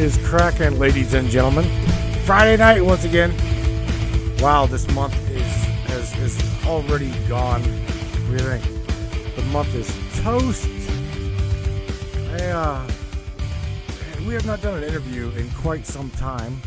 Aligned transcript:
is 0.00 0.16
cracking, 0.26 0.78
ladies 0.78 1.12
and 1.12 1.28
gentlemen? 1.28 1.64
Friday 2.24 2.56
night 2.56 2.82
once 2.82 3.04
again. 3.04 3.34
Wow, 4.38 4.64
this 4.64 4.90
month 4.94 5.14
is 5.30 5.46
has 5.88 6.16
is 6.16 6.66
already 6.66 7.10
gone. 7.28 7.62
What 7.62 8.38
do 8.38 8.44
you 8.44 8.58
think? 8.58 9.36
The 9.36 9.42
month 9.52 9.74
is 9.74 9.94
toast. 10.22 10.64
Hey, 12.30 12.50
uh, 12.50 12.86
we 14.26 14.32
have 14.32 14.46
not 14.46 14.62
done 14.62 14.74
an 14.78 14.84
interview 14.84 15.30
in 15.32 15.50
quite 15.50 15.86
some 15.86 16.08
time. 16.12 16.62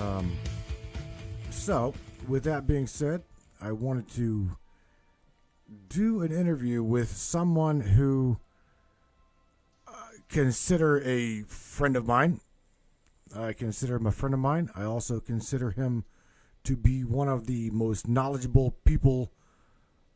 Um, 0.00 0.36
so, 1.50 1.92
with 2.28 2.44
that 2.44 2.68
being 2.68 2.86
said, 2.86 3.24
I 3.60 3.72
wanted 3.72 4.08
to 4.10 4.56
do 5.88 6.22
an 6.22 6.30
interview 6.30 6.84
with 6.84 7.16
someone 7.16 7.80
who 7.80 8.36
I 8.36 8.45
consider 10.28 11.00
a 11.02 11.42
friend 11.42 11.96
of 11.96 12.06
mine. 12.06 12.40
I 13.34 13.52
consider 13.52 13.96
him 13.96 14.06
a 14.06 14.12
friend 14.12 14.34
of 14.34 14.40
mine. 14.40 14.70
I 14.74 14.84
also 14.84 15.20
consider 15.20 15.70
him 15.70 16.04
to 16.64 16.76
be 16.76 17.04
one 17.04 17.28
of 17.28 17.46
the 17.46 17.70
most 17.70 18.08
knowledgeable 18.08 18.76
people 18.84 19.32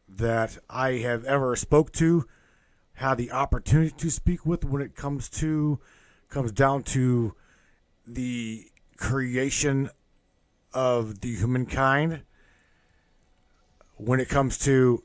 that 0.08 0.58
I 0.68 0.92
have 0.98 1.24
ever 1.24 1.54
spoke 1.54 1.92
to, 1.92 2.26
had 2.94 3.16
the 3.16 3.30
opportunity 3.30 3.94
to 3.96 4.10
speak 4.10 4.44
with 4.44 4.64
when 4.64 4.82
it 4.82 4.96
comes 4.96 5.28
to 5.30 5.78
comes 6.28 6.52
down 6.52 6.82
to 6.82 7.34
the 8.06 8.66
creation 8.96 9.90
of 10.72 11.20
the 11.20 11.34
humankind 11.34 12.22
when 13.96 14.20
it 14.20 14.28
comes 14.28 14.58
to 14.58 15.02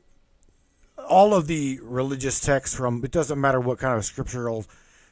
all 1.08 1.34
of 1.34 1.46
the 1.46 1.78
religious 1.82 2.40
texts 2.40 2.76
from 2.76 3.04
it 3.04 3.10
doesn't 3.10 3.40
matter 3.40 3.60
what 3.60 3.78
kind 3.78 3.96
of 3.96 4.04
scriptural 4.04 4.64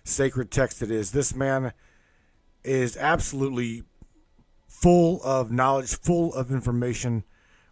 sacred 0.05 0.51
text 0.51 0.83
it 0.83 0.91
is 0.91 1.11
this 1.11 1.35
man 1.35 1.73
is 2.63 2.97
absolutely 2.97 3.83
full 4.67 5.21
of 5.23 5.51
knowledge 5.51 5.97
full 5.97 6.33
of 6.35 6.51
information 6.51 7.25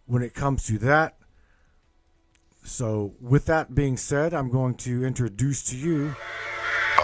when 0.05 0.21
it 0.21 0.33
comes 0.33 0.65
to 0.65 0.77
that 0.77 1.15
so 2.63 3.13
with 3.21 3.45
that 3.45 3.75
being 3.75 3.97
said 3.97 4.33
i'm 4.33 4.49
going 4.49 4.73
to 4.73 5.05
introduce 5.05 5.63
to 5.63 5.77
you 5.77 6.15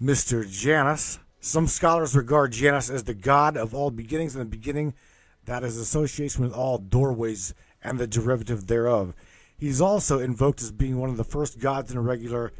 Mr. 0.00 0.48
Janus. 0.48 1.18
Some 1.40 1.66
scholars 1.66 2.16
regard 2.16 2.52
Janus 2.52 2.88
as 2.88 3.04
the 3.04 3.14
god 3.14 3.56
of 3.56 3.74
all 3.74 3.90
beginnings, 3.90 4.34
and 4.34 4.40
the 4.40 4.48
beginning 4.48 4.94
that 5.44 5.64
is 5.64 5.76
association 5.76 6.42
with 6.42 6.52
all 6.54 6.78
doorways 6.78 7.54
and 7.82 7.98
the 7.98 8.06
derivative 8.06 8.66
thereof. 8.66 9.14
He's 9.56 9.80
also 9.80 10.18
invoked 10.18 10.62
as 10.62 10.70
being 10.70 10.98
one 10.98 11.10
of 11.10 11.16
the 11.16 11.24
first 11.24 11.58
gods 11.58 11.90
in 11.90 11.96
a 11.96 12.00
regular, 12.00 12.52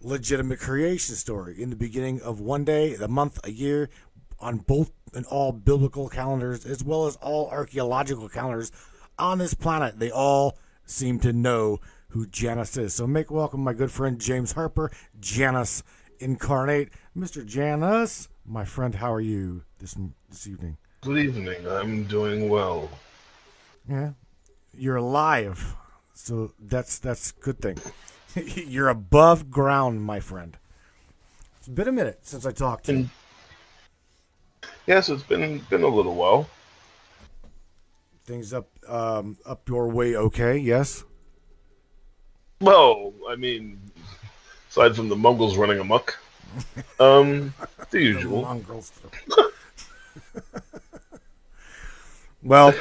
legitimate 0.00 0.60
creation 0.60 1.14
story. 1.14 1.60
In 1.62 1.70
the 1.70 1.76
beginning 1.76 2.20
of 2.22 2.40
one 2.40 2.64
day, 2.64 2.94
the 2.94 3.08
month, 3.08 3.38
a 3.44 3.50
year, 3.50 3.90
on 4.38 4.58
both 4.58 4.92
and 5.14 5.26
all 5.26 5.52
biblical 5.52 6.08
calendars, 6.08 6.64
as 6.64 6.82
well 6.82 7.06
as 7.06 7.16
all 7.16 7.50
archaeological 7.50 8.28
calendars 8.28 8.72
on 9.18 9.38
this 9.38 9.54
planet, 9.54 9.98
they 9.98 10.10
all 10.10 10.56
seem 10.86 11.18
to 11.20 11.32
know 11.32 11.78
who 12.08 12.26
Janus 12.26 12.76
is. 12.76 12.94
So 12.94 13.06
make 13.06 13.30
welcome 13.30 13.62
my 13.62 13.72
good 13.72 13.90
friend 13.90 14.18
James 14.18 14.52
Harper, 14.52 14.90
Janus 15.20 15.82
incarnate. 16.18 16.90
Mr. 17.16 17.44
Janus, 17.44 18.28
my 18.46 18.64
friend, 18.64 18.94
how 18.94 19.12
are 19.12 19.20
you 19.20 19.62
this 19.78 19.96
this 20.28 20.46
evening? 20.46 20.76
Good 21.02 21.18
evening. 21.18 21.66
I'm 21.68 22.04
doing 22.04 22.48
well. 22.48 22.88
Yeah, 23.88 24.12
you're 24.76 24.96
alive, 24.96 25.76
so 26.14 26.52
that's 26.58 26.98
that's 26.98 27.30
a 27.30 27.42
good 27.42 27.60
thing. 27.60 27.78
you're 28.68 28.88
above 28.88 29.50
ground, 29.50 30.02
my 30.02 30.20
friend. 30.20 30.56
It's 31.58 31.68
been 31.68 31.88
a 31.88 31.92
minute 31.92 32.20
since 32.22 32.46
I 32.46 32.52
talked 32.52 32.86
to 32.86 32.94
you. 32.94 33.10
Yes, 34.86 35.08
it's 35.08 35.22
been 35.22 35.58
been 35.70 35.82
a 35.82 35.88
little 35.88 36.14
while. 36.14 36.48
Things 38.24 38.52
up 38.52 38.68
um, 38.88 39.36
up 39.44 39.68
your 39.68 39.88
way, 39.88 40.16
okay? 40.16 40.56
Yes. 40.56 41.04
Well, 42.60 43.12
I 43.28 43.36
mean, 43.36 43.80
aside 44.68 44.94
from 44.94 45.08
the 45.08 45.16
Mongols 45.16 45.56
running 45.56 45.78
amok, 45.78 46.18
um, 46.98 47.54
the 47.90 48.00
usual. 48.00 48.42
Mongrels. 48.42 48.92
well, 52.42 52.74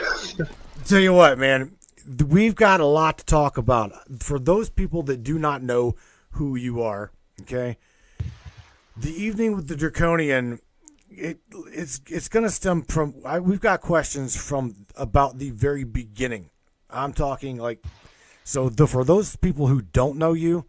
tell 0.85 0.99
you 0.99 1.13
what, 1.13 1.37
man, 1.37 1.71
we've 2.27 2.55
got 2.55 2.79
a 2.79 2.85
lot 2.85 3.19
to 3.19 3.25
talk 3.25 3.57
about. 3.57 3.93
For 4.21 4.39
those 4.39 4.69
people 4.69 5.03
that 5.03 5.23
do 5.23 5.37
not 5.37 5.61
know 5.61 5.95
who 6.31 6.55
you 6.55 6.81
are, 6.81 7.11
okay, 7.41 7.77
the 8.97 9.11
evening 9.11 9.55
with 9.55 9.67
the 9.67 9.75
draconian, 9.75 10.59
it 11.09 11.39
it's 11.67 12.01
it's 12.07 12.27
going 12.29 12.43
to 12.43 12.51
stem 12.51 12.83
from. 12.83 13.15
I, 13.25 13.39
we've 13.39 13.61
got 13.61 13.81
questions 13.81 14.35
from 14.35 14.75
about 14.95 15.37
the 15.37 15.51
very 15.51 15.83
beginning. 15.83 16.49
I'm 16.89 17.13
talking 17.13 17.57
like, 17.57 17.83
so 18.43 18.69
the, 18.69 18.87
for 18.87 19.03
those 19.03 19.35
people 19.35 19.67
who 19.67 19.81
don't 19.81 20.17
know 20.17 20.33
you, 20.33 20.65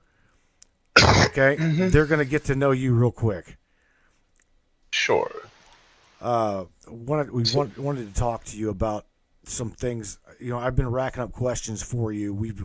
okay, 1.26 1.56
they're 1.58 2.06
going 2.06 2.18
to 2.18 2.30
get 2.30 2.44
to 2.44 2.54
know 2.54 2.72
you 2.72 2.94
real 2.94 3.10
quick. 3.10 3.56
Sure. 4.92 5.30
uh, 6.20 6.64
wanted 6.88 7.30
we 7.30 7.44
want, 7.54 7.78
wanted 7.78 8.12
to 8.12 8.18
talk 8.18 8.44
to 8.44 8.56
you 8.56 8.68
about 8.70 9.06
some 9.44 9.70
things. 9.70 10.18
You 10.40 10.50
know, 10.50 10.58
I've 10.58 10.76
been 10.76 10.90
racking 10.90 11.22
up 11.22 11.32
questions 11.32 11.82
for 11.82 12.12
you. 12.12 12.32
We've 12.34 12.64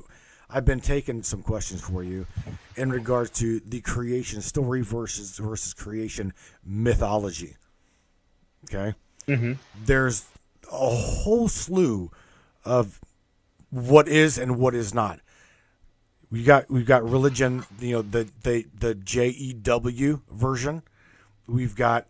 I've 0.49 0.65
been 0.65 0.79
taking 0.79 1.23
some 1.23 1.41
questions 1.41 1.81
for 1.81 2.03
you 2.03 2.27
in 2.75 2.89
regards 2.91 3.31
to 3.31 3.59
the 3.59 3.81
creation 3.81 4.41
story 4.41 4.81
versus 4.81 5.37
versus 5.37 5.73
creation 5.73 6.33
mythology. 6.63 7.55
Okay, 8.65 8.95
hmm 9.27 9.53
there's 9.85 10.25
a 10.71 10.89
whole 10.89 11.47
slew 11.47 12.11
of 12.63 12.99
what 13.69 14.07
is 14.07 14.37
and 14.37 14.57
what 14.57 14.73
is 14.73 14.93
not. 14.93 15.19
We 16.31 16.43
got 16.43 16.69
we've 16.69 16.85
got 16.85 17.03
religion, 17.07 17.65
you 17.79 17.93
know, 17.93 18.01
the 18.01 18.29
the 18.43 18.65
the 18.77 18.95
J 18.95 19.29
E 19.29 19.53
W 19.53 20.21
version. 20.31 20.83
We've 21.47 21.75
got 21.75 22.07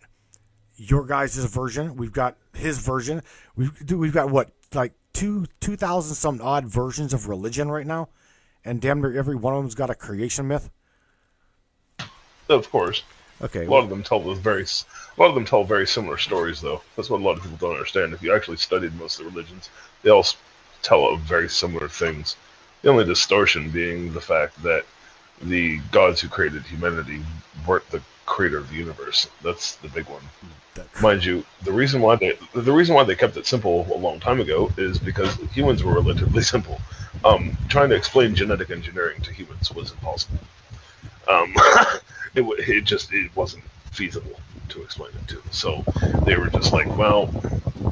your 0.78 1.06
guys' 1.06 1.36
version. 1.46 1.96
We've 1.96 2.14
got 2.14 2.38
his 2.54 2.80
version. 2.80 3.22
We've 3.56 3.86
do- 3.86 3.98
we've 3.98 4.14
got 4.14 4.30
what 4.30 4.52
like 4.74 4.94
two 5.16 5.46
two 5.62 5.76
thousand 5.76 6.14
some 6.16 6.40
odd 6.42 6.66
versions 6.66 7.14
of 7.14 7.28
religion 7.28 7.72
right 7.72 7.88
now, 7.88 8.10
and 8.64 8.82
damn 8.82 9.02
near 9.02 9.18
every 9.18 9.36
one 9.36 9.56
of 9.56 9.64
them's 9.64 9.74
got 9.74 9.90
a 9.90 9.96
creation 9.96 10.48
myth. 10.48 10.70
Of 12.50 12.70
course. 12.70 13.02
Okay, 13.42 13.66
A 13.66 13.70
lot 13.70 13.84
of 13.84 13.90
them 13.90 14.02
tell 14.02 14.20
very, 14.36 14.64
a 14.64 15.22
lot 15.22 15.28
of 15.28 15.36
them 15.36 15.44
tell 15.44 15.66
very 15.66 15.86
similar 15.86 16.18
stories, 16.18 16.62
though. 16.62 16.82
That's 16.96 17.10
what 17.10 17.20
a 17.20 17.24
lot 17.24 17.38
of 17.38 17.44
people 17.44 17.58
don't 17.58 17.76
understand. 17.76 18.14
If 18.14 18.22
you 18.22 18.34
actually 18.34 18.58
studied 18.58 18.98
most 18.98 19.20
of 19.20 19.26
the 19.26 19.32
religions, 19.32 19.70
they 20.04 20.10
all 20.10 20.26
tell 20.84 21.18
very 21.18 21.50
similar 21.50 21.90
things. 21.90 22.38
The 22.82 22.90
only 22.90 23.04
distortion 23.04 23.72
being 23.72 24.14
the 24.14 24.22
fact 24.22 24.62
that 24.64 24.86
the 25.42 25.80
gods 25.92 26.22
who 26.22 26.30
created 26.30 26.64
humanity 26.64 27.22
weren't 27.68 27.90
the 27.90 28.02
creator 28.26 28.58
of 28.58 28.70
the 28.70 28.76
universe. 28.76 29.28
That's 29.42 29.76
the 29.76 29.90
big 29.90 30.06
one. 30.08 30.24
Mind 31.02 31.24
you, 31.24 31.46
the 31.64 31.72
reason 31.72 32.02
why 32.02 32.16
they 32.16 32.38
the 32.54 32.72
reason 32.72 32.96
why 32.96 33.04
they 33.04 33.16
kept 33.16 33.38
it 33.38 33.46
simple 33.46 33.88
a 33.94 33.98
long 33.98 34.20
time 34.20 34.40
ago 34.40 34.72
is 34.78 34.98
because 34.98 35.36
humans 35.52 35.84
were 35.84 35.94
relatively 35.94 36.42
simple. 36.54 36.80
Um, 37.24 37.58
trying 37.70 37.90
to 37.90 37.96
explain 37.96 38.36
genetic 38.36 38.70
engineering 38.70 39.22
to 39.22 39.34
humans 39.34 39.74
was 39.74 39.92
impossible. 39.92 40.40
Um, 41.28 41.54
it 42.36 42.44
it 42.70 42.84
just 42.84 43.14
it 43.14 43.34
wasn't 43.36 43.64
feasible 43.92 44.40
to 44.70 44.82
explain 44.82 45.12
it 45.16 45.28
to. 45.30 45.42
So 45.52 45.84
they 46.26 46.36
were 46.36 46.50
just 46.50 46.74
like, 46.74 46.88
well, 46.98 47.30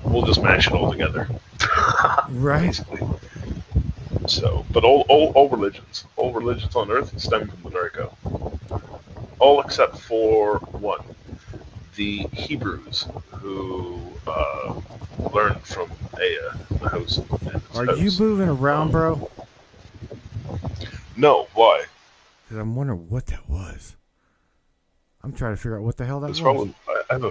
we'll 0.03 0.24
just 0.24 0.41
mash 0.41 0.68
it 0.68 0.74
all 0.74 0.91
together, 0.91 1.27
right? 2.29 2.68
basically. 2.68 3.07
So, 4.27 4.65
but 4.71 4.83
all, 4.83 5.06
all 5.09 5.31
all 5.36 5.50
religions, 5.50 6.06
all 6.15 6.31
religions 6.33 6.75
on 6.75 6.91
Earth 6.91 7.19
stem 7.19 7.47
from 7.47 7.62
the 7.63 7.69
America. 7.69 8.09
All 9.39 9.62
except 9.62 10.00
for 10.00 10.59
one, 10.71 11.01
the 11.95 12.19
Hebrews, 12.34 13.07
who 13.31 14.01
uh, 14.28 14.80
learned 15.34 15.62
from 15.62 15.92
Ea, 16.22 16.38
the 16.69 16.90
house. 16.90 17.18
and 17.18 17.56
its 17.56 17.78
Are 17.78 17.95
you 17.95 18.12
moving 18.19 18.50
around, 18.50 18.92
bro? 18.92 19.30
No, 21.16 21.48
why? 21.54 21.84
Because 22.44 22.57
I'm 22.57 22.75
wondering 22.75 23.10
what 23.10 23.28
that 23.28 23.48
was. 23.50 23.95
I'm 25.24 25.34
trying 25.34 25.54
to 25.54 25.57
figure 25.57 25.78
out 25.78 25.84
what 25.84 25.98
the 25.98 26.06
hell 26.06 26.19
that 26.22 26.30
It's 26.31 26.40
was. 26.40 26.44
probably 26.44 26.75
I 26.88 27.01
I 27.10 27.13
have 27.13 27.24
a 27.24 27.28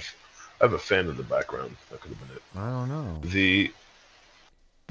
I 0.60 0.64
have 0.64 0.72
a 0.72 0.78
fan 0.78 1.08
in 1.08 1.16
the 1.16 1.22
background. 1.22 1.76
That 1.90 2.00
could 2.00 2.10
have 2.10 2.20
been 2.28 2.36
it. 2.36 2.42
I 2.56 2.70
don't 2.70 2.88
know. 2.88 3.18
The 3.22 3.72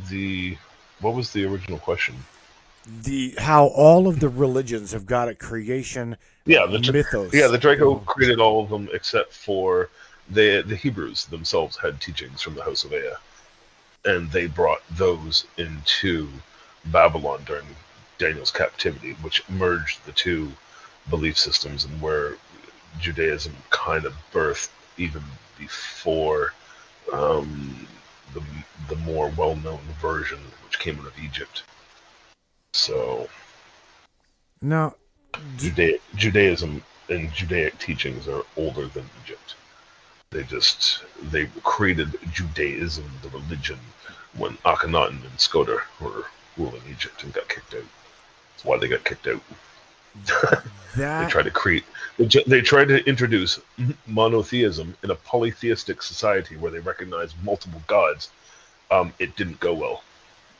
the 0.10 0.58
what 1.00 1.16
was 1.16 1.32
the 1.34 1.46
original 1.46 1.80
question? 1.80 2.16
The 2.86 3.36
how 3.38 3.68
all 3.68 4.08
of 4.08 4.20
the 4.20 4.30
religions 4.30 4.92
have 4.92 5.06
got 5.06 5.28
a 5.28 5.36
creation 5.36 6.18
Yeah, 6.46 6.66
the 6.66 6.80
Dra- 6.80 6.94
mythos. 6.94 7.34
yeah 7.34 7.48
the 7.48 7.58
Draco 7.58 7.96
created 8.00 8.40
all 8.40 8.64
of 8.64 8.70
them 8.70 8.90
except 8.92 9.34
for 9.34 9.90
the 10.30 10.62
the 10.62 10.76
Hebrews 10.76 11.26
themselves 11.26 11.78
had 11.78 12.02
teachings 12.02 12.42
from 12.42 12.56
the 12.56 12.64
House 12.64 12.84
of 12.84 12.94
Ea, 12.94 13.14
and 14.06 14.32
they 14.32 14.48
brought 14.48 14.82
those 14.98 15.46
into 15.58 16.28
Babylon 16.86 17.44
during 17.46 17.66
Daniel's 18.18 18.52
captivity, 18.52 19.14
which 19.22 19.48
merged 19.50 20.04
the 20.06 20.12
two 20.12 20.52
belief 21.10 21.38
systems 21.38 21.86
and 21.86 22.02
where 22.02 22.36
Judaism 23.00 23.54
kind 23.70 24.06
of 24.06 24.14
birthed 24.34 24.70
even 24.98 25.24
before 25.60 26.54
um, 27.14 27.88
the 28.34 28.42
the 28.90 28.96
more 28.98 29.32
well 29.38 29.56
known 29.58 29.82
version, 30.02 30.40
which 30.66 30.80
came 30.80 31.00
out 31.00 31.06
of 31.08 31.20
Egypt. 31.24 31.64
So 32.74 33.28
Now, 34.62 34.96
Judea, 35.58 35.98
Judaism 36.16 36.84
and 37.10 37.32
Judaic 37.34 37.78
teachings 37.80 38.28
are 38.28 38.44
older 38.56 38.88
than 38.88 39.10
Egypt. 39.24 39.56
They 40.32 40.44
just 40.44 41.04
they 41.24 41.48
created 41.64 42.18
Judaism, 42.32 43.06
the 43.22 43.30
religion, 43.30 43.80
when 44.38 44.58
Akhenaten 44.66 45.22
and 45.26 45.38
Skoda 45.38 45.82
were 46.00 46.26
ruling 46.58 46.82
Egypt 46.90 47.24
and 47.24 47.34
got 47.34 47.50
kicked 47.50 47.74
out. 47.74 47.84
That's 48.52 48.66
why 48.66 48.78
they 48.78 48.88
got 48.88 49.04
kicked 49.04 49.28
out. 49.28 49.42
They 50.96 51.30
tried 51.30 51.44
to 51.44 51.52
create. 51.52 51.86
They, 52.18 52.44
they 52.46 52.62
tried 52.62 52.90
to 52.90 53.02
introduce 53.08 53.60
monotheism 54.08 54.96
in 55.04 55.12
a 55.12 55.16
polytheistic 55.16 56.02
society 56.02 56.58
where 56.58 56.70
they 56.70 56.80
recognized 56.80 57.36
multiple 57.44 57.82
gods. 57.88 58.30
Um, 58.92 59.14
it 59.20 59.38
didn't 59.38 59.62
go 59.62 59.74
well, 59.74 60.04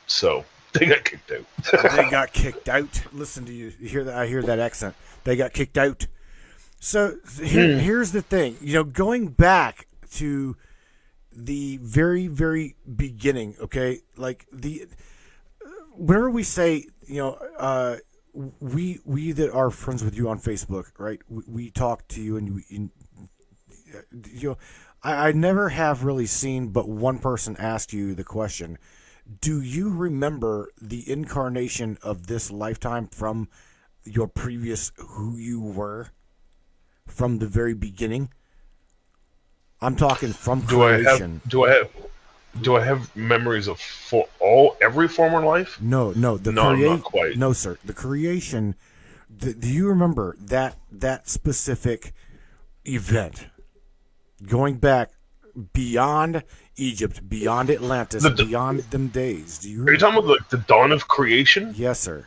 so 0.06 0.44
they 0.72 0.86
got 0.86 1.04
kicked 1.04 1.32
out. 1.32 1.92
they 1.94 2.10
got 2.10 2.32
kicked 2.32 2.68
out. 2.68 3.02
Listen 3.12 3.44
to 3.44 3.52
you. 3.52 3.72
you 3.78 3.88
hear 3.88 4.04
that? 4.04 4.14
I 4.14 4.26
hear 4.26 4.42
that 4.42 4.58
accent. 4.58 4.94
They 5.24 5.36
got 5.36 5.52
kicked 5.52 5.78
out. 5.78 6.06
So 6.80 7.16
here, 7.40 7.74
hmm. 7.74 7.78
here's 7.78 8.12
the 8.12 8.22
thing. 8.22 8.56
You 8.60 8.74
know, 8.74 8.84
going 8.84 9.28
back 9.28 9.86
to 10.14 10.56
the 11.34 11.78
very, 11.78 12.26
very 12.26 12.76
beginning. 12.96 13.54
Okay, 13.60 14.00
like 14.16 14.46
the 14.52 14.86
uh, 15.64 15.68
whenever 15.94 16.30
we 16.30 16.42
say, 16.42 16.86
you 17.06 17.18
know, 17.18 17.38
uh, 17.58 17.96
we 18.60 18.98
we 19.04 19.32
that 19.32 19.52
are 19.52 19.70
friends 19.70 20.02
with 20.02 20.16
you 20.16 20.28
on 20.28 20.40
Facebook, 20.40 20.86
right? 20.98 21.20
We, 21.28 21.42
we 21.46 21.70
talk 21.70 22.08
to 22.08 22.22
you 22.22 22.36
and 22.36 22.56
we. 22.56 22.64
And, 22.70 22.90
uh, 23.94 24.00
you 24.32 24.50
know, 24.50 24.58
I, 25.02 25.28
I 25.28 25.32
never 25.32 25.68
have 25.68 26.04
really 26.04 26.26
seen 26.26 26.68
but 26.68 26.88
one 26.88 27.18
person 27.18 27.56
ask 27.58 27.92
you 27.92 28.14
the 28.14 28.24
question 28.24 28.78
do 29.40 29.60
you 29.60 29.90
remember 29.90 30.70
the 30.80 31.08
incarnation 31.10 31.96
of 32.02 32.26
this 32.26 32.50
lifetime 32.50 33.06
from 33.08 33.48
your 34.04 34.26
previous 34.26 34.92
who 34.96 35.36
you 35.36 35.60
were 35.60 36.08
from 37.06 37.38
the 37.38 37.46
very 37.46 37.74
beginning 37.74 38.30
i'm 39.80 39.94
talking 39.96 40.32
from 40.32 40.60
do 40.62 40.82
I 40.82 40.96
creation 41.02 41.40
have? 41.42 41.50
Do 41.50 41.64
I 41.64 41.70
have? 41.70 41.90
Do 42.60 42.76
I 42.76 42.84
have 42.84 43.14
memories 43.16 43.66
of 43.66 43.80
for 43.80 44.28
all 44.38 44.76
every 44.82 45.08
former 45.08 45.42
life? 45.44 45.80
no 45.80 46.12
no 46.12 46.36
the 46.36 46.52
No, 46.52 46.74
create 46.74 46.88
not 46.90 47.02
quite. 47.04 47.36
no 47.36 47.52
sir 47.52 47.78
the 47.84 47.92
creation 47.94 48.74
the, 49.30 49.54
do 49.54 49.68
you 49.68 49.88
remember 49.88 50.36
that 50.40 50.76
that 50.90 51.28
specific 51.28 52.12
event 52.84 53.46
going 54.46 54.76
back 54.76 55.10
beyond 55.72 56.42
egypt 56.76 57.28
beyond 57.28 57.70
atlantis 57.70 58.22
The- 58.22 58.30
beyond 58.30 58.80
them 58.90 59.08
days 59.08 59.58
do 59.58 59.68
you 59.70 59.84
Are 59.86 59.92
you 59.92 59.98
talking 59.98 60.18
about 60.18 60.30
like 60.30 60.48
the 60.48 60.56
dawn 60.58 60.92
of 60.92 61.08
creation? 61.08 61.72
yes 61.76 62.00
sir 62.00 62.26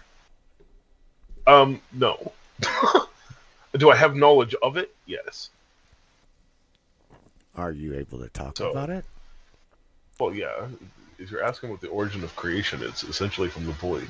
Um, 1.48 1.82
no. 1.94 2.32
do 3.78 3.92
I 3.92 3.96
have 3.96 4.16
knowledge 4.16 4.56
of 4.64 4.78
it? 4.78 4.96
Yes. 5.06 5.50
Are 7.56 7.72
you 7.72 7.94
able 7.96 8.18
to 8.20 8.30
talk 8.30 8.58
So- 8.58 8.72
about 8.72 8.90
it? 8.90 9.06
Well, 10.20 10.34
yeah. 10.34 10.68
If 11.20 11.30
you're 11.30 11.44
asking 11.44 11.70
what 11.70 11.82
the 11.82 11.88
origin 11.90 12.24
of 12.24 12.36
creation, 12.36 12.82
it's 12.82 13.04
essentially 13.04 13.50
from 13.50 13.66
the 13.66 13.74
void. 13.74 14.10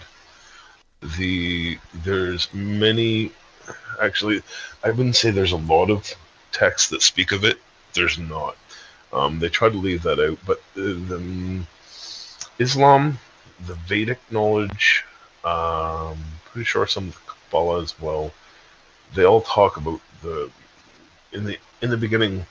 The 1.18 1.78
there's 2.04 2.52
many, 2.54 3.32
actually, 4.02 4.42
I 4.84 4.92
wouldn't 4.92 5.16
say 5.16 5.30
there's 5.32 5.52
a 5.52 5.58
lot 5.58 5.90
of 5.90 6.10
texts 6.52 6.90
that 6.92 7.02
speak 7.02 7.32
of 7.32 7.44
it. 7.44 7.58
There's 7.94 8.18
not. 8.18 8.56
Um, 9.16 9.40
they 9.40 9.48
try 9.48 9.70
to 9.70 9.78
leave 9.78 10.04
that 10.04 10.20
out, 10.20 10.38
but 10.46 10.62
the, 10.74 10.94
the 10.94 11.64
Islam, 12.60 13.18
the 13.66 13.76
Vedic 13.76 14.20
knowledge, 14.30 15.06
um, 15.46 16.18
pretty 16.44 16.66
sure 16.66 16.86
some 16.86 17.08
of 17.08 17.14
the 17.14 17.32
Kabbalah 17.32 17.82
as 17.82 18.00
well. 18.00 18.34
They 19.14 19.24
all 19.24 19.42
talk 19.42 19.78
about 19.78 20.02
the 20.22 20.52
in 21.32 21.46
the 21.46 21.58
in 21.82 21.92
the 21.92 21.98
beginning. 21.98 22.46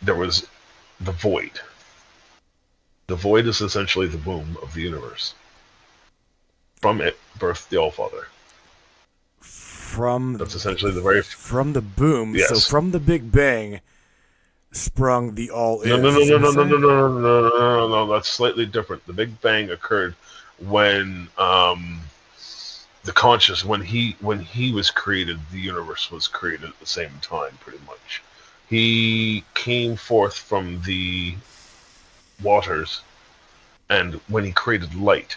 There 0.00 0.14
was 0.14 0.46
the 1.00 1.12
void. 1.12 1.60
The 3.08 3.16
void 3.16 3.46
is 3.46 3.60
essentially 3.60 4.06
the 4.06 4.18
womb 4.18 4.56
of 4.62 4.72
the 4.72 4.80
universe. 4.80 5.34
From 6.80 7.02
it 7.02 7.18
birthed 7.38 7.68
the 7.68 7.76
All 7.76 7.90
Father. 7.90 8.28
From 9.40 10.38
That's 10.38 10.54
essentially 10.54 10.92
the 10.92 11.02
very 11.02 11.22
from 11.22 11.74
the 11.74 11.82
boom. 11.82 12.38
So 12.38 12.54
Yes. 12.54 12.68
from 12.68 12.92
the 12.92 13.00
Big 13.00 13.30
Bang 13.30 13.80
sprung 14.74 15.34
the 15.34 15.50
all. 15.50 15.80
In. 15.82 15.90
No 15.90 15.96
no 15.96 16.10
no 16.10 16.38
no 16.38 16.38
no 16.38 16.50
no 16.50 16.64
no 16.64 16.78
no 16.78 17.08
no 17.08 17.18
no 17.20 17.48
no 17.48 17.88
no 17.88 18.12
that's 18.12 18.28
slightly 18.28 18.66
different. 18.66 19.06
The 19.06 19.12
Big 19.12 19.40
Bang 19.40 19.70
occurred 19.70 20.14
when 20.58 21.28
um, 21.38 22.00
the 23.04 23.12
conscious 23.12 23.64
when 23.64 23.80
he 23.80 24.16
when 24.20 24.40
he 24.40 24.72
was 24.72 24.90
created, 24.90 25.38
the 25.52 25.60
universe 25.60 26.10
was 26.10 26.26
created 26.26 26.68
at 26.68 26.78
the 26.80 26.86
same 26.86 27.12
time, 27.22 27.52
pretty 27.60 27.80
much. 27.86 28.22
He 28.68 29.44
came 29.54 29.96
forth 29.96 30.36
from 30.36 30.80
the 30.82 31.34
waters, 32.42 33.02
and 33.88 34.14
when 34.28 34.44
he 34.44 34.52
created 34.52 34.94
light, 34.94 35.36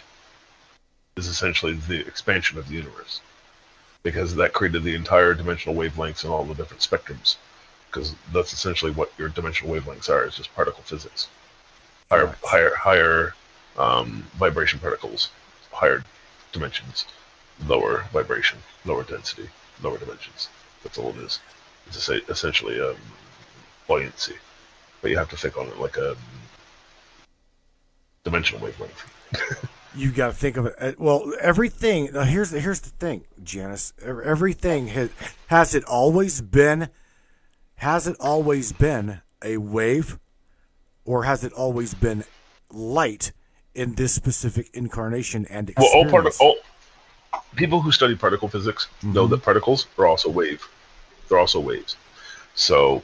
is 1.16 1.28
essentially 1.28 1.74
the 1.74 2.00
expansion 2.06 2.58
of 2.58 2.68
the 2.68 2.74
universe, 2.74 3.20
because 4.02 4.34
that 4.34 4.52
created 4.52 4.82
the 4.82 4.94
entire 4.94 5.34
dimensional 5.34 5.76
wavelengths 5.76 6.24
and 6.24 6.32
all 6.32 6.44
the 6.44 6.54
different 6.54 6.82
spectrums 6.82 7.36
because 7.90 8.14
that's 8.32 8.52
essentially 8.52 8.92
what 8.92 9.12
your 9.18 9.28
dimensional 9.28 9.74
wavelengths 9.74 10.08
are. 10.08 10.24
It's 10.24 10.36
just 10.36 10.54
particle 10.54 10.82
physics. 10.84 11.28
Higher, 12.10 12.34
higher, 12.44 12.74
higher 12.74 13.34
um, 13.76 14.24
vibration 14.34 14.78
particles, 14.78 15.30
higher 15.72 16.02
dimensions, 16.52 17.06
lower 17.66 18.04
vibration, 18.12 18.58
lower 18.84 19.04
density, 19.04 19.48
lower 19.82 19.98
dimensions. 19.98 20.48
That's 20.82 20.98
all 20.98 21.10
it 21.10 21.16
is. 21.16 21.40
It's 21.86 22.08
essentially 22.08 22.80
um, 22.80 22.96
buoyancy, 23.86 24.36
but 25.00 25.10
you 25.10 25.18
have 25.18 25.30
to 25.30 25.36
think 25.36 25.56
on 25.56 25.66
it 25.66 25.78
like 25.78 25.96
a 25.96 26.16
dimensional 28.24 28.64
wavelength. 28.64 29.64
You 29.94 30.12
got 30.12 30.28
to 30.28 30.32
think 30.34 30.56
of 30.58 30.66
it. 30.66 30.74
uh, 30.78 30.92
Well, 30.98 31.32
everything. 31.40 32.10
Now 32.12 32.22
here's 32.22 32.50
the, 32.50 32.60
here's 32.60 32.80
the 32.80 32.90
thing, 32.90 33.24
Janus. 33.42 33.94
Everything 34.04 34.88
has 34.88 35.10
has 35.48 35.74
it 35.74 35.82
always 35.84 36.40
been. 36.40 36.90
Has 37.78 38.08
it 38.08 38.16
always 38.18 38.72
been 38.72 39.20
a 39.40 39.56
wave, 39.58 40.18
or 41.04 41.22
has 41.22 41.44
it 41.44 41.52
always 41.52 41.94
been 41.94 42.24
light 42.72 43.30
in 43.72 43.94
this 43.94 44.12
specific 44.12 44.68
incarnation 44.74 45.46
and 45.48 45.70
experience? 45.70 45.94
Well, 45.94 46.04
all 46.04 46.10
part 46.10 46.40
all 46.40 46.56
people 47.54 47.80
who 47.80 47.92
study 47.92 48.16
particle 48.16 48.48
physics 48.48 48.88
know 49.04 49.28
that 49.28 49.44
particles 49.44 49.86
are 49.96 50.08
also 50.08 50.28
wave. 50.28 50.68
They're 51.28 51.38
also 51.38 51.60
waves. 51.60 51.96
So, 52.56 53.00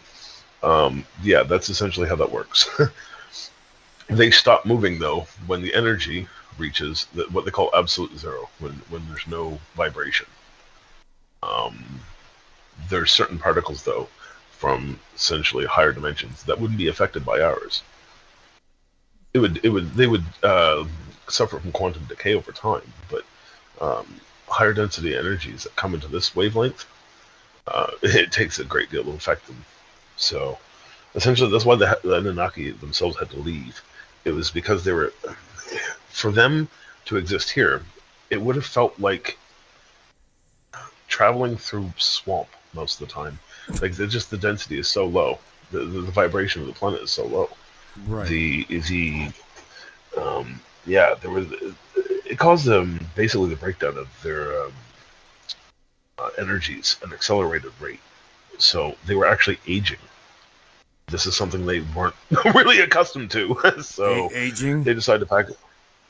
um, 0.64 1.04
yeah, 1.23 1.45
that's 1.45 1.69
essentially 1.69 2.09
how 2.09 2.16
that 2.16 2.33
works. 2.33 2.69
they 4.09 4.33
stop 4.33 4.66
moving 4.66 4.99
though 4.99 5.28
when 5.47 5.62
the 5.62 5.73
energy 5.73 6.26
reaches 6.59 7.07
the, 7.14 7.23
what 7.31 7.45
they 7.45 7.52
call 7.52 7.71
absolute 7.76 8.19
zero, 8.19 8.49
when 8.59 8.73
when 8.90 9.07
there's 9.07 9.28
no 9.28 9.61
vibration. 9.76 10.26
Um, 11.45 12.00
there's 12.88 13.12
certain 13.12 13.38
particles 13.38 13.85
though 13.85 14.09
from 14.64 14.99
essentially 15.14 15.66
higher 15.66 15.92
dimensions 15.92 16.42
that 16.44 16.59
wouldn't 16.59 16.78
be 16.78 16.88
affected 16.88 17.23
by 17.23 17.38
ours. 17.38 17.83
It 19.35 19.40
would 19.40 19.62
it 19.62 19.68
would 19.68 19.92
they 19.92 20.06
would 20.06 20.25
uh, 20.42 20.87
suffer 21.28 21.59
from 21.59 21.71
quantum 21.71 22.06
decay 22.06 22.35
over 22.35 22.50
time, 22.50 22.90
but 23.11 23.25
um, 23.78 24.06
higher 24.49 24.73
density 24.73 25.14
energies 25.14 25.64
that 25.64 25.76
come 25.76 25.92
into 25.92 26.09
this 26.09 26.35
wavelength, 26.35 26.87
uh, 27.66 27.90
it 28.02 28.33
takes 28.33 28.59
a 28.59 28.64
great 28.64 28.90
deal 28.90 29.04
to 29.04 29.11
affect 29.11 29.47
them. 29.47 29.62
So 30.16 30.59
essentially, 31.14 31.50
that's 31.50 31.66
why 31.66 31.76
the, 31.76 32.00
the 32.02 32.16
Anunnaki 32.16 32.71
themselves 32.71 33.18
had 33.18 33.28
to 33.33 33.40
leave. 33.40 33.83
It 34.25 34.30
was 34.30 34.50
because 34.50 34.83
they 34.83 34.92
were, 34.92 35.12
for 36.09 36.33
them 36.33 36.68
to 37.04 37.18
exist 37.18 37.50
here, 37.50 37.83
it 38.30 38.40
would 38.40 38.56
have 38.56 38.64
felt 38.64 38.99
like 38.99 39.37
traveling 41.06 41.59
through 41.59 41.92
swamp 41.99 42.49
most 42.73 42.99
of 42.99 43.06
the 43.06 43.12
time. 43.12 43.38
Like 43.80 43.92
they're 43.92 44.06
just 44.06 44.30
the 44.30 44.37
density 44.38 44.78
is 44.78 44.88
so 44.88 45.06
low, 45.06 45.38
the, 45.71 45.80
the, 45.80 46.00
the 46.02 46.11
vibration 46.12 46.62
of 46.62 46.68
the 46.68 46.75
planet 46.75 47.02
is 47.02 47.11
so 47.11 47.26
low. 47.26 47.50
Right? 48.09 48.26
the 48.26 48.66
is 48.68 48.88
the 48.88 49.28
um 50.21 50.61
yeah 50.85 51.14
there 51.14 51.30
was 51.30 51.47
it 52.26 52.38
caused 52.38 52.64
them 52.64 53.06
basically 53.14 53.49
the 53.50 53.56
breakdown 53.56 53.97
of 53.97 54.09
their 54.23 54.64
um, 54.64 54.73
uh, 56.18 56.30
energies 56.38 56.97
an 57.04 57.12
accelerated 57.12 57.71
rate. 57.80 58.00
So 58.59 58.97
they 59.06 59.14
were 59.14 59.26
actually 59.26 59.59
aging. 59.68 59.99
This 61.06 61.26
is 61.26 61.37
something 61.37 61.66
they 61.66 61.80
weren't 61.80 62.14
really 62.54 62.80
accustomed 62.80 63.30
to. 63.33 63.56
So 63.83 64.30
A- 64.33 64.37
aging. 64.37 64.83
they 64.83 64.94
decided 64.94 65.21
to 65.21 65.26
pack 65.26 65.50
it. 65.50 65.59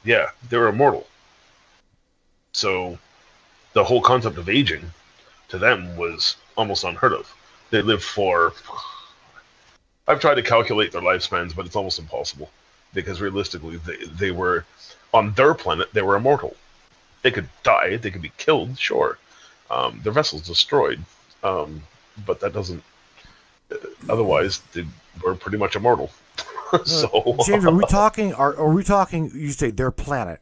Yeah 0.04 0.30
they 0.48 0.56
were 0.56 0.68
immortal. 0.68 1.06
So 2.52 2.98
the 3.74 3.84
whole 3.84 4.00
concept 4.00 4.38
of 4.38 4.48
aging 4.48 4.92
to 5.48 5.58
them 5.58 5.96
was 5.96 6.36
almost 6.56 6.84
unheard 6.84 7.12
of. 7.12 7.34
They 7.70 7.82
lived 7.82 8.02
for. 8.02 8.52
I've 10.06 10.20
tried 10.20 10.34
to 10.34 10.42
calculate 10.42 10.92
their 10.92 11.00
lifespans, 11.00 11.56
but 11.56 11.66
it's 11.66 11.76
almost 11.76 11.98
impossible 11.98 12.50
because 12.92 13.20
realistically, 13.20 13.78
they, 13.78 13.96
they 14.06 14.30
were 14.30 14.64
on 15.12 15.32
their 15.32 15.54
planet. 15.54 15.92
They 15.92 16.02
were 16.02 16.16
immortal. 16.16 16.56
They 17.22 17.30
could 17.30 17.48
die. 17.62 17.96
They 17.96 18.10
could 18.10 18.22
be 18.22 18.32
killed. 18.36 18.78
Sure, 18.78 19.18
um, 19.70 20.00
their 20.02 20.12
vessels 20.12 20.42
destroyed, 20.42 21.02
um, 21.42 21.82
but 22.26 22.40
that 22.40 22.52
doesn't. 22.52 22.82
Uh, 23.70 23.76
otherwise, 24.08 24.60
they 24.72 24.84
were 25.22 25.34
pretty 25.34 25.56
much 25.56 25.74
immortal. 25.74 26.10
so, 26.84 27.36
James, 27.46 27.64
are 27.64 27.72
we 27.72 27.84
talking? 27.88 28.34
Are, 28.34 28.56
are 28.56 28.72
we 28.72 28.84
talking? 28.84 29.30
You 29.34 29.50
say 29.50 29.70
their 29.70 29.90
planet. 29.90 30.40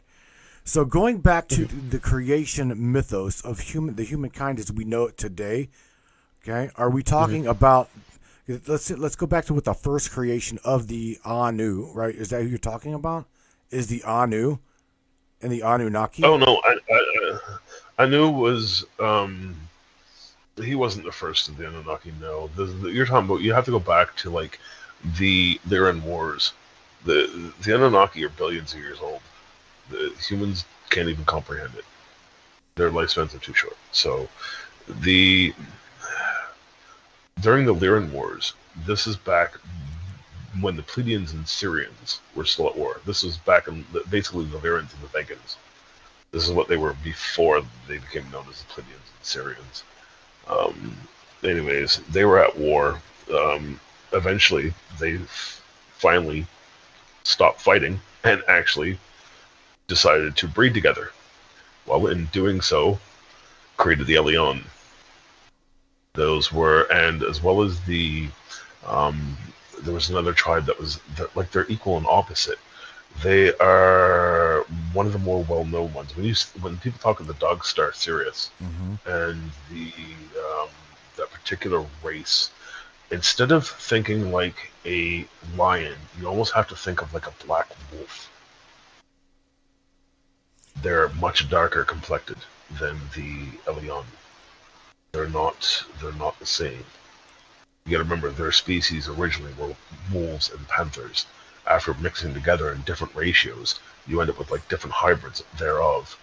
So 0.65 0.85
going 0.85 1.19
back 1.19 1.49
to 1.49 1.65
the 1.65 1.99
creation 1.99 2.93
mythos 2.93 3.41
of 3.41 3.59
human, 3.59 3.97
the 3.97 4.05
humankind 4.05 4.61
as 4.61 4.71
we 4.71 4.85
know 4.85 5.07
it 5.07 5.19
today. 5.19 5.69
Okay, 6.45 6.71
are 6.75 6.91
we 6.91 7.05
talking 7.05 7.47
about? 7.47 7.89
Let's 8.49 8.91
let's 8.91 9.15
go 9.15 9.27
back 9.27 9.45
to 9.45 9.55
what 9.55 9.65
the 9.65 9.75
first 9.75 10.11
creation 10.11 10.59
of 10.65 10.89
the 10.89 11.19
Anu, 11.25 11.93
right? 11.95 12.13
Is 12.13 12.31
that 12.31 12.43
who 12.43 12.49
you're 12.49 12.59
talking 12.59 12.95
about? 12.95 13.27
Is 13.71 13.87
the 13.87 14.03
Anu 14.03 14.59
and 15.41 15.53
the 15.53 15.63
Anunnaki? 15.63 16.25
Oh 16.25 16.37
no, 16.37 16.61
I, 16.65 16.77
I, 16.91 17.39
I 18.01 18.07
knew 18.07 18.29
was 18.29 18.85
um, 18.99 19.55
he 20.57 20.75
wasn't 20.75 21.05
the 21.05 21.13
first 21.13 21.49
of 21.49 21.57
the 21.57 21.69
Anunnaki. 21.69 22.13
No, 22.21 22.49
the, 22.57 22.65
the, 22.65 22.91
you're 22.91 23.07
talking 23.07 23.31
about. 23.31 23.41
You 23.41 23.53
have 23.55 23.65
to 23.67 23.71
go 23.71 23.79
back 23.79 24.17
to 24.17 24.31
like 24.31 24.59
the 25.19 25.61
Lyran 25.69 26.03
Wars. 26.03 26.55
The 27.05 27.53
the 27.63 27.77
Anunnaki 27.77 28.25
are 28.25 28.31
billions 28.31 28.75
of 28.75 28.81
years 28.81 28.99
old. 29.01 29.21
The 29.91 30.13
humans 30.29 30.65
can't 30.91 31.09
even 31.09 31.25
comprehend 31.25 31.77
it. 31.77 31.85
Their 32.75 32.91
lifespans 32.91 33.33
are 33.33 33.39
too 33.39 33.55
short. 33.55 33.77
So 33.93 34.29
the 34.89 35.55
during 37.41 37.67
the 37.67 37.75
Lyran 37.75 38.11
Wars, 38.13 38.55
this 38.87 39.07
is 39.07 39.17
back 39.17 39.55
when 40.61 40.77
the 40.77 40.83
Pleiadians 40.83 41.33
and 41.33 41.45
Sirians 41.45 42.21
were 42.35 42.45
still 42.45 42.69
at 42.69 42.77
war. 42.77 43.01
This 43.07 43.23
was 43.23 43.37
back 43.39 43.69
in 43.69 43.85
basically 44.11 44.45
the 44.45 44.59
Lyrans 44.59 44.93
and 44.93 45.03
the 45.03 45.19
Vegans. 45.19 45.57
This 46.31 46.47
is 46.47 46.53
what 46.53 46.69
they 46.69 46.77
were 46.77 46.95
before 47.05 47.63
they 47.89 47.99
became 47.99 48.31
known 48.31 48.45
as 48.51 48.63
the 48.63 48.73
Pleiadians 48.73 49.11
and 49.13 49.23
Sirians. 49.23 49.83
Um, 50.49 50.97
anyways, 51.43 52.01
they 52.11 52.25
were 52.25 52.39
at 52.39 52.57
war. 52.57 53.01
Um, 53.33 53.81
eventually, 54.13 54.75
they 54.99 55.19
finally 55.97 56.47
stopped 57.25 57.61
fighting 57.61 58.01
and 58.25 58.43
actually 58.49 58.99
decided 59.89 60.37
to 60.37 60.49
breed 60.49 60.75
together. 60.75 61.11
While 61.85 62.07
in 62.07 62.27
doing 62.27 62.61
so, 62.61 62.99
created 63.77 64.07
the 64.07 64.15
Elyon. 64.15 64.65
Those 66.15 66.53
were, 66.53 66.83
and 66.93 67.23
as 67.23 67.43
well 67.43 67.63
as 67.63 67.81
the, 67.83 68.29
um, 68.87 69.37
there 69.83 69.95
was 69.95 70.11
another 70.11 70.35
tribe 70.35 70.67
that 70.67 70.79
was 70.79 70.99
that, 71.17 71.35
like 71.35 71.51
they're 71.51 71.71
equal 71.71 71.97
and 71.97 72.07
opposite. 72.07 72.59
They 73.23 73.55
are 73.59 74.65
one 74.93 75.07
of 75.07 75.13
the 75.13 75.19
more 75.19 75.43
well-known 75.45 75.93
ones. 75.95 76.15
When 76.17 76.27
you 76.27 76.35
when 76.61 76.77
people 76.79 76.99
talk 77.01 77.21
of 77.21 77.27
the 77.27 77.35
Dog 77.35 77.65
Star 77.65 77.93
Sirius 77.93 78.51
Mm-hmm. 78.63 79.11
and 79.11 79.51
the 79.71 79.93
um, 80.39 80.69
that 81.17 81.31
particular 81.31 81.85
race, 82.03 82.51
instead 83.11 83.51
of 83.51 83.67
thinking 83.67 84.33
like 84.33 84.71
a 84.85 85.27
lion, 85.57 85.97
you 86.19 86.27
almost 86.27 86.53
have 86.53 86.69
to 86.69 86.77
think 86.77 87.01
of 87.03 87.13
like 87.15 87.27
a 87.27 87.33
black 87.47 87.69
wolf. 87.93 88.31
They're 90.83 91.09
much 91.11 91.49
darker 91.49 91.85
complected 91.85 92.39
than 92.79 92.99
the 93.15 93.47
Elyon. 93.67 94.05
They're 95.13 95.29
not 95.29 95.85
they're 96.01 96.11
not 96.13 96.39
the 96.39 96.47
same. 96.47 96.87
You 97.85 97.93
gotta 97.93 98.05
remember 98.05 98.31
their 98.31 98.51
species 98.51 99.11
originally 99.11 99.53
were 99.59 99.77
wolves 100.11 100.51
and 100.51 100.67
panthers. 100.69 101.27
After 101.67 101.93
mixing 101.93 102.33
together 102.33 102.73
in 102.73 102.81
different 102.81 103.15
ratios, 103.15 103.79
you 104.07 104.23
end 104.23 104.31
up 104.31 104.39
with 104.39 104.51
like 104.51 104.67
different 104.69 104.95
hybrids 104.95 105.45
thereof. 105.59 106.19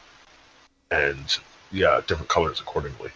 And 0.89 1.37
yeah, 1.71 2.01
different 2.07 2.29
colors 2.29 2.61
accordingly. 2.61 3.11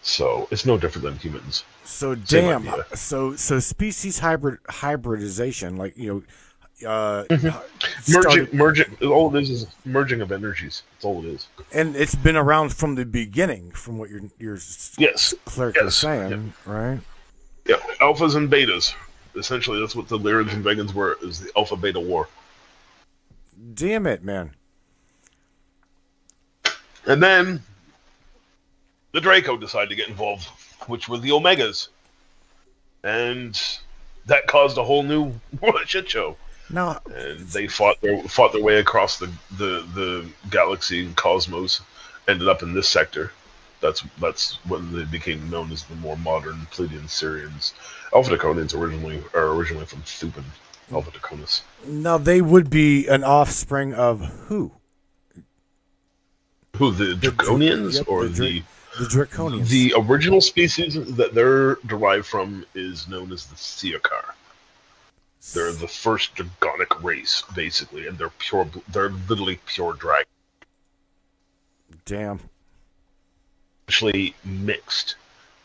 So 0.00 0.48
it's 0.50 0.64
no 0.64 0.78
different 0.78 1.04
than 1.04 1.18
humans. 1.18 1.64
So 1.84 2.14
Same 2.14 2.46
damn. 2.46 2.66
idea. 2.66 2.86
So 2.94 3.36
so 3.36 3.58
species 3.58 4.20
hybrid 4.20 4.60
hybridization, 4.70 5.76
like 5.76 5.98
you 5.98 6.14
know, 6.14 6.22
uh, 6.86 7.24
Merging, 7.30 7.52
started- 8.02 8.54
merging. 8.54 8.96
All 9.02 9.34
it 9.34 9.42
is 9.42 9.50
is 9.50 9.66
merging 9.84 10.20
of 10.20 10.32
energies. 10.32 10.82
That's 10.92 11.04
all 11.04 11.24
it 11.24 11.28
is. 11.28 11.46
and 11.72 11.94
it's 11.96 12.14
been 12.14 12.36
around 12.36 12.72
from 12.74 12.94
the 12.94 13.04
beginning, 13.04 13.70
from 13.72 13.98
what 13.98 14.10
you're 14.10 14.22
you're 14.38 14.58
Yes. 14.98 15.34
clerically 15.44 15.84
Yes. 15.84 15.96
saying, 15.96 16.52
right? 16.66 17.00
Yeah. 17.66 17.76
Alphas 18.00 18.34
and 18.36 18.50
betas. 18.50 18.94
Essentially, 19.36 19.78
that's 19.78 19.94
what 19.94 20.08
the 20.08 20.18
Lyrans 20.18 20.52
and 20.52 20.64
Vegans 20.64 20.92
were. 20.92 21.16
Is 21.22 21.40
the 21.40 21.50
alpha 21.56 21.76
beta 21.76 22.00
war. 22.00 22.28
Damn 23.74 24.06
it, 24.06 24.24
man. 24.24 24.50
And 27.06 27.22
then 27.22 27.62
the 29.12 29.20
Draco 29.20 29.56
decided 29.56 29.88
to 29.90 29.94
get 29.96 30.08
involved, 30.08 30.44
which 30.86 31.08
were 31.08 31.18
the 31.18 31.30
Omegas, 31.30 31.88
and 33.04 33.60
that 34.26 34.46
caused 34.46 34.76
a 34.78 34.84
whole 34.84 35.02
new 35.02 35.32
shit 35.86 36.08
show. 36.08 36.36
Now, 36.72 37.00
and 37.14 37.40
they 37.48 37.66
fought 37.66 38.00
their 38.00 38.22
fought 38.24 38.52
their 38.52 38.62
way 38.62 38.78
across 38.78 39.18
the, 39.18 39.30
the, 39.58 39.84
the 39.94 40.28
galaxy 40.50 41.04
and 41.04 41.16
cosmos, 41.16 41.80
ended 42.28 42.48
up 42.48 42.62
in 42.62 42.72
this 42.74 42.88
sector. 42.88 43.32
That's 43.80 44.02
that's 44.20 44.58
when 44.68 44.92
they 44.94 45.04
became 45.04 45.48
known 45.50 45.72
as 45.72 45.84
the 45.84 45.96
more 45.96 46.16
modern 46.18 46.66
Pleiadian 46.70 47.08
Sirians. 47.08 47.72
Alpha 48.14 48.36
Draconians 48.36 48.74
originally 48.74 49.22
are 49.34 49.48
originally 49.54 49.86
from 49.86 50.02
Thuban, 50.02 50.44
Alpha 50.92 51.10
Draconis. 51.10 51.62
now 51.86 52.18
they 52.18 52.40
would 52.40 52.68
be 52.70 53.06
an 53.08 53.24
offspring 53.24 53.94
of 53.94 54.20
who? 54.48 54.72
Who 56.76 56.92
the 56.92 57.14
Draconians 57.14 57.96
Yep, 57.96 58.08
or 58.08 58.26
the, 58.26 58.40
the 58.40 58.62
the 58.98 59.04
Draconians? 59.06 59.68
the 59.68 59.94
original 59.96 60.40
species 60.40 60.94
that 61.16 61.34
they're 61.34 61.76
derived 61.86 62.26
from 62.26 62.64
is 62.74 63.08
known 63.08 63.32
as 63.32 63.46
the 63.46 63.56
Siakar. 63.56 64.34
They're 65.54 65.72
the 65.72 65.88
first 65.88 66.34
dragonic 66.36 67.02
race, 67.02 67.42
basically, 67.54 68.06
and 68.06 68.16
they're 68.18 68.30
pure. 68.38 68.68
They're 68.88 69.08
literally 69.28 69.58
pure 69.66 69.94
dragon. 69.94 70.26
damn. 72.04 72.40
actually 73.88 74.34
mixed. 74.44 75.16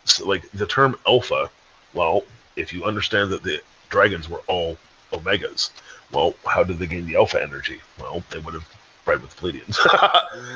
So, 0.06 0.26
like 0.28 0.50
the 0.52 0.66
term 0.66 0.98
alpha, 1.08 1.50
well, 1.94 2.24
if 2.56 2.74
you 2.74 2.84
understand 2.86 3.32
that 3.32 3.44
the 3.44 3.62
dragons 3.90 4.30
were 4.30 4.42
all 4.48 4.78
omegas, 5.12 5.72
well, 6.12 6.34
how 6.46 6.64
did 6.64 6.80
they 6.80 6.88
gain 6.88 7.06
the 7.06 7.16
alpha 7.16 7.42
energy? 7.42 7.82
Well, 8.00 8.24
they 8.32 8.40
would 8.40 8.54
have 8.54 8.68
bred 9.04 9.22
with 9.22 9.36
Pleiadians 9.36 9.78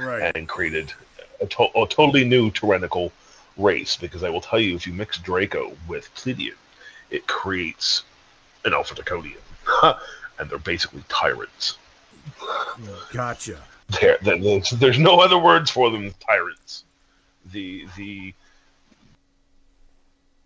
Right. 0.06 0.32
and 0.36 0.48
created 0.48 0.94
a, 1.42 1.46
to- 1.46 1.70
a 1.80 1.88
totally 1.88 2.24
new 2.24 2.52
tyrannical 2.52 3.12
race. 3.58 3.96
Because 3.98 4.24
I 4.24 4.30
will 4.30 4.42
tell 4.42 4.60
you, 4.60 4.76
if 4.76 4.88
you 4.88 4.94
mix 4.94 5.18
Draco 5.18 5.76
with 5.88 6.14
Pleiadian, 6.16 6.56
it 7.12 7.28
creates 7.28 8.04
an 8.66 8.74
Alpha 8.74 8.96
Draconian, 8.96 9.40
and 9.84 10.50
they're 10.50 10.58
basically 10.60 11.04
tyrants. 11.10 11.78
Gotcha. 13.12 13.58
There, 14.00 14.18
there's, 14.22 14.70
there's 14.72 15.00
no 15.00 15.20
other 15.20 15.40
words 15.40 15.72
for 15.72 15.90
them. 15.90 16.14
Tyrants. 16.20 16.84
The 17.52 17.88
the 17.98 18.34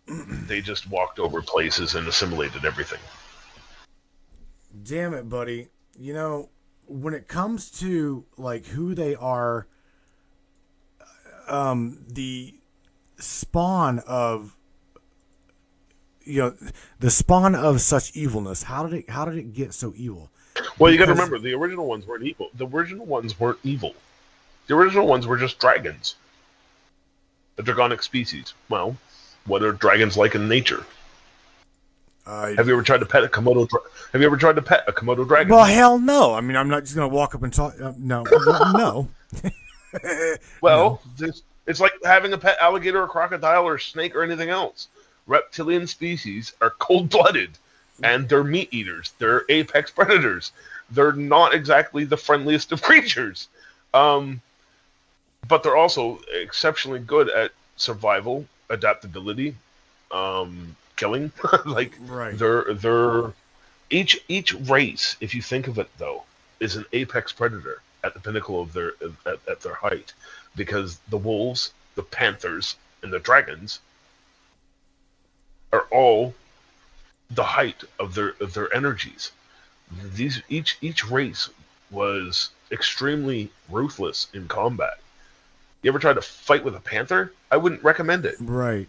they 0.08 0.62
just 0.62 0.90
walked 0.90 1.20
over 1.20 1.42
places 1.42 1.96
and 1.96 2.08
assimilated 2.08 2.66
everything. 2.66 3.00
Damn 4.84 5.14
it, 5.14 5.30
buddy. 5.30 5.70
You 5.98 6.14
know, 6.14 6.50
when 6.88 7.14
it 7.14 7.28
comes 7.28 7.72
to 7.80 8.26
like 8.38 8.66
who 8.66 8.96
they 8.96 9.16
are, 9.16 9.68
um, 11.48 12.06
the 12.08 12.54
spawn 13.18 14.00
of 14.00 14.56
you 16.26 16.40
know 16.42 16.56
the 17.00 17.10
spawn 17.12 17.56
of 17.56 17.82
such 17.82 18.16
evilness. 18.16 18.64
How 18.64 18.86
did 18.88 18.94
it? 19.00 19.10
How 19.10 19.26
did 19.26 19.38
it 19.38 19.54
get 19.54 19.74
so 19.74 19.94
evil? 19.96 20.30
Well, 20.78 20.92
you 20.92 20.98
got 21.00 21.06
to 21.06 21.12
remember 21.14 21.40
the 21.40 21.54
original 21.54 21.88
ones 21.88 22.06
weren't 22.06 22.24
evil. 22.24 22.50
The 22.56 22.68
original 22.68 23.06
ones 23.06 23.40
weren't 23.40 23.58
evil. 23.64 23.96
The 24.68 24.76
original 24.76 25.08
ones 25.08 25.26
were 25.28 25.38
just 25.38 25.58
dragons, 25.60 26.16
a 27.58 27.64
dragonic 27.64 28.04
species. 28.04 28.54
Well, 28.70 28.96
what 29.46 29.64
are 29.64 29.72
dragons 29.72 30.16
like 30.16 30.36
in 30.36 30.48
nature? 30.48 30.86
Uh, 32.26 32.54
Have 32.54 32.68
you 32.68 32.74
ever 32.74 32.84
tried 32.84 33.00
to 33.00 33.06
pet 33.06 33.24
a 33.24 33.28
Komodo? 33.28 33.68
Dra- 33.68 33.82
Have 34.14 34.22
you 34.22 34.28
ever 34.28 34.38
tried 34.38 34.56
to 34.56 34.62
pet 34.62 34.86
a 34.88 34.94
Komodo 34.94 35.28
dragon? 35.28 35.54
well, 35.54 35.66
hell 35.66 36.00
no. 36.00 36.34
I 36.34 36.40
mean, 36.40 36.56
I'm 36.56 36.70
not 36.70 36.84
just 36.84 36.96
gonna 36.96 37.10
walk 37.10 37.36
up 37.36 37.44
and 37.44 37.52
talk. 37.54 37.74
Uh, 37.82 37.92
no, 37.98 38.24
no. 38.74 39.10
Well, 40.62 41.02
this, 41.18 41.42
it's 41.68 41.80
like 41.80 41.94
having 42.04 42.32
a 42.34 42.38
pet 42.38 42.58
alligator 42.62 43.02
or 43.02 43.08
crocodile 43.08 43.66
or 43.68 43.78
snake 43.78 44.16
or 44.16 44.24
anything 44.24 44.50
else. 44.50 44.88
Reptilian 45.28 45.88
species 45.88 46.54
are 46.62 46.72
cold 46.72 47.10
blooded 47.10 47.52
and 48.02 48.28
they're 48.28 48.44
meat 48.44 48.70
eaters. 48.74 49.14
They're 49.20 49.44
apex 49.50 49.92
predators. 49.92 50.52
They're 50.90 51.14
not 51.14 51.54
exactly 51.54 52.04
the 52.04 52.18
friendliest 52.18 52.72
of 52.72 52.82
creatures. 52.90 53.48
Um, 53.94 54.42
but 55.48 55.64
they're 55.64 55.78
also 55.78 56.20
exceptionally 56.34 57.00
good 57.00 57.30
at 57.30 57.52
survival, 57.78 58.46
adaptability, 58.70 59.56
um, 60.12 60.76
killing. 60.96 61.32
like 61.66 61.94
Right. 62.02 62.38
they're 62.38 62.74
they're 62.74 63.34
each 63.90 64.20
each 64.28 64.54
race, 64.54 65.16
if 65.22 65.36
you 65.36 65.42
think 65.42 65.68
of 65.68 65.78
it 65.78 65.90
though, 65.98 66.24
is 66.60 66.76
an 66.76 66.86
apex 66.94 67.32
predator 67.32 67.82
at 68.04 68.14
the 68.14 68.20
pinnacle 68.20 68.62
of 68.62 68.74
their 68.74 68.94
at, 69.26 69.40
at 69.50 69.62
their 69.62 69.76
height, 69.76 70.14
because 70.56 71.00
the 71.10 71.18
wolves, 71.18 71.72
the 71.96 72.04
panthers, 72.04 72.76
and 73.04 73.14
the 73.14 73.20
dragons 73.20 73.80
are 75.74 75.88
all 75.92 76.34
the 77.32 77.44
height 77.44 77.84
of 78.00 78.16
their 78.16 78.36
of 78.40 78.54
their 78.54 78.74
energies. 78.74 79.32
These 80.16 80.42
each 80.48 80.78
each 80.82 81.10
race 81.10 81.50
was 81.92 82.52
extremely 82.72 83.52
ruthless 83.70 84.28
in 84.34 84.48
combat. 84.48 85.00
You 85.82 85.92
ever 85.92 86.00
tried 86.00 86.14
to 86.14 86.22
fight 86.22 86.64
with 86.64 86.76
a 86.76 86.80
panther? 86.80 87.34
I 87.52 87.58
wouldn't 87.58 87.84
recommend 87.84 88.26
it. 88.26 88.36
Right. 88.40 88.88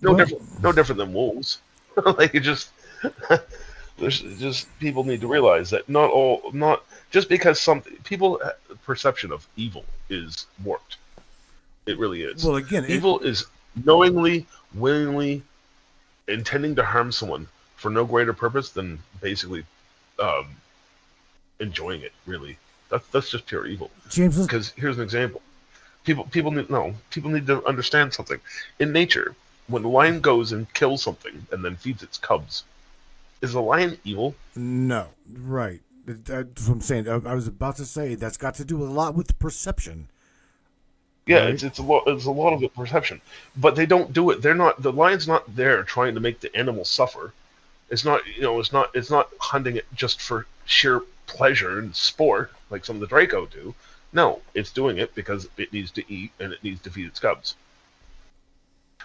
No 0.00 0.10
Well- 0.10 0.18
different, 0.18 0.62
no 0.62 0.72
different 0.72 0.98
than 0.98 1.12
wolves. 1.12 1.58
like 2.18 2.34
it 2.34 2.40
just, 2.40 2.70
there's 3.98 4.20
just 4.38 4.68
people 4.78 5.02
need 5.04 5.20
to 5.22 5.26
realize 5.26 5.70
that 5.70 5.88
not 5.88 6.10
all, 6.10 6.50
not 6.52 6.84
just 7.10 7.28
because 7.28 7.58
some 7.60 7.80
people 8.04 8.40
uh, 8.44 8.52
perception 8.84 9.32
of 9.32 9.46
evil 9.56 9.84
is 10.08 10.46
warped. 10.64 10.96
It 11.86 11.98
really 11.98 12.22
is. 12.22 12.44
Well, 12.44 12.56
again, 12.56 12.84
evil 12.88 13.18
is 13.20 13.46
knowingly, 13.84 14.46
willingly 14.74 15.42
intending 16.30 16.74
to 16.76 16.84
harm 16.84 17.12
someone 17.12 17.46
for 17.76 17.90
no 17.90 18.04
greater 18.04 18.32
purpose 18.32 18.70
than 18.70 18.98
basically 19.20 19.64
um, 20.18 20.46
enjoying 21.58 22.02
it. 22.02 22.12
Really, 22.26 22.56
that's 22.90 23.06
that's 23.08 23.30
just 23.30 23.46
pure 23.46 23.66
evil. 23.66 23.90
James, 24.08 24.40
Because 24.40 24.70
here's 24.76 24.96
an 24.96 25.02
example. 25.02 25.42
People 26.04 26.24
people 26.24 26.50
need 26.50 26.70
no 26.70 26.94
people 27.10 27.30
need 27.30 27.46
to 27.46 27.64
understand 27.66 28.12
something. 28.14 28.40
In 28.78 28.92
nature, 28.92 29.34
when 29.68 29.82
the 29.82 29.88
lion 29.88 30.20
goes 30.20 30.52
and 30.52 30.72
kills 30.74 31.02
something 31.02 31.46
and 31.52 31.64
then 31.64 31.76
feeds 31.76 32.02
its 32.02 32.18
cubs, 32.18 32.64
is 33.42 33.52
the 33.52 33.60
lion 33.60 33.98
evil? 34.04 34.34
no, 34.56 35.08
right. 35.38 35.80
That's 36.06 36.66
what 36.66 36.74
I'm 36.74 36.80
saying. 36.80 37.08
I, 37.08 37.16
I 37.16 37.34
was 37.34 37.46
about 37.46 37.76
to 37.76 37.84
say 37.84 38.14
that's 38.16 38.36
got 38.36 38.54
to 38.56 38.64
do 38.64 38.82
a 38.82 38.88
lot 38.88 39.14
with 39.14 39.38
perception. 39.38 40.08
Yeah, 41.30 41.44
Right. 41.44 41.54
it's 41.54 41.62
it's 41.62 41.78
a 41.78 41.82
lot 41.82 42.02
it's 42.08 42.24
a 42.24 42.30
lot 42.30 42.52
of 42.52 42.62
it 42.64 42.74
perception. 42.74 43.20
But 43.56 43.76
they 43.76 43.86
don't 43.86 44.12
do 44.12 44.30
it. 44.30 44.42
They're 44.42 44.54
not 44.54 44.82
the 44.82 44.92
lion's 44.92 45.28
not 45.28 45.54
there 45.54 45.82
trying 45.84 46.14
to 46.14 46.20
make 46.20 46.40
the 46.40 46.54
animal 46.56 46.84
suffer. 46.84 47.32
It's 47.88 48.04
not 48.04 48.26
you 48.26 48.42
know, 48.42 48.58
it's 48.58 48.72
not 48.72 48.90
it's 48.94 49.10
not 49.10 49.28
hunting 49.40 49.76
it 49.76 49.86
just 49.94 50.20
for 50.20 50.46
sheer 50.64 51.02
pleasure 51.26 51.78
and 51.78 51.94
sport 51.94 52.52
like 52.70 52.84
some 52.84 52.96
of 52.96 53.00
the 53.00 53.06
Draco 53.06 53.46
do. 53.46 53.74
No, 54.12 54.40
it's 54.54 54.72
doing 54.72 54.98
it 54.98 55.14
because 55.14 55.48
it 55.56 55.72
needs 55.72 55.92
to 55.92 56.12
eat 56.12 56.32
and 56.40 56.52
it 56.52 56.64
needs 56.64 56.80
to 56.82 56.90
feed 56.90 57.06
its 57.06 57.20
cubs. 57.20 57.54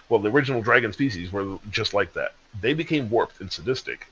Well, 0.08 0.20
the 0.20 0.30
original 0.30 0.62
dragon 0.62 0.92
species 0.92 1.30
were 1.32 1.58
just 1.70 1.94
like 1.94 2.12
that. 2.14 2.34
They 2.60 2.74
became 2.74 3.08
warped 3.10 3.40
and 3.40 3.52
sadistic 3.52 4.06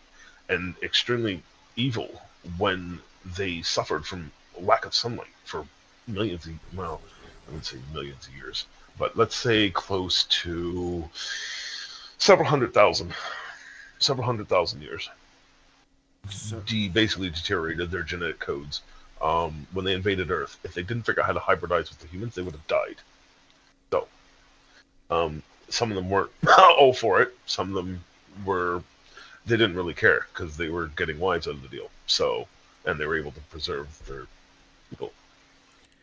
and 0.48 0.74
extremely 0.82 1.42
evil 1.76 2.22
when 2.58 3.00
they 3.36 3.62
suffered 3.62 4.06
from 4.06 4.30
lack 4.58 4.84
of 4.84 4.94
sunlight 4.94 5.34
for 5.44 5.66
millions 6.06 6.46
of 6.46 6.52
well, 6.76 7.00
I 7.46 7.50
wouldn't 7.50 7.66
say 7.66 7.78
millions 7.92 8.26
of 8.26 8.34
years, 8.34 8.66
but 8.98 9.16
let's 9.16 9.36
say 9.36 9.70
close 9.70 10.24
to 10.24 11.04
several 12.18 12.48
hundred 12.48 12.72
thousand, 12.72 13.14
several 13.98 14.24
hundred 14.24 14.48
thousand 14.48 14.82
years. 14.82 15.08
So, 16.30 16.60
De- 16.60 16.88
basically 16.88 17.30
deteriorated 17.30 17.90
their 17.90 18.02
genetic 18.02 18.38
codes 18.38 18.80
um, 19.20 19.66
when 19.72 19.84
they 19.84 19.92
invaded 19.92 20.30
Earth. 20.30 20.58
If 20.64 20.74
they 20.74 20.82
didn't 20.82 21.02
figure 21.02 21.22
out 21.22 21.26
how 21.26 21.32
to 21.34 21.40
hybridize 21.40 21.90
with 21.90 21.98
the 21.98 22.06
humans, 22.06 22.34
they 22.34 22.42
would 22.42 22.54
have 22.54 22.66
died. 22.66 22.96
So, 23.90 24.08
um, 25.10 25.42
some 25.68 25.90
of 25.90 25.96
them 25.96 26.08
weren't 26.08 26.30
all 26.58 26.92
for 26.94 27.20
it. 27.20 27.36
Some 27.46 27.68
of 27.68 27.74
them 27.74 28.02
were. 28.44 28.82
They 29.46 29.58
didn't 29.58 29.76
really 29.76 29.92
care 29.92 30.26
because 30.32 30.56
they 30.56 30.70
were 30.70 30.86
getting 30.88 31.18
wives 31.18 31.46
out 31.46 31.54
of 31.54 31.62
the 31.62 31.68
deal. 31.68 31.90
So, 32.06 32.48
and 32.86 32.98
they 32.98 33.06
were 33.06 33.18
able 33.18 33.32
to 33.32 33.40
preserve 33.50 33.86
their 34.06 34.26
people. 34.88 35.12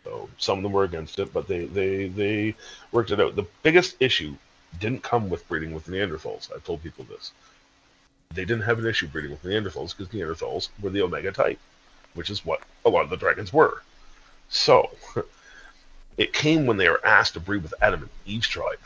So 0.04 0.30
some 0.38 0.58
of 0.60 0.64
them 0.64 0.72
were 0.72 0.84
against 0.84 1.20
it, 1.20 1.32
but 1.34 1.48
they 1.48 1.66
they 1.66 2.08
they 2.08 2.56
worked 2.92 3.12
it 3.12 3.20
out. 3.20 3.36
The 3.36 3.46
biggest 3.64 3.96
issue 4.00 4.36
didn't 4.80 5.04
come 5.04 5.30
with 5.30 5.48
breeding 5.48 5.74
with 5.74 5.88
Neanderthals. 5.88 6.52
I've 6.54 6.64
told 6.64 6.82
people 6.82 7.06
this. 7.06 7.32
They 8.34 8.46
didn't 8.46 8.64
have 8.64 8.80
an 8.80 8.86
issue 8.88 9.08
breeding 9.08 9.32
with 9.32 9.44
Neanderthals 9.44 9.96
because 9.96 10.08
Neanderthals 10.14 10.70
were 10.82 10.90
the 10.90 11.02
Omega 11.02 11.32
type, 11.32 11.60
which 12.14 12.30
is 12.30 12.46
what 12.46 12.62
a 12.86 12.90
lot 12.90 13.04
of 13.04 13.10
the 13.10 13.18
dragons 13.18 13.52
were. 13.54 13.84
So 14.50 14.90
it 16.18 16.34
came 16.34 16.66
when 16.66 16.78
they 16.78 16.90
were 16.90 17.06
asked 17.06 17.34
to 17.34 17.40
breed 17.40 17.62
with 17.64 17.74
Adam 17.82 18.02
and 18.02 18.10
Eve's 18.26 18.48
tribe. 18.48 18.80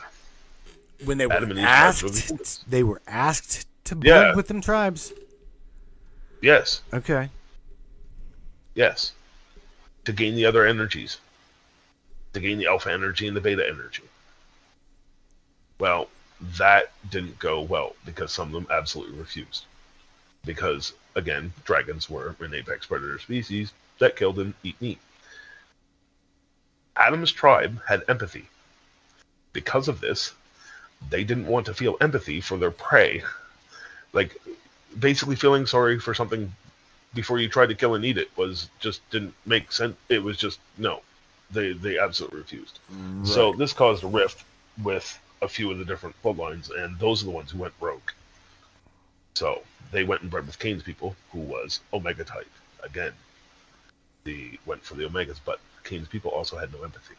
when 1.04 1.16
they 1.18 1.26
were 1.26 1.32
Adam 1.32 1.50
and 1.50 1.58
Eve 1.60 1.64
tribes 1.64 2.02
were 2.02 2.08
asked, 2.40 2.70
they 2.70 2.82
were 2.82 3.00
asked 3.06 3.66
to 3.84 3.94
breed 3.94 4.10
Yeah. 4.10 4.34
with 4.34 4.48
them 4.48 4.60
tribes. 4.60 5.12
Yes, 6.42 6.82
Okay. 6.92 7.30
yes. 8.74 9.12
To 10.06 10.12
gain 10.12 10.34
the 10.34 10.46
other 10.46 10.64
energies. 10.64 11.18
To 12.32 12.40
gain 12.40 12.58
the 12.58 12.66
alpha 12.66 12.92
energy 12.92 13.26
and 13.28 13.36
the 13.36 13.40
beta 13.40 13.68
energy. 13.68 14.04
Well, 15.78 16.08
that 16.58 16.92
didn't 17.10 17.38
go 17.38 17.60
well 17.60 17.94
because 18.04 18.32
some 18.32 18.48
of 18.48 18.54
them 18.54 18.66
absolutely 18.70 19.18
refused. 19.18 19.64
Because, 20.44 20.92
again, 21.14 21.52
dragons 21.64 22.08
were 22.08 22.36
an 22.40 22.54
apex 22.54 22.86
predator 22.86 23.18
species 23.18 23.72
that 23.98 24.16
killed 24.16 24.38
and 24.38 24.54
eat 24.62 24.80
meat. 24.80 24.98
Adam's 26.96 27.32
tribe 27.32 27.80
had 27.88 28.04
empathy. 28.08 28.46
Because 29.52 29.88
of 29.88 30.00
this, 30.00 30.32
they 31.10 31.24
didn't 31.24 31.46
want 31.46 31.66
to 31.66 31.74
feel 31.74 31.96
empathy 32.00 32.40
for 32.40 32.58
their 32.58 32.70
prey. 32.70 33.22
Like, 34.12 34.36
basically 34.98 35.36
feeling 35.36 35.66
sorry 35.66 35.98
for 35.98 36.14
something 36.14 36.52
before 37.16 37.40
you 37.40 37.48
tried 37.48 37.70
to 37.70 37.74
kill 37.74 37.94
and 37.96 38.04
eat 38.04 38.18
it 38.18 38.30
was 38.36 38.70
just 38.78 39.00
didn't 39.10 39.34
make 39.44 39.72
sense. 39.72 39.96
It 40.08 40.22
was 40.22 40.36
just, 40.36 40.60
no. 40.78 41.00
They, 41.50 41.72
they 41.72 41.98
absolutely 41.98 42.38
refused. 42.40 42.78
So 43.24 43.52
this 43.52 43.72
caused 43.72 44.04
a 44.04 44.06
rift 44.08 44.44
with 44.82 45.18
a 45.42 45.48
few 45.48 45.70
of 45.70 45.78
the 45.78 45.84
different 45.84 46.14
bloodlines, 46.22 46.70
and 46.76 46.98
those 46.98 47.22
are 47.22 47.24
the 47.26 47.30
ones 47.32 47.50
who 47.50 47.58
went 47.58 47.74
rogue. 47.80 48.10
So 49.34 49.62
they 49.92 50.02
went 50.04 50.22
and 50.22 50.30
bred 50.30 50.46
with 50.46 50.58
Cain's 50.58 50.82
people, 50.82 51.14
who 51.32 51.40
was 51.40 51.80
Omega 51.92 52.24
type. 52.24 52.48
Again, 52.82 53.12
they 54.24 54.58
went 54.66 54.82
for 54.84 54.94
the 54.94 55.04
Omegas, 55.08 55.38
but 55.44 55.60
Cain's 55.84 56.08
people 56.08 56.30
also 56.32 56.56
had 56.56 56.72
no 56.72 56.82
empathy. 56.82 57.14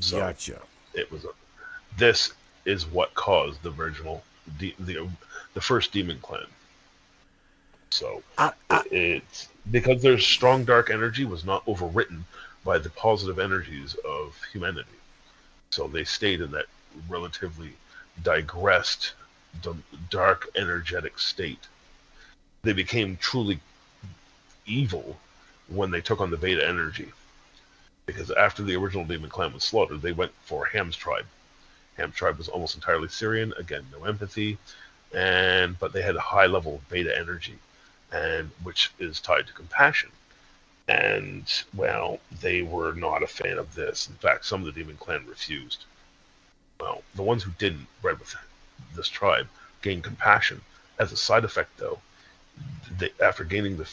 So- 0.00 0.18
Gotcha. 0.18 0.60
It 0.94 1.10
was 1.12 1.24
a, 1.24 1.28
this 1.96 2.32
is 2.64 2.86
what 2.86 3.14
caused 3.14 3.62
the 3.62 3.70
original 3.72 4.24
de- 4.58 4.74
the 4.80 5.08
the 5.54 5.60
first 5.60 5.92
demon 5.92 6.18
clan. 6.22 6.46
So 7.90 8.22
I, 8.36 8.52
I, 8.70 8.82
it's 8.90 9.48
because 9.70 10.02
their 10.02 10.18
strong 10.18 10.64
dark 10.64 10.90
energy 10.90 11.24
was 11.24 11.44
not 11.44 11.64
overwritten 11.66 12.22
by 12.64 12.78
the 12.78 12.90
positive 12.90 13.38
energies 13.38 13.96
of 14.04 14.38
humanity. 14.52 14.88
So 15.70 15.88
they 15.88 16.04
stayed 16.04 16.40
in 16.40 16.50
that 16.52 16.66
relatively 17.08 17.72
digressed, 18.22 19.14
d- 19.62 19.70
dark, 20.10 20.48
energetic 20.56 21.18
state. 21.18 21.66
They 22.62 22.72
became 22.72 23.16
truly 23.16 23.60
evil 24.66 25.16
when 25.68 25.90
they 25.90 26.00
took 26.00 26.20
on 26.20 26.30
the 26.30 26.36
beta 26.36 26.66
energy. 26.66 27.12
Because 28.06 28.30
after 28.30 28.62
the 28.62 28.76
original 28.76 29.04
demon 29.04 29.30
clan 29.30 29.52
was 29.52 29.64
slaughtered, 29.64 30.02
they 30.02 30.12
went 30.12 30.32
for 30.42 30.64
Ham's 30.66 30.96
tribe. 30.96 31.26
Ham's 31.96 32.14
tribe 32.14 32.38
was 32.38 32.48
almost 32.48 32.74
entirely 32.74 33.08
Sirian, 33.08 33.56
again, 33.58 33.84
no 33.92 34.04
empathy, 34.04 34.56
and 35.14 35.78
but 35.78 35.92
they 35.92 36.02
had 36.02 36.16
a 36.16 36.20
high 36.20 36.46
level 36.46 36.76
of 36.76 36.88
beta 36.88 37.16
energy 37.18 37.58
and 38.12 38.50
which 38.62 38.90
is 38.98 39.20
tied 39.20 39.46
to 39.46 39.52
compassion. 39.52 40.10
And 40.88 41.44
well, 41.74 42.18
they 42.40 42.62
were 42.62 42.92
not 42.94 43.22
a 43.22 43.26
fan 43.26 43.58
of 43.58 43.74
this. 43.74 44.08
In 44.08 44.14
fact, 44.14 44.46
some 44.46 44.60
of 44.60 44.66
the 44.66 44.72
Demon 44.80 44.96
Clan 44.96 45.26
refused. 45.26 45.84
Well, 46.80 47.02
the 47.14 47.22
ones 47.22 47.42
who 47.42 47.50
didn't 47.58 47.86
bred 48.00 48.18
with 48.18 48.34
this 48.96 49.08
tribe 49.08 49.48
gained 49.82 50.04
compassion. 50.04 50.60
As 50.98 51.12
a 51.12 51.16
side 51.16 51.44
effect, 51.44 51.76
though, 51.76 51.98
they, 52.98 53.10
after 53.22 53.44
gaining 53.44 53.76
the 53.76 53.84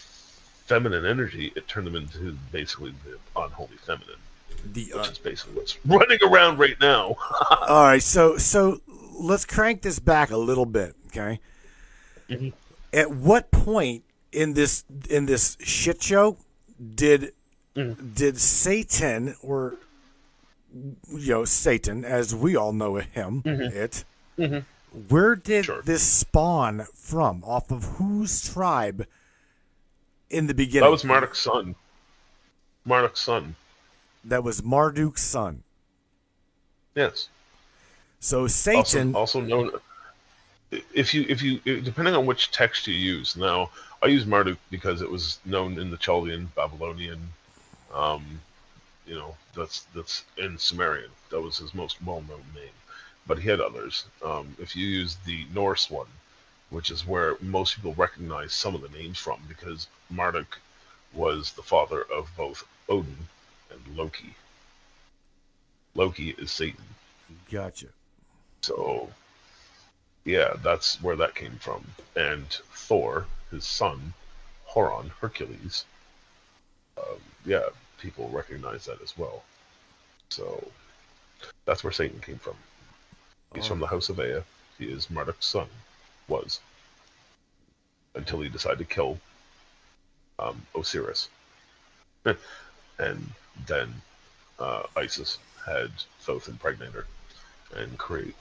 feminine 0.66 1.06
energy, 1.06 1.52
it 1.56 1.68
turned 1.68 1.88
them 1.88 1.96
into 1.96 2.36
basically 2.52 2.94
the 3.06 3.18
unholy 3.40 3.78
feminine, 3.78 4.16
the, 4.74 4.86
which 4.86 5.08
uh, 5.08 5.12
is 5.12 5.18
basically 5.18 5.54
what's 5.56 5.78
running 5.86 6.20
around 6.24 6.58
right 6.58 6.80
now. 6.80 7.16
all 7.68 7.84
right, 7.84 8.02
so 8.02 8.38
so 8.38 8.82
let's 9.20 9.46
crank 9.46 9.82
this 9.82 10.00
back 10.00 10.32
a 10.32 10.38
little 10.38 10.66
bit, 10.66 10.96
okay? 11.08 11.40
Mhm. 12.30 12.54
At 12.96 13.12
what 13.12 13.52
point 13.52 14.04
in 14.32 14.54
this 14.54 14.84
in 15.10 15.28
this 15.28 15.58
shit 15.60 16.02
show 16.02 16.38
did 16.96 17.34
Mhm. 17.76 18.16
did 18.16 18.40
Satan 18.40 19.36
or 19.44 19.76
you 20.74 21.30
know 21.34 21.46
Satan, 21.46 22.04
as 22.06 22.34
we 22.34 22.56
all 22.56 22.72
know 22.74 22.96
him, 22.96 23.42
it? 23.46 24.06
Mhm. 24.38 24.66
Where 25.10 25.36
did 25.36 25.66
Sure. 25.66 25.82
this 25.82 26.02
spawn 26.04 26.88
from? 26.94 27.44
Off 27.44 27.70
of 27.70 27.84
whose 27.98 28.42
tribe? 28.54 29.06
In 30.30 30.48
the 30.48 30.54
beginning, 30.54 30.86
That 30.86 30.92
was 30.92 31.04
Marduk's 31.04 31.40
son. 31.40 31.76
Marduk's 32.86 33.20
son 33.20 33.56
that 34.26 34.44
was 34.44 34.62
Marduk's 34.64 35.22
son. 35.22 35.64
Yes. 36.96 37.30
So 38.20 38.48
Satan. 38.48 39.16
Also, 39.16 39.40
also 39.40 39.42
known. 39.42 39.72
If 40.94 41.14
you 41.14 41.26
if 41.28 41.42
you 41.42 41.60
depending 41.60 42.16
on 42.16 42.26
which 42.26 42.52
text 42.52 42.88
you 42.88 42.94
use. 42.94 43.36
Now 43.36 43.70
I 44.02 44.08
use 44.08 44.26
Marduk 44.26 44.58
because 44.70 45.02
it 45.02 45.10
was 45.10 45.40
known 45.46 45.80
in 45.80 45.92
the 45.92 45.98
Chaldean, 45.98 46.52
Babylonian, 46.56 47.20
um, 47.94 48.24
you 49.08 49.16
know, 49.16 49.36
that's 49.56 49.82
that's 49.96 50.24
in 50.38 50.58
Sumerian. 50.58 51.12
That 51.30 51.42
was 51.42 51.58
his 51.58 51.74
most 51.74 52.02
well-known 52.04 52.44
name, 52.54 52.78
but 53.28 53.40
he 53.40 53.50
had 53.50 53.62
others. 53.62 54.06
Um, 54.24 54.56
if 54.60 54.76
you 54.76 54.88
use 54.88 55.18
the 55.26 55.46
Norse 55.54 55.90
one, 55.90 56.08
which 56.70 56.92
is 56.92 57.08
where 57.08 57.38
most 57.42 57.76
people 57.76 57.94
recognize 57.94 58.54
some 58.54 58.76
of 58.76 58.82
the 58.82 58.98
names 58.98 59.18
from, 59.18 59.40
because 59.48 59.88
Marduk 60.10 60.60
was 61.14 61.52
the 61.54 61.64
father 61.64 62.02
of 62.14 62.30
both 62.36 62.68
Odin 62.90 63.28
and 63.72 63.98
Loki. 63.98 64.36
Loki 65.94 66.36
is 66.38 66.52
Satan. 66.52 66.84
Gotcha. 67.50 67.88
So, 68.62 69.10
yeah, 70.26 70.54
that's 70.64 71.02
where 71.02 71.16
that 71.16 71.36
came 71.36 71.56
from. 71.60 71.86
And 72.16 72.50
Thor, 72.74 73.28
his 73.52 73.64
son, 73.64 74.14
Horon, 74.66 75.12
Hercules, 75.22 75.86
um, 76.98 77.20
yeah, 77.46 77.66
people 78.00 78.28
recognize 78.30 78.86
that 78.86 79.02
as 79.02 79.18
well. 79.18 79.44
So, 80.30 80.72
that's 81.66 81.84
where 81.84 81.94
Satan 81.94 82.20
came 82.20 82.40
from. 82.40 82.56
He's 83.54 83.66
oh. 83.66 83.70
from 83.70 83.80
the 83.80 83.88
house 83.88 84.10
of 84.10 84.20
Ea. 84.20 84.42
He 84.80 84.86
is 84.86 85.10
Marduk's 85.10 85.46
son, 85.46 85.68
was, 86.28 86.60
until 88.16 88.42
he 88.42 88.50
decided 88.50 88.80
to 88.80 88.86
kill 88.86 89.20
um, 90.40 90.62
Osiris. 90.76 91.30
and 93.00 93.30
then 93.68 93.94
uh, 94.60 94.84
Isis 94.96 95.38
had 95.66 95.92
Thoth 96.22 96.48
impregnate 96.50 96.92
her 96.92 97.06
and 97.76 97.98
create 97.98 98.36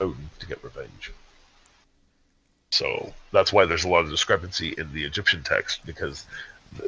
Odin 0.00 0.30
to 0.38 0.46
get 0.46 0.62
revenge. 0.62 1.12
So 2.70 3.12
that's 3.32 3.52
why 3.52 3.64
there's 3.64 3.84
a 3.84 3.88
lot 3.88 4.04
of 4.04 4.10
discrepancy 4.10 4.74
in 4.76 4.92
the 4.92 5.04
Egyptian 5.04 5.42
text 5.42 5.84
because 5.86 6.26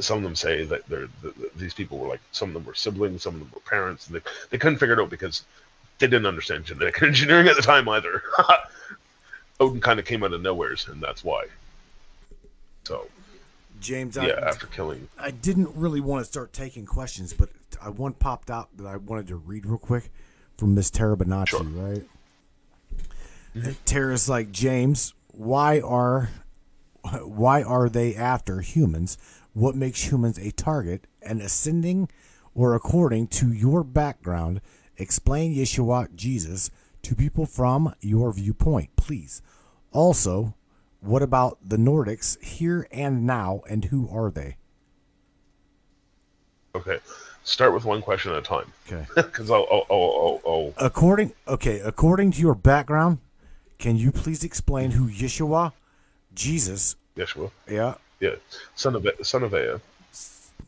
some 0.01 0.19
of 0.19 0.23
them 0.23 0.37
say 0.37 0.65
that 0.65 0.87
they're, 0.89 1.09
these 1.57 1.75
people 1.75 1.99
were 1.99 2.09
like 2.09 2.21
some 2.33 2.49
of 2.49 2.55
them 2.55 2.65
were 2.65 2.75
siblings, 2.75 3.23
some 3.23 3.35
of 3.35 3.41
them 3.41 3.51
were 3.55 3.61
parents, 3.61 4.07
and 4.07 4.17
they, 4.17 4.21
they 4.51 4.59
couldn't 4.59 4.79
figure 4.79 4.95
it 4.95 5.03
out 5.03 5.11
because 5.11 5.45
they 5.99 6.07
didn't 6.07 6.27
understand 6.27 6.65
genetic 6.65 7.03
engineering 7.03 7.49
at 7.49 7.57
the 7.57 7.63
time 7.63 7.89
either. 7.89 8.23
Odin 9.61 9.81
kind 9.81 9.99
of 9.99 10.05
came 10.05 10.23
out 10.23 10.33
of 10.33 10.43
nowheres, 10.43 10.87
and 10.89 11.03
that's 11.03 11.25
why. 11.25 11.47
So, 12.85 13.09
James, 13.81 14.17
yeah, 14.17 14.25
I, 14.25 14.49
after 14.49 14.67
killing, 14.67 15.09
I 15.19 15.31
didn't 15.31 15.75
really 15.75 16.01
want 16.01 16.25
to 16.25 16.31
start 16.31 16.53
taking 16.53 16.87
questions, 16.87 17.33
but 17.33 17.49
I 17.81 17.89
one 17.89 18.13
popped 18.13 18.51
out 18.51 18.69
that 18.77 18.87
I 18.87 18.97
wanted 18.97 19.29
to 19.29 19.37
read 19.37 19.67
real 19.67 19.79
quick 19.79 20.11
from 20.57 20.75
Miss 20.75 20.91
Tarabonacci, 20.91 21.49
sure. 21.49 21.63
right? 21.63 22.05
Tara's 23.85 24.29
like 24.29 24.51
James, 24.51 25.15
why 25.29 25.81
are 25.81 26.31
why 27.23 27.63
are 27.63 27.89
they 27.89 28.15
after 28.15 28.61
humans? 28.61 29.19
What 29.53 29.75
makes 29.75 30.11
humans 30.11 30.39
a 30.39 30.51
target? 30.51 31.07
And 31.23 31.41
ascending 31.41 32.09
or 32.55 32.75
according 32.75 33.29
to 33.29 33.53
your 33.53 33.85
background, 33.85 34.61
explain 34.97 35.55
Yeshua 35.55 36.15
Jesus 36.15 36.71
to 37.03 37.15
people 37.15 37.47
from 37.47 37.95
your 38.01 38.33
viewpoint, 38.33 38.97
please. 38.97 39.43
Also, 39.93 40.55
what 41.01 41.23
about 41.23 41.59
the 41.65 41.77
Nordics 41.77 42.43
here 42.43 42.89
and 42.91 43.25
now, 43.25 43.63
and 43.69 43.87
who 43.87 44.09
are 44.11 44.31
they? 44.31 44.57
Okay, 46.75 46.99
start 47.45 47.73
with 47.73 47.85
one 47.85 48.03
question 48.03 48.33
at 48.33 48.39
a 48.39 48.43
time. 48.43 48.73
Okay, 48.87 49.07
because 49.15 49.51
I'll, 49.51 49.67
I'll, 49.71 49.87
I'll, 49.91 50.41
I'll, 50.47 50.75
according 50.79 51.33
okay, 51.47 51.81
according 51.81 52.33
to 52.33 52.41
your 52.41 52.55
background, 52.55 53.19
can 53.79 53.97
you 53.97 54.11
please 54.11 54.45
explain 54.45 54.91
who 54.91 55.09
Yeshua, 55.09 55.73
Jesus, 56.35 56.97
Yeshua, 57.17 57.51
yeah, 57.69 57.95
yeah, 58.21 58.35
son 58.75 58.97
of 58.97 59.07
son 59.23 59.43
of 59.45 59.55
Ea, 59.55 59.81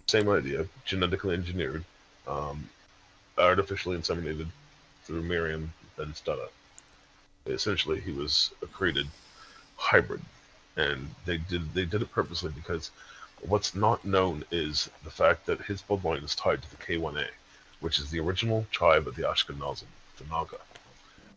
same 0.07 0.29
idea, 0.29 0.66
genetically 0.85 1.35
engineered, 1.35 1.85
um, 2.27 2.68
artificially 3.38 3.96
inseminated 3.96 4.46
through 5.05 5.23
Miriam 5.23 5.73
and 5.99 6.14
Stada. 6.14 6.49
Essentially, 7.46 8.01
he 8.01 8.12
was 8.12 8.53
a 8.62 8.66
created 8.66 9.07
hybrid, 9.77 10.20
and 10.77 11.09
they 11.25 11.38
did 11.38 11.75
they 11.75 11.85
did 11.85 12.03
it 12.03 12.12
purposely 12.12 12.51
because 12.51 12.90
what's 13.42 13.75
not 13.75 14.05
known 14.05 14.44
is 14.51 14.90
the 15.05 15.11
fact 15.11 15.46
that 15.46 15.61
his 15.62 15.83
bloodline 15.83 16.23
is 16.23 16.35
tied 16.35 16.62
to 16.62 16.70
the 16.70 16.77
K1A, 16.77 17.27
which 17.81 17.99
is 17.99 18.11
the 18.11 18.20
original 18.20 18.66
tribe 18.70 19.09
of 19.09 19.16
the 19.16 19.23
Ashkenazim, 19.23 19.85
the 20.18 20.25
Naga. 20.31 20.59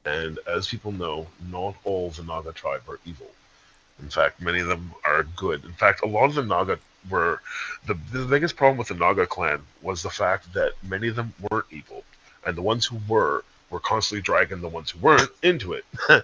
And 0.05 0.39
as 0.47 0.67
people 0.67 0.91
know, 0.91 1.27
not 1.49 1.75
all 1.83 2.09
the 2.09 2.23
Naga 2.23 2.51
tribe 2.51 2.83
are 2.89 2.99
evil. 3.05 3.31
In 4.01 4.09
fact, 4.09 4.41
many 4.41 4.59
of 4.59 4.67
them 4.67 4.93
are 5.05 5.23
good. 5.23 5.63
In 5.63 5.73
fact, 5.73 6.01
a 6.03 6.07
lot 6.07 6.25
of 6.25 6.35
the 6.35 6.43
Naga 6.43 6.79
were 7.09 7.41
the, 7.85 7.93
the 8.11 8.25
biggest 8.25 8.55
problem 8.55 8.77
with 8.77 8.87
the 8.87 8.95
Naga 8.95 9.25
clan 9.25 9.61
was 9.81 10.03
the 10.03 10.09
fact 10.09 10.53
that 10.53 10.73
many 10.83 11.07
of 11.07 11.15
them 11.15 11.33
weren't 11.49 11.65
evil, 11.71 12.03
and 12.45 12.55
the 12.55 12.61
ones 12.61 12.85
who 12.85 12.99
were 13.07 13.43
were 13.69 13.79
constantly 13.79 14.21
dragging 14.21 14.61
the 14.61 14.69
ones 14.69 14.91
who 14.91 14.99
weren't 14.99 15.31
into 15.41 15.73
it. 15.73 15.83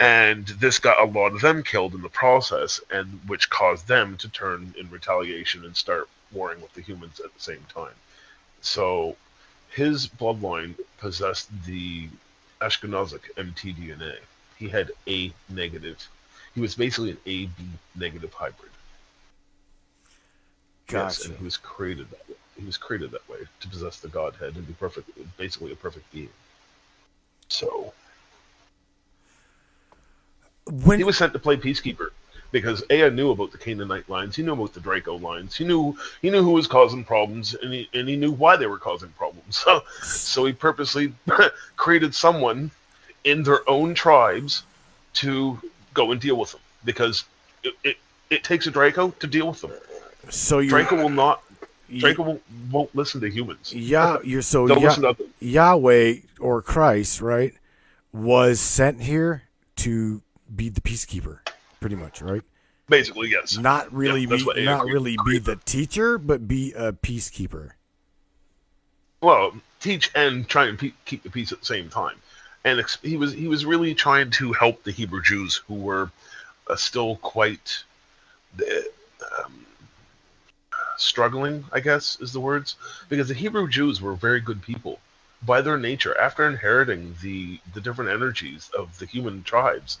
and 0.00 0.46
this 0.46 0.80
got 0.80 1.00
a 1.00 1.04
lot 1.04 1.32
of 1.32 1.40
them 1.40 1.62
killed 1.62 1.94
in 1.94 2.02
the 2.02 2.08
process, 2.08 2.80
and 2.90 3.20
which 3.26 3.50
caused 3.50 3.86
them 3.86 4.16
to 4.16 4.28
turn 4.28 4.74
in 4.76 4.90
retaliation 4.90 5.64
and 5.64 5.76
start 5.76 6.08
warring 6.32 6.60
with 6.60 6.72
the 6.74 6.82
humans 6.82 7.20
at 7.20 7.32
the 7.32 7.40
same 7.40 7.64
time. 7.72 7.94
So 8.60 9.16
his 9.70 10.08
bloodline 10.08 10.74
possessed 10.98 11.48
the 11.64 12.08
Ashkenazic 12.60 13.22
mtDNA. 13.36 14.16
He 14.58 14.68
had 14.68 14.90
A 15.06 15.32
negative. 15.48 16.08
He 16.54 16.60
was 16.60 16.74
basically 16.74 17.10
an 17.10 17.18
AB 17.26 17.52
negative 17.94 18.32
hybrid. 18.32 18.70
Gotcha. 20.88 21.04
Yes, 21.04 21.26
and 21.26 21.36
he 21.36 21.44
was 21.44 21.56
created 21.56 22.10
that 22.10 22.28
way. 22.28 22.34
He 22.58 22.64
was 22.64 22.76
created 22.76 23.10
that 23.12 23.28
way 23.28 23.38
to 23.60 23.68
possess 23.68 24.00
the 24.00 24.08
Godhead 24.08 24.56
and 24.56 24.66
be 24.66 24.72
perfect, 24.72 25.10
basically 25.36 25.70
a 25.72 25.76
perfect 25.76 26.10
being. 26.12 26.30
So 27.48 27.92
when 30.66 30.98
he 30.98 31.04
was 31.04 31.16
sent 31.16 31.32
to 31.32 31.38
play 31.38 31.56
peacekeeper 31.56 32.10
because 32.50 32.82
Ea 32.90 33.10
knew 33.10 33.30
about 33.30 33.52
the 33.52 33.58
Canaanite 33.58 34.08
lines, 34.08 34.36
he 34.36 34.42
knew 34.42 34.52
about 34.52 34.72
the 34.72 34.80
Draco 34.80 35.18
lines, 35.18 35.56
he 35.56 35.64
knew 35.64 35.96
he 36.22 36.30
knew 36.30 36.42
who 36.42 36.52
was 36.52 36.66
causing 36.66 37.04
problems, 37.04 37.54
and 37.54 37.72
he 37.72 37.88
and 37.94 38.08
he 38.08 38.16
knew 38.16 38.32
why 38.32 38.56
they 38.56 38.66
were 38.66 38.78
causing 38.78 39.10
problems. 39.10 39.64
So 39.68 39.82
so 40.02 40.44
he 40.46 40.52
purposely 40.52 41.12
created 41.76 42.14
someone 42.14 42.70
in 43.24 43.42
their 43.42 43.68
own 43.68 43.94
tribes 43.94 44.62
to 45.14 45.58
go 45.94 46.12
and 46.12 46.20
deal 46.20 46.36
with 46.36 46.52
them 46.52 46.60
because 46.84 47.24
it, 47.64 47.74
it, 47.84 47.96
it 48.30 48.44
takes 48.44 48.66
a 48.66 48.70
Draco 48.70 49.10
to 49.10 49.26
deal 49.26 49.48
with 49.48 49.60
them. 49.60 49.72
So 50.30 50.62
Draco 50.62 50.96
will 50.96 51.08
not 51.08 51.42
Draco 51.90 52.22
won't, 52.22 52.42
won't 52.70 52.94
listen 52.94 53.20
to 53.22 53.30
humans. 53.30 53.72
Yeah, 53.72 54.18
you're 54.22 54.42
so 54.42 54.66
Yah- 54.66 55.14
Yahweh 55.40 56.16
or 56.38 56.60
Christ, 56.62 57.20
right, 57.20 57.54
was 58.12 58.60
sent 58.60 59.02
here 59.02 59.44
to 59.76 60.22
be 60.54 60.68
the 60.68 60.80
peacekeeper, 60.80 61.38
pretty 61.80 61.96
much, 61.96 62.20
right? 62.22 62.42
Basically, 62.88 63.30
yes. 63.30 63.58
Not 63.58 63.92
really, 63.92 64.22
yeah, 64.22 64.36
be, 64.54 64.64
not 64.64 64.84
really 64.86 65.16
be 65.26 65.38
the 65.38 65.56
teacher, 65.56 66.18
but 66.18 66.48
be 66.48 66.72
a 66.72 66.92
peacekeeper. 66.92 67.70
Well, 69.20 69.52
teach 69.80 70.10
and 70.14 70.48
try 70.48 70.66
and 70.66 70.78
pe- 70.78 70.92
keep 71.04 71.22
the 71.22 71.30
peace 71.30 71.52
at 71.52 71.60
the 71.60 71.66
same 71.66 71.90
time. 71.90 72.16
And 72.64 72.80
ex- 72.80 72.98
he 73.02 73.16
was 73.16 73.32
he 73.32 73.48
was 73.48 73.64
really 73.66 73.94
trying 73.94 74.30
to 74.32 74.52
help 74.52 74.84
the 74.84 74.90
Hebrew 74.90 75.22
Jews 75.22 75.56
who 75.68 75.74
were 75.74 76.10
uh, 76.68 76.76
still 76.76 77.16
quite. 77.16 77.84
Um, 79.38 79.66
struggling, 80.96 81.64
I 81.72 81.80
guess 81.80 82.18
is 82.20 82.32
the 82.32 82.40
words, 82.40 82.76
because 83.08 83.28
the 83.28 83.34
Hebrew 83.34 83.68
Jews 83.68 84.00
were 84.00 84.14
very 84.14 84.40
good 84.40 84.62
people 84.62 84.98
by 85.42 85.60
their 85.60 85.78
nature. 85.78 86.18
After 86.18 86.46
inheriting 86.46 87.14
the 87.22 87.60
the 87.74 87.80
different 87.80 88.10
energies 88.10 88.70
of 88.76 88.98
the 88.98 89.06
human 89.06 89.42
tribes, 89.44 89.98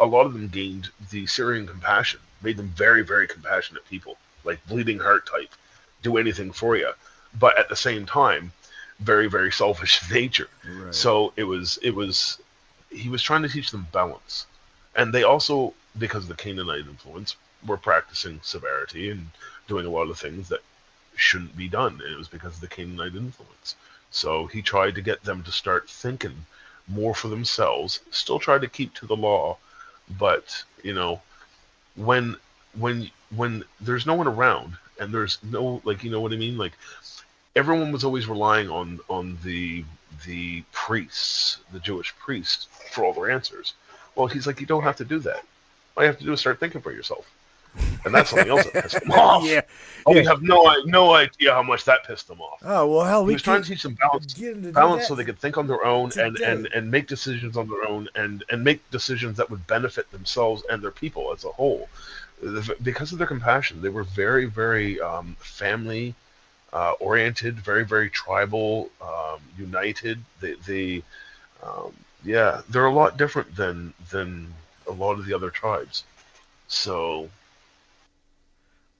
a 0.00 0.06
lot 0.06 0.26
of 0.26 0.32
them 0.32 0.48
gained 0.48 0.88
the 1.10 1.24
Sirian 1.26 1.68
compassion, 1.68 2.20
made 2.42 2.56
them 2.56 2.68
very 2.68 3.02
very 3.02 3.28
compassionate 3.28 3.88
people, 3.88 4.16
like 4.44 4.66
bleeding 4.66 4.98
heart 4.98 5.26
type, 5.26 5.50
do 6.02 6.16
anything 6.16 6.50
for 6.52 6.76
you, 6.76 6.90
but 7.38 7.58
at 7.58 7.68
the 7.68 7.76
same 7.76 8.06
time, 8.06 8.52
very 8.98 9.28
very 9.28 9.52
selfish 9.52 10.00
nature. 10.10 10.48
Right. 10.66 10.94
So 10.94 11.32
it 11.36 11.44
was 11.44 11.78
it 11.82 11.94
was 11.94 12.38
he 12.90 13.08
was 13.08 13.22
trying 13.22 13.42
to 13.42 13.48
teach 13.48 13.70
them 13.70 13.86
balance, 13.92 14.46
and 14.96 15.12
they 15.12 15.22
also 15.22 15.74
because 15.98 16.24
of 16.24 16.28
the 16.28 16.42
Canaanite 16.42 16.86
influence 16.86 17.36
were 17.66 17.76
practicing 17.76 18.40
severity 18.42 19.10
and 19.10 19.30
doing 19.68 19.86
a 19.86 19.90
lot 19.90 20.08
of 20.08 20.18
things 20.18 20.48
that 20.48 20.60
shouldn't 21.14 21.56
be 21.56 21.68
done. 21.68 22.00
And 22.02 22.12
it 22.12 22.18
was 22.18 22.28
because 22.28 22.54
of 22.54 22.60
the 22.60 22.68
Canaanite 22.68 23.14
influence. 23.14 23.76
So 24.10 24.46
he 24.46 24.62
tried 24.62 24.94
to 24.94 25.02
get 25.02 25.22
them 25.24 25.42
to 25.44 25.52
start 25.52 25.88
thinking 25.88 26.46
more 26.88 27.14
for 27.14 27.28
themselves, 27.28 28.00
still 28.10 28.38
tried 28.38 28.62
to 28.62 28.68
keep 28.68 28.94
to 28.94 29.06
the 29.06 29.16
law, 29.16 29.58
but 30.18 30.62
you 30.82 30.94
know, 30.94 31.20
when 31.96 32.36
when 32.78 33.10
when 33.34 33.64
there's 33.80 34.06
no 34.06 34.14
one 34.14 34.26
around 34.26 34.76
and 34.98 35.12
there's 35.12 35.38
no 35.42 35.80
like 35.84 36.04
you 36.04 36.10
know 36.10 36.20
what 36.20 36.32
I 36.32 36.36
mean? 36.36 36.56
Like 36.56 36.72
everyone 37.56 37.92
was 37.92 38.04
always 38.04 38.28
relying 38.28 38.68
on 38.68 39.00
on 39.08 39.38
the 39.44 39.84
the 40.26 40.62
priests, 40.72 41.58
the 41.72 41.80
Jewish 41.80 42.14
priests, 42.16 42.68
for 42.92 43.04
all 43.04 43.12
their 43.12 43.30
answers. 43.30 43.74
Well, 44.14 44.26
he's 44.26 44.46
like, 44.46 44.60
you 44.60 44.66
don't 44.66 44.82
have 44.82 44.96
to 44.96 45.04
do 45.04 45.18
that. 45.20 45.44
All 45.96 46.02
you 46.02 46.08
have 46.08 46.18
to 46.18 46.24
do 46.24 46.32
is 46.32 46.40
start 46.40 46.60
thinking 46.60 46.80
for 46.80 46.92
yourself. 46.92 47.30
And 48.04 48.14
that's 48.14 48.30
something 48.30 48.48
else 48.48 48.64
that 48.64 48.82
pissed 48.82 49.02
him 49.02 49.10
off. 49.12 49.44
yeah. 49.44 49.60
Oh, 50.06 50.14
yeah. 50.14 50.22
you 50.22 50.28
have 50.28 50.42
no 50.42 50.74
no 50.86 51.14
idea 51.14 51.52
how 51.52 51.62
much 51.62 51.84
that 51.84 52.04
pissed 52.04 52.28
them 52.28 52.40
off. 52.40 52.58
Oh 52.64 52.86
well, 52.86 53.04
hell, 53.04 53.22
He 53.22 53.28
we 53.28 53.32
was 53.34 53.42
trying 53.42 53.62
to 53.62 53.68
teach 53.68 53.82
them 53.82 53.94
balance, 53.94 54.32
get 54.34 54.54
'em 54.56 54.62
to 54.62 54.68
do 54.68 54.72
balance 54.72 55.06
so 55.06 55.14
they 55.14 55.24
could 55.24 55.38
think 55.38 55.58
on 55.58 55.66
their 55.66 55.84
own 55.84 56.10
and, 56.18 56.38
and, 56.40 56.66
and 56.74 56.90
make 56.90 57.06
decisions 57.06 57.56
on 57.56 57.68
their 57.68 57.86
own 57.86 58.08
and, 58.14 58.42
and 58.50 58.64
make 58.64 58.88
decisions 58.90 59.36
that 59.36 59.50
would 59.50 59.66
benefit 59.66 60.10
themselves 60.10 60.62
and 60.70 60.82
their 60.82 60.90
people 60.90 61.32
as 61.32 61.44
a 61.44 61.50
whole. 61.50 61.88
Because 62.82 63.12
of 63.12 63.18
their 63.18 63.26
compassion, 63.26 63.82
they 63.82 63.90
were 63.90 64.04
very, 64.04 64.46
very 64.46 64.98
um, 65.00 65.36
family 65.40 66.14
uh, 66.72 66.92
oriented, 66.92 67.56
very, 67.60 67.84
very 67.84 68.08
tribal, 68.08 68.88
um, 69.02 69.40
united. 69.58 70.18
They, 70.40 70.54
they 70.66 71.02
um, 71.62 71.92
yeah, 72.24 72.62
they're 72.70 72.86
a 72.86 72.92
lot 72.92 73.18
different 73.18 73.54
than 73.56 73.92
than 74.10 74.52
a 74.88 74.92
lot 74.92 75.18
of 75.18 75.26
the 75.26 75.34
other 75.34 75.50
tribes. 75.50 76.04
So 76.68 77.28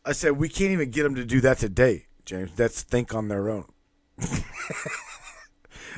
I 0.05 0.13
said 0.13 0.33
we 0.33 0.49
can't 0.49 0.73
even 0.73 0.91
get 0.91 1.03
them 1.05 1.15
to 1.15 1.25
do 1.25 1.41
that 1.43 1.59
today, 1.59 2.07
James. 2.25 2.53
That's 2.57 2.83
think 2.83 3.15
on 3.15 3.29
their 3.29 3.51
own. 3.51 3.67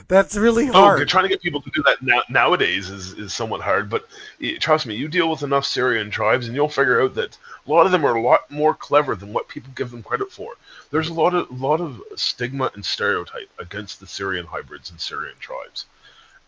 That's 0.09 0.37
really 0.37 0.71
Oh, 0.73 0.73
hard. 0.73 0.99
you're 0.99 1.07
trying 1.07 1.25
to 1.25 1.29
get 1.29 1.43
people 1.43 1.61
to 1.61 1.71
do 1.71 1.83
that 1.85 2.03
now, 2.03 2.23
nowadays 2.31 2.89
is, 2.89 3.13
is 3.13 3.33
somewhat 3.35 3.61
hard, 3.61 3.91
but 3.91 4.07
eh, 4.43 4.57
trust 4.59 4.87
me, 4.87 4.95
you 4.95 5.07
deal 5.07 5.31
with 5.31 5.43
enough 5.43 5.65
Sirian 5.65 6.11
tribes 6.11 6.47
and 6.47 6.55
you'll 6.57 6.69
figure 6.69 7.01
out 7.03 7.15
that 7.15 7.37
a 7.67 7.71
lot 7.71 7.85
of 7.87 7.93
them 7.93 8.05
are 8.05 8.15
a 8.15 8.21
lot 8.23 8.51
more 8.51 8.75
clever 8.75 9.15
than 9.15 9.33
what 9.33 9.49
people 9.49 9.71
give 9.75 9.91
them 9.91 10.03
credit 10.03 10.33
for. 10.33 10.55
There's 10.91 11.09
a 11.09 11.15
lot 11.15 11.35
of 11.35 11.51
lot 11.61 11.81
of 11.81 12.01
stigma 12.17 12.71
and 12.75 12.85
stereotype 12.85 13.51
against 13.59 14.01
the 14.01 14.07
Sirian 14.07 14.47
hybrids 14.47 14.91
and 14.91 14.99
Sirian 14.99 15.39
tribes, 15.39 15.87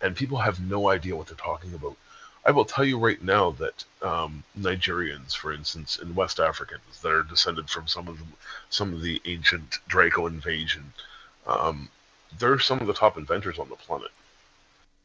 and 0.01 0.17
people 0.17 0.38
have 0.38 0.61
no 0.61 0.88
idea 0.88 1.14
what 1.14 1.27
they're 1.27 1.37
talking 1.37 1.75
about. 1.75 1.97
I 2.47 2.51
will 2.51 2.65
tell 2.65 2.85
you 2.85 2.99
right 2.99 3.23
now 3.23 3.53
that 3.53 3.85
um, 4.03 4.45
Nigerians, 4.59 5.35
for 5.35 5.53
instance, 5.53 5.99
and 5.99 6.15
West 6.15 6.41
Africans 6.41 7.01
that 7.03 7.13
are 7.13 7.23
descended 7.23 7.71
from 7.71 7.87
some 7.89 8.07
of 8.09 8.19
the 8.19 8.25
some 8.71 8.93
of 8.93 9.03
the 9.03 9.21
ancient 9.25 9.79
Draco 9.89 10.27
invasion, 10.27 10.93
um, 11.47 11.89
they're 12.39 12.59
some 12.59 12.81
of 12.81 12.87
the 12.87 12.95
top 12.95 13.17
inventors 13.17 13.59
on 13.59 13.69
the 13.69 13.77
planet. 13.77 14.11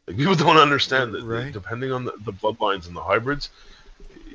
Like 0.07 0.17
people 0.17 0.35
don't 0.35 0.57
understand 0.57 1.13
that 1.13 1.23
Right. 1.23 1.53
depending 1.53 1.91
on 1.91 2.03
the, 2.03 2.13
the 2.25 2.33
bloodlines 2.33 2.87
and 2.87 2.95
the 2.95 3.03
hybrids, 3.03 3.49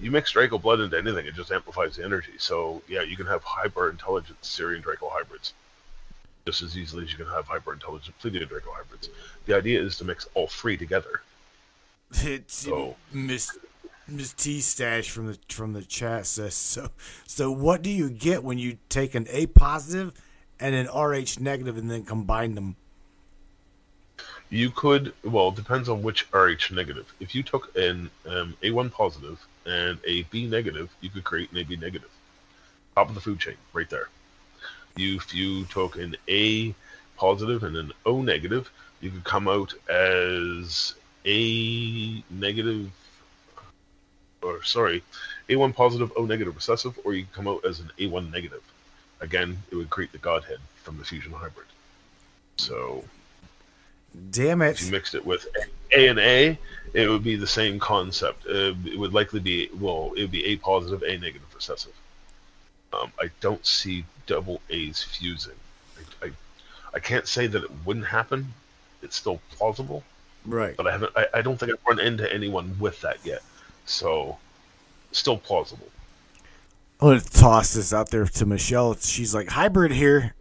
you 0.00 0.10
mix 0.10 0.30
Draco 0.32 0.58
blood 0.58 0.80
into 0.80 0.96
anything, 0.96 1.26
it 1.26 1.34
just 1.34 1.52
amplifies 1.52 1.96
the 1.96 2.04
energy. 2.04 2.32
So 2.38 2.82
yeah, 2.88 3.02
you 3.02 3.16
can 3.16 3.26
have 3.26 3.42
hyper 3.44 3.90
intelligent 3.90 4.40
Sirian 4.42 4.82
Draco 4.82 5.08
hybrids 5.10 5.52
just 6.46 6.62
as 6.62 6.76
easily 6.76 7.04
as 7.04 7.10
you 7.10 7.16
can 7.16 7.26
have 7.26 7.46
hyper 7.46 7.72
intelligent 7.72 8.18
Pleiadian 8.18 8.48
Draco 8.48 8.70
hybrids. 8.72 9.08
The 9.46 9.56
idea 9.56 9.80
is 9.80 9.96
to 9.98 10.04
mix 10.04 10.26
all 10.34 10.46
three 10.46 10.76
together. 10.76 11.22
It's 12.12 12.54
So- 12.54 12.96
Miss 13.12 13.56
Miss 14.06 14.32
T 14.32 14.60
Stash 14.60 15.10
from 15.10 15.28
the 15.28 15.38
from 15.48 15.72
the 15.72 15.82
chat 15.82 16.26
says 16.26 16.54
so. 16.54 16.90
So 17.26 17.50
what 17.50 17.82
do 17.82 17.90
you 17.90 18.10
get 18.10 18.44
when 18.44 18.58
you 18.58 18.78
take 18.88 19.14
an 19.14 19.26
A 19.30 19.46
positive 19.46 20.12
and 20.60 20.74
an 20.74 20.86
RH 20.88 21.40
negative 21.40 21.76
and 21.78 21.90
then 21.90 22.04
combine 22.04 22.54
them? 22.54 22.76
You 24.50 24.70
could, 24.70 25.14
well, 25.24 25.50
depends 25.50 25.88
on 25.88 26.02
which 26.02 26.28
RH 26.32 26.70
negative. 26.72 27.12
If 27.18 27.34
you 27.34 27.42
took 27.42 27.76
an 27.76 28.10
um, 28.26 28.56
A1 28.62 28.92
positive 28.92 29.44
and 29.66 29.98
a 30.06 30.22
B 30.24 30.46
negative, 30.46 30.94
you 31.00 31.10
could 31.10 31.24
create 31.24 31.50
an 31.50 31.58
AB 31.58 31.76
negative. 31.76 32.10
Top 32.94 33.08
of 33.08 33.14
the 33.14 33.20
food 33.20 33.40
chain, 33.40 33.56
right 33.72 33.88
there. 33.90 34.08
You, 34.96 35.16
if 35.16 35.34
you 35.34 35.64
took 35.64 35.96
an 35.96 36.14
A 36.28 36.74
positive 37.16 37.64
and 37.64 37.76
an 37.76 37.92
O 38.06 38.22
negative, 38.22 38.70
you 39.00 39.10
could 39.10 39.24
come 39.24 39.48
out 39.48 39.74
as 39.88 40.94
A 41.26 42.22
negative, 42.30 42.90
or 44.42 44.62
sorry, 44.62 45.02
A1 45.48 45.74
positive, 45.74 46.12
O 46.16 46.26
negative 46.26 46.54
recessive, 46.54 46.98
or 47.04 47.14
you 47.14 47.24
could 47.24 47.32
come 47.32 47.48
out 47.48 47.64
as 47.64 47.80
an 47.80 47.90
A1 47.98 48.30
negative. 48.30 48.62
Again, 49.20 49.58
it 49.70 49.76
would 49.76 49.90
create 49.90 50.12
the 50.12 50.18
Godhead 50.18 50.58
from 50.82 50.98
the 50.98 51.04
fusion 51.04 51.32
hybrid. 51.32 51.66
So 52.58 53.04
Damn 54.30 54.62
it! 54.62 54.80
if 54.80 54.86
you 54.86 54.92
mixed 54.92 55.14
it 55.14 55.24
with 55.24 55.46
A 55.96 56.08
and 56.08 56.18
A, 56.18 56.58
it 56.92 57.08
would 57.08 57.24
be 57.24 57.36
the 57.36 57.46
same 57.46 57.78
concept. 57.78 58.46
Uh, 58.46 58.74
it 58.84 58.98
would 58.98 59.12
likely 59.12 59.40
be 59.40 59.68
well, 59.80 60.12
it 60.16 60.22
would 60.22 60.30
be 60.30 60.44
A 60.46 60.56
positive, 60.56 61.02
A 61.02 61.18
negative 61.18 61.54
recessive. 61.54 61.94
Um, 62.92 63.12
I 63.20 63.30
don't 63.40 63.64
see 63.66 64.04
double 64.26 64.60
A's 64.70 65.02
fusing. 65.02 65.54
I, 65.98 66.26
I, 66.26 66.30
I 66.94 66.98
can't 67.00 67.26
say 67.26 67.46
that 67.46 67.64
it 67.64 67.70
wouldn't 67.84 68.06
happen. 68.06 68.54
It's 69.02 69.16
still 69.16 69.40
plausible, 69.50 70.04
Right. 70.46 70.76
but 70.76 70.86
I 70.86 70.92
haven't. 70.92 71.12
I, 71.16 71.26
I 71.34 71.42
don't 71.42 71.58
think 71.58 71.72
I've 71.72 71.78
run 71.86 71.98
into 72.00 72.30
anyone 72.32 72.76
with 72.78 73.00
that 73.02 73.18
yet. 73.24 73.42
So, 73.86 74.36
still 75.12 75.38
plausible. 75.38 75.88
I'm 77.00 77.08
gonna 77.08 77.20
toss 77.20 77.74
this 77.74 77.92
out 77.92 78.10
there 78.10 78.24
to 78.26 78.46
Michelle. 78.46 78.94
She's 78.96 79.34
like 79.34 79.48
hybrid 79.48 79.92
here. 79.92 80.34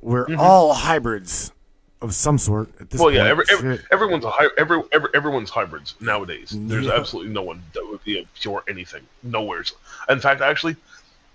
We're 0.00 0.26
Mm-hmm. 0.26 0.40
all 0.40 0.72
hybrids 0.74 1.52
of 2.02 2.14
some 2.14 2.38
sort 2.38 2.68
at 2.80 2.90
this 2.90 3.00
point. 3.00 3.14
Well, 3.16 3.24
point. 3.24 3.48
yeah, 3.50 3.54
every, 3.58 3.68
every, 3.72 3.84
everyone's 3.90 4.24
a 4.24 4.30
hy- 4.30 4.48
every, 4.58 4.82
every 4.92 5.08
everyone's 5.14 5.50
hybrids 5.50 5.94
nowadays. 6.00 6.52
There's 6.56 6.86
Yeah. 6.86 6.92
absolutely 6.94 7.32
no 7.32 7.42
one 7.42 7.62
that 7.74 7.84
would 7.88 8.02
be 8.04 8.18
a 8.20 8.26
pure 8.38 8.62
anything. 8.68 9.02
Nowhere's. 9.22 9.72
In 10.08 10.20
fact, 10.20 10.40
actually, 10.42 10.76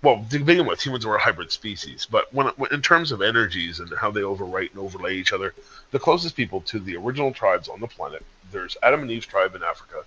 well, 0.02 0.26
to 0.30 0.38
begin 0.40 0.66
with, 0.66 0.84
humans 0.84 1.06
are 1.06 1.14
a 1.14 1.20
hybrid 1.20 1.52
species. 1.52 2.06
But 2.10 2.32
when, 2.34 2.48
when 2.56 2.74
in 2.74 2.82
terms 2.82 3.12
of 3.12 3.22
energies 3.22 3.78
and 3.78 3.90
how 3.96 4.10
they 4.10 4.22
overwrite 4.22 4.70
and 4.70 4.80
overlay 4.80 5.14
each 5.16 5.32
other, 5.32 5.54
the 5.92 6.00
closest 6.00 6.34
people 6.34 6.60
to 6.62 6.80
the 6.80 6.96
original 6.96 7.32
tribes 7.32 7.68
on 7.68 7.80
the 7.80 7.86
planet, 7.86 8.24
there's 8.50 8.76
Adam 8.82 9.02
and 9.02 9.10
Eve's 9.10 9.26
tribe 9.26 9.54
in 9.54 9.62
Africa, 9.62 10.04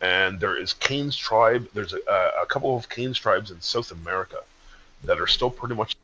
and 0.00 0.40
there 0.40 0.56
is 0.56 0.72
Cain's 0.72 1.16
tribe. 1.16 1.68
There's 1.74 1.92
a, 1.92 1.98
a 2.42 2.46
couple 2.46 2.74
of 2.74 2.88
Cain's 2.88 3.18
tribes 3.18 3.50
in 3.50 3.60
South 3.60 3.92
America 3.92 4.38
that 5.04 5.20
are 5.20 5.26
still 5.26 5.50
pretty 5.50 5.74
much 5.74 5.94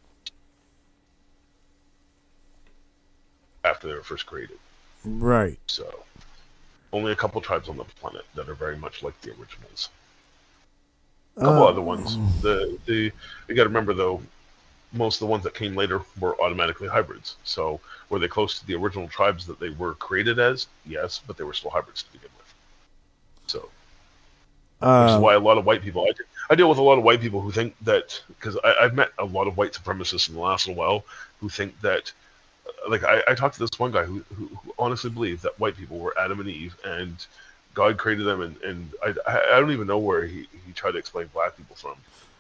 after 3.65 3.89
they 3.89 3.95
were 3.95 4.03
first 4.03 4.27
created. 4.27 4.59
right. 5.05 5.59
So, 5.67 6.05
only 6.93 7.13
a 7.13 7.17
couple 7.17 7.41
tribes 7.41 7.69
on 7.71 7.79
the 7.79 7.85
planet 7.85 8.25
that 8.35 8.51
are 8.51 8.55
very 8.55 8.77
much 8.77 9.03
like 9.03 9.19
the 9.23 9.31
originals. 9.31 9.89
A 11.37 11.41
couple 11.41 11.65
Uh, 11.65 11.69
other 11.69 11.81
ones. 11.83 12.17
The 12.43 12.79
the 12.87 13.13
you 13.49 13.55
got 13.55 13.65
to 13.65 13.69
remember 13.69 13.95
though, 13.95 14.23
most 14.93 15.17
of 15.17 15.21
the 15.21 15.27
ones 15.27 15.43
that 15.45 15.55
came 15.55 15.75
later 15.75 16.03
were 16.21 16.41
automatically 16.41 16.89
hybrids. 16.89 17.37
So, 17.45 17.81
were 18.09 18.19
they 18.21 18.29
close 18.29 18.59
to 18.61 18.67
the 18.67 18.75
original 18.77 19.09
tribes 19.09 19.45
that 19.47 19.59
they 19.59 19.71
were 19.71 19.95
created 19.95 20.39
as? 20.39 20.69
Yes, 20.87 21.21
but 21.27 21.37
they 21.37 21.45
were 21.45 21.55
still 21.55 21.71
hybrids 21.71 22.03
to 22.05 22.13
begin 22.13 22.31
with. 22.39 22.55
So, 23.47 23.59
which 23.59 25.11
is 25.11 25.17
Uh, 25.17 25.21
why 25.21 25.35
a 25.35 25.41
lot 25.41 25.59
of 25.59 25.65
white 25.67 25.83
people. 25.83 26.07
I, 26.09 26.13
I 26.51 26.55
deal 26.55 26.69
with 26.69 26.79
a 26.79 26.83
lot 26.83 26.99
of 26.99 27.05
white 27.05 27.21
people 27.21 27.41
who 27.41 27.51
think 27.51 27.75
that 27.83 28.23
because 28.29 28.57
I've 28.63 28.95
met 28.95 29.11
a 29.19 29.25
lot 29.25 29.49
of 29.49 29.57
white 29.57 29.73
supremacists 29.73 30.29
in 30.29 30.35
the 30.35 30.41
last 30.41 30.69
little 30.69 30.81
while 30.81 31.05
who 31.41 31.49
think 31.49 31.81
that, 31.81 32.13
uh, 32.67 32.91
like 32.91 33.03
I, 33.03 33.23
I 33.29 33.35
talked 33.35 33.55
to 33.55 33.61
this 33.61 33.79
one 33.79 33.93
guy 33.93 34.05
who, 34.05 34.25
who, 34.37 34.47
who 34.47 34.75
honestly 34.79 35.11
believed 35.11 35.43
that 35.43 35.59
white 35.59 35.77
people 35.77 35.99
were 35.99 36.15
Adam 36.19 36.39
and 36.41 36.49
Eve 36.49 36.77
and 36.85 37.27
God 37.75 37.99
created 37.99 38.25
them, 38.25 38.41
and, 38.41 38.57
and 38.63 38.91
I, 39.05 39.15
I 39.27 39.41
I 39.57 39.61
don't 39.61 39.73
even 39.73 39.87
know 39.87 39.99
where 39.99 40.25
he, 40.25 40.47
he 40.67 40.73
tried 40.73 40.93
to 40.93 40.99
explain 40.99 41.29
black 41.35 41.57
people 41.57 41.77
from, 41.77 41.93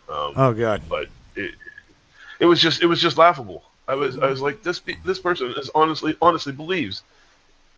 um, 0.09 0.33
oh 0.37 0.53
god. 0.55 0.83
but 0.89 1.09
it 1.37 1.55
it 2.41 2.47
was 2.47 2.61
just 2.61 2.83
it 2.83 2.87
was 2.87 3.01
just 3.01 3.19
laughable. 3.19 3.63
I 3.87 3.95
was 3.95 4.19
I 4.19 4.29
was 4.31 4.41
like 4.41 4.63
this 4.63 4.81
this 5.05 5.19
person 5.19 5.53
is 5.57 5.71
honestly 5.75 6.17
honestly 6.23 6.53
believes 6.53 7.03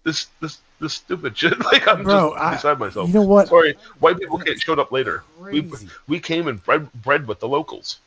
this 0.04 0.26
this 0.40 0.58
this 0.80 0.94
stupid 0.94 1.36
shit. 1.38 1.58
Like 1.64 1.88
I'm 1.88 2.04
Bro, 2.04 2.30
just 2.32 2.42
I- 2.42 2.54
beside 2.54 2.78
myself. 2.78 3.08
you 3.08 3.14
know 3.14 3.22
what? 3.22 3.48
Sorry, 3.48 3.74
white 4.00 4.18
people 4.18 4.38
can't 4.38 4.60
showed 4.60 4.78
up 4.78 4.92
later. 4.92 5.24
We 5.40 5.62
Crazy. 5.62 5.88
we 6.06 6.20
came 6.20 6.46
and 6.48 6.62
bred 6.62 6.92
bred 7.02 7.26
with 7.26 7.40
the 7.40 7.48
locals. 7.48 7.98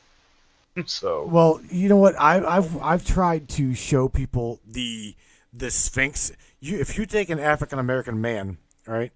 So 0.85 1.25
Well, 1.25 1.59
you 1.69 1.89
know 1.89 1.97
what? 1.97 2.15
I, 2.17 2.45
I've 2.45 2.77
I've 2.81 3.05
tried 3.05 3.49
to 3.49 3.73
show 3.73 4.07
people 4.07 4.59
the 4.65 5.15
the 5.51 5.71
Sphinx. 5.71 6.31
You 6.61 6.79
if 6.79 6.97
you 6.97 7.05
take 7.05 7.29
an 7.29 7.39
African 7.39 7.79
American 7.79 8.21
man, 8.21 8.57
all 8.87 8.93
right, 8.93 9.11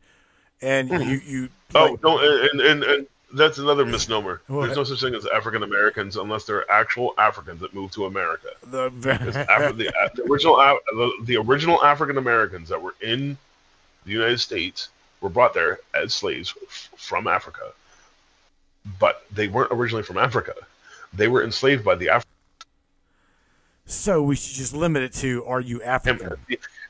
and 0.62 0.90
hmm. 0.90 1.02
you 1.02 1.22
you 1.26 1.50
oh 1.76 1.92
like, 1.92 2.04
no, 2.04 2.20
and, 2.20 2.62
and 2.62 2.84
and 2.84 3.08
that's 3.34 3.58
another 3.58 3.86
misnomer. 3.86 4.42
What? 4.48 4.66
There's 4.66 4.78
no 4.78 4.84
such 4.84 5.02
thing 5.02 5.16
as 5.16 5.26
African 5.26 5.64
Americans 5.64 6.18
unless 6.18 6.46
they're 6.46 6.70
actual 6.72 7.14
Africans 7.18 7.62
that 7.62 7.74
moved 7.74 7.94
to 7.96 8.06
America. 8.06 8.50
the 8.64 8.92
After 9.52 9.74
the, 9.74 9.92
the 10.16 10.24
original 10.24 10.56
the, 10.56 11.12
the 11.24 11.38
original 11.38 11.84
African 11.84 12.18
Americans 12.18 12.70
that 12.70 12.82
were 12.82 12.96
in 13.02 13.38
the 14.06 14.12
United 14.12 14.40
States 14.40 14.90
were 15.22 15.30
brought 15.30 15.54
there 15.54 15.80
as 15.96 16.14
slaves 16.14 16.54
f- 16.62 16.90
from 16.96 17.28
Africa, 17.28 17.72
but 19.00 19.26
they 19.32 19.48
weren't 19.48 19.72
originally 19.72 20.04
from 20.04 20.18
Africa. 20.18 20.54
They 21.14 21.28
were 21.28 21.44
enslaved 21.44 21.84
by 21.84 21.96
the 21.96 22.10
African. 22.10 22.32
so 23.86 24.22
we 24.22 24.36
should 24.36 24.56
just 24.56 24.74
limit 24.74 25.04
it 25.04 25.14
to 25.16 25.44
are 25.46 25.62
you 25.62 25.82
African? 25.82 26.34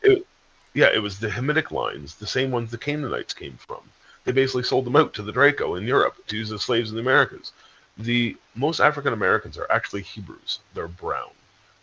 It, 0.01 0.25
yeah, 0.73 0.89
it 0.93 1.01
was 1.01 1.19
the 1.19 1.29
Hamitic 1.29 1.71
lines, 1.71 2.15
the 2.15 2.27
same 2.27 2.51
ones 2.51 2.71
the 2.71 2.77
Canaanites 2.77 3.33
came 3.33 3.57
from. 3.57 3.81
They 4.23 4.31
basically 4.31 4.63
sold 4.63 4.85
them 4.85 4.95
out 4.95 5.13
to 5.13 5.21
the 5.21 5.31
Draco 5.31 5.75
in 5.75 5.85
Europe 5.85 6.15
to 6.27 6.37
use 6.37 6.51
as 6.51 6.61
slaves 6.61 6.89
in 6.89 6.95
the 6.95 7.01
Americas. 7.01 7.51
The 7.97 8.37
most 8.55 8.79
African 8.79 9.13
Americans 9.13 9.57
are 9.57 9.71
actually 9.71 10.01
Hebrews. 10.01 10.59
They're 10.73 10.87
brown. 10.87 11.31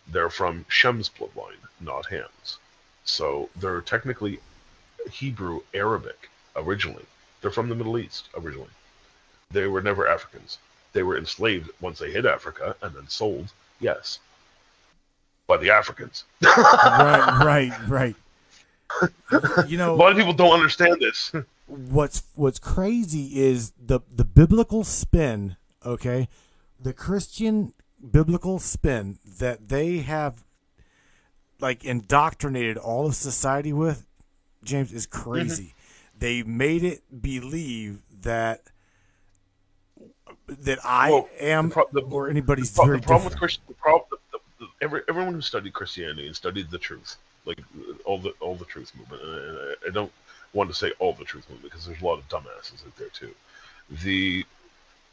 they're 0.08 0.30
from 0.30 0.64
Shem's 0.68 1.08
bloodline, 1.08 1.62
not 1.80 2.06
Ham's. 2.06 2.58
So 3.04 3.48
they're 3.56 3.80
technically 3.80 4.40
Hebrew 5.10 5.60
Arabic 5.74 6.28
originally. 6.56 7.04
They're 7.40 7.50
from 7.50 7.68
the 7.68 7.74
Middle 7.74 7.98
East 7.98 8.28
originally. 8.36 8.70
They 9.50 9.66
were 9.66 9.82
never 9.82 10.06
Africans. 10.08 10.58
They 10.92 11.02
were 11.02 11.16
enslaved 11.16 11.70
once 11.80 11.98
they 11.98 12.10
hit 12.10 12.26
Africa 12.26 12.76
and 12.82 12.94
then 12.94 13.08
sold, 13.08 13.52
yes, 13.80 14.18
by 15.46 15.56
the 15.56 15.70
Africans. 15.70 16.24
right, 16.42 17.40
right, 17.44 17.88
right. 17.88 18.16
You 19.68 19.76
know, 19.78 19.94
A 19.94 19.96
lot 19.96 20.12
of 20.12 20.18
people 20.18 20.32
don't 20.32 20.52
understand 20.52 20.96
this. 21.00 21.32
what's 21.66 22.22
what's 22.34 22.58
crazy 22.58 23.40
is 23.40 23.72
the 23.80 24.00
the 24.14 24.24
biblical 24.24 24.82
spin 24.82 25.56
okay 25.86 26.28
the 26.82 26.92
christian 26.92 27.72
biblical 28.10 28.58
spin 28.58 29.18
that 29.38 29.68
they 29.68 29.98
have 29.98 30.42
like 31.60 31.84
indoctrinated 31.84 32.76
all 32.76 33.06
of 33.06 33.14
society 33.14 33.72
with 33.72 34.04
james 34.64 34.92
is 34.92 35.06
crazy 35.06 35.62
mm-hmm. 35.76 36.18
they 36.18 36.42
made 36.42 36.82
it 36.82 37.02
believe 37.22 38.00
that 38.22 38.62
that 40.48 40.78
i 40.84 41.08
Well, 41.10 41.28
am 41.38 41.68
the 41.68 41.72
pro- 41.74 41.88
the- 41.92 42.00
or 42.00 42.28
anybody's 42.28 42.72
The, 42.72 42.82
pro- 42.82 42.96
the 42.96 43.02
problem 43.02 43.24
with 43.26 43.34
different. 43.34 43.38
Christian, 43.38 43.62
the 43.68 43.74
problem, 43.74 44.18
the, 44.58 44.66
every, 44.80 45.02
everyone 45.08 45.34
who 45.34 45.40
studied 45.40 45.72
Christianity 45.72 46.26
and 46.26 46.34
studied 46.34 46.68
the 46.70 46.78
truth, 46.78 47.16
like 47.44 47.60
all 48.04 48.18
the 48.18 48.32
all 48.40 48.54
the 48.54 48.64
truth 48.64 48.92
movement, 48.96 49.22
and 49.22 49.58
I, 49.58 49.88
I 49.88 49.90
don't 49.90 50.12
want 50.52 50.70
to 50.70 50.74
say 50.74 50.92
all 50.98 51.12
the 51.12 51.24
truth 51.24 51.48
movement 51.48 51.70
because 51.70 51.86
there's 51.86 52.02
a 52.02 52.04
lot 52.04 52.18
of 52.18 52.28
dumbasses 52.28 52.84
out 52.86 52.96
there 52.96 53.08
too. 53.08 53.34
The 54.02 54.44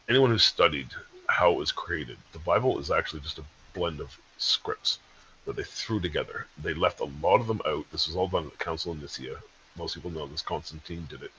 anyone 0.10 0.30
who 0.30 0.38
studied 0.38 0.88
how 1.28 1.52
it 1.52 1.58
was 1.58 1.72
created, 1.72 2.18
the 2.32 2.40
Bible 2.40 2.80
is 2.80 2.92
actually 2.92 3.22
just 3.22 3.40
a 3.40 3.44
blend 3.74 4.00
of 4.00 4.18
scripts 4.38 5.00
that 5.46 5.56
they 5.56 5.64
threw 5.64 6.00
together. 6.00 6.46
They 6.62 6.74
left 6.74 7.00
a 7.00 7.10
lot 7.22 7.40
of 7.40 7.48
them 7.48 7.62
out. 7.66 7.90
This 7.92 8.08
was 8.08 8.16
all 8.16 8.28
done 8.28 8.46
at 8.46 8.52
the 8.52 8.64
Council 8.64 8.92
of 8.92 9.02
Nicaea. 9.02 9.38
Most 9.78 9.96
people 9.96 10.12
know 10.12 10.28
this. 10.28 10.42
Constantine 10.42 11.08
did 11.10 11.24
it. 11.24 11.32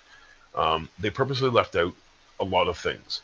Um, 0.54 0.88
they 0.98 1.10
purposely 1.10 1.50
left 1.50 1.76
out 1.76 1.94
a 2.40 2.44
lot 2.44 2.68
of 2.68 2.78
things. 2.78 3.20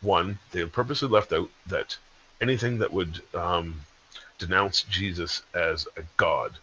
One, 0.00 0.38
they 0.52 0.64
purposely 0.64 1.08
left 1.08 1.32
out 1.32 1.50
that 1.66 1.96
anything 2.40 2.78
that 2.78 2.92
would 2.92 3.20
um, 3.34 3.80
denounce 4.38 4.82
Jesus 4.82 5.42
as 5.54 5.86
a 5.96 6.02
god, 6.16 6.54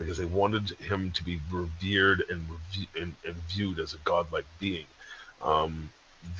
because 0.00 0.16
they 0.16 0.24
wanted 0.24 0.70
him 0.80 1.10
to 1.12 1.22
be 1.22 1.38
revered 1.52 2.24
and, 2.30 2.44
rev- 2.48 2.86
and, 3.02 3.14
and 3.26 3.36
viewed 3.48 3.78
as 3.78 3.92
a 3.92 3.98
godlike 3.98 4.46
being. 4.58 4.86
Um, 5.42 5.90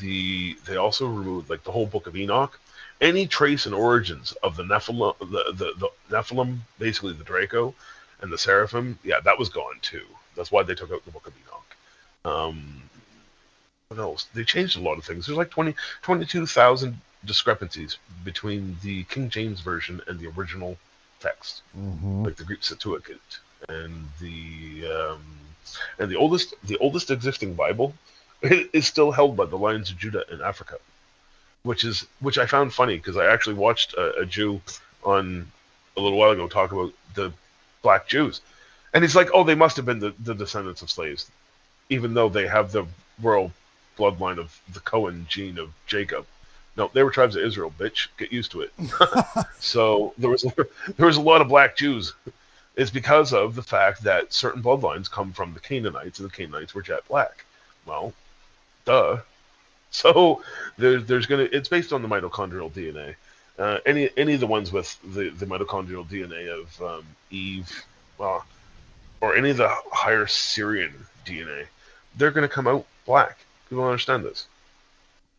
the 0.01 0.57
they 0.67 0.77
also 0.77 1.07
removed 1.07 1.49
like 1.51 1.63
the 1.65 1.71
whole 1.71 1.87
book 1.87 2.07
of 2.07 2.17
Enoch, 2.17 2.59
any 3.01 3.27
trace 3.27 3.67
and 3.67 3.75
origins 3.75 4.33
of 4.43 4.57
the 4.57 4.63
Nephilim, 4.63 5.15
the, 5.19 5.53
the, 5.53 5.73
the 5.79 5.91
Nephilim, 6.11 6.59
basically 6.79 7.13
the 7.13 7.25
Draco, 7.25 7.75
and 8.23 8.33
the 8.33 8.39
Seraphim. 8.39 8.99
Yeah, 9.05 9.21
that 9.21 9.39
was 9.39 9.51
gone 9.51 9.77
too. 9.83 10.05
That's 10.37 10.51
why 10.51 10.63
they 10.63 10.75
took 10.75 10.91
out 10.91 11.05
the 11.05 11.11
book 11.11 11.27
of 11.27 11.35
Enoch. 11.37 12.35
Um, 12.37 12.83
what 13.89 14.01
else? 14.01 14.25
They 14.35 14.45
changed 14.45 14.79
a 14.79 14.81
lot 14.83 14.97
of 14.99 15.05
things. 15.05 15.27
There's 15.27 15.37
like 15.39 15.51
20, 15.51 15.75
22,000 16.03 16.99
discrepancies 17.27 17.99
between 18.25 18.79
the 18.83 19.05
King 19.05 19.29
James 19.29 19.61
version 19.61 20.01
and 20.07 20.19
the 20.19 20.29
original 20.29 20.79
text, 21.21 21.61
Mhm. 21.79 22.25
like 22.25 22.37
the 22.37 22.45
Greek 22.45 22.63
Septuagint, 22.65 23.41
and 23.69 24.09
the 24.21 24.87
um, 24.87 25.21
and 25.99 26.11
the 26.11 26.17
oldest 26.17 26.55
the 26.65 26.77
oldest 26.79 27.11
existing 27.11 27.55
Bible 27.55 27.95
is 28.43 28.87
still 28.87 29.13
held 29.13 29.37
by 29.37 29.45
the 29.47 29.57
Lions 29.57 29.91
of 29.91 29.99
Judah 29.99 30.25
in 30.33 30.41
Africa, 30.41 30.77
which 31.63 31.85
is 31.85 32.07
which 32.21 32.39
I 32.39 32.47
found 32.47 32.73
funny 32.73 32.97
because 32.97 33.17
I 33.17 33.27
actually 33.27 33.55
watched 33.55 33.95
a, 33.95 34.21
a 34.21 34.27
Jew 34.27 34.61
on 35.05 35.51
a 35.97 36.01
little 36.01 36.19
while 36.19 36.31
ago 36.31 36.49
talk 36.49 36.73
about 36.73 36.93
the 37.15 37.33
black 37.83 38.09
Jews, 38.09 38.41
and 38.95 39.05
he's 39.05 39.17
like, 39.17 39.31
oh, 39.35 39.45
they 39.45 39.55
must 39.55 39.77
have 39.77 39.87
been 39.87 40.01
the, 40.01 40.15
the 40.21 40.35
descendants 40.35 40.83
of 40.83 40.91
slaves, 40.91 41.31
even 41.89 42.15
though 42.15 42.29
they 42.29 42.47
have 42.47 42.73
the 42.73 42.87
royal 43.23 43.53
bloodline 43.99 44.39
of 44.39 44.59
the 44.73 44.81
Cohen 44.81 45.27
gene 45.29 45.59
of 45.59 45.71
Jacob. 45.87 46.27
No, 46.77 46.91
they 46.95 47.03
were 47.03 47.11
tribes 47.11 47.37
of 47.37 47.43
Israel, 47.43 47.73
bitch. 47.79 48.09
Get 48.17 48.33
used 48.33 48.53
to 48.53 48.63
it. 48.63 48.73
so 49.59 50.15
there 50.17 50.31
was 50.31 50.43
there 50.97 51.07
was 51.07 51.17
a 51.17 51.21
lot 51.21 51.41
of 51.41 51.49
black 51.49 51.77
Jews. 51.77 52.15
It's 52.81 52.91
because 52.91 53.35
of 53.35 53.57
the 53.57 53.63
fact 53.63 54.05
that 54.05 54.33
certain 54.33 54.63
bloodlines 54.63 55.11
come 55.11 55.35
from 55.35 55.53
the 55.53 55.61
Canaanites, 55.61 56.19
and 56.19 56.27
the 56.27 56.35
Canaanites 56.35 56.75
were 56.75 56.81
jet 56.81 57.07
black. 57.07 57.45
Well, 57.85 58.15
duh. 58.87 59.19
So 59.93 60.45
there's 60.79 61.05
there's 61.07 61.27
gonna 61.27 61.49
it's 61.51 61.69
based 61.69 61.93
on 61.93 62.01
the 62.01 62.07
mitochondrial 62.07 62.71
DNA. 62.71 63.17
Uh, 63.59 63.79
any 63.85 64.09
any 64.17 64.35
of 64.35 64.41
the 64.41 64.47
ones 64.47 64.71
with 64.71 64.97
the, 65.03 65.31
the 65.31 65.47
mitochondrial 65.47 66.07
DNA 66.07 66.49
of 66.49 66.81
um, 66.81 67.05
Eve, 67.31 67.85
well, 68.17 68.47
or 69.21 69.35
any 69.35 69.51
of 69.51 69.57
the 69.57 69.69
higher 69.91 70.27
Sirian 70.27 70.93
DNA, 71.27 71.67
they're 72.17 72.31
going 72.31 72.49
to 72.49 72.55
come 72.55 72.69
out 72.69 72.87
black. 73.05 73.39
People 73.69 73.85
understand 73.85 74.25
this. 74.25 74.47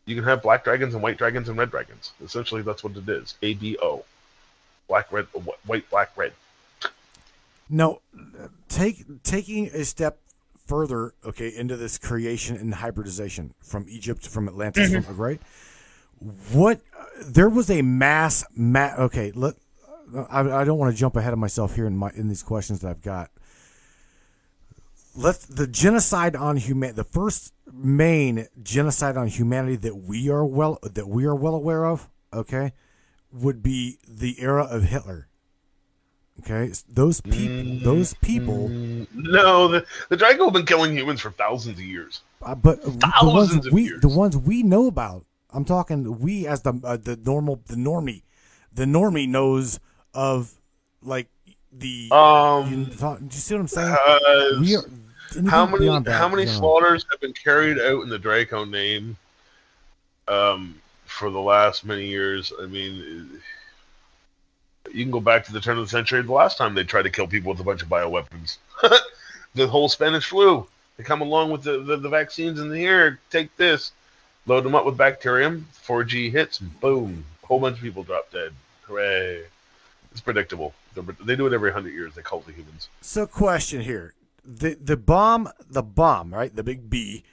You 0.04 0.14
can 0.16 0.24
have 0.24 0.42
black 0.42 0.64
dragons 0.64 0.92
and 0.92 1.02
white 1.02 1.16
dragons 1.16 1.48
and 1.48 1.56
red 1.56 1.70
dragons. 1.70 2.12
Essentially, 2.22 2.60
that's 2.60 2.84
what 2.84 2.94
it 2.94 3.08
is. 3.08 3.34
A 3.40 3.54
B 3.54 3.78
O, 3.80 4.04
black, 4.86 5.10
red, 5.10 5.24
white, 5.64 5.88
black, 5.88 6.14
red. 6.14 6.34
No, 7.74 8.02
take 8.68 9.04
taking 9.22 9.68
a 9.68 9.84
step 9.84 10.18
further, 10.66 11.14
okay, 11.24 11.48
into 11.48 11.76
this 11.76 11.96
creation 11.98 12.54
and 12.56 12.74
hybridization 12.74 13.54
from 13.60 13.86
Egypt, 13.88 14.26
from 14.28 14.46
Atlantis, 14.46 14.90
Mm-hmm. 14.90 15.00
from, 15.02 15.16
right? 15.16 15.40
What 16.52 16.80
there 17.24 17.48
was 17.48 17.70
a 17.70 17.80
mass, 17.82 18.44
ma- 18.54 18.94
okay. 18.98 19.32
Let 19.34 19.54
I, 20.30 20.40
I 20.40 20.64
don't 20.64 20.78
want 20.78 20.94
to 20.94 20.98
jump 21.00 21.16
ahead 21.16 21.32
of 21.32 21.38
myself 21.38 21.74
here 21.74 21.86
in 21.86 21.96
my 21.96 22.10
in 22.14 22.28
these 22.28 22.42
questions 22.42 22.80
that 22.80 22.88
I've 22.90 23.02
got. 23.02 23.30
Let 25.14 25.40
the 25.40 25.66
genocide 25.66 26.36
on 26.36 26.56
human, 26.58 26.94
the 26.94 27.04
first 27.04 27.52
main 27.72 28.48
genocide 28.62 29.16
on 29.16 29.26
humanity 29.28 29.76
that 29.76 29.96
we 29.96 30.30
are 30.30 30.44
well 30.44 30.78
that 30.82 31.08
we 31.08 31.24
are 31.24 31.34
well 31.34 31.54
aware 31.54 31.86
of, 31.86 32.08
okay, 32.32 32.72
would 33.32 33.62
be 33.62 33.98
the 34.06 34.40
era 34.40 34.64
of 34.64 34.84
Hitler. 34.84 35.28
Okay, 36.40 36.72
those 36.88 37.20
people, 37.20 37.78
those 37.84 38.14
people, 38.14 38.68
No, 38.68 39.68
the 39.68 39.86
the 40.08 40.16
Draco 40.16 40.44
have 40.44 40.52
been 40.54 40.66
killing 40.66 40.96
humans 40.96 41.20
for 41.20 41.30
thousands 41.30 41.78
of 41.78 41.84
years. 41.84 42.22
uh, 42.42 42.54
but 42.54 42.82
the 42.82 42.90
Thousands 42.90 43.32
ones 43.54 43.66
of 43.66 43.72
we, 43.72 43.82
years. 43.84 44.00
the 44.00 44.08
ones 44.08 44.36
we 44.36 44.62
know 44.62 44.86
about. 44.86 45.24
I'm 45.50 45.64
talking 45.64 46.18
we 46.18 46.46
as 46.46 46.62
the 46.62 46.72
uh, 46.82 46.96
the 46.96 47.16
normal, 47.24 47.60
the 47.66 47.76
normie, 47.76 48.22
the 48.72 48.86
normie 48.86 49.28
knows 49.28 49.78
of 50.14 50.52
like 51.02 51.28
the. 51.70 52.08
Um, 52.10 52.70
you, 52.70 52.84
do 52.86 53.18
you 53.24 53.30
see 53.30 53.54
what 53.54 53.60
I'm 53.60 53.68
saying? 53.68 53.96
uh, 54.06 54.60
we 54.60 54.76
are, 54.76 54.84
how 55.48 55.66
many 55.66 55.80
beyond 55.80 56.06
that, 56.06 56.18
how 56.18 56.28
many 56.28 56.46
no. 56.46 56.50
slaughters 56.50 57.06
have 57.10 57.20
been 57.20 57.34
carried 57.34 57.78
out 57.78 58.02
in 58.02 58.08
the 58.08 58.18
Draco 58.18 58.64
name 58.64 59.16
um, 60.26 60.80
for 61.04 61.30
the 61.30 61.40
last 61.40 61.84
many 61.84 62.06
years? 62.06 62.52
I 62.60 62.66
mean, 62.66 63.38
you 64.94 65.04
can 65.04 65.10
go 65.10 65.20
back 65.20 65.44
to 65.44 65.52
the 65.52 65.60
turn 65.60 65.78
of 65.78 65.84
the 65.84 65.90
century. 65.90 66.22
The 66.22 66.32
last 66.32 66.58
time 66.58 66.74
they 66.74 66.84
tried 66.84 67.02
to 67.02 67.10
kill 67.10 67.26
people 67.26 67.52
with 67.52 67.60
a 67.60 67.64
bunch 67.64 67.82
of 67.82 67.88
bioweapons, 67.88 68.58
the 69.54 69.66
whole 69.66 69.88
Spanish 69.88 70.26
flu. 70.26 70.66
They 70.96 71.04
come 71.04 71.22
along 71.22 71.50
with 71.50 71.62
the, 71.62 71.78
the, 71.78 71.96
the 71.96 72.08
vaccines 72.08 72.60
in 72.60 72.70
the 72.70 72.84
air. 72.84 73.18
Take 73.30 73.56
this, 73.56 73.92
load 74.46 74.64
them 74.64 74.74
up 74.74 74.84
with 74.84 74.96
bacterium. 74.96 75.66
4G 75.86 76.30
hits, 76.30 76.58
boom, 76.58 77.24
a 77.42 77.46
whole 77.46 77.60
bunch 77.60 77.78
of 77.78 77.82
people 77.82 78.02
drop 78.02 78.30
dead. 78.30 78.52
Hooray! 78.82 79.44
It's 80.10 80.20
predictable. 80.20 80.74
They're, 80.94 81.04
they 81.24 81.36
do 81.36 81.46
it 81.46 81.54
every 81.54 81.72
hundred 81.72 81.94
years. 81.94 82.14
They 82.14 82.22
cult 82.22 82.46
the 82.46 82.52
humans. 82.52 82.90
So, 83.00 83.26
question 83.26 83.80
here: 83.80 84.12
the 84.44 84.74
the 84.74 84.96
bomb, 84.96 85.48
the 85.70 85.82
bomb, 85.82 86.34
right? 86.34 86.54
The 86.54 86.62
big 86.62 86.90
B. 86.90 87.24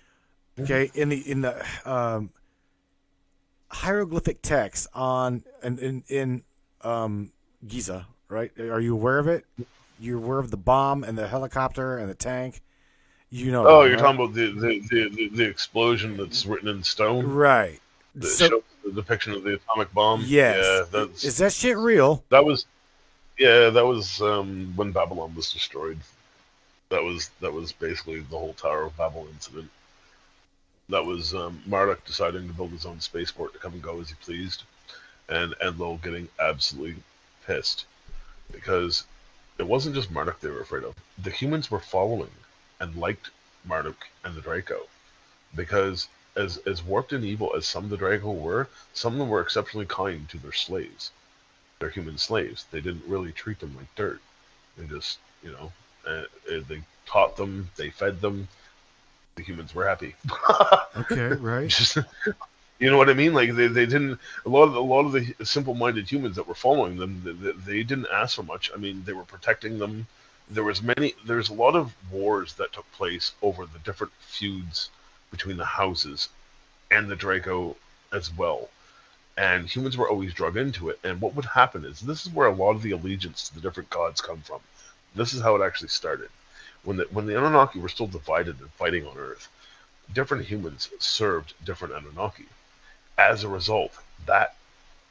Okay, 0.57 0.89
in 0.93 1.09
the 1.09 1.17
in 1.29 1.41
the 1.41 1.65
um, 1.85 2.31
hieroglyphic 3.69 4.41
text 4.41 4.87
on 4.93 5.43
in 5.61 5.77
in, 5.79 6.03
in 6.07 6.43
um, 6.81 7.31
Giza, 7.67 8.07
right? 8.29 8.51
Are 8.59 8.79
you 8.79 8.93
aware 8.93 9.19
of 9.19 9.27
it? 9.27 9.45
You're 9.99 10.17
aware 10.17 10.39
of 10.39 10.51
the 10.51 10.57
bomb 10.57 11.03
and 11.03 11.17
the 11.17 11.27
helicopter 11.27 11.97
and 11.97 12.09
the 12.09 12.15
tank. 12.15 12.61
You 13.29 13.51
know. 13.51 13.67
Oh, 13.67 13.83
that, 13.83 13.89
you're 13.89 13.97
right? 13.97 13.99
talking 13.99 14.21
about 14.23 14.33
the 14.33 14.51
the, 14.51 14.79
the, 14.89 15.09
the, 15.09 15.29
the 15.29 15.43
explosion 15.43 16.17
that's 16.17 16.45
written 16.45 16.69
in 16.69 16.83
stone. 16.83 17.25
right? 17.27 17.79
The, 18.15 18.27
So, 18.27 18.63
the 18.83 18.91
depiction 18.91 19.33
of 19.33 19.43
the 19.43 19.55
atomic 19.55 19.93
bomb. 19.93 20.21
yes, 20.25 20.57
Yeah, 20.57 20.85
that's 20.91 21.23
is 21.23 21.37
that 21.37 21.53
shit 21.53 21.77
real? 21.77 22.23
that 22.29 22.43
was. 22.43 22.65
Yeah, 23.37 23.69
that 23.69 23.85
was 23.85 24.21
um, 24.21 24.73
when 24.75 24.91
Babylon 24.91 25.33
was 25.35 25.53
destroyed. 25.53 25.99
That 26.89 27.03
was 27.03 27.29
that 27.39 27.53
was 27.53 27.71
basically 27.71 28.19
the 28.21 28.37
whole 28.37 28.53
Tower 28.53 28.83
of 28.83 28.97
Babel 28.97 29.27
incident. 29.31 29.69
That 30.89 31.05
was 31.05 31.33
um, 31.35 31.61
Marduk 31.67 32.03
deciding 32.03 32.47
to 32.47 32.53
build 32.53 32.71
his 32.71 32.85
own 32.85 32.99
spaceport 32.99 33.53
to 33.53 33.59
come 33.59 33.73
and 33.73 33.81
go 33.81 34.01
as 34.01 34.09
he 34.09 34.15
pleased, 34.15 34.63
and 35.29 35.53
Enlil 35.63 35.97
getting 36.03 36.27
absolutely 36.39 36.95
pissed 37.49 37.85
because 38.51 39.05
it 39.57 39.67
wasn't 39.67 39.95
just 39.95 40.11
Marduk 40.11 40.39
they 40.39 40.49
were 40.49 40.61
afraid 40.61 40.83
of. 40.83 40.95
The 41.17 41.31
humans 41.31 41.71
were 41.71 41.79
following 41.79 42.35
and 42.79 42.95
liked 42.95 43.31
Marduk 43.65 44.07
and 44.23 44.35
the 44.35 44.41
Draco 44.41 44.81
because 45.55 46.07
as 46.35 46.57
as 46.71 46.83
warped 46.83 47.11
and 47.11 47.25
evil 47.25 47.51
as 47.57 47.65
some 47.65 47.83
of 47.85 47.89
the 47.89 47.97
Draco 47.97 48.31
were, 48.31 48.69
some 48.93 49.13
of 49.13 49.19
them 49.19 49.29
were 49.29 49.41
exceptionally 49.41 49.87
kind 49.87 50.29
to 50.29 50.37
their 50.37 50.53
slaves. 50.53 51.11
their 51.79 51.89
human 51.89 52.17
slaves. 52.17 52.65
They 52.71 52.81
didn't 52.81 53.05
really 53.07 53.31
treat 53.31 53.59
them 53.59 53.75
like 53.77 53.93
dirt. 53.95 54.21
They 54.77 54.85
just, 54.85 55.17
you 55.43 55.51
know, 55.51 55.71
uh, 56.05 56.23
they 56.67 56.81
taught 57.05 57.35
them, 57.35 57.69
they 57.77 57.89
fed 57.89 58.21
them. 58.21 58.47
The 59.35 59.43
humans 59.43 59.73
were 59.73 59.87
happy. 59.87 60.15
Okay, 60.97 61.29
right. 61.35 61.69
just, 61.79 61.97
you 62.79 62.89
know 62.89 62.97
what 62.97 63.09
I 63.09 63.13
mean? 63.13 63.33
Like 63.33 63.55
they, 63.55 63.67
they 63.67 63.85
didn't 63.85 64.19
a 64.45 64.49
lot 64.49 64.63
of 64.63 64.75
a 64.75 64.79
lot 64.79 65.05
of 65.05 65.11
the 65.11 65.45
simple-minded 65.45 66.11
humans 66.11 66.35
that 66.37 66.47
were 66.47 66.55
following 66.55 66.97
them. 66.97 67.21
They, 67.23 67.51
they 67.51 67.83
didn't 67.83 68.07
ask 68.11 68.35
for 68.35 68.43
much. 68.43 68.71
I 68.73 68.77
mean, 68.77 69.03
they 69.05 69.13
were 69.13 69.23
protecting 69.23 69.79
them. 69.79 70.07
There 70.49 70.63
was 70.63 70.81
many. 70.81 71.13
There's 71.25 71.49
a 71.49 71.53
lot 71.53 71.75
of 71.75 71.93
wars 72.11 72.53
that 72.53 72.73
took 72.73 72.91
place 72.93 73.33
over 73.41 73.65
the 73.65 73.79
different 73.79 74.13
feuds 74.19 74.89
between 75.29 75.57
the 75.57 75.65
houses 75.65 76.29
and 76.89 77.09
the 77.09 77.15
Draco 77.15 77.75
as 78.11 78.33
well 78.35 78.69
and 79.39 79.69
humans 79.69 79.95
were 79.95 80.09
always 80.09 80.33
drug 80.33 80.57
into 80.57 80.89
it. 80.89 80.99
And 81.01 81.21
what 81.21 81.33
would 81.33 81.45
happen 81.45 81.85
is 81.85 82.01
this 82.01 82.25
is 82.25 82.33
where 82.33 82.47
a 82.47 82.53
lot 82.53 82.75
of 82.75 82.81
the 82.81 82.91
allegiance 82.91 83.47
to 83.47 83.55
the 83.55 83.61
different 83.61 83.89
gods 83.89 84.19
come 84.19 84.41
from. 84.41 84.59
This 85.15 85.33
is 85.33 85.41
how 85.41 85.55
it 85.55 85.65
actually 85.65 85.87
started. 85.87 86.29
When 86.83 86.97
the 86.97 87.05
when 87.05 87.25
the 87.25 87.37
Anunnaki 87.37 87.79
were 87.79 87.87
still 87.87 88.07
divided 88.07 88.59
and 88.59 88.69
fighting 88.71 89.07
on 89.07 89.17
Earth, 89.17 89.47
different 90.13 90.45
humans 90.45 90.89
served 90.99 91.53
different 91.63 91.93
Anunnaki. 91.93 92.47
As 93.19 93.43
a 93.43 93.49
result, 93.49 93.91
that 94.27 94.55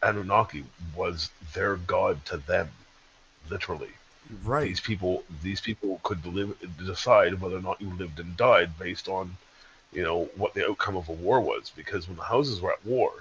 Anunnaki 0.02 0.64
was 0.96 1.30
their 1.52 1.76
god 1.76 2.24
to 2.24 2.38
them, 2.38 2.70
literally. 3.50 3.90
Right. 4.42 4.66
These 4.66 4.80
people, 4.80 5.24
these 5.42 5.60
people 5.60 6.00
could 6.02 6.24
live, 6.24 6.56
decide 6.78 7.38
whether 7.40 7.58
or 7.58 7.60
not 7.60 7.82
you 7.82 7.90
lived 7.90 8.18
and 8.18 8.34
died 8.34 8.78
based 8.78 9.08
on, 9.08 9.36
you 9.92 10.02
know, 10.02 10.30
what 10.36 10.54
the 10.54 10.66
outcome 10.66 10.96
of 10.96 11.10
a 11.10 11.12
war 11.12 11.40
was. 11.40 11.70
Because 11.76 12.08
when 12.08 12.16
the 12.16 12.22
houses 12.24 12.62
were 12.62 12.72
at 12.72 12.86
war, 12.86 13.12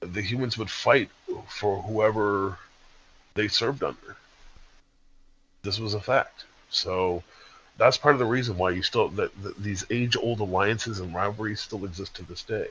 the 0.00 0.22
humans 0.22 0.56
would 0.56 0.70
fight 0.70 1.10
for 1.46 1.82
whoever 1.82 2.58
they 3.34 3.48
served 3.48 3.82
under. 3.82 4.16
This 5.62 5.78
was 5.78 5.92
a 5.92 6.00
fact. 6.00 6.44
So 6.70 7.22
that's 7.76 7.98
part 7.98 8.14
of 8.14 8.18
the 8.18 8.24
reason 8.24 8.56
why 8.56 8.70
you 8.70 8.82
still 8.82 9.08
that, 9.10 9.42
that 9.42 9.62
these 9.62 9.84
age-old 9.90 10.40
alliances 10.40 11.00
and 11.00 11.14
rivalries 11.14 11.60
still 11.60 11.84
exist 11.84 12.14
to 12.16 12.22
this 12.22 12.42
day. 12.42 12.68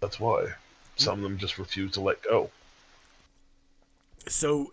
That's 0.00 0.20
why 0.20 0.48
some 0.96 1.18
of 1.18 1.22
them 1.22 1.38
just 1.38 1.58
refuse 1.58 1.92
to 1.92 2.00
let 2.00 2.22
go. 2.22 2.50
So, 4.26 4.72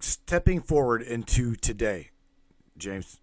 stepping 0.00 0.60
forward 0.60 1.02
into 1.02 1.54
today, 1.54 2.10
James, 2.78 3.18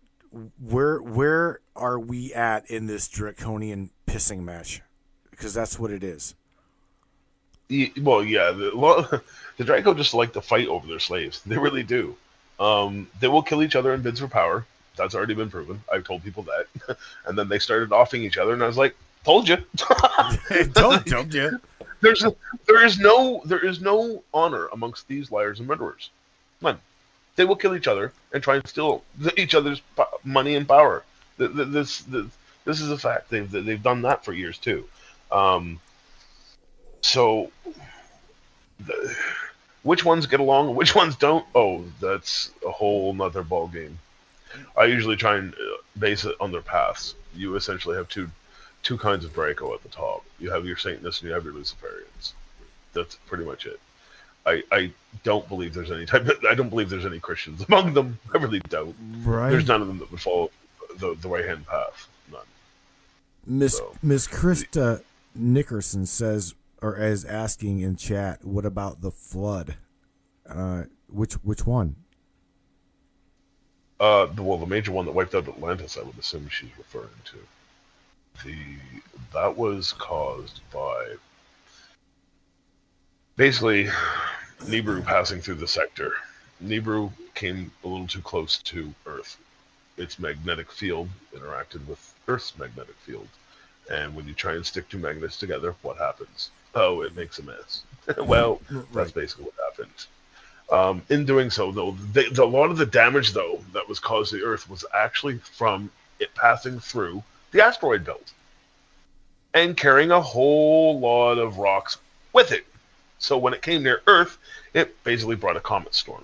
where 0.61 0.99
where 0.99 1.59
are 1.75 1.99
we 1.99 2.33
at 2.33 2.69
in 2.69 2.87
this 2.87 3.07
draconian 3.07 3.89
pissing 4.05 4.43
match? 4.43 4.81
Because 5.31 5.53
that's 5.53 5.79
what 5.79 5.91
it 5.91 6.03
is. 6.03 6.35
Yeah, 7.69 7.87
well, 8.01 8.23
yeah, 8.23 8.51
the, 8.51 9.21
the 9.57 9.63
Draco 9.63 9.93
just 9.93 10.13
like 10.13 10.33
to 10.33 10.41
fight 10.41 10.67
over 10.67 10.87
their 10.87 10.99
slaves. 10.99 11.41
They 11.45 11.57
really 11.57 11.83
do. 11.83 12.15
Um, 12.59 13.07
they 13.19 13.27
will 13.27 13.43
kill 13.43 13.61
each 13.61 13.75
other 13.75 13.93
in 13.93 14.01
bids 14.01 14.19
for 14.19 14.27
power. 14.27 14.65
That's 14.95 15.13
already 15.13 15.35
been 15.35 15.49
proven. 15.49 15.83
I've 15.91 16.03
told 16.03 16.23
people 16.23 16.43
that. 16.43 16.97
and 17.25 17.37
then 17.37 17.49
they 17.49 17.59
started 17.59 17.91
offing 17.91 18.23
each 18.23 18.37
other, 18.37 18.53
and 18.53 18.63
I 18.63 18.67
was 18.67 18.77
like, 18.77 18.95
"Told 19.27 19.49
you." 19.49 19.57
told, 20.73 21.05
told 21.05 21.33
you. 21.33 21.59
There's 21.99 22.23
a, 22.23 22.33
there 22.65 22.85
is 22.85 22.97
no 22.97 23.41
there 23.43 23.65
is 23.65 23.81
no 23.81 24.23
honor 24.33 24.67
amongst 24.67 25.05
these 25.09 25.29
liars 25.29 25.59
and 25.59 25.67
murderers. 25.67 26.11
None. 26.61 26.79
They 27.35 27.43
will 27.43 27.57
kill 27.57 27.75
each 27.75 27.89
other 27.89 28.13
and 28.31 28.41
try 28.41 28.55
and 28.55 28.65
steal 28.65 29.03
each 29.35 29.53
other's 29.53 29.81
money 30.23 30.55
and 30.55 30.65
power. 30.65 31.03
This 31.37 31.99
this, 31.99 32.29
this 32.63 32.79
is 32.79 32.89
a 32.89 32.97
fact. 32.97 33.29
They've 33.29 33.51
they've 33.51 33.83
done 33.83 34.01
that 34.03 34.23
for 34.23 34.31
years 34.31 34.57
too. 34.57 34.87
Um, 35.29 35.81
so, 37.01 37.51
the, 38.79 39.13
which 39.83 40.05
ones 40.05 40.25
get 40.25 40.39
along 40.39 40.69
and 40.69 40.77
which 40.77 40.95
ones 40.95 41.17
don't? 41.17 41.45
Oh, 41.53 41.83
that's 41.99 42.51
a 42.65 42.71
whole 42.71 43.13
nother 43.13 43.43
ball 43.43 43.67
game. 43.67 43.99
I 44.77 44.85
usually 44.85 45.17
try 45.17 45.35
and 45.35 45.53
uh, 45.53 45.57
base 45.99 46.23
it 46.23 46.37
on 46.39 46.53
their 46.53 46.61
paths. 46.61 47.13
You 47.35 47.57
essentially 47.57 47.97
have 47.97 48.07
two 48.07 48.29
two 48.87 48.97
kinds 48.97 49.25
of 49.25 49.33
Draco 49.33 49.73
at 49.73 49.83
the 49.83 49.89
top. 49.89 50.23
You 50.39 50.49
have 50.49 50.65
your 50.65 50.77
Satanists 50.77 51.21
and 51.21 51.27
you 51.27 51.35
have 51.35 51.43
your 51.43 51.53
Luciferians. 51.53 52.31
That's 52.93 53.15
pretty 53.27 53.43
much 53.43 53.65
it. 53.65 53.81
I, 54.45 54.63
I 54.71 54.91
don't 55.25 55.45
believe 55.49 55.73
there's 55.73 55.91
any 55.91 56.05
type. 56.05 56.25
Of, 56.25 56.45
I 56.49 56.55
don't 56.55 56.69
believe 56.69 56.89
there's 56.89 57.05
any 57.05 57.19
Christians 57.19 57.65
among 57.67 57.93
them. 57.93 58.17
I 58.33 58.37
really 58.37 58.61
don't. 58.69 58.95
Right. 59.25 59.49
There's 59.49 59.67
none 59.67 59.81
of 59.81 59.89
them 59.89 59.99
that 59.99 60.09
would 60.09 60.21
follow 60.21 60.51
the 60.99 61.15
the 61.15 61.27
right 61.27 61.43
hand 61.43 61.67
path. 61.67 62.07
None. 62.31 62.39
Miss 63.45 63.77
so. 63.77 63.93
Miss 64.01 64.25
Krista 64.25 65.01
Nickerson 65.35 66.05
says, 66.05 66.55
or 66.81 66.95
is 66.95 67.25
asking 67.25 67.81
in 67.81 67.97
chat, 67.97 68.45
what 68.45 68.65
about 68.65 69.01
the 69.01 69.11
flood? 69.11 69.75
Uh, 70.49 70.83
which 71.09 71.33
which 71.33 71.65
one? 71.65 71.97
Uh, 73.99 74.27
well, 74.37 74.57
the 74.57 74.65
major 74.65 74.93
one 74.93 75.05
that 75.05 75.11
wiped 75.11 75.35
out 75.35 75.45
Atlantis, 75.45 75.97
I 75.97 76.03
would 76.03 76.17
assume 76.17 76.47
she's 76.47 76.69
referring 76.77 77.09
to. 77.25 77.37
The 78.43 78.55
that 79.33 79.57
was 79.57 79.93
caused 79.93 80.61
by 80.71 81.15
basically 83.35 83.89
Nibiru 84.61 85.03
passing 85.03 85.41
through 85.41 85.55
the 85.55 85.67
sector. 85.67 86.13
Nibiru 86.63 87.11
came 87.35 87.71
a 87.83 87.87
little 87.87 88.07
too 88.07 88.21
close 88.21 88.57
to 88.63 88.93
Earth. 89.05 89.37
Its 89.97 90.19
magnetic 90.19 90.71
field 90.71 91.09
interacted 91.35 91.85
with 91.87 92.13
Earth's 92.27 92.57
magnetic 92.57 92.95
field. 92.97 93.27
And 93.91 94.15
when 94.15 94.27
you 94.27 94.33
try 94.33 94.53
and 94.53 94.65
stick 94.65 94.89
two 94.89 94.97
magnets 94.97 95.37
together, 95.37 95.75
what 95.81 95.97
happens? 95.97 96.51
oh, 96.77 97.01
it 97.01 97.15
makes 97.15 97.39
a 97.39 97.43
mess. 97.43 97.83
well, 98.25 98.61
right. 98.69 98.85
that's 98.93 99.11
basically 99.11 99.45
what 99.45 99.53
happened. 99.69 100.05
Um, 100.71 101.01
in 101.09 101.25
doing 101.25 101.49
so, 101.49 101.71
though, 101.71 101.91
they, 102.11 102.29
the, 102.29 102.43
a 102.43 102.45
lot 102.45 102.71
of 102.71 102.77
the 102.77 102.85
damage, 102.85 103.33
though, 103.33 103.59
that 103.73 103.87
was 103.87 103.99
caused 103.99 104.31
to 104.31 104.37
the 104.37 104.43
Earth 104.43 104.69
was 104.69 104.85
actually 104.93 105.39
from 105.39 105.89
it 106.19 106.33
passing 106.35 106.79
through 106.79 107.23
the 107.57 107.65
asteroid 107.65 108.05
belt 108.05 108.33
and 109.53 109.75
carrying 109.75 110.11
a 110.11 110.21
whole 110.21 110.99
lot 110.99 111.39
of 111.39 111.57
rocks 111.57 111.97
with 112.31 112.51
it. 112.51 112.65
So 113.17 113.37
when 113.37 113.53
it 113.53 113.63
came 113.63 113.81
near 113.81 114.01
Earth, 114.05 114.37
it 114.75 115.03
basically 115.03 115.35
brought 115.35 115.57
a 115.57 115.59
comet 115.59 115.95
storm. 115.95 116.23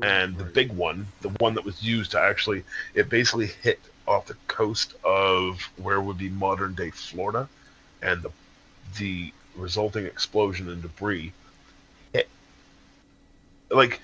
and 0.00 0.38
the 0.38 0.44
big 0.44 0.72
one, 0.72 1.06
the 1.20 1.28
one 1.40 1.54
that 1.54 1.66
was 1.66 1.82
used 1.82 2.12
to 2.12 2.18
actually, 2.18 2.64
it 2.94 3.10
basically 3.10 3.46
hit 3.46 3.78
off 4.08 4.24
the 4.26 4.36
coast 4.48 4.94
of 5.04 5.60
where 5.76 6.00
would 6.00 6.16
be 6.16 6.30
modern 6.30 6.74
day 6.74 6.90
Florida, 6.90 7.46
and 8.00 8.22
the 8.22 8.30
the 8.98 9.32
resulting 9.54 10.06
explosion 10.06 10.70
and 10.70 10.80
debris 10.80 11.32
hit. 12.14 12.26
Like 13.70 14.00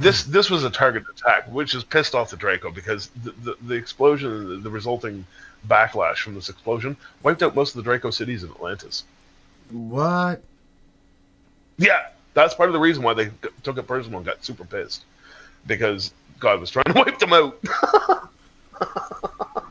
this, 0.00 0.24
this 0.24 0.50
was 0.50 0.64
a 0.64 0.70
targeted 0.70 1.08
attack, 1.08 1.46
which 1.52 1.70
has 1.72 1.84
pissed 1.84 2.16
off 2.16 2.30
the 2.30 2.36
Draco 2.36 2.72
because 2.72 3.08
the 3.22 3.30
the, 3.30 3.56
the 3.62 3.74
explosion, 3.74 4.48
the, 4.48 4.56
the 4.56 4.70
resulting 4.70 5.24
backlash 5.66 6.18
from 6.18 6.34
this 6.34 6.48
explosion, 6.48 6.96
wiped 7.22 7.42
out 7.42 7.54
most 7.54 7.70
of 7.70 7.76
the 7.76 7.82
Draco 7.82 8.10
cities 8.10 8.42
in 8.44 8.50
Atlantis. 8.50 9.04
What? 9.70 10.42
Yeah, 11.78 12.08
that's 12.34 12.54
part 12.54 12.68
of 12.68 12.72
the 12.72 12.80
reason 12.80 13.02
why 13.02 13.14
they 13.14 13.30
took 13.62 13.78
it 13.78 13.86
personal 13.86 14.18
and 14.18 14.26
got 14.26 14.44
super 14.44 14.64
pissed 14.64 15.04
because 15.66 16.12
God 16.38 16.60
was 16.60 16.70
trying 16.70 16.84
to 16.86 16.92
wipe 16.96 17.18
them 17.18 17.32
out. 17.32 17.58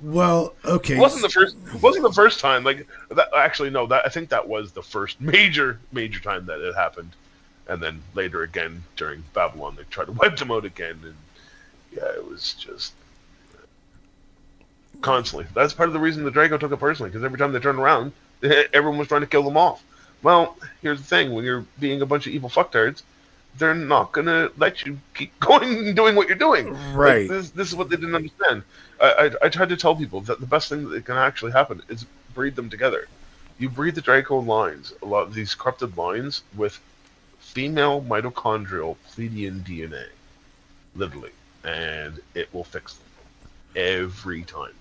Well, 0.01 0.53
okay. 0.63 0.95
It 0.95 0.99
wasn't 0.99 1.23
the 1.23 1.29
first 1.29 1.55
wasn't 1.81 2.03
the 2.03 2.13
first 2.13 2.39
time. 2.39 2.63
Like 2.63 2.87
that 3.09 3.29
actually 3.35 3.69
no, 3.69 3.87
that 3.87 4.05
I 4.05 4.09
think 4.09 4.29
that 4.29 4.47
was 4.47 4.71
the 4.71 4.83
first 4.83 5.19
major 5.19 5.79
major 5.91 6.19
time 6.19 6.45
that 6.45 6.59
it 6.59 6.75
happened. 6.75 7.11
And 7.67 7.81
then 7.81 8.01
later 8.13 8.43
again 8.43 8.83
during 8.95 9.23
Babylon 9.33 9.75
they 9.75 9.83
tried 9.83 10.05
to 10.05 10.11
wipe 10.13 10.37
them 10.37 10.51
out 10.51 10.65
again 10.65 10.99
and 11.03 11.15
yeah, 11.91 12.09
it 12.09 12.29
was 12.29 12.53
just 12.53 12.93
constantly. 15.01 15.47
That's 15.53 15.73
part 15.73 15.89
of 15.89 15.93
the 15.93 15.99
reason 15.99 16.23
the 16.23 16.31
Draco 16.31 16.57
took 16.57 16.71
it 16.71 16.77
personally 16.77 17.09
because 17.09 17.23
every 17.23 17.37
time 17.37 17.51
they 17.51 17.59
turned 17.59 17.79
around, 17.79 18.11
everyone 18.43 18.97
was 18.97 19.07
trying 19.07 19.21
to 19.21 19.27
kill 19.27 19.43
them 19.43 19.57
off. 19.57 19.83
Well, 20.23 20.57
here's 20.81 20.99
the 20.99 21.05
thing: 21.05 21.33
when 21.33 21.45
you're 21.45 21.65
being 21.79 22.01
a 22.01 22.05
bunch 22.05 22.27
of 22.27 22.33
evil 22.33 22.49
fucktards, 22.49 23.03
they're 23.57 23.73
not 23.73 24.11
gonna 24.11 24.49
let 24.57 24.85
you 24.85 24.99
keep 25.13 25.37
going 25.39 25.87
and 25.87 25.95
doing 25.95 26.15
what 26.15 26.27
you're 26.27 26.37
doing. 26.37 26.73
Right. 26.93 27.21
Like, 27.21 27.29
this, 27.29 27.49
this 27.51 27.67
is 27.69 27.75
what 27.75 27.89
they 27.89 27.95
didn't 27.95 28.15
understand. 28.15 28.63
I, 28.99 29.31
I, 29.41 29.45
I 29.45 29.49
tried 29.49 29.69
to 29.69 29.77
tell 29.77 29.95
people 29.95 30.21
that 30.21 30.39
the 30.39 30.45
best 30.45 30.69
thing 30.69 30.89
that 30.89 31.05
can 31.05 31.17
actually 31.17 31.51
happen 31.51 31.81
is 31.89 32.05
breed 32.33 32.55
them 32.55 32.69
together. 32.69 33.07
You 33.59 33.69
breed 33.69 33.95
the 33.95 34.01
Draco 34.01 34.39
lines, 34.39 34.93
a 35.01 35.05
lot 35.05 35.23
of 35.23 35.33
these 35.33 35.55
corrupted 35.55 35.97
lines, 35.97 36.43
with 36.55 36.79
female 37.39 38.01
mitochondrial 38.01 38.97
Pleiadian 39.09 39.63
DNA, 39.63 40.05
literally, 40.95 41.31
and 41.63 42.19
it 42.35 42.53
will 42.53 42.63
fix 42.63 42.93
them 42.93 43.07
every 43.75 44.43
time. 44.43 44.73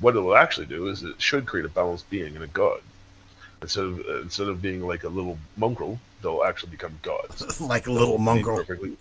What 0.00 0.16
it 0.16 0.20
will 0.20 0.36
actually 0.36 0.66
do 0.66 0.88
is 0.88 1.02
it 1.02 1.20
should 1.20 1.46
create 1.46 1.66
a 1.66 1.68
balanced 1.68 2.08
being 2.10 2.34
and 2.34 2.44
a 2.44 2.48
god. 2.48 2.80
Instead 3.62 3.84
of 3.84 4.00
instead 4.22 4.48
of 4.48 4.60
being 4.60 4.86
like 4.86 5.04
a 5.04 5.08
little 5.08 5.38
mongrel, 5.56 5.98
they'll 6.22 6.44
actually 6.44 6.70
become 6.70 6.98
gods. 7.02 7.60
like 7.62 7.86
a 7.86 7.92
little 7.92 8.18
mongrel. 8.18 8.58
Perfectly... 8.58 8.96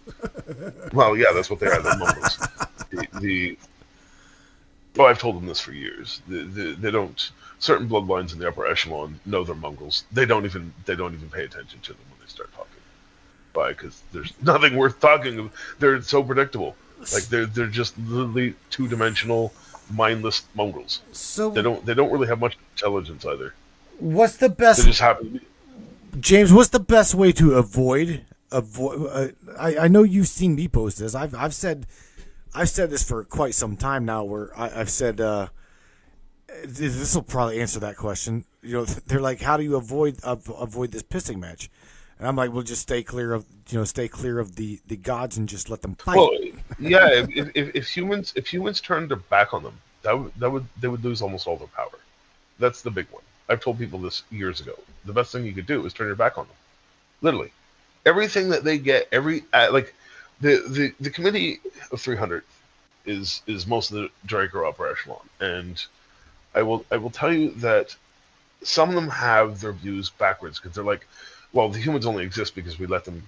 well, 0.94 1.18
yeah, 1.18 1.32
that's 1.34 1.50
what 1.50 1.60
they 1.60 1.68
are. 1.68 1.82
They're 1.82 1.98
mongrels. 1.98 2.38
the, 2.90 3.08
the 3.20 3.58
well, 4.96 5.08
I've 5.08 5.20
told 5.20 5.38
them 5.38 5.48
this 5.48 5.60
for 5.60 5.72
years. 5.72 6.22
The, 6.28 6.44
the, 6.44 6.64
they 6.74 6.92
don't. 6.92 7.32
Certain 7.60 7.88
bloodlines 7.88 8.34
in 8.34 8.40
the 8.40 8.48
upper 8.48 8.68
echelon 8.68 9.20
know 9.26 9.44
they're 9.44 9.56
mongrels. 9.56 10.04
They 10.12 10.26
don't 10.26 10.46
even. 10.46 10.74
They 10.86 10.96
don't 10.96 11.14
even 11.14 11.30
pay 11.30 11.44
attention 11.44 11.80
to 11.82 11.94
them 11.94 12.02
when 12.10 12.20
they 12.22 12.28
start 12.30 12.54
talking. 12.54 12.70
by 13.54 13.70
because 13.70 14.02
there's 14.12 14.34
nothing 14.42 14.76
worth 14.76 15.00
talking. 15.00 15.40
Of. 15.40 15.76
They're 15.80 16.02
so 16.02 16.22
predictable. 16.22 16.76
Like 17.12 17.24
they're 17.24 17.48
they're 17.48 17.68
just 17.68 17.98
literally 17.98 18.54
two 18.70 18.88
dimensional, 18.88 19.54
mindless 19.92 20.44
mongrels. 20.56 21.02
So 21.12 21.50
They 21.52 21.62
don't 21.62 21.86
they 21.86 21.94
don't 21.94 22.12
really 22.12 22.28
have 22.28 22.40
much 22.40 22.58
intelligence 22.76 23.26
either. 23.26 23.54
what's 24.00 24.38
the 24.38 24.50
best? 24.50 24.80
They 24.82 24.88
just 24.88 25.02
happen. 25.02 25.42
James, 26.20 26.54
what's 26.54 26.70
the 26.70 26.80
best 26.80 27.16
way 27.16 27.32
to 27.34 27.54
avoid 27.56 28.24
avoid? 28.52 29.08
Uh, 29.08 29.28
I 29.60 29.78
I 29.78 29.88
know 29.88 30.04
you've 30.04 30.28
seen 30.28 30.56
me 30.56 30.68
post 30.68 31.00
this. 31.00 31.16
I've 31.16 31.34
I've 31.36 31.54
said 31.56 31.88
I've 32.54 32.70
said 32.70 32.90
this 32.92 33.04
for 33.04 33.24
quite 33.24 33.56
some 33.56 33.76
time 33.78 34.06
now. 34.06 34.24
Where 34.24 34.52
I, 34.58 34.82
I've 34.82 34.90
said 34.92 35.20
uh, 35.20 35.48
this 36.66 37.16
will 37.16 37.24
probably 37.24 37.60
answer 37.62 37.80
that 37.80 37.98
question. 37.98 38.46
You 38.62 38.74
know, 38.74 38.86
they're 39.08 39.20
like, 39.22 39.42
how 39.42 39.58
do 39.58 39.64
you 39.64 39.76
avoid 39.76 40.24
av- 40.24 40.52
avoid 40.58 40.92
this 40.92 41.04
pissing 41.04 41.40
match? 41.40 41.70
And 42.20 42.28
I'm 42.28 42.36
like, 42.36 42.54
well, 42.54 42.62
just 42.62 42.84
stay 42.84 43.04
clear 43.04 43.34
of 43.34 43.46
you 43.70 43.78
know, 43.78 43.84
stay 43.84 44.08
clear 44.08 44.40
of 44.40 44.56
the 44.56 44.80
the 44.88 44.98
gods 44.98 45.38
and 45.38 45.48
just 45.48 45.70
let 45.70 45.82
them 45.82 45.96
fight. 45.96 46.16
Well, 46.16 46.32
yeah. 46.80 47.10
If, 47.12 47.52
if, 47.56 47.76
if 47.76 47.88
humans 47.88 48.34
if 48.36 48.52
humans 48.52 48.82
turned 48.82 49.10
their 49.10 49.18
back 49.18 49.54
on 49.54 49.64
them, 49.64 49.78
that 50.04 50.18
would 50.18 50.32
that 50.38 50.50
would 50.50 50.66
they 50.80 50.88
would 50.88 51.04
lose 51.04 51.22
almost 51.22 51.48
all 51.48 51.58
their 51.58 51.68
power. 51.68 52.00
That's 52.60 52.82
the 52.82 52.92
big 52.92 53.08
one. 53.12 53.24
I've 53.50 53.62
told 53.62 53.78
people 53.78 54.00
this 54.00 54.24
years 54.32 54.62
ago. 54.62 54.74
The 55.06 55.14
best 55.14 55.32
thing 55.32 55.46
you 55.46 55.54
could 55.54 55.66
do 55.66 55.86
is 55.86 55.94
turn 55.94 56.08
your 56.08 56.16
back 56.16 56.38
on 56.38 56.46
them. 56.46 56.56
Literally, 57.22 57.52
everything 58.06 58.50
that 58.50 58.64
they 58.64 58.78
get, 58.78 59.08
every 59.12 59.44
uh, 59.54 59.70
like 59.72 59.94
the 60.42 60.64
the 60.68 60.94
the 61.00 61.10
committee 61.10 61.60
of 61.92 62.02
300 62.02 62.44
is 63.06 63.42
is 63.48 63.68
most 63.68 63.92
of 63.92 63.98
the 63.98 64.10
Draco 64.26 64.68
upper 64.68 64.90
echelon, 64.90 65.28
and 65.40 65.84
I 66.56 66.62
will 66.62 66.86
I 66.92 66.98
will 66.98 67.10
tell 67.10 67.34
you 67.34 67.52
that 67.56 67.96
some 68.62 68.90
of 68.90 68.96
them 68.96 69.10
have 69.10 69.60
their 69.60 69.74
views 69.74 70.10
backwards 70.10 70.60
because 70.60 70.76
they're 70.76 70.84
like, 70.84 71.08
well, 71.54 71.70
the 71.70 71.80
humans 71.80 72.06
only 72.06 72.24
exist 72.24 72.56
because 72.56 72.78
we 72.80 72.88
let 72.88 73.06
them 73.06 73.24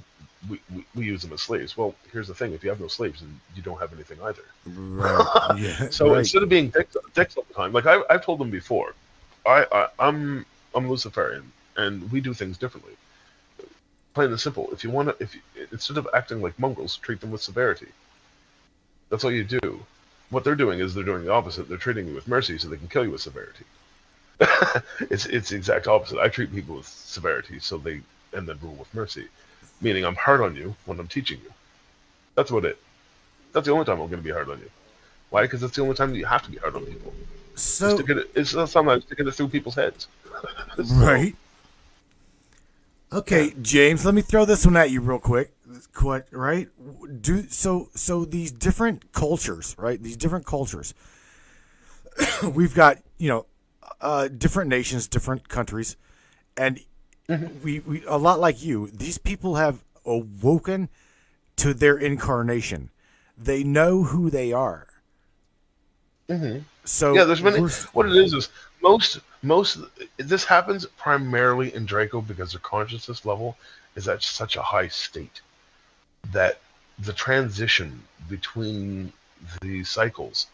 we, 0.50 0.60
we, 0.74 0.86
we 0.96 1.06
use 1.06 1.22
them 1.22 1.34
as 1.34 1.42
slaves. 1.42 1.78
Well, 1.78 1.96
here's 2.12 2.28
the 2.28 2.36
thing: 2.36 2.54
if 2.54 2.64
you 2.64 2.70
have 2.70 2.80
no 2.80 2.88
slaves, 2.88 3.22
then 3.22 3.40
you 3.56 3.62
don't 3.62 3.80
have 3.80 3.94
anything 3.94 4.18
either. 4.24 4.44
Right. 4.66 5.56
Yeah. 5.58 5.90
So 5.90 6.10
right. 6.10 6.20
instead 6.20 6.44
of 6.44 6.50
being 6.50 6.70
dicks, 6.70 6.98
dicks 7.14 7.38
all 7.38 7.46
the 7.48 7.54
time, 7.54 7.72
like 7.72 7.86
I, 7.86 8.02
I've 8.10 8.26
told 8.26 8.40
them 8.40 8.50
before, 8.50 8.94
I, 9.46 9.66
I 9.72 9.88
I'm 10.00 10.46
I'm 10.74 10.90
Luciferian, 10.90 11.52
and 11.78 12.12
we 12.12 12.20
do 12.20 12.34
things 12.34 12.58
differently. 12.58 12.94
Plain 14.14 14.30
and 14.30 14.40
simple. 14.40 14.70
If 14.72 14.84
you 14.84 14.90
want 14.90 15.10
to, 15.10 15.24
if 15.24 15.36
you, 15.36 15.42
instead 15.72 15.98
of 15.98 16.08
acting 16.14 16.42
like 16.42 16.58
mongrels, 16.60 16.98
treat 16.98 17.22
them 17.22 17.32
with 17.32 17.42
severity. 17.42 17.88
That's 19.10 19.24
all 19.24 19.32
you 19.32 19.44
do. 19.44 19.86
What 20.30 20.44
they're 20.44 20.56
doing 20.56 20.80
is 20.80 20.94
they're 20.94 21.04
doing 21.04 21.26
the 21.26 21.32
opposite. 21.32 21.70
They're 21.70 21.78
treating 21.78 22.08
you 22.08 22.16
with 22.16 22.28
mercy 22.28 22.58
so 22.58 22.68
they 22.68 22.78
can 22.78 22.88
kill 22.88 23.06
you 23.06 23.12
with 23.12 23.22
severity. 23.22 23.66
it's 25.10 25.26
it's 25.28 25.50
the 25.50 25.56
exact 25.56 25.88
opposite. 25.88 26.20
I 26.20 26.28
treat 26.28 26.54
people 26.54 26.76
with 26.76 26.88
severity 26.88 27.60
so 27.60 27.78
they 27.78 28.02
and 28.36 28.48
then 28.48 28.60
rule 28.62 28.74
with 28.76 28.94
mercy, 28.94 29.28
meaning 29.82 30.06
I'm 30.06 30.16
hard 30.16 30.42
on 30.42 30.56
you 30.56 30.76
when 30.86 31.00
I'm 31.00 31.08
teaching 31.08 31.40
you. 31.44 31.52
That's 32.36 32.52
what 32.52 32.66
it. 32.66 32.78
That's 33.54 33.66
the 33.66 33.72
only 33.72 33.86
time 33.86 33.94
I'm 34.02 34.08
going 34.10 34.22
to 34.22 34.30
be 34.30 34.32
hard 34.32 34.50
on 34.50 34.60
you. 34.60 34.70
Why? 35.30 35.44
Because 35.44 35.62
that's 35.62 35.76
the 35.76 35.82
only 35.82 35.96
time 35.96 36.12
that 36.12 36.18
you 36.18 36.26
have 36.26 36.44
to 36.44 36.52
be 36.52 36.58
hard 36.58 36.76
on 36.76 36.86
people. 36.86 37.14
so 37.56 37.98
it, 38.00 38.30
it's 38.36 38.52
sometimes 38.52 39.04
sticking 39.06 39.28
it 39.28 39.32
through 39.34 39.48
people's 39.50 39.76
heads. 39.76 40.08
So- 40.76 40.84
Right. 40.96 41.36
Okay, 43.14 43.54
James, 43.62 44.04
let 44.04 44.14
me 44.14 44.22
throw 44.22 44.44
this 44.44 44.66
one 44.66 44.76
at 44.76 44.92
you 44.92 45.00
real 45.00 45.20
quick. 45.20 45.54
Quite 45.94 46.24
right? 46.32 46.68
Do 47.22 47.46
so 47.50 47.90
so 47.96 48.26
these 48.26 48.52
different 48.52 49.14
cultures, 49.14 49.74
right? 49.78 50.02
These 50.02 50.18
different 50.18 50.46
cultures. 50.46 50.94
we've 52.44 52.74
got, 52.76 52.98
you 53.18 53.30
know, 53.30 53.46
uh 54.02 54.28
different 54.28 54.70
nations, 54.70 55.08
different 55.08 55.48
countries, 55.48 55.96
and 56.58 56.80
Mm-hmm. 57.30 57.64
we 57.64 57.80
we 57.80 58.04
a 58.06 58.18
lot 58.18 58.40
like 58.40 58.64
you, 58.64 58.90
these 58.94 59.18
people 59.18 59.56
have 59.56 59.84
awoken 60.06 60.90
to 61.58 61.74
their 61.74 61.98
incarnation. 61.98 62.90
They 63.38 63.64
know 63.64 64.04
who 64.04 64.30
they 64.30 64.54
are. 64.54 64.88
Mm-hmm. 66.30 66.60
So 66.84 67.14
Yeah, 67.14 67.24
there's 67.24 67.42
many. 67.42 67.60
What 67.60 68.06
it 68.06 68.16
is 68.16 68.34
is 68.34 68.50
most 68.82 69.20
most 69.42 69.80
this 70.18 70.44
happens 70.44 70.86
primarily 70.98 71.74
in 71.74 71.86
Draco 71.86 72.22
because 72.22 72.52
their 72.52 72.62
consciousness 72.62 73.26
level 73.26 73.58
is 73.96 74.08
at 74.08 74.22
such 74.22 74.56
a 74.56 74.62
high 74.62 74.88
state 74.88 75.42
that 76.32 76.60
the 77.00 77.14
transition 77.14 78.04
between 78.30 79.12
the 79.62 79.84
cycles 79.84 80.48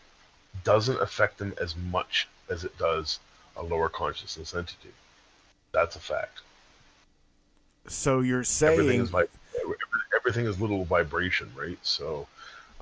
doesn't 0.63 1.01
affect 1.01 1.37
them 1.37 1.53
as 1.59 1.75
much 1.75 2.27
as 2.49 2.63
it 2.63 2.77
does 2.77 3.19
a 3.57 3.63
lower 3.63 3.89
consciousness 3.89 4.53
entity. 4.53 4.93
That's 5.71 5.95
a 5.95 5.99
fact. 5.99 6.41
So 7.87 8.19
you're 8.21 8.43
everything 8.63 8.99
saying 8.99 9.01
is 9.01 9.09
vi- 9.09 9.25
everything 10.15 10.45
is 10.45 10.59
little 10.59 10.85
vibration, 10.85 11.51
right? 11.55 11.77
So 11.81 12.27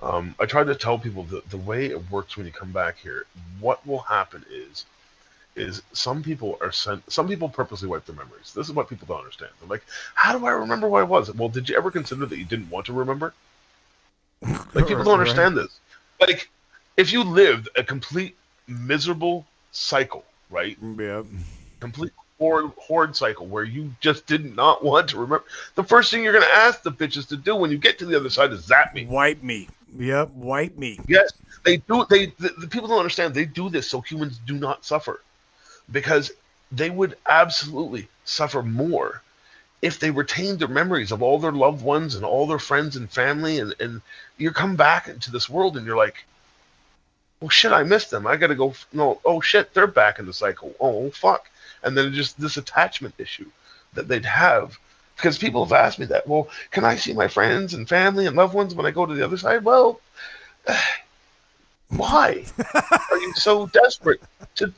um, 0.01 0.35
I 0.39 0.45
try 0.45 0.63
to 0.63 0.75
tell 0.75 0.97
people 0.97 1.23
that 1.23 1.49
the 1.49 1.57
way 1.57 1.87
it 1.87 2.11
works 2.11 2.37
when 2.37 2.45
you 2.45 2.51
come 2.51 2.71
back 2.71 2.97
here, 2.97 3.25
what 3.59 3.85
will 3.85 3.99
happen 3.99 4.45
is 4.49 4.85
is 5.55 5.81
some 5.93 6.23
people 6.23 6.57
are 6.61 6.71
sent 6.71 7.11
some 7.11 7.27
people 7.27 7.49
purposely 7.49 7.87
wipe 7.87 8.05
their 8.05 8.15
memories. 8.15 8.53
This 8.53 8.67
is 8.67 8.73
what 8.73 8.89
people 8.89 9.07
don't 9.07 9.19
understand. 9.19 9.51
They're 9.59 9.69
like, 9.69 9.83
How 10.15 10.37
do 10.37 10.45
I 10.45 10.51
remember 10.51 10.87
what 10.87 11.01
I 11.01 11.03
was? 11.03 11.33
Well, 11.33 11.49
did 11.49 11.67
you 11.69 11.75
ever 11.75 11.91
consider 11.91 12.25
that 12.25 12.37
you 12.37 12.45
didn't 12.45 12.69
want 12.69 12.85
to 12.87 12.93
remember? 12.93 13.33
Like 14.73 14.87
people 14.87 15.03
don't 15.03 15.07
Right. 15.19 15.19
understand 15.19 15.57
this. 15.57 15.79
Like 16.19 16.49
if 16.97 17.11
you 17.11 17.23
lived 17.23 17.69
a 17.75 17.83
complete 17.83 18.35
miserable 18.67 19.45
cycle, 19.71 20.23
right? 20.49 20.77
yeah. 20.97 21.23
complete 21.79 22.11
horde, 22.39 22.71
horde 22.77 23.15
cycle 23.15 23.45
where 23.45 23.63
you 23.63 23.93
just 23.99 24.25
did 24.25 24.55
not 24.55 24.83
want 24.83 25.09
to 25.09 25.17
remember. 25.17 25.45
The 25.75 25.83
first 25.83 26.11
thing 26.11 26.23
you're 26.23 26.33
going 26.33 26.45
to 26.45 26.55
ask 26.55 26.81
the 26.81 26.91
bitches 26.91 27.27
to 27.27 27.37
do 27.37 27.55
when 27.55 27.69
you 27.69 27.77
get 27.77 27.99
to 27.99 28.05
the 28.05 28.15
other 28.15 28.29
side 28.29 28.51
is 28.51 28.65
zap 28.65 28.95
me. 28.95 29.05
Wipe 29.05 29.43
me. 29.43 29.67
Yep, 29.97 30.31
wipe 30.35 30.77
me. 30.77 30.99
Yes, 31.07 31.33
they 31.65 31.77
do. 31.77 32.05
They 32.09 32.27
the, 32.37 32.53
the 32.59 32.67
people 32.67 32.87
don't 32.87 32.99
understand. 32.99 33.33
They 33.33 33.45
do 33.45 33.69
this 33.69 33.89
so 33.89 34.01
humans 34.01 34.39
do 34.45 34.53
not 34.53 34.85
suffer, 34.85 35.21
because 35.91 36.31
they 36.71 36.91
would 36.91 37.17
absolutely 37.27 38.07
suffer 38.23 38.61
more 38.61 39.23
if 39.81 39.99
they 39.99 40.11
retained 40.11 40.59
their 40.59 40.67
memories 40.67 41.11
of 41.11 41.23
all 41.23 41.39
their 41.39 41.51
loved 41.51 41.83
ones 41.83 42.13
and 42.13 42.23
all 42.23 42.45
their 42.45 42.59
friends 42.59 42.97
and 42.97 43.09
family. 43.09 43.57
And 43.57 43.73
and 43.79 44.01
you 44.37 44.51
come 44.51 44.75
back 44.75 45.07
into 45.07 45.31
this 45.31 45.49
world 45.49 45.75
and 45.75 45.87
you're 45.87 45.97
like, 45.97 46.23
oh 47.41 47.49
shit, 47.49 47.71
I 47.71 47.81
missed 47.81 48.11
them. 48.11 48.27
I 48.27 48.35
got 48.37 48.47
to 48.47 48.55
go. 48.55 48.75
No, 48.93 49.19
oh 49.25 49.41
shit, 49.41 49.73
they're 49.73 49.87
back 49.87 50.19
in 50.19 50.27
the 50.27 50.33
cycle. 50.33 50.75
Oh 50.79 51.09
fuck, 51.09 51.49
and 51.83 51.97
then 51.97 52.13
just 52.13 52.39
this 52.39 52.57
attachment 52.57 53.15
issue 53.17 53.49
that 53.93 54.07
they'd 54.07 54.25
have. 54.25 54.77
Because 55.15 55.37
people 55.37 55.65
have 55.65 55.73
asked 55.73 55.99
me 55.99 56.05
that. 56.05 56.27
Well, 56.27 56.47
can 56.71 56.85
I 56.85 56.95
see 56.95 57.11
my 57.11 57.27
friends 57.27 57.73
and 57.73 57.89
family 57.89 58.25
and 58.25 58.37
loved 58.37 58.53
ones 58.53 58.73
when 58.73 58.85
I 58.85 58.91
go 58.91 59.05
to 59.05 59.13
the 59.13 59.25
other 59.25 59.37
side? 59.37 59.65
Well, 59.65 59.99
why 61.89 62.45
are 63.11 63.17
you 63.17 63.33
so 63.33 63.67
desperate 63.67 64.21
to 64.55 64.71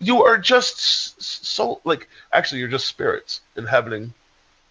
you 0.00 0.24
are 0.24 0.38
just 0.38 1.22
so 1.22 1.80
like 1.84 2.08
actually 2.32 2.58
you're 2.58 2.68
just 2.68 2.88
spirits 2.88 3.40
inhabiting 3.56 4.12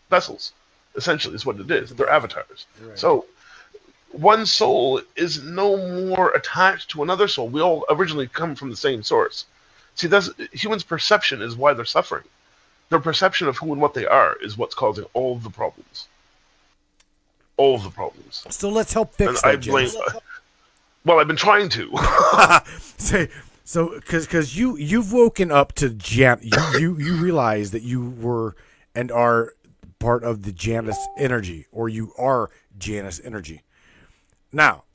vessels 0.10 0.54
essentially 0.96 1.36
is 1.36 1.46
what 1.46 1.60
it 1.60 1.72
is 1.72 1.92
they're 1.92 2.10
avatars 2.10 2.66
so 2.96 3.26
one 4.12 4.46
soul 4.46 5.00
is 5.16 5.42
no 5.44 5.78
more 6.08 6.32
attached 6.32 6.90
to 6.90 7.04
another 7.04 7.28
soul 7.28 7.48
we 7.48 7.62
all 7.62 7.86
originally 7.90 8.28
come 8.28 8.56
from 8.56 8.70
the 8.70 8.76
same 8.76 9.02
source 9.04 9.46
see 10.00 10.08
that's 10.08 10.30
humans 10.54 10.84
perception 10.84 11.42
is 11.42 11.56
why 11.56 11.74
they're 11.74 11.86
suffering 11.86 12.24
their 12.90 13.00
perception 13.00 13.48
of 13.48 13.58
who 13.58 13.72
and 13.74 13.82
what 13.82 13.94
they 13.94 14.06
are 14.06 14.36
is 14.42 14.58
what's 14.58 14.76
causing 14.76 15.06
all 15.14 15.36
of 15.36 15.44
the 15.44 15.50
problems 15.50 16.08
all 17.58 17.76
of 17.76 17.84
the 17.84 17.90
problems 17.90 18.46
So 18.50 18.70
let's 18.70 18.94
help 18.94 19.14
fix 19.14 19.28
and 19.28 19.38
that, 19.38 19.46
i 19.46 19.56
blame 19.56 19.90
James. 19.90 19.96
well 21.06 21.20
i've 21.20 21.28
been 21.28 21.36
trying 21.36 21.70
to 21.70 21.92
Say 22.98 23.30
so 23.64 23.90
because 23.96 24.26
because 24.26 24.58
you 24.58 24.78
you've 24.78 25.14
woken 25.14 25.52
up 25.52 25.74
to 25.74 25.90
Jan. 25.92 26.40
You, 26.42 26.58
you 26.80 26.98
you 26.98 27.14
realize 27.18 27.70
that 27.72 27.84
you 27.84 28.10
were 28.10 28.56
and 28.96 29.12
are 29.12 29.54
part 30.00 30.24
of 30.24 30.42
the 30.44 30.52
Janus 30.52 30.98
energy, 31.18 31.68
or 31.72 31.88
you 31.88 32.12
are 32.18 32.50
Janus 32.78 33.22
energy. 33.24 33.62
Now, 34.52 34.86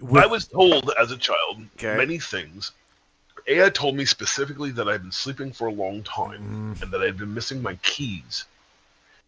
with, 0.00 0.24
I 0.24 0.26
was 0.26 0.46
told 0.48 0.90
as 0.98 1.12
a 1.12 1.16
child 1.16 1.62
Okay. 1.78 1.96
many 1.96 2.18
things. 2.18 2.72
Ea 3.48 3.70
told 3.70 3.94
me 3.96 4.04
specifically 4.04 4.70
that 4.72 4.88
I'd 4.88 5.02
been 5.02 5.12
sleeping 5.12 5.52
for 5.52 5.68
a 5.68 5.72
long 5.72 6.02
time 6.02 6.76
mm. 6.76 6.82
and 6.82 6.90
that 6.90 7.02
I'd 7.02 7.18
been 7.18 7.34
missing 7.34 7.62
my 7.62 7.74
keys. 7.76 8.44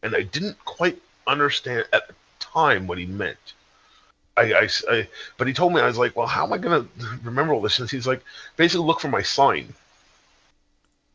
And 0.02 0.14
I 0.14 0.22
didn't 0.22 0.62
quite 0.64 0.98
understand 1.26 1.86
at 1.92 2.08
the 2.08 2.14
time 2.38 2.86
what 2.86 2.98
he 2.98 3.06
meant. 3.06 3.36
I, 4.36 4.52
I, 4.52 4.68
I- 4.90 5.08
but 5.36 5.46
he 5.46 5.52
told 5.52 5.72
me, 5.72 5.80
I 5.80 5.86
was 5.86 5.98
like, 5.98 6.16
well, 6.16 6.26
how 6.26 6.44
am 6.44 6.52
I 6.52 6.58
going 6.58 6.84
to 6.84 7.06
remember 7.22 7.52
all 7.52 7.60
this? 7.60 7.78
And 7.78 7.90
he's 7.90 8.06
like, 8.06 8.22
basically 8.56 8.86
look 8.86 9.00
for 9.00 9.08
my 9.08 9.22
sign. 9.22 9.74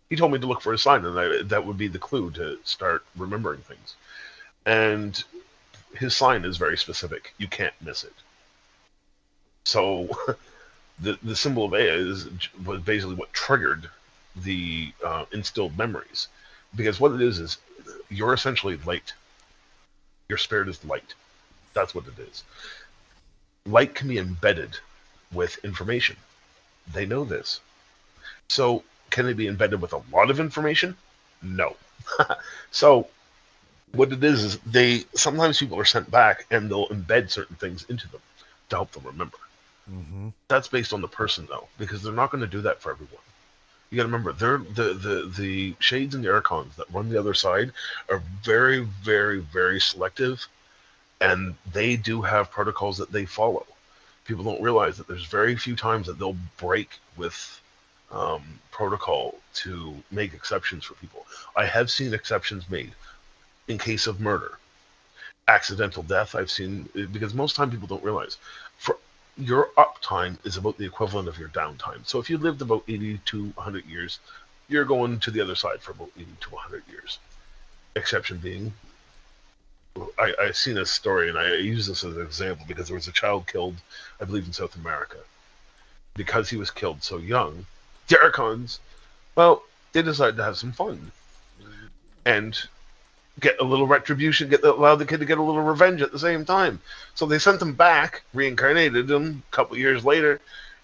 He 0.09 0.15
told 0.15 0.33
me 0.33 0.39
to 0.39 0.47
look 0.47 0.61
for 0.61 0.73
a 0.73 0.77
sign, 0.77 1.05
and 1.05 1.17
I, 1.17 1.41
that 1.43 1.65
would 1.65 1.77
be 1.77 1.87
the 1.87 1.97
clue 1.99 2.31
to 2.31 2.59
start 2.65 3.05
remembering 3.15 3.61
things. 3.61 3.95
And 4.65 5.23
his 5.95 6.15
sign 6.15 6.43
is 6.43 6.57
very 6.57 6.77
specific. 6.77 7.33
You 7.37 7.47
can't 7.47 7.73
miss 7.81 8.03
it. 8.03 8.13
So 9.63 10.09
the 10.99 11.17
the 11.23 11.35
symbol 11.35 11.65
of 11.65 11.73
Ea 11.73 11.87
is 11.87 12.27
was 12.65 12.81
basically 12.81 13.15
what 13.15 13.33
triggered 13.33 13.89
the 14.35 14.93
uh, 15.03 15.25
instilled 15.31 15.77
memories, 15.77 16.27
because 16.75 16.99
what 16.99 17.11
it 17.11 17.21
is 17.21 17.39
is 17.39 17.57
you're 18.09 18.33
essentially 18.33 18.77
light. 18.85 19.13
Your 20.29 20.37
spirit 20.37 20.69
is 20.69 20.83
light. 20.85 21.13
That's 21.73 21.95
what 21.95 22.05
it 22.07 22.19
is. 22.19 22.43
Light 23.65 23.95
can 23.95 24.07
be 24.07 24.17
embedded 24.17 24.77
with 25.33 25.63
information. 25.63 26.17
They 26.91 27.05
know 27.05 27.23
this. 27.23 27.59
So, 28.49 28.83
can 29.09 29.27
it 29.27 29.35
be 29.35 29.47
embedded 29.47 29.81
with 29.81 29.93
a 29.93 30.01
lot 30.11 30.29
of 30.29 30.39
information? 30.39 30.97
No. 31.41 31.75
so, 32.71 33.07
what 33.93 34.11
it 34.11 34.23
is 34.23 34.43
is 34.43 34.57
they 34.59 35.05
sometimes 35.15 35.59
people 35.59 35.79
are 35.79 35.85
sent 35.85 36.09
back 36.09 36.45
and 36.51 36.69
they'll 36.69 36.87
embed 36.87 37.29
certain 37.29 37.55
things 37.55 37.85
into 37.89 38.07
them 38.09 38.21
to 38.69 38.75
help 38.75 38.91
them 38.91 39.03
remember. 39.05 39.37
Mm-hmm. 39.89 40.29
That's 40.47 40.67
based 40.67 40.93
on 40.93 41.01
the 41.01 41.07
person 41.07 41.47
though, 41.49 41.67
because 41.77 42.01
they're 42.03 42.13
not 42.13 42.31
going 42.31 42.41
to 42.41 42.47
do 42.47 42.61
that 42.61 42.81
for 42.81 42.91
everyone. 42.91 43.23
You 43.89 43.97
got 43.97 44.03
to 44.03 44.07
remember, 44.07 44.31
they're 44.31 44.59
the 44.59 44.93
the 44.93 45.33
the 45.37 45.75
shades 45.79 46.15
and 46.15 46.23
the 46.23 46.31
archons 46.31 46.75
that 46.77 46.91
run 46.93 47.09
the 47.09 47.19
other 47.19 47.33
side 47.33 47.71
are 48.09 48.21
very, 48.43 48.81
very, 49.03 49.39
very 49.39 49.81
selective, 49.81 50.47
and 51.19 51.55
they 51.73 51.97
do 51.97 52.21
have 52.21 52.51
protocols 52.51 52.97
that 52.97 53.11
they 53.11 53.25
follow. 53.25 53.65
People 54.25 54.45
don't 54.45 54.61
realize 54.61 54.97
that 54.97 55.07
there's 55.07 55.25
very 55.25 55.55
few 55.57 55.75
times 55.75 56.07
that 56.07 56.19
they'll 56.19 56.37
break 56.57 56.89
with 57.17 57.59
um, 58.11 58.43
protocol 58.71 59.35
to 59.55 59.93
make 60.11 60.33
exceptions 60.33 60.85
for 60.85 60.93
people. 60.95 61.25
I 61.55 61.65
have 61.65 61.91
seen 61.91 62.13
exceptions 62.13 62.69
made 62.69 62.91
in 63.67 63.77
case 63.77 64.07
of 64.07 64.21
murder, 64.21 64.57
accidental 65.47 66.03
death. 66.03 66.35
I've 66.35 66.51
seen 66.51 66.87
because 67.11 67.33
most 67.33 67.55
time 67.55 67.71
people 67.71 67.87
don't 67.87 68.03
realize 68.03 68.37
for 68.77 68.97
your 69.37 69.69
uptime 69.77 70.37
is 70.45 70.57
about 70.57 70.77
the 70.77 70.85
equivalent 70.85 71.27
of 71.27 71.37
your 71.37 71.49
downtime. 71.49 72.05
So 72.05 72.19
if 72.19 72.29
you 72.29 72.37
lived 72.37 72.61
about 72.61 72.83
80 72.87 73.19
to 73.25 73.43
100 73.45 73.85
years, 73.85 74.19
you're 74.67 74.85
going 74.85 75.19
to 75.19 75.31
the 75.31 75.41
other 75.41 75.55
side 75.55 75.81
for 75.81 75.91
about 75.91 76.11
80 76.15 76.27
to 76.41 76.49
100 76.49 76.83
years. 76.89 77.19
Exception 77.95 78.37
being, 78.37 78.73
I, 80.17 80.33
I've 80.39 80.57
seen 80.57 80.77
a 80.77 80.85
story 80.85 81.29
and 81.29 81.37
I 81.37 81.55
use 81.55 81.87
this 81.87 82.03
as 82.03 82.15
an 82.15 82.21
example 82.21 82.65
because 82.67 82.87
there 82.87 82.95
was 82.95 83.07
a 83.07 83.13
child 83.13 83.47
killed, 83.47 83.75
I 84.19 84.25
believe, 84.25 84.45
in 84.45 84.53
South 84.53 84.75
America. 84.75 85.17
Because 86.15 86.49
he 86.49 86.57
was 86.57 86.71
killed 86.71 87.03
so 87.03 87.17
young, 87.17 87.65
the 88.07 88.21
Archons, 88.21 88.79
well, 89.35 89.63
they 89.93 90.01
decided 90.01 90.37
to 90.37 90.43
have 90.43 90.57
some 90.57 90.71
fun 90.71 91.11
and 92.25 92.67
get 93.39 93.59
a 93.59 93.63
little 93.63 93.87
retribution, 93.87 94.49
get 94.49 94.63
allow 94.63 94.95
the 94.95 95.05
kid 95.05 95.19
to 95.19 95.25
get 95.25 95.37
a 95.37 95.43
little 95.43 95.61
revenge 95.61 96.01
at 96.01 96.11
the 96.11 96.19
same 96.19 96.45
time. 96.45 96.79
So 97.15 97.25
they 97.25 97.39
sent 97.39 97.61
him 97.61 97.73
back, 97.73 98.23
reincarnated 98.33 99.09
him 99.09 99.43
a 99.51 99.55
couple 99.55 99.77
years 99.77 100.03
later, 100.03 100.39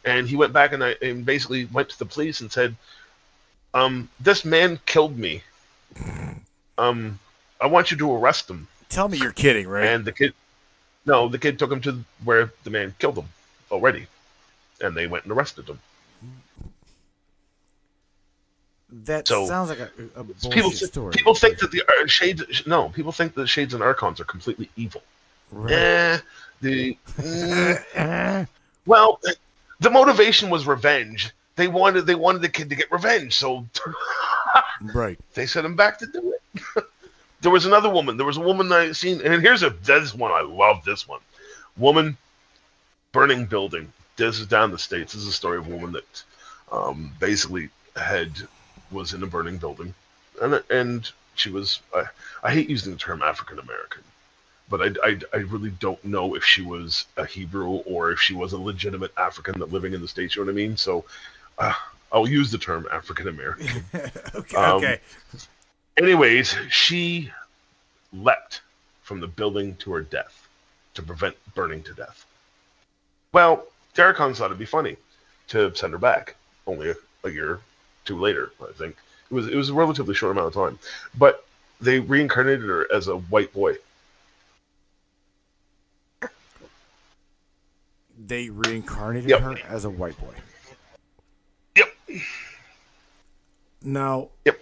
and 0.05 0.27
he 0.27 0.35
went 0.35 0.53
back 0.53 0.71
and, 0.71 0.83
I, 0.83 0.95
and 1.01 1.25
basically 1.25 1.65
went 1.65 1.89
to 1.89 1.99
the 1.99 2.05
police 2.05 2.41
and 2.41 2.51
said, 2.51 2.75
um, 3.73 4.09
"This 4.19 4.45
man 4.45 4.79
killed 4.85 5.17
me. 5.17 5.43
Um, 6.77 7.19
I 7.59 7.67
want 7.67 7.91
you 7.91 7.97
to 7.97 8.15
arrest 8.15 8.49
him." 8.49 8.67
Tell 8.89 9.09
me 9.09 9.17
you're 9.17 9.33
kidding, 9.33 9.67
right? 9.67 9.85
And 9.85 10.05
the 10.05 10.13
kid, 10.13 10.33
no, 11.05 11.27
the 11.27 11.39
kid 11.39 11.59
took 11.59 11.71
him 11.71 11.81
to 11.81 12.03
where 12.23 12.51
the 12.63 12.69
man 12.69 12.95
killed 12.99 13.17
him 13.17 13.27
already, 13.69 14.07
and 14.79 14.95
they 14.95 15.07
went 15.07 15.25
and 15.25 15.33
arrested 15.33 15.67
him. 15.67 15.79
That 19.05 19.27
so- 19.27 19.47
sounds 19.47 19.69
like 19.69 19.79
a, 19.79 19.89
a 20.15 20.23
bullshit 20.23 20.51
People, 20.51 20.71
story. 20.71 21.11
people 21.13 21.33
think 21.35 21.59
that 21.59 21.71
the 21.71 21.81
uh, 21.81 22.07
shades, 22.07 22.43
no, 22.65 22.89
people 22.89 23.11
think 23.11 23.33
the 23.33 23.47
shades 23.47 23.73
and 23.73 23.83
archons 23.83 24.19
are 24.19 24.25
completely 24.25 24.69
evil. 24.75 25.01
Right. 25.51 25.71
Eh, 25.73 26.17
the 26.61 26.97
Eh, 27.95 28.45
well, 28.85 29.19
the 29.79 29.89
motivation 29.89 30.49
was 30.49 30.65
revenge. 30.67 31.31
They 31.55 31.67
wanted 31.67 32.05
they 32.05 32.15
wanted 32.15 32.41
the 32.41 32.49
kid 32.49 32.69
to 32.69 32.75
get 32.75 32.91
revenge, 32.91 33.33
so 33.33 33.65
right. 34.93 35.17
they 35.33 35.45
sent 35.45 35.65
him 35.65 35.75
back 35.75 35.97
to 35.99 36.05
do 36.07 36.33
it. 36.33 36.83
there 37.41 37.51
was 37.51 37.65
another 37.65 37.89
woman. 37.89 38.17
There 38.17 38.25
was 38.25 38.37
a 38.37 38.41
woman 38.41 38.71
I 38.71 38.91
seen, 38.91 39.21
and 39.21 39.41
here's 39.41 39.63
a 39.63 39.71
this 39.71 40.13
one 40.13 40.31
I 40.31 40.41
love. 40.41 40.83
This 40.85 41.07
one, 41.07 41.19
woman, 41.77 42.17
burning 43.11 43.45
building. 43.45 43.91
This 44.17 44.39
is 44.39 44.47
down 44.47 44.71
the 44.71 44.79
states. 44.79 45.13
This 45.13 45.23
is 45.23 45.29
a 45.29 45.33
story 45.33 45.57
of 45.57 45.67
a 45.67 45.69
woman 45.69 45.93
that 45.93 46.23
um, 46.71 47.11
basically 47.19 47.69
had 47.95 48.31
was 48.91 49.13
in 49.13 49.23
a 49.23 49.27
burning 49.27 49.57
building, 49.57 49.93
and 50.41 50.63
and 50.69 51.11
she 51.35 51.49
was. 51.49 51.81
I, 51.93 52.05
I 52.43 52.51
hate 52.51 52.69
using 52.69 52.93
the 52.93 52.99
term 52.99 53.21
African 53.21 53.59
American, 53.59 54.03
but 54.69 54.81
I, 54.81 55.07
I 55.09 55.19
I 55.33 55.37
really 55.37 55.71
don't 55.71 56.03
know 56.03 56.35
if 56.35 56.43
she 56.43 56.61
was 56.61 57.05
a 57.17 57.25
Hebrew 57.25 57.69
or 57.69 58.11
if 58.11 58.19
she 58.19 58.33
was 58.33 58.53
a 58.53 58.57
legitimate 58.57 59.11
African 59.17 59.59
that 59.59 59.71
living 59.71 59.93
in 59.93 60.01
the 60.01 60.07
states. 60.07 60.35
You 60.35 60.43
know 60.43 60.47
what 60.47 60.53
I 60.53 60.55
mean? 60.55 60.77
So. 60.77 61.05
Uh, 61.59 61.73
I'll 62.11 62.27
use 62.27 62.51
the 62.51 62.57
term 62.57 62.87
African 62.91 63.27
American. 63.27 63.83
okay. 64.35 64.55
Um, 64.55 64.77
okay. 64.77 64.99
Anyways, 65.97 66.55
she 66.69 67.31
leapt 68.13 68.61
from 69.01 69.19
the 69.19 69.27
building 69.27 69.75
to 69.77 69.91
her 69.91 70.01
death 70.01 70.47
to 70.93 71.01
prevent 71.01 71.35
burning 71.53 71.83
to 71.83 71.93
death. 71.93 72.25
Well, 73.33 73.65
Daracon 73.95 74.35
thought 74.35 74.45
it'd 74.45 74.57
be 74.57 74.65
funny 74.65 74.97
to 75.49 75.73
send 75.75 75.93
her 75.93 75.99
back. 75.99 76.35
Only 76.65 76.91
a, 76.91 76.95
a 77.23 77.29
year 77.29 77.59
two 78.07 78.17
later, 78.17 78.51
I 78.61 78.71
think. 78.73 78.95
It 79.29 79.33
was 79.33 79.47
it 79.47 79.55
was 79.55 79.69
a 79.69 79.73
relatively 79.73 80.15
short 80.15 80.31
amount 80.31 80.47
of 80.47 80.53
time. 80.53 80.79
But 81.17 81.45
they 81.81 81.99
reincarnated 81.99 82.65
her 82.65 82.87
as 82.91 83.07
a 83.07 83.17
white 83.17 83.53
boy. 83.53 83.75
They 88.17 88.49
reincarnated 88.49 89.29
Yep. 89.29 89.41
her 89.41 89.57
as 89.67 89.85
a 89.85 89.89
white 89.89 90.17
boy. 90.19 90.33
Yep. 91.75 91.93
Now, 93.83 94.29
Yep. 94.45 94.59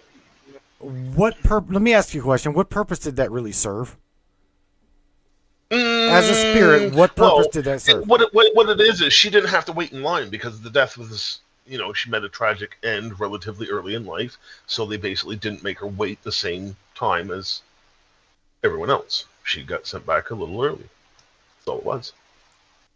what 0.78 1.36
Let 1.50 1.82
me 1.82 1.94
ask 1.94 2.12
you 2.12 2.20
a 2.20 2.24
question. 2.24 2.52
What 2.52 2.68
purpose 2.68 2.98
did 2.98 3.16
that 3.16 3.30
really 3.30 3.52
serve? 3.52 3.96
As 5.70 6.28
a 6.28 6.34
spirit, 6.34 6.94
what 6.94 7.16
purpose 7.16 7.32
Mm, 7.32 7.38
Well, 7.38 7.48
did 7.50 7.64
that 7.64 7.80
serve? 7.82 8.06
What 8.06 8.20
it, 8.20 8.32
what, 8.32 8.54
what 8.54 8.68
it 8.68 8.80
is 8.80 9.00
is 9.00 9.12
she 9.12 9.30
didn't 9.30 9.50
have 9.50 9.64
to 9.64 9.72
wait 9.72 9.92
in 9.92 10.02
line 10.02 10.28
because 10.30 10.60
the 10.60 10.70
death 10.70 10.96
was, 10.96 11.40
you 11.66 11.78
know, 11.78 11.92
she 11.92 12.10
met 12.10 12.24
a 12.24 12.28
tragic 12.28 12.76
end 12.82 13.18
relatively 13.18 13.68
early 13.68 13.94
in 13.94 14.06
life, 14.06 14.38
so 14.66 14.86
they 14.86 14.96
basically 14.96 15.36
didn't 15.36 15.62
make 15.62 15.78
her 15.80 15.86
wait 15.86 16.22
the 16.22 16.32
same 16.32 16.76
time 16.94 17.30
as 17.30 17.62
everyone 18.62 18.90
else. 18.90 19.24
She 19.44 19.62
got 19.62 19.86
sent 19.86 20.06
back 20.06 20.30
a 20.30 20.34
little 20.34 20.62
early. 20.62 20.78
That's 21.58 21.68
all 21.68 21.78
it 21.78 21.84
was. 21.84 22.12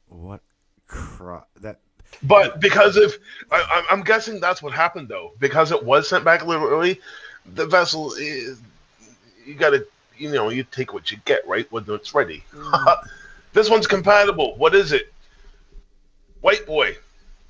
What? 0.08 0.40
Cro- 0.86 1.44
that 1.60 1.78
But 2.22 2.60
because 2.60 2.96
of, 2.96 3.14
I, 3.50 3.60
I'm- 3.60 3.84
I'm 3.90 4.02
guessing 4.02 4.40
that's 4.40 4.62
what 4.62 4.72
happened 4.72 5.08
though. 5.08 5.32
Because 5.38 5.72
it 5.72 5.82
was 5.82 6.08
sent 6.08 6.24
back 6.24 6.42
a 6.42 6.44
little 6.44 6.66
early, 6.68 7.00
the 7.54 7.66
vessel 7.66 8.12
is, 8.14 8.60
you 9.46 9.54
got 9.54 9.70
to, 9.70 9.86
you 10.18 10.30
know, 10.30 10.48
you 10.48 10.64
take 10.64 10.92
what 10.92 11.10
you 11.10 11.18
get, 11.24 11.46
right, 11.46 11.70
when 11.72 11.84
it's 11.88 12.14
ready. 12.14 12.44
Mm. 12.52 12.96
this 13.52 13.70
one's 13.70 13.86
compatible. 13.86 14.56
What 14.56 14.74
is 14.74 14.92
it? 14.92 15.12
White 16.40 16.66
boy. 16.66 16.96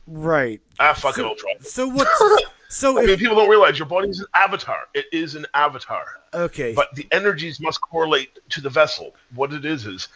Right. 0.07 0.61
Ah, 0.79 0.93
fuck 0.93 1.19
it, 1.19 1.23
So, 1.23 1.29
I'll 1.29 1.63
so 1.63 1.89
what's 1.89 2.45
so 2.69 2.99
I 2.99 3.03
mean, 3.03 3.11
if, 3.11 3.19
people 3.19 3.37
don't 3.37 3.49
realize 3.49 3.79
your 3.79 3.89
body's 3.89 4.21
an 4.21 4.27
avatar. 4.35 4.89
It 4.95 5.07
is 5.13 5.35
an 5.35 5.47
avatar, 5.55 6.07
okay? 6.35 6.73
but 6.73 6.95
the 6.95 7.07
energies 7.13 7.61
must 7.61 7.81
correlate 7.81 8.39
to 8.51 8.61
the 8.61 8.71
vessel. 8.71 9.15
What 9.35 9.53
it 9.53 9.65
is 9.65 9.87
is 9.87 10.09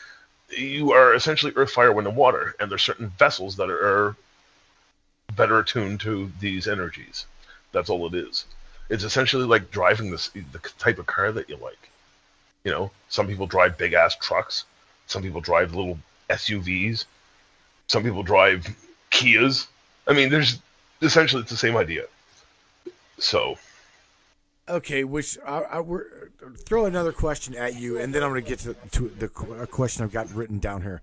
you 0.51 0.93
are 0.93 1.15
essentially 1.15 1.53
earth, 1.57 1.71
fire, 1.71 1.93
wind, 1.93 2.07
and 2.07 2.17
water, 2.17 2.55
and 2.61 2.71
there's 2.71 2.83
certain 2.83 3.09
vessels 3.19 3.57
that 3.57 3.71
are 3.71 4.17
better 5.35 5.59
attuned 5.59 6.01
to 6.01 6.31
these 6.41 6.69
energies. 6.69 7.27
That's 7.73 7.91
all 7.91 8.07
it 8.07 8.15
is. 8.15 8.45
It's 8.89 9.05
essentially 9.05 9.45
like 9.45 9.71
driving 9.71 10.11
this 10.11 10.29
the 10.29 10.59
type 10.79 10.99
of 10.99 11.07
car 11.07 11.33
that 11.33 11.49
you 11.49 11.57
like. 11.57 11.91
You 12.65 12.71
know, 12.71 12.91
some 13.09 13.27
people 13.27 13.47
drive 13.47 13.79
big 13.79 13.93
ass 13.93 14.17
trucks. 14.17 14.65
Some 15.07 15.23
people 15.23 15.41
drive 15.41 15.75
little 15.75 15.99
SUVs. 16.31 17.05
Some 17.89 18.03
people 18.03 18.23
drive 18.23 18.67
Kias. 19.11 19.67
I 20.07 20.13
mean, 20.13 20.29
there's 20.29 20.61
essentially 21.03 21.43
it's 21.43 21.51
the 21.51 21.57
same 21.57 21.77
idea. 21.77 22.05
So 23.19 23.57
Okay, 24.69 25.05
which 25.05 25.37
I, 25.47 25.59
I 25.59 25.81
we're, 25.81 26.31
throw 26.65 26.87
another 26.87 27.13
question 27.13 27.55
at 27.55 27.75
you, 27.75 27.99
and 27.99 28.15
then 28.15 28.23
I'm 28.23 28.31
going 28.31 28.45
to 28.45 28.49
get 28.49 28.61
to, 28.61 28.75
to 28.93 29.09
the 29.09 29.27
a 29.61 29.67
question 29.67 30.05
I've 30.05 30.13
got 30.13 30.33
written 30.33 30.59
down 30.59 30.81
here. 30.83 31.03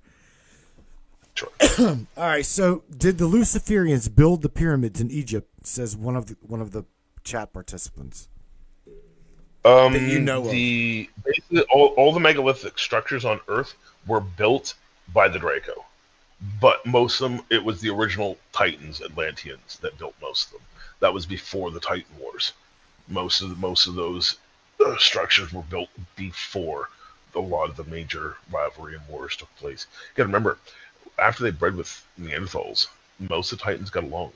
sure. 1.36 1.50
All 1.80 2.06
right, 2.18 2.46
so 2.46 2.84
did 2.90 3.20
the 3.20 3.28
Luciferians 3.28 4.14
build 4.14 4.42
the 4.42 4.50
pyramids 4.50 5.00
in 5.00 5.12
Egypt? 5.12 5.68
Says 5.68 5.96
one 5.96 6.16
of 6.16 6.26
the 6.26 6.38
one 6.42 6.60
of 6.60 6.72
the 6.72 6.86
chat 7.24 7.54
participants. 7.54 8.30
Um, 9.64 9.94
that 9.94 10.02
you 10.02 10.20
know 10.20 10.42
the 10.42 11.08
all, 11.72 11.90
all 11.98 12.12
the 12.14 12.20
megalithic 12.20 12.80
structures 12.80 13.26
on 13.26 13.40
Earth 13.48 13.76
were 14.08 14.22
built 14.22 14.74
by 15.14 15.28
the 15.28 15.38
Draco, 15.38 15.86
but 16.60 16.86
most 16.86 17.22
of 17.22 17.32
them 17.32 17.46
it 17.50 17.64
was 17.64 17.82
the 17.82 17.90
original 17.90 18.38
Titans, 18.52 19.02
Atlanteans 19.02 19.78
that 19.80 19.98
built 19.98 20.16
most 20.22 20.48
of 20.48 20.54
them. 20.54 20.62
That 21.00 21.14
was 21.14 21.26
before 21.26 21.70
the 21.72 21.80
Titan 21.80 22.18
Wars. 22.20 22.54
Most 23.08 23.42
of 23.42 23.50
the, 23.50 23.56
most 23.56 23.88
of 23.88 23.96
those 23.96 24.38
uh, 24.84 24.98
structures 24.98 25.54
were 25.54 25.62
built 25.62 25.90
before 26.16 26.90
a 27.36 27.40
lot 27.40 27.70
of 27.70 27.76
the 27.76 27.84
major 27.84 28.38
rivalry 28.52 28.96
and 28.96 29.08
wars 29.08 29.36
took 29.36 29.56
place. 29.58 29.86
You 29.92 30.18
got 30.18 30.24
to 30.24 30.28
remember, 30.28 30.58
after 31.20 31.44
they 31.44 31.52
bred 31.52 31.76
with 31.76 32.06
Neanderthals, 32.20 32.88
most 33.20 33.52
of 33.52 33.60
the 33.60 33.64
Titans 33.64 33.90
got 33.90 34.04
along. 34.04 34.32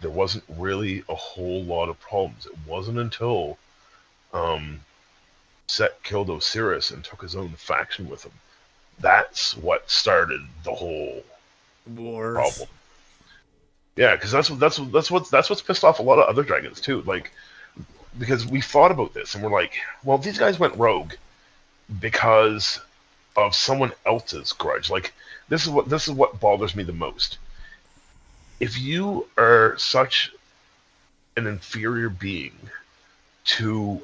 There 0.00 0.10
wasn't 0.10 0.44
really 0.48 1.02
a 1.08 1.14
whole 1.14 1.64
lot 1.64 1.88
of 1.88 1.98
problems. 2.00 2.46
It 2.46 2.56
wasn't 2.66 2.98
until 2.98 3.58
um, 4.32 4.80
Set 5.66 6.02
killed 6.02 6.30
Osiris 6.30 6.90
and 6.90 7.04
took 7.04 7.22
his 7.22 7.34
own 7.34 7.50
faction 7.50 8.08
with 8.08 8.24
him. 8.24 8.32
That's 8.98 9.56
what 9.56 9.90
started 9.90 10.40
the 10.64 10.74
whole 10.74 11.24
Wars. 11.96 12.34
problem. 12.34 12.68
Yeah, 13.96 14.14
because 14.14 14.30
that's 14.30 14.48
that's 14.48 14.76
that's 14.76 15.10
what 15.10 15.30
that's 15.30 15.50
what's 15.50 15.62
pissed 15.62 15.84
off 15.84 15.98
a 15.98 16.02
lot 16.02 16.20
of 16.20 16.28
other 16.28 16.44
dragons 16.44 16.80
too. 16.80 17.02
Like, 17.02 17.32
because 18.16 18.46
we 18.46 18.60
thought 18.60 18.92
about 18.92 19.12
this 19.12 19.34
and 19.34 19.42
we're 19.42 19.50
like, 19.50 19.72
well, 20.04 20.18
these 20.18 20.38
guys 20.38 20.58
went 20.58 20.76
rogue 20.76 21.14
because 22.00 22.80
of 23.36 23.54
someone 23.54 23.92
else's 24.06 24.52
grudge. 24.52 24.90
Like, 24.90 25.12
this 25.48 25.64
is 25.64 25.70
what 25.70 25.88
this 25.88 26.06
is 26.06 26.14
what 26.14 26.38
bothers 26.40 26.76
me 26.76 26.84
the 26.84 26.92
most. 26.92 27.38
If 28.60 28.78
you 28.78 29.26
are 29.36 29.76
such 29.78 30.32
an 31.36 31.46
inferior 31.46 32.08
being 32.08 32.56
to 33.44 34.02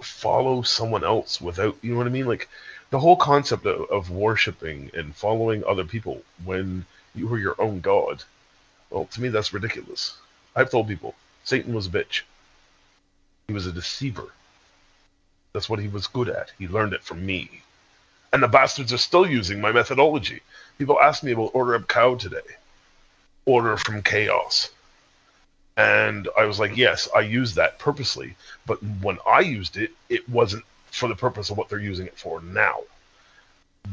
follow 0.00 0.62
someone 0.62 1.04
else 1.04 1.40
without, 1.40 1.76
you 1.82 1.92
know 1.92 1.98
what 1.98 2.06
I 2.06 2.10
mean? 2.10 2.26
Like, 2.26 2.48
the 2.90 3.00
whole 3.00 3.16
concept 3.16 3.66
of, 3.66 3.90
of 3.90 4.10
worshiping 4.10 4.90
and 4.94 5.14
following 5.14 5.64
other 5.64 5.84
people 5.84 6.22
when 6.44 6.86
you 7.16 7.26
were 7.26 7.38
your 7.38 7.60
own 7.60 7.80
god 7.80 8.22
well, 8.90 9.06
to 9.06 9.20
me, 9.20 9.28
that's 9.28 9.52
ridiculous. 9.52 10.16
I've 10.54 10.70
told 10.70 10.88
people 10.88 11.14
Satan 11.44 11.74
was 11.74 11.86
a 11.86 11.90
bitch. 11.90 12.22
He 13.48 13.54
was 13.54 13.66
a 13.66 13.72
deceiver. 13.72 14.32
That's 15.52 15.68
what 15.68 15.80
he 15.80 15.88
was 15.88 16.06
good 16.06 16.28
at. 16.28 16.52
He 16.58 16.68
learned 16.68 16.92
it 16.92 17.02
from 17.02 17.24
me. 17.24 17.62
And 18.32 18.42
the 18.42 18.48
bastards 18.48 18.92
are 18.92 18.98
still 18.98 19.26
using 19.26 19.60
my 19.60 19.72
methodology. 19.72 20.40
People 20.78 21.00
ask 21.00 21.22
me 21.22 21.32
about 21.32 21.54
Ordo 21.54 21.74
Ab 21.74 21.88
Chao 21.90 22.14
today. 22.16 22.38
Order 23.44 23.76
from 23.76 24.02
Chaos. 24.02 24.70
And 25.76 26.28
I 26.36 26.44
was 26.44 26.58
like, 26.58 26.76
yes, 26.76 27.08
I 27.14 27.20
used 27.20 27.56
that 27.56 27.78
purposely. 27.78 28.34
But 28.66 28.82
when 29.00 29.18
I 29.26 29.40
used 29.40 29.76
it, 29.76 29.90
it 30.08 30.28
wasn't 30.28 30.64
for 30.90 31.08
the 31.08 31.14
purpose 31.14 31.50
of 31.50 31.56
what 31.56 31.68
they're 31.68 31.78
using 31.78 32.06
it 32.06 32.18
for 32.18 32.40
now 32.40 32.80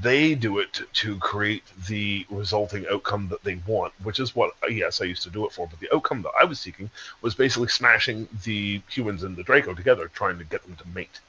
they 0.02 0.36
do 0.36 0.60
it 0.60 0.82
to 0.94 1.18
create 1.18 1.64
the 1.88 2.26
resulting 2.30 2.86
outcome 2.90 3.28
that 3.30 3.44
they 3.44 3.56
want, 3.68 3.94
which 4.04 4.20
is 4.20 4.36
what 4.36 4.52
yes 4.70 5.02
I 5.02 5.06
used 5.06 5.24
to 5.24 5.30
do 5.30 5.46
it 5.46 5.52
for. 5.52 5.68
But 5.68 5.80
the 5.80 5.94
outcome 5.94 6.22
that 6.24 6.32
I 6.40 6.46
was 6.46 6.60
seeking 6.60 6.90
was 7.22 7.36
basically 7.36 7.68
smashing 7.68 8.28
the 8.44 8.82
humans 8.90 9.24
and 9.24 9.36
the 9.36 9.44
Draco 9.44 9.74
together, 9.74 10.10
trying 10.14 10.38
to 10.40 10.46
get 10.46 10.64
them 10.64 10.76
to 10.76 10.88
mate. 10.90 11.20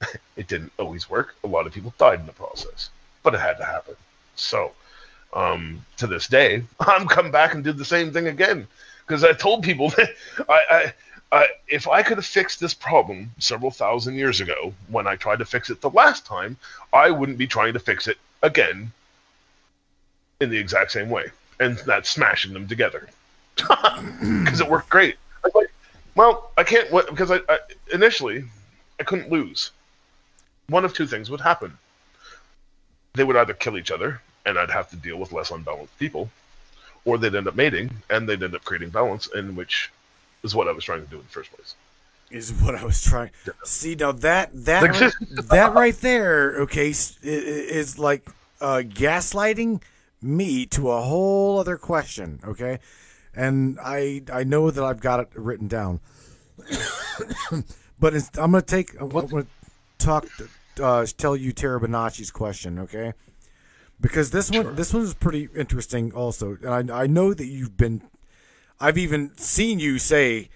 it 0.36 0.46
didn't 0.48 0.72
always 0.78 1.10
work. 1.10 1.34
A 1.44 1.46
lot 1.46 1.66
of 1.66 1.72
people 1.72 1.94
died 1.98 2.20
in 2.20 2.26
the 2.26 2.32
process, 2.32 2.90
but 3.22 3.34
it 3.34 3.40
had 3.40 3.58
to 3.58 3.64
happen. 3.64 3.96
So 4.36 4.72
um, 5.32 5.84
to 5.98 6.06
this 6.06 6.28
day, 6.28 6.62
I'm 6.80 7.06
come 7.06 7.30
back 7.30 7.54
and 7.54 7.62
did 7.62 7.78
the 7.78 7.84
same 7.84 8.12
thing 8.12 8.28
again 8.28 8.66
because 9.06 9.24
I 9.24 9.32
told 9.32 9.62
people 9.62 9.90
that 9.96 10.14
I, 10.48 10.62
I 10.70 10.94
uh, 11.32 11.46
if 11.66 11.88
I 11.88 12.02
could 12.02 12.18
have 12.18 12.26
fixed 12.26 12.60
this 12.60 12.74
problem 12.74 13.30
several 13.38 13.70
thousand 13.70 14.16
years 14.16 14.42
ago 14.42 14.74
when 14.88 15.06
I 15.06 15.16
tried 15.16 15.38
to 15.38 15.46
fix 15.46 15.70
it 15.70 15.80
the 15.80 15.88
last 15.88 16.26
time, 16.26 16.58
I 16.92 17.10
wouldn't 17.10 17.38
be 17.38 17.46
trying 17.46 17.72
to 17.72 17.78
fix 17.78 18.06
it 18.06 18.18
again 18.42 18.92
in 20.40 20.50
the 20.50 20.58
exact 20.58 20.92
same 20.92 21.08
way. 21.08 21.30
And 21.58 21.78
that's 21.78 22.10
smashing 22.10 22.52
them 22.52 22.68
together. 22.68 23.08
Because 24.44 24.60
it 24.60 24.68
worked 24.68 24.88
great. 24.88 25.16
I 25.44 25.50
like, 25.54 25.72
well, 26.14 26.50
I 26.56 26.64
can't, 26.64 26.90
because 26.90 27.30
I, 27.30 27.40
I 27.48 27.58
initially, 27.92 28.44
I 29.00 29.04
couldn't 29.04 29.30
lose. 29.30 29.70
One 30.68 30.84
of 30.84 30.92
two 30.92 31.06
things 31.06 31.30
would 31.30 31.40
happen. 31.40 31.76
They 33.14 33.24
would 33.24 33.36
either 33.36 33.54
kill 33.54 33.78
each 33.78 33.90
other, 33.90 34.20
and 34.44 34.58
I'd 34.58 34.70
have 34.70 34.90
to 34.90 34.96
deal 34.96 35.18
with 35.18 35.32
less 35.32 35.50
unbalanced 35.50 35.98
people, 35.98 36.30
or 37.04 37.18
they'd 37.18 37.34
end 37.34 37.48
up 37.48 37.56
mating, 37.56 37.90
and 38.10 38.28
they'd 38.28 38.42
end 38.42 38.54
up 38.54 38.64
creating 38.64 38.90
balance, 38.90 39.26
in 39.28 39.56
which 39.56 39.90
is 40.42 40.54
what 40.54 40.68
I 40.68 40.72
was 40.72 40.84
trying 40.84 41.02
to 41.02 41.08
do 41.08 41.16
in 41.16 41.22
the 41.22 41.28
first 41.28 41.52
place. 41.52 41.74
Is 42.30 42.50
what 42.52 42.74
I 42.74 42.84
was 42.84 43.02
trying. 43.02 43.30
See 43.64 43.94
now 43.94 44.12
that 44.12 44.50
that 44.64 44.82
right, 44.82 45.12
that 45.50 45.74
right 45.74 45.96
there, 45.96 46.62
okay, 46.62 46.88
is, 46.88 47.18
is 47.22 47.98
like 47.98 48.26
uh, 48.60 48.82
gaslighting 48.84 49.82
me 50.22 50.64
to 50.66 50.90
a 50.90 51.02
whole 51.02 51.58
other 51.58 51.76
question, 51.76 52.40
okay, 52.42 52.78
and 53.34 53.78
I 53.82 54.22
I 54.32 54.44
know 54.44 54.70
that 54.70 54.82
I've 54.82 55.00
got 55.00 55.20
it 55.20 55.28
written 55.34 55.68
down, 55.68 56.00
but 58.00 58.14
I'm 58.14 58.52
gonna 58.52 58.62
take 58.62 58.98
I'm 58.98 59.10
gonna 59.10 59.46
talk 59.98 60.26
uh, 60.82 61.04
tell 61.18 61.36
you 61.36 61.52
Terabanachi's 61.52 62.30
question, 62.30 62.78
okay, 62.78 63.12
because 64.00 64.30
this 64.30 64.50
one 64.50 64.74
this 64.74 64.94
one 64.94 65.02
is 65.02 65.12
pretty 65.12 65.50
interesting 65.54 66.12
also, 66.12 66.56
and 66.62 66.90
I 66.90 67.02
I 67.02 67.06
know 67.06 67.34
that 67.34 67.46
you've 67.46 67.76
been 67.76 68.00
I've 68.82 68.98
even 68.98 69.30
seen 69.38 69.78
you 69.78 69.98
say, 69.98 70.48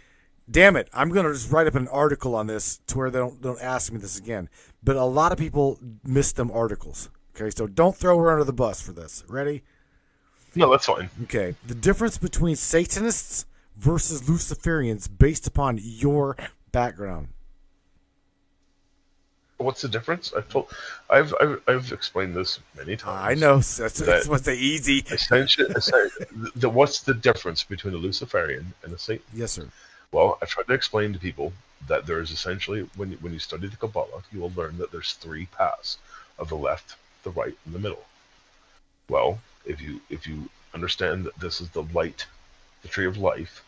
"Damn 0.50 0.74
it, 0.74 0.88
I'm 0.92 1.10
going 1.10 1.24
to 1.26 1.32
just 1.32 1.52
write 1.52 1.68
up 1.68 1.76
an 1.76 1.86
article 1.88 2.34
on 2.34 2.48
this 2.48 2.80
to 2.88 2.98
where 2.98 3.08
they 3.08 3.20
don't 3.20 3.40
don't 3.40 3.60
ask 3.62 3.92
me 3.92 3.98
this 3.98 4.18
again." 4.18 4.48
But 4.82 4.96
a 4.96 5.04
lot 5.04 5.30
of 5.30 5.38
people 5.38 5.78
miss 6.04 6.32
them 6.32 6.50
articles. 6.50 7.08
Okay, 7.34 7.50
so 7.50 7.66
don't 7.68 7.96
throw 7.96 8.18
her 8.18 8.32
under 8.32 8.44
the 8.44 8.52
bus 8.52 8.82
for 8.82 8.92
this. 8.92 9.22
Ready? 9.28 9.62
No, 10.56 10.70
that's 10.70 10.86
fine. 10.86 11.08
Okay, 11.24 11.54
the 11.66 11.74
difference 11.74 12.18
between 12.18 12.56
Satanists 12.56 13.46
versus 13.76 14.22
Luciferians 14.22 15.08
based 15.08 15.46
upon 15.46 15.78
your 15.80 16.36
background. 16.72 17.28
What's 19.58 19.80
the 19.80 19.88
difference? 19.88 20.34
I've 20.36 20.48
told, 20.48 20.68
I've, 21.08 21.34
I've, 21.40 21.62
I've 21.66 21.92
explained 21.92 22.34
this 22.34 22.60
many 22.76 22.94
ah, 22.94 22.96
times. 22.96 23.42
I 23.42 23.46
know 23.46 23.56
that's, 23.60 23.98
that's 23.98 24.28
what's 24.28 24.44
the 24.44 24.52
easy. 24.52 24.98
Essentially, 25.10 25.72
the, 25.72 26.50
the, 26.56 26.68
what's 26.68 27.00
the 27.00 27.14
difference 27.14 27.64
between 27.64 27.94
a 27.94 27.96
Luciferian 27.96 28.74
and 28.82 28.92
a 28.92 28.98
Satan? 28.98 29.24
Yes, 29.32 29.52
sir. 29.52 29.68
Well, 30.12 30.38
I've 30.42 30.50
tried 30.50 30.66
to 30.66 30.74
explain 30.74 31.12
to 31.14 31.18
people 31.18 31.52
that 31.88 32.06
there 32.06 32.20
is 32.20 32.30
essentially 32.30 32.88
when 32.96 33.12
you, 33.12 33.18
when 33.20 33.32
you 33.32 33.38
study 33.38 33.66
the 33.68 33.76
Kabbalah, 33.76 34.22
you 34.30 34.40
will 34.40 34.52
learn 34.56 34.76
that 34.78 34.92
there's 34.92 35.14
three 35.14 35.46
paths 35.46 35.98
of 36.38 36.48
the 36.48 36.56
left, 36.56 36.96
the 37.22 37.30
right, 37.30 37.56
and 37.64 37.74
the 37.74 37.78
middle. 37.78 38.04
Well, 39.08 39.38
if 39.64 39.80
you 39.80 40.00
if 40.10 40.26
you 40.26 40.50
understand 40.74 41.24
that 41.24 41.38
this 41.40 41.60
is 41.60 41.70
the 41.70 41.84
light, 41.94 42.26
the 42.82 42.88
tree 42.88 43.06
of 43.06 43.16
life, 43.16 43.64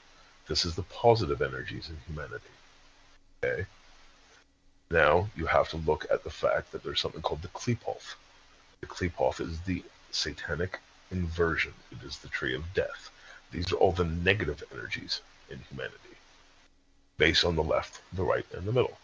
this 0.48 0.64
is 0.64 0.74
the 0.74 0.82
positive 0.82 1.40
energies 1.40 1.88
in 1.88 1.96
humanity. 2.06 2.44
Okay 3.42 3.66
now 4.90 5.28
you 5.36 5.46
have 5.46 5.68
to 5.70 5.76
look 5.76 6.06
at 6.10 6.24
the 6.24 6.30
fact 6.30 6.72
that 6.72 6.82
there's 6.82 7.00
something 7.00 7.22
called 7.22 7.42
the 7.42 7.48
Qliphoth. 7.48 8.14
The 8.80 8.86
Qliphoth 8.86 9.40
is 9.40 9.60
the 9.60 9.82
satanic 10.10 10.80
inversion. 11.10 11.74
It 11.92 12.06
is 12.06 12.18
the 12.18 12.28
tree 12.28 12.54
of 12.54 12.72
death. 12.74 13.10
These 13.50 13.72
are 13.72 13.76
all 13.76 13.92
the 13.92 14.04
negative 14.04 14.62
energies 14.72 15.20
in 15.50 15.58
humanity, 15.70 16.16
based 17.16 17.44
on 17.44 17.56
the 17.56 17.62
left, 17.62 18.00
the 18.12 18.24
right, 18.24 18.46
and 18.52 18.66
the 18.66 18.72
middle. 18.72 18.98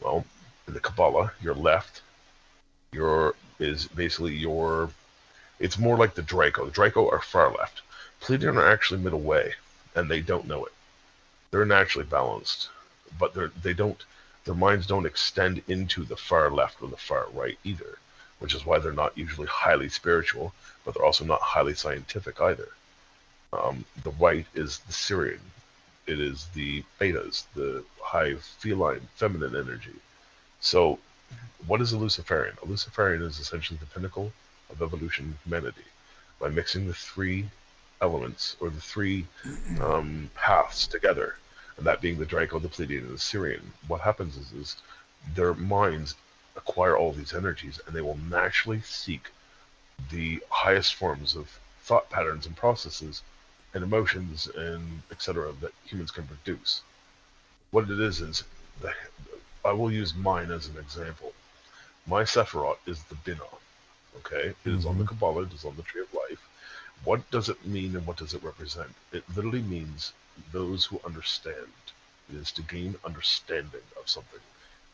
Well, 0.00 0.24
in 0.66 0.74
the 0.74 0.80
Kabbalah, 0.80 1.32
your 1.40 1.54
left, 1.54 2.02
your 2.92 3.34
is 3.58 3.86
basically 3.86 4.34
your. 4.34 4.90
It's 5.58 5.78
more 5.78 5.96
like 5.96 6.14
the 6.14 6.22
Draco. 6.22 6.66
The 6.66 6.70
Draco 6.70 7.08
are 7.08 7.20
far 7.20 7.50
left. 7.50 7.82
Pleiadian 8.20 8.56
are 8.56 8.68
actually 8.68 9.00
middle 9.00 9.20
way, 9.20 9.54
and 9.94 10.10
they 10.10 10.20
don't 10.20 10.48
know 10.48 10.64
it. 10.64 10.72
They're 11.50 11.64
naturally 11.64 12.06
balanced, 12.06 12.68
but 13.18 13.34
they're 13.34 13.52
they 13.62 13.72
don't 13.72 14.04
their 14.46 14.54
minds 14.54 14.86
don't 14.86 15.06
extend 15.06 15.60
into 15.66 16.04
the 16.04 16.16
far 16.16 16.50
left 16.52 16.80
or 16.80 16.88
the 16.88 16.96
far 16.96 17.26
right 17.34 17.58
either, 17.64 17.98
which 18.38 18.54
is 18.54 18.64
why 18.64 18.78
they're 18.78 18.92
not 18.92 19.18
usually 19.18 19.48
highly 19.48 19.88
spiritual, 19.88 20.54
but 20.84 20.94
they're 20.94 21.04
also 21.04 21.24
not 21.24 21.42
highly 21.42 21.74
scientific 21.74 22.40
either. 22.40 22.68
Um, 23.52 23.84
the 24.04 24.12
right 24.12 24.46
is 24.54 24.78
the 24.78 24.92
Sirian, 24.92 25.40
It 26.06 26.20
is 26.20 26.46
the 26.54 26.84
betas, 27.00 27.44
the 27.54 27.84
high 28.00 28.36
feline 28.36 29.08
feminine 29.16 29.56
energy. 29.56 29.96
So, 30.60 31.00
what 31.66 31.80
is 31.80 31.92
a 31.92 31.98
Luciferian? 31.98 32.56
A 32.62 32.66
Luciferian 32.66 33.22
is 33.22 33.40
essentially 33.40 33.80
the 33.80 33.86
pinnacle 33.86 34.32
of 34.70 34.80
evolution 34.80 35.24
in 35.26 35.38
humanity. 35.44 35.86
By 36.38 36.50
mixing 36.50 36.86
the 36.86 36.94
three 36.94 37.48
elements 38.00 38.56
or 38.60 38.70
the 38.70 38.80
three 38.80 39.26
um, 39.80 40.30
paths 40.36 40.86
together, 40.86 41.36
and 41.76 41.86
that 41.86 42.00
being 42.00 42.18
the 42.18 42.26
Draco, 42.26 42.58
the 42.58 42.68
Pleiadian, 42.68 43.06
and 43.06 43.10
the 43.10 43.18
Sirian. 43.18 43.62
what 43.86 44.00
happens 44.00 44.36
is, 44.36 44.52
is 44.52 44.76
their 45.34 45.54
minds 45.54 46.14
acquire 46.56 46.96
all 46.96 47.12
these 47.12 47.34
energies 47.34 47.80
and 47.86 47.94
they 47.94 48.00
will 48.00 48.18
naturally 48.30 48.80
seek 48.80 49.30
the 50.10 50.42
highest 50.50 50.94
forms 50.94 51.36
of 51.36 51.58
thought 51.82 52.08
patterns 52.10 52.46
and 52.46 52.56
processes 52.56 53.22
and 53.74 53.84
emotions 53.84 54.48
and 54.56 55.02
etc. 55.10 55.52
that 55.60 55.72
humans 55.84 56.10
can 56.10 56.26
produce. 56.26 56.82
What 57.70 57.90
it 57.90 58.00
is 58.00 58.20
is, 58.20 58.44
the, 58.80 58.92
I 59.64 59.72
will 59.72 59.92
use 59.92 60.14
mine 60.14 60.50
as 60.50 60.66
an 60.66 60.78
example. 60.78 61.32
My 62.06 62.22
Sephiroth 62.22 62.78
is 62.86 63.02
the 63.04 63.16
Binah. 63.16 63.58
Okay, 64.18 64.48
it 64.48 64.56
mm-hmm. 64.64 64.78
is 64.78 64.86
on 64.86 64.98
the 64.98 65.04
mm-hmm. 65.04 65.14
Kabbalah, 65.14 65.42
it 65.42 65.52
is 65.52 65.64
on 65.64 65.76
the 65.76 65.82
Tree 65.82 66.02
of 66.02 66.14
Life. 66.14 66.48
What 67.04 67.30
does 67.30 67.48
it 67.48 67.66
mean 67.66 67.94
and 67.96 68.06
what 68.06 68.16
does 68.16 68.32
it 68.32 68.42
represent? 68.42 68.94
It 69.12 69.24
literally 69.34 69.62
means 69.62 70.12
those 70.52 70.84
who 70.84 71.00
understand. 71.04 71.72
It 72.28 72.36
is 72.36 72.52
to 72.52 72.62
gain 72.62 72.96
understanding 73.04 73.82
of 74.00 74.08
something. 74.08 74.40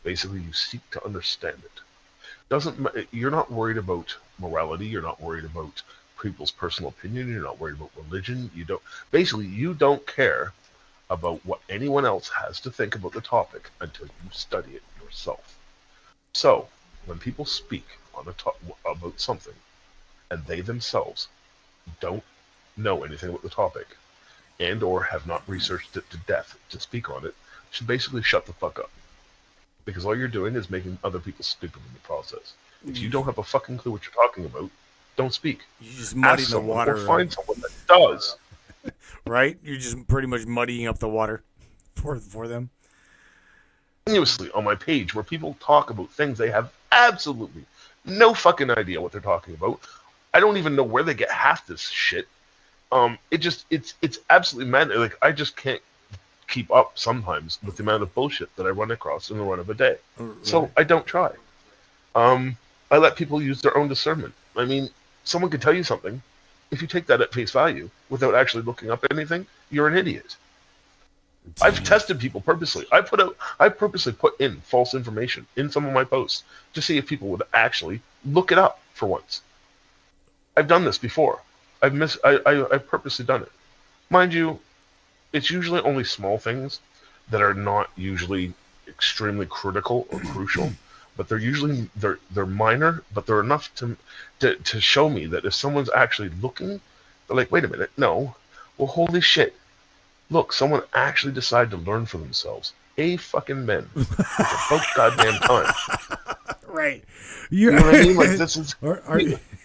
Basically, 0.03 0.41
you 0.41 0.53
seek 0.53 0.89
to 0.91 1.05
understand 1.05 1.63
it. 1.65 1.81
Doesn't 2.49 2.87
you're 3.11 3.31
not 3.31 3.51
worried 3.51 3.79
about 3.79 4.17
morality. 4.39 4.87
You're 4.87 5.03
not 5.03 5.21
worried 5.21 5.45
about 5.45 5.83
people's 6.21 6.51
personal 6.51 6.91
opinion. 6.91 7.29
You're 7.29 7.43
not 7.43 7.59
worried 7.61 7.77
about 7.77 7.91
religion. 7.97 8.51
You 8.55 8.65
don't. 8.65 8.83
Basically, 9.11 9.47
you 9.47 9.75
don't 9.75 10.07
care 10.07 10.53
about 11.11 11.45
what 11.45 11.61
anyone 11.69 12.07
else 12.07 12.29
has 12.29 12.61
to 12.61 12.71
think 12.71 12.95
about 12.95 13.13
the 13.13 13.21
topic 13.21 13.71
until 13.81 14.07
you 14.07 14.31
study 14.31 14.73
it 14.73 14.83
yourself. 15.03 15.59
So, 16.33 16.69
when 17.07 17.19
people 17.19 17.45
speak 17.45 17.87
on 18.15 18.29
a 18.29 18.33
to- 18.33 18.77
about 18.85 19.21
something, 19.21 19.55
and 20.31 20.45
they 20.47 20.61
themselves 20.61 21.29
don't 22.01 22.25
know 22.77 23.05
anything 23.05 23.29
about 23.29 23.43
the 23.43 23.51
topic, 23.51 23.97
and 24.63 24.83
or 24.83 25.03
have 25.03 25.27
not 25.27 25.43
researched 25.47 25.97
it 25.97 26.09
to 26.11 26.17
death 26.29 26.57
to 26.71 26.81
speak 26.81 27.11
on 27.11 27.27
it, 27.27 27.35
should 27.71 27.87
basically 27.87 28.23
shut 28.23 28.47
the 28.47 28.53
fuck 28.53 28.79
up. 28.79 28.91
Because 29.85 30.05
all 30.05 30.17
you're 30.17 30.29
doing 30.29 30.55
is 30.55 30.71
making 30.71 30.99
other 31.03 31.19
people 31.19 31.45
stupid 31.45 31.83
in 31.87 31.93
the 31.95 32.01
process. 32.01 32.55
If 32.87 32.99
you 32.99 33.09
don't 33.09 33.25
have 33.25 33.39
a 33.39 33.43
fucking 33.43 33.79
clue 33.79 33.93
what 33.93 34.03
you're 34.05 34.27
talking 34.27 34.45
about, 34.45 34.71
don't 35.17 35.33
speak. 35.33 35.61
You 35.81 35.91
just 35.93 36.17
muddy 36.17 36.45
the 36.45 36.61
water, 36.61 36.95
or 36.95 37.07
find 37.07 37.33
someone 37.33 37.61
that 37.61 37.73
does. 37.87 38.37
right? 39.27 39.59
You're 39.63 39.79
just 39.79 40.07
pretty 40.07 40.27
much 40.27 40.47
muddying 40.47 40.87
up 40.87 40.99
the 40.99 41.09
water 41.09 41.43
for 41.95 42.17
for 42.17 42.49
them. 42.49 42.71
continuously 44.07 44.51
on 44.53 44.65
my 44.65 44.75
page 44.75 45.15
where 45.15 45.25
people 45.25 45.57
talk 45.61 45.91
about 45.91 46.11
things 46.11 46.39
they 46.39 46.51
have 46.51 46.73
absolutely 46.91 47.65
no 48.05 48.35
fucking 48.35 48.71
idea 48.71 49.01
what 49.01 49.13
they're 49.13 49.21
talking 49.21 49.55
about. 49.55 49.81
I 50.35 50.41
don't 50.41 50.57
even 50.57 50.75
know 50.75 50.83
where 50.83 51.03
they 51.03 51.15
get 51.15 51.31
half 51.31 51.67
this 51.67 51.81
shit. 51.81 52.27
Um, 52.93 53.19
it 53.31 53.39
just 53.39 53.65
it's 53.71 53.95
it's 54.03 54.19
absolutely 54.31 54.71
mad. 54.71 54.91
Like 54.91 55.17
I 55.23 55.33
just 55.33 55.57
can't 55.57 55.81
keep 56.47 56.71
up 56.71 56.99
sometimes 56.99 57.59
with 57.65 57.77
the 57.79 57.83
amount 57.83 58.03
of 58.03 58.15
bullshit 58.15 58.55
that 58.57 58.67
I 58.67 58.71
run 58.71 58.91
across 58.91 59.31
in 59.31 59.39
the 59.39 59.43
run 59.45 59.59
of 59.59 59.71
a 59.71 59.75
day. 59.75 59.97
So 60.43 60.71
I 60.77 60.85
don't 60.85 61.07
try. 61.07 61.33
Um, 62.15 62.57
I 62.91 62.99
let 62.99 63.17
people 63.17 63.41
use 63.41 63.63
their 63.63 63.77
own 63.77 63.89
discernment. 63.89 64.35
I 64.57 64.67
mean, 64.67 64.91
someone 65.25 65.51
could 65.51 65.63
tell 65.63 65.73
you 65.73 65.83
something. 65.83 66.23
If 66.71 66.83
you 66.83 66.89
take 66.89 67.07
that 67.07 67.23
at 67.23 67.33
face 67.33 67.51
value 67.51 67.89
without 68.11 68.35
actually 68.35 68.65
looking 68.65 68.91
up 68.91 69.05
anything, 69.11 69.47
you're 69.71 69.89
an 69.89 69.97
idiot. 69.97 70.37
I've 71.61 71.83
tested 71.85 72.21
people 72.21 72.41
purposely. 72.41 72.87
I 72.93 73.01
put 73.01 73.21
out, 73.21 73.37
I 73.59 73.69
purposely 73.69 74.13
put 74.13 74.39
in 74.41 74.61
false 74.61 74.95
information 74.95 75.47
in 75.57 75.71
some 75.71 75.87
of 75.87 75.93
my 75.93 76.05
posts 76.05 76.45
to 76.75 76.83
see 76.83 76.99
if 76.99 77.07
people 77.07 77.29
would 77.29 77.43
actually 77.53 78.01
look 78.25 78.53
it 78.53 78.59
up 78.59 78.81
for 78.95 79.07
once. 79.07 79.43
I've 80.57 80.69
done 80.69 80.85
this 80.85 80.99
before. 80.99 81.41
I've 81.83 81.95
miss, 81.95 82.17
I, 82.25 82.39
I, 82.47 82.75
I've 82.75 82.89
purposely 82.89 83.25
done 83.25 83.43
it. 83.43 83.53
Mind 84.09 84.33
you, 84.33 84.61
it's 85.33 85.51
usually 85.51 85.81
only 85.81 86.05
small 86.05 86.39
things 86.39 86.81
that 87.31 87.43
are 87.43 87.55
not 87.55 87.91
usually 87.97 88.55
extremely 88.87 89.47
critical 89.47 90.07
or 90.11 90.21
crucial, 90.33 90.73
but 91.17 91.29
they're 91.29 91.39
usually 91.39 91.91
they're 91.97 92.19
they're 92.31 92.47
minor, 92.47 93.03
but 93.13 93.27
they're 93.27 93.41
enough 93.41 93.75
to 93.77 93.97
to 94.41 94.55
to 94.57 94.81
show 94.81 95.09
me 95.09 95.27
that 95.27 95.45
if 95.45 95.55
someone's 95.55 95.91
actually 95.91 96.31
looking, 96.41 96.81
they're 97.27 97.37
like, 97.37 97.51
wait 97.51 97.65
a 97.65 97.69
minute, 97.69 97.91
no, 97.97 98.37
well, 98.79 98.89
holy 98.89 99.21
shit, 99.21 99.55
look, 100.31 100.53
someone 100.53 100.83
actually 100.95 101.33
decided 101.33 101.71
to 101.71 101.77
learn 101.77 102.07
for 102.07 102.19
themselves. 102.19 102.73
A 102.99 103.17
fucking 103.17 103.65
men. 103.65 103.89
It's 103.97 104.71
about 104.71 104.87
goddamn 104.95 105.41
time. 105.41 105.75
Right. 106.73 107.05
You 107.51 107.73
know 107.73 107.83
what 107.83 107.95
I 107.95 108.03
mean? 108.03 108.17
Like 108.17 108.31
this 108.39 108.57
is. 108.57 108.75
Are, 108.83 109.03
are, 109.07 109.21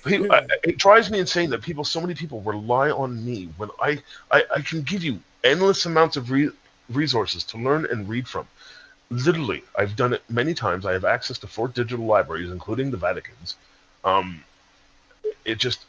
People, 0.06 0.32
I, 0.32 0.46
it 0.64 0.78
drives 0.78 1.10
me 1.10 1.20
insane 1.20 1.50
that 1.50 1.62
people, 1.62 1.84
so 1.84 2.00
many 2.00 2.14
people, 2.14 2.42
rely 2.42 2.90
on 2.92 3.26
me 3.26 3.50
when 3.58 3.70
I, 3.82 4.02
I, 4.32 4.44
I 4.56 4.62
can 4.62 4.84
give 4.84 5.04
you 5.04 5.20
endless 5.44 5.86
amounts 5.86 6.16
of 6.16 6.32
re- 6.32 6.52
resources 6.90 7.44
to 7.46 7.58
learn 7.58 7.86
and 7.86 8.08
read 8.08 8.28
from. 8.28 8.48
Literally, 9.10 9.64
I've 9.78 9.96
done 9.96 10.14
it 10.14 10.22
many 10.30 10.54
times. 10.54 10.86
I 10.86 10.94
have 10.94 11.06
access 11.06 11.38
to 11.40 11.48
four 11.48 11.68
digital 11.68 12.06
libraries, 12.06 12.52
including 12.52 12.92
the 12.92 12.98
Vatican's. 12.98 13.56
Um, 14.04 14.44
it 15.46 15.58
just, 15.58 15.86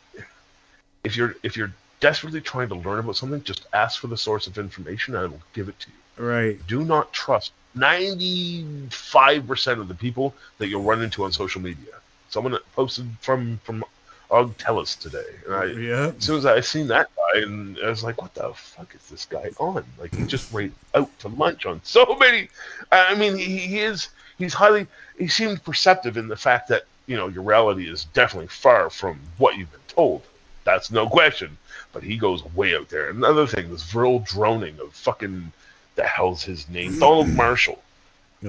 if 1.04 1.16
you're 1.16 1.34
if 1.42 1.56
you're 1.56 1.72
desperately 2.00 2.40
trying 2.40 2.68
to 2.68 2.76
learn 2.76 3.00
about 3.00 3.16
something, 3.16 3.42
just 3.42 3.66
ask 3.72 4.00
for 4.00 4.06
the 4.06 4.16
source 4.16 4.46
of 4.46 4.56
information, 4.56 5.14
and 5.14 5.24
I 5.24 5.26
will 5.26 5.42
give 5.52 5.68
it 5.68 5.78
to 5.80 5.88
you. 5.88 6.24
right. 6.24 6.66
Do 6.66 6.84
not 6.84 7.12
trust 7.12 7.52
ninety 7.78 8.64
five 8.90 9.46
percent 9.46 9.80
of 9.80 9.88
the 9.88 9.94
people 9.94 10.34
that 10.58 10.68
you'll 10.68 10.82
run 10.82 11.02
into 11.02 11.24
on 11.24 11.32
social 11.32 11.60
media. 11.60 11.94
Someone 12.30 12.58
posted 12.74 13.06
from 13.20 13.58
from 13.64 13.84
Og 14.30 14.56
Telus 14.58 14.98
today, 14.98 15.24
and 15.46 15.54
I, 15.54 15.64
Yeah. 15.66 16.12
as 16.16 16.24
soon 16.24 16.36
as 16.38 16.44
I 16.46 16.60
seen 16.60 16.88
that 16.88 17.08
guy, 17.16 17.40
and 17.40 17.78
I 17.82 17.88
was 17.88 18.04
like, 18.04 18.20
"What 18.20 18.34
the 18.34 18.52
fuck 18.54 18.94
is 18.94 19.08
this 19.08 19.24
guy 19.24 19.50
on?" 19.58 19.84
Like 19.98 20.14
he 20.14 20.24
just 20.24 20.52
right 20.52 20.72
out 20.94 21.10
to 21.20 21.28
lunch 21.28 21.64
on 21.64 21.80
so 21.84 22.04
many. 22.20 22.48
I 22.92 23.14
mean, 23.14 23.36
he, 23.36 23.58
he 23.58 23.78
is 23.80 24.08
he's 24.38 24.52
highly 24.54 24.86
he 25.18 25.28
seemed 25.28 25.64
perceptive 25.64 26.16
in 26.16 26.28
the 26.28 26.36
fact 26.36 26.68
that 26.68 26.84
you 27.06 27.16
know 27.16 27.28
your 27.28 27.42
reality 27.42 27.88
is 27.88 28.04
definitely 28.12 28.48
far 28.48 28.90
from 28.90 29.18
what 29.38 29.56
you've 29.56 29.72
been 29.72 29.80
told. 29.88 30.22
That's 30.64 30.90
no 30.90 31.08
question. 31.08 31.56
But 31.94 32.02
he 32.02 32.18
goes 32.18 32.44
way 32.54 32.76
out 32.76 32.90
there. 32.90 33.08
Another 33.08 33.46
thing, 33.46 33.70
this 33.70 33.82
Vril 33.84 34.18
droning 34.18 34.78
of 34.78 34.92
fucking 34.92 35.50
the 35.98 36.06
hell's 36.06 36.42
his 36.42 36.68
name, 36.68 36.98
Donald 36.98 37.28
Marshall 37.28 37.82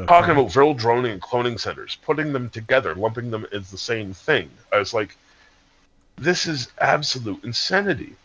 talking 0.07 0.31
about 0.31 0.51
Vril 0.51 0.73
droning 0.73 1.11
and 1.11 1.21
cloning 1.21 1.59
centers, 1.59 1.97
putting 2.03 2.31
them 2.31 2.49
together, 2.49 2.95
lumping 2.95 3.31
them 3.31 3.45
as 3.51 3.71
the 3.71 3.77
same 3.77 4.13
thing. 4.13 4.49
I 4.71 4.77
was 4.77 4.93
like, 4.93 5.15
this 6.17 6.45
is 6.45 6.69
absolute 6.79 7.43
insanity. 7.43 8.15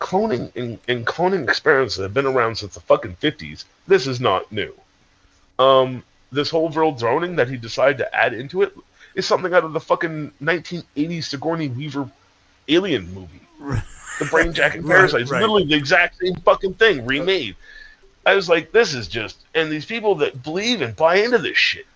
Cloning 0.00 0.54
and, 0.54 0.78
and 0.86 1.04
cloning 1.04 1.42
experiments 1.42 1.96
that 1.96 2.04
have 2.04 2.14
been 2.14 2.26
around 2.26 2.56
since 2.56 2.74
the 2.74 2.80
fucking 2.80 3.16
fifties. 3.16 3.64
This 3.88 4.06
is 4.06 4.20
not 4.20 4.50
new. 4.52 4.72
Um, 5.58 6.04
this 6.30 6.50
whole 6.50 6.68
Vril 6.68 6.92
droning 6.92 7.34
that 7.36 7.48
he 7.48 7.56
decided 7.56 7.98
to 7.98 8.14
add 8.14 8.32
into 8.32 8.62
it 8.62 8.72
is 9.16 9.26
something 9.26 9.52
out 9.52 9.64
of 9.64 9.72
the 9.72 9.80
fucking 9.80 10.30
1980s 10.40 11.24
Sigourney 11.24 11.68
Weaver 11.68 12.08
alien 12.68 13.12
movie. 13.12 13.40
The 14.20 14.26
brain 14.26 14.52
jacking 14.52 14.82
Right, 14.84 14.96
parasites, 14.98 15.30
right. 15.32 15.40
literally 15.40 15.64
the 15.64 15.74
exact 15.74 16.18
same 16.18 16.36
fucking 16.36 16.74
thing 16.74 17.04
remade. 17.06 17.56
I 18.28 18.34
was 18.34 18.46
like, 18.46 18.72
this 18.72 18.92
is 18.92 19.08
just, 19.08 19.38
and 19.54 19.72
these 19.72 19.86
people 19.86 20.14
that 20.16 20.42
believe 20.42 20.82
and 20.82 20.94
buy 20.94 21.16
into 21.16 21.38
this 21.38 21.56
shit, 21.56 21.86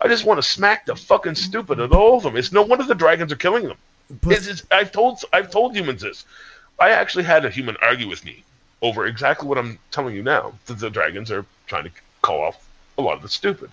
I 0.00 0.08
just 0.08 0.24
want 0.24 0.38
to 0.38 0.42
smack 0.42 0.86
the 0.86 0.96
fucking 0.96 1.34
stupid 1.34 1.78
out 1.78 1.84
of 1.84 1.92
all 1.92 2.16
of 2.16 2.22
them. 2.22 2.38
It's 2.38 2.52
no 2.52 2.62
wonder 2.62 2.86
the 2.86 2.94
dragons 2.94 3.30
are 3.32 3.36
killing 3.36 3.64
them. 3.68 3.76
But- 4.22 4.32
It's, 4.32 4.46
it's, 4.46 4.62
I've 4.70 4.92
told 4.92 5.20
I've 5.34 5.50
told 5.50 5.76
humans 5.76 6.00
this. 6.00 6.24
I 6.80 6.88
actually 6.90 7.24
had 7.24 7.44
a 7.44 7.50
human 7.50 7.76
argue 7.82 8.08
with 8.08 8.24
me 8.24 8.42
over 8.80 9.04
exactly 9.04 9.46
what 9.46 9.58
I'm 9.58 9.78
telling 9.90 10.14
you 10.14 10.22
now. 10.22 10.54
That 10.64 10.78
the 10.78 10.88
dragons 10.88 11.30
are 11.30 11.44
trying 11.66 11.84
to 11.84 11.90
call 12.22 12.40
off 12.40 12.66
a 12.96 13.02
lot 13.02 13.16
of 13.16 13.20
the 13.22 13.28
stupid, 13.28 13.70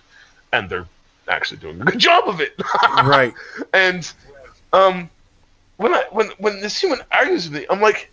and 0.52 0.68
they're 0.68 0.86
actually 1.28 1.60
doing 1.60 1.80
a 1.80 1.84
good 1.84 1.98
job 2.10 2.28
of 2.28 2.42
it. 2.42 2.52
Right. 3.04 3.32
and 3.72 4.12
um, 4.74 5.08
when 5.78 5.94
I 5.94 6.04
when 6.10 6.28
when 6.36 6.60
this 6.60 6.78
human 6.78 7.00
argues 7.10 7.48
with 7.48 7.58
me, 7.58 7.66
I'm 7.70 7.80
like, 7.80 8.10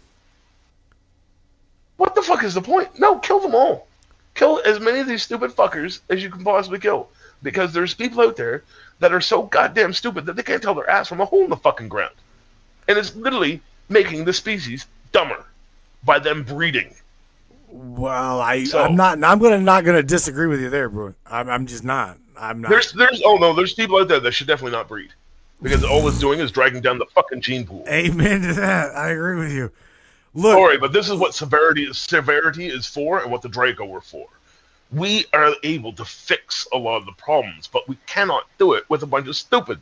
what 1.98 2.16
the 2.16 2.22
fuck 2.22 2.46
is 2.46 2.54
the 2.54 2.62
point? 2.62 2.98
No, 2.98 3.18
kill 3.20 3.42
them 3.42 3.54
all. 3.54 3.88
Kill 4.40 4.62
as 4.66 4.80
many 4.80 5.00
of 5.02 5.08
these 5.08 5.22
stupid 5.22 5.52
fuckers 5.52 6.00
as 6.10 6.24
you 6.24 6.30
can 6.30 6.46
possibly 6.46 6.80
kill. 6.80 7.10
Because 7.44 7.74
there's 7.74 7.94
people 7.94 8.22
out 8.22 8.38
there 8.38 8.64
that 9.00 9.12
are 9.12 9.20
so 9.20 9.44
goddamn 9.44 9.92
stupid 9.92 10.26
that 10.28 10.38
they 10.38 10.44
can't 10.44 10.64
tell 10.64 10.74
their 10.74 10.90
ass 10.90 11.10
from 11.10 11.20
a 11.20 11.26
hole 11.26 11.44
in 11.44 11.50
the 11.50 11.58
fucking 11.58 11.90
ground. 11.90 12.16
And 12.88 12.98
it's 12.98 13.14
literally 13.18 13.60
making 13.90 14.24
the 14.24 14.32
species 14.32 14.86
dumber 15.12 15.46
by 16.06 16.20
them 16.20 16.44
breeding. 16.44 16.96
Well, 17.68 18.40
I 18.40 18.64
So- 18.64 18.82
I'm 18.82 18.96
not 18.96 19.22
I'm 19.22 19.40
gonna 19.40 19.60
not 19.60 19.84
gonna 19.84 20.04
disagree 20.04 20.48
with 20.48 20.62
you 20.62 20.70
there, 20.70 20.88
bro. 20.88 21.16
I'm 21.30 21.50
I'm 21.50 21.66
just 21.66 21.84
not. 21.84 22.18
I'm 22.38 22.62
not. 22.62 22.70
There's 22.70 22.94
there's 22.94 23.22
oh 23.26 23.36
no, 23.36 23.54
there's 23.54 23.74
people 23.74 23.98
out 23.98 24.08
there 24.08 24.22
that 24.22 24.32
should 24.32 24.48
definitely 24.48 24.72
not 24.72 24.88
breed. 24.88 25.10
Because 25.62 25.84
all 25.84 26.08
it's 26.08 26.20
doing 26.20 26.40
is 26.40 26.50
dragging 26.50 26.80
down 26.80 26.98
the 26.98 27.08
fucking 27.08 27.42
gene 27.42 27.66
pool. 27.68 27.84
Amen 27.90 28.42
to 28.44 28.54
that. 28.54 28.96
I 28.96 29.10
agree 29.10 29.36
with 29.36 29.52
you. 29.52 29.70
Look, 30.34 30.58
Sorry, 30.58 30.78
but 30.78 30.94
this 30.94 31.10
is 31.10 31.16
what 31.16 31.34
severity 31.34 31.86
is 31.86 31.98
severity 31.98 32.68
is 32.68 32.86
for 32.86 33.20
and 33.22 33.32
what 33.32 33.42
the 33.42 33.50
Draco 33.50 33.86
were 33.86 34.02
for. 34.02 34.28
We 34.92 35.26
are 35.34 35.54
able 35.64 35.94
to 35.94 36.06
fix 36.06 36.68
a 36.74 36.78
lot 36.78 36.98
of 36.98 37.06
the 37.06 37.12
problems, 37.14 37.68
but 37.68 37.88
we 37.88 37.98
cannot 38.06 38.46
do 38.58 38.74
it 38.74 38.90
with 38.90 39.04
a 39.04 39.08
bunch 39.08 39.28
of 39.28 39.36
stupid. 39.36 39.80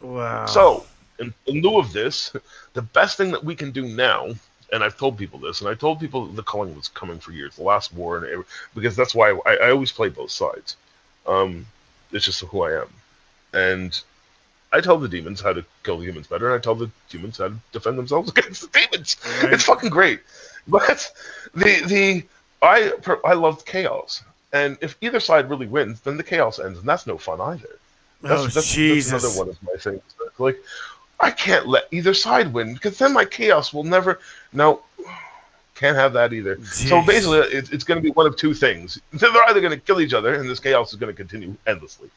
wow. 0.00 0.46
So, 0.46 0.86
in, 1.18 1.32
in 1.46 1.62
lieu 1.62 1.78
of 1.78 1.92
this, 1.92 2.32
the 2.74 2.82
best 2.82 3.16
thing 3.16 3.30
that 3.32 3.44
we 3.44 3.54
can 3.54 3.70
do 3.70 3.86
now, 3.86 4.30
and 4.72 4.82
I've 4.82 4.98
told 4.98 5.16
people 5.16 5.38
this, 5.38 5.60
and 5.60 5.68
I 5.70 5.74
told 5.74 6.00
people 6.00 6.26
the 6.26 6.42
culling 6.42 6.74
was 6.74 6.88
coming 6.88 7.18
for 7.18 7.32
years, 7.32 7.56
the 7.56 7.62
last 7.62 7.92
war, 7.94 8.18
and 8.18 8.26
every, 8.26 8.44
because 8.74 8.96
that's 8.96 9.14
why 9.14 9.38
I, 9.46 9.56
I 9.56 9.70
always 9.70 9.92
play 9.92 10.08
both 10.08 10.30
sides. 10.30 10.76
Um, 11.26 11.66
it's 12.12 12.24
just 12.24 12.40
who 12.40 12.62
I 12.62 12.82
am, 12.82 12.88
and 13.52 14.00
I 14.72 14.80
tell 14.80 14.98
the 14.98 15.08
demons 15.08 15.40
how 15.40 15.52
to 15.52 15.64
kill 15.84 15.98
the 15.98 16.04
humans 16.04 16.26
better, 16.26 16.46
and 16.46 16.54
I 16.54 16.62
tell 16.62 16.74
the 16.74 16.90
humans 17.08 17.38
how 17.38 17.48
to 17.48 17.54
defend 17.72 17.98
themselves 17.98 18.30
against 18.36 18.62
the 18.62 18.78
demons. 18.78 19.16
Right. 19.42 19.52
It's 19.52 19.64
fucking 19.64 19.90
great, 19.90 20.20
but 20.66 21.10
the 21.54 21.82
the 21.86 22.24
I 22.62 22.92
I 23.24 23.34
love 23.34 23.64
chaos, 23.64 24.22
and 24.52 24.76
if 24.80 24.96
either 25.00 25.20
side 25.20 25.48
really 25.48 25.66
wins, 25.66 26.00
then 26.00 26.16
the 26.16 26.24
chaos 26.24 26.58
ends, 26.58 26.78
and 26.78 26.88
that's 26.88 27.06
no 27.06 27.18
fun 27.18 27.40
either. 27.40 27.78
That's, 28.22 28.40
oh 28.40 28.46
that's, 28.46 28.74
that's 28.74 29.08
another 29.10 29.38
one 29.38 29.48
of 29.50 29.62
my 29.62 29.74
things. 29.78 30.02
Like, 30.38 30.58
I 31.20 31.30
can't 31.30 31.66
let 31.66 31.84
either 31.92 32.14
side 32.14 32.52
win 32.52 32.74
because 32.74 32.98
then 32.98 33.12
my 33.12 33.24
chaos 33.24 33.72
will 33.72 33.84
never. 33.84 34.20
No, 34.52 34.82
can't 35.76 35.96
have 35.96 36.14
that 36.14 36.32
either. 36.32 36.62
So 36.64 37.02
basically, 37.02 37.38
it, 37.38 37.72
it's 37.72 37.84
going 37.84 37.98
to 37.98 38.02
be 38.02 38.10
one 38.10 38.26
of 38.26 38.36
two 38.36 38.54
things. 38.54 38.98
They're 39.12 39.30
either 39.48 39.60
going 39.60 39.72
to 39.72 39.78
kill 39.78 40.00
each 40.00 40.14
other, 40.14 40.34
and 40.34 40.48
this 40.48 40.58
chaos 40.58 40.92
is 40.92 40.98
going 40.98 41.14
to 41.14 41.16
continue 41.16 41.54
endlessly, 41.66 42.10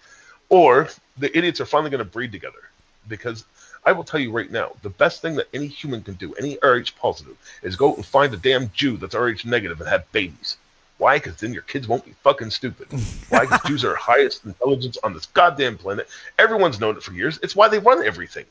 or 0.50 0.90
the 1.18 1.36
idiots 1.38 1.62
are 1.62 1.66
finally 1.66 1.90
going 1.90 2.00
to 2.00 2.06
breed 2.06 2.32
together. 2.32 2.60
Because 3.08 3.46
I 3.86 3.92
will 3.92 4.04
tell 4.04 4.20
you 4.20 4.32
right 4.32 4.52
now, 4.52 4.74
the 4.82 4.90
best 4.90 5.22
thing 5.22 5.36
that 5.36 5.48
any 5.54 5.68
human 5.68 6.02
can 6.02 6.16
do, 6.16 6.34
any 6.34 6.58
RH 6.64 6.92
positive, 7.00 7.38
is 7.64 7.76
go 7.76 7.92
out 7.92 7.98
and 7.98 8.06
find 8.06 8.34
a 8.34 8.38
damn 8.38 8.70
Jew 8.72 8.98
that's 8.98 9.16
RH 9.16 9.46
negative 9.46 9.80
and 9.80 9.90
have 9.90 10.12
babies. 10.12 10.58
Why? 10.98 11.18
Because 11.18 11.38
then 11.38 11.54
your 11.54 11.62
kids 11.64 11.88
won't 11.88 12.06
be 12.06 12.12
fucking 12.24 12.50
stupid. 12.50 12.88
Why? 13.30 13.42
Because 13.42 13.62
Jews 13.66 13.86
are 13.86 13.96
highest 13.96 14.44
intelligence 14.46 14.98
on 15.02 15.14
this 15.14 15.28
goddamn 15.28 15.78
planet. 15.78 16.10
Everyone's 16.38 16.80
known 16.80 16.98
it 16.98 17.04
for 17.04 17.14
years. 17.14 17.40
It's 17.42 17.56
why 17.56 17.70
they 17.70 17.80
run 17.80 18.06
everything. 18.06 18.46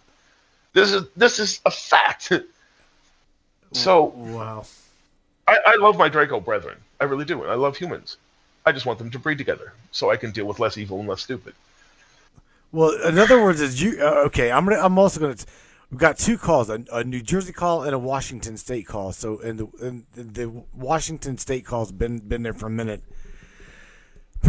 This 0.72 0.92
is 0.92 1.04
this 1.14 1.38
is 1.38 1.60
a 1.66 1.70
fact. 1.70 2.32
so 3.72 4.04
Wow. 4.04 4.64
I, 5.46 5.58
I 5.66 5.76
love 5.76 5.98
my 5.98 6.08
Draco 6.08 6.40
brethren. 6.40 6.78
I 7.00 7.04
really 7.04 7.24
do. 7.24 7.42
and 7.42 7.50
I 7.50 7.54
love 7.54 7.76
humans. 7.76 8.16
I 8.66 8.72
just 8.72 8.86
want 8.86 8.98
them 8.98 9.10
to 9.10 9.18
breed 9.18 9.38
together 9.38 9.72
so 9.92 10.10
I 10.10 10.16
can 10.16 10.30
deal 10.30 10.44
with 10.46 10.58
less 10.58 10.76
evil 10.76 10.98
and 10.98 11.08
less 11.08 11.22
stupid. 11.22 11.54
Well, 12.70 12.90
in 13.02 13.18
other 13.18 13.42
words, 13.42 13.60
is 13.60 13.80
you 13.80 13.98
uh, 14.00 14.24
okay? 14.26 14.50
I'm 14.50 14.64
gonna. 14.64 14.80
I'm 14.80 14.98
also 14.98 15.20
gonna. 15.20 15.36
We've 15.90 16.00
got 16.00 16.18
two 16.18 16.36
calls: 16.36 16.68
a, 16.68 16.84
a 16.92 17.04
New 17.04 17.22
Jersey 17.22 17.52
call 17.52 17.82
and 17.82 17.94
a 17.94 17.98
Washington 17.98 18.56
State 18.56 18.86
call. 18.86 19.12
So, 19.12 19.40
and 19.40 19.58
the, 19.58 19.68
and 19.80 20.04
the 20.14 20.64
Washington 20.74 21.38
State 21.38 21.64
call's 21.64 21.92
been 21.92 22.18
been 22.18 22.42
there 22.42 22.52
for 22.52 22.66
a 22.66 22.70
minute, 22.70 23.02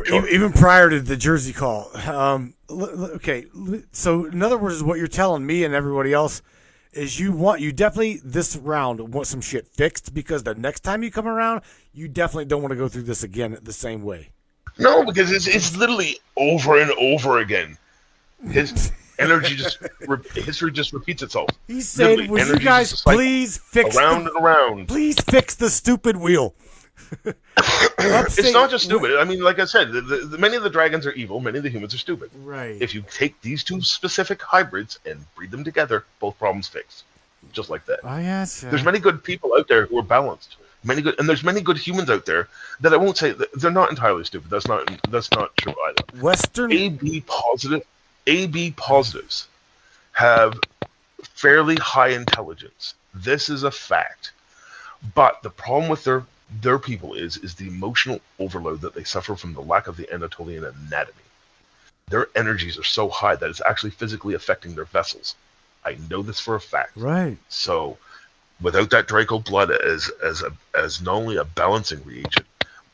Sure. 0.05 0.27
Even 0.29 0.53
prior 0.53 0.89
to 0.89 0.99
the 0.99 1.17
Jersey 1.17 1.53
call. 1.53 1.89
Um, 2.07 2.53
okay, 2.69 3.45
so 3.91 4.25
in 4.25 4.41
other 4.41 4.57
words, 4.57 4.83
what 4.83 4.97
you're 4.97 5.07
telling 5.07 5.45
me 5.45 5.63
and 5.63 5.73
everybody 5.73 6.13
else 6.13 6.41
is 6.93 7.19
you 7.19 7.31
want 7.31 7.61
you 7.61 7.71
definitely 7.71 8.19
this 8.23 8.55
round 8.55 9.13
want 9.13 9.27
some 9.27 9.41
shit 9.41 9.67
fixed 9.67 10.13
because 10.13 10.43
the 10.43 10.55
next 10.55 10.81
time 10.81 11.03
you 11.03 11.11
come 11.11 11.27
around, 11.27 11.61
you 11.91 12.07
definitely 12.07 12.45
don't 12.45 12.61
want 12.61 12.71
to 12.71 12.77
go 12.77 12.87
through 12.87 13.03
this 13.03 13.23
again 13.23 13.57
the 13.61 13.73
same 13.73 14.03
way. 14.03 14.29
No, 14.77 15.03
because 15.03 15.31
it's 15.31 15.47
it's 15.47 15.75
literally 15.75 16.19
over 16.37 16.79
and 16.79 16.91
over 16.91 17.39
again. 17.39 17.77
His 18.47 18.91
energy 19.17 19.55
just 19.55 19.79
re- 20.07 20.17
history 20.33 20.71
just 20.71 20.93
repeats 20.93 21.21
itself. 21.21 21.49
He 21.67 21.81
said, 21.81 22.17
Literally, 22.19 22.29
"Would 22.29 22.47
you 22.47 22.59
guys 22.59 22.93
a 22.93 22.95
please 23.03 23.57
fix 23.57 23.95
around 23.97 24.25
the 24.25 24.33
and 24.35 24.45
around. 24.45 24.87
please 24.87 25.17
fix 25.19 25.55
the 25.55 25.69
stupid 25.69 26.17
wheel. 26.17 26.53
It's 28.01 28.53
not 28.53 28.69
just 28.69 28.85
stupid. 28.85 29.17
I 29.19 29.23
mean, 29.25 29.41
like 29.41 29.59
I 29.59 29.65
said, 29.65 29.91
the, 29.91 30.01
the, 30.01 30.37
many 30.37 30.55
of 30.55 30.63
the 30.63 30.69
dragons 30.69 31.05
are 31.05 31.11
evil. 31.11 31.39
Many 31.41 31.57
of 31.57 31.63
the 31.63 31.69
humans 31.69 31.93
are 31.93 31.97
stupid. 31.97 32.29
Right. 32.43 32.81
If 32.81 32.93
you 32.95 33.03
take 33.11 33.39
these 33.41 33.63
two 33.63 33.81
specific 33.81 34.41
hybrids 34.41 34.99
and 35.05 35.25
breed 35.35 35.51
them 35.51 35.63
together, 35.63 36.05
both 36.19 36.37
problems 36.39 36.67
fixed, 36.67 37.03
just 37.51 37.69
like 37.69 37.85
that. 37.85 37.99
oh 38.03 38.17
yes. 38.17 38.61
There's 38.61 38.83
many 38.83 38.99
good 38.99 39.23
people 39.23 39.53
out 39.57 39.67
there 39.67 39.85
who 39.87 39.97
are 39.97 40.03
balanced. 40.03 40.55
Many 40.83 41.01
good, 41.01 41.19
and 41.19 41.27
there's 41.27 41.43
many 41.43 41.59
good 41.59 41.77
humans 41.77 42.09
out 42.09 42.25
there 42.25 42.47
that 42.79 42.93
I 42.93 42.97
won't 42.97 43.17
say 43.17 43.31
that 43.31 43.49
they're 43.59 43.71
not 43.71 43.89
entirely 43.89 44.23
stupid. 44.23 44.49
That's 44.49 44.67
not 44.67 44.89
that's 45.09 45.29
not 45.31 45.55
true 45.57 45.75
either. 45.89 46.21
Western. 46.21 46.71
AB 46.71 47.21
positive, 47.27 47.81
AB 48.29 48.71
positives 48.77 49.47
have 50.11 50.53
fairly 51.23 51.77
high 51.77 52.09
intelligence. 52.09 52.93
This 53.11 53.49
is 53.49 53.63
a 53.63 53.71
fact. 53.71 54.33
But 55.15 55.41
the 55.41 55.49
problem 55.49 55.89
with 55.89 56.03
their 56.03 56.23
their 56.61 56.77
people 56.77 57.15
is 57.15 57.37
is 57.37 57.55
the 57.55 57.67
emotional 57.67 58.21
overload 58.37 58.81
that 58.81 58.93
they 58.93 59.03
suffer 59.03 59.35
from 59.35 59.53
the 59.53 59.61
lack 59.61 59.87
of 59.87 59.97
the 59.97 60.11
Anatolian 60.13 60.63
anatomy. 60.63 61.27
Their 62.09 62.27
energies 62.35 62.77
are 62.77 62.83
so 62.83 63.09
high 63.09 63.35
that 63.35 63.49
it's 63.49 63.61
actually 63.67 63.91
physically 63.91 64.35
affecting 64.35 64.75
their 64.75 64.85
vessels. 64.85 65.35
I 65.83 65.97
know 66.09 66.21
this 66.21 66.39
for 66.39 66.53
a 66.53 66.61
fact. 66.61 66.91
Right. 66.97 67.37
So, 67.49 67.97
without 68.61 68.91
that 68.91 69.07
Draco 69.07 69.39
blood 69.39 69.71
as 69.71 70.11
as 70.23 70.43
a 70.43 70.51
as 70.77 71.01
not 71.01 71.15
only 71.15 71.37
a 71.37 71.45
balancing 71.45 72.03
reagent, 72.03 72.45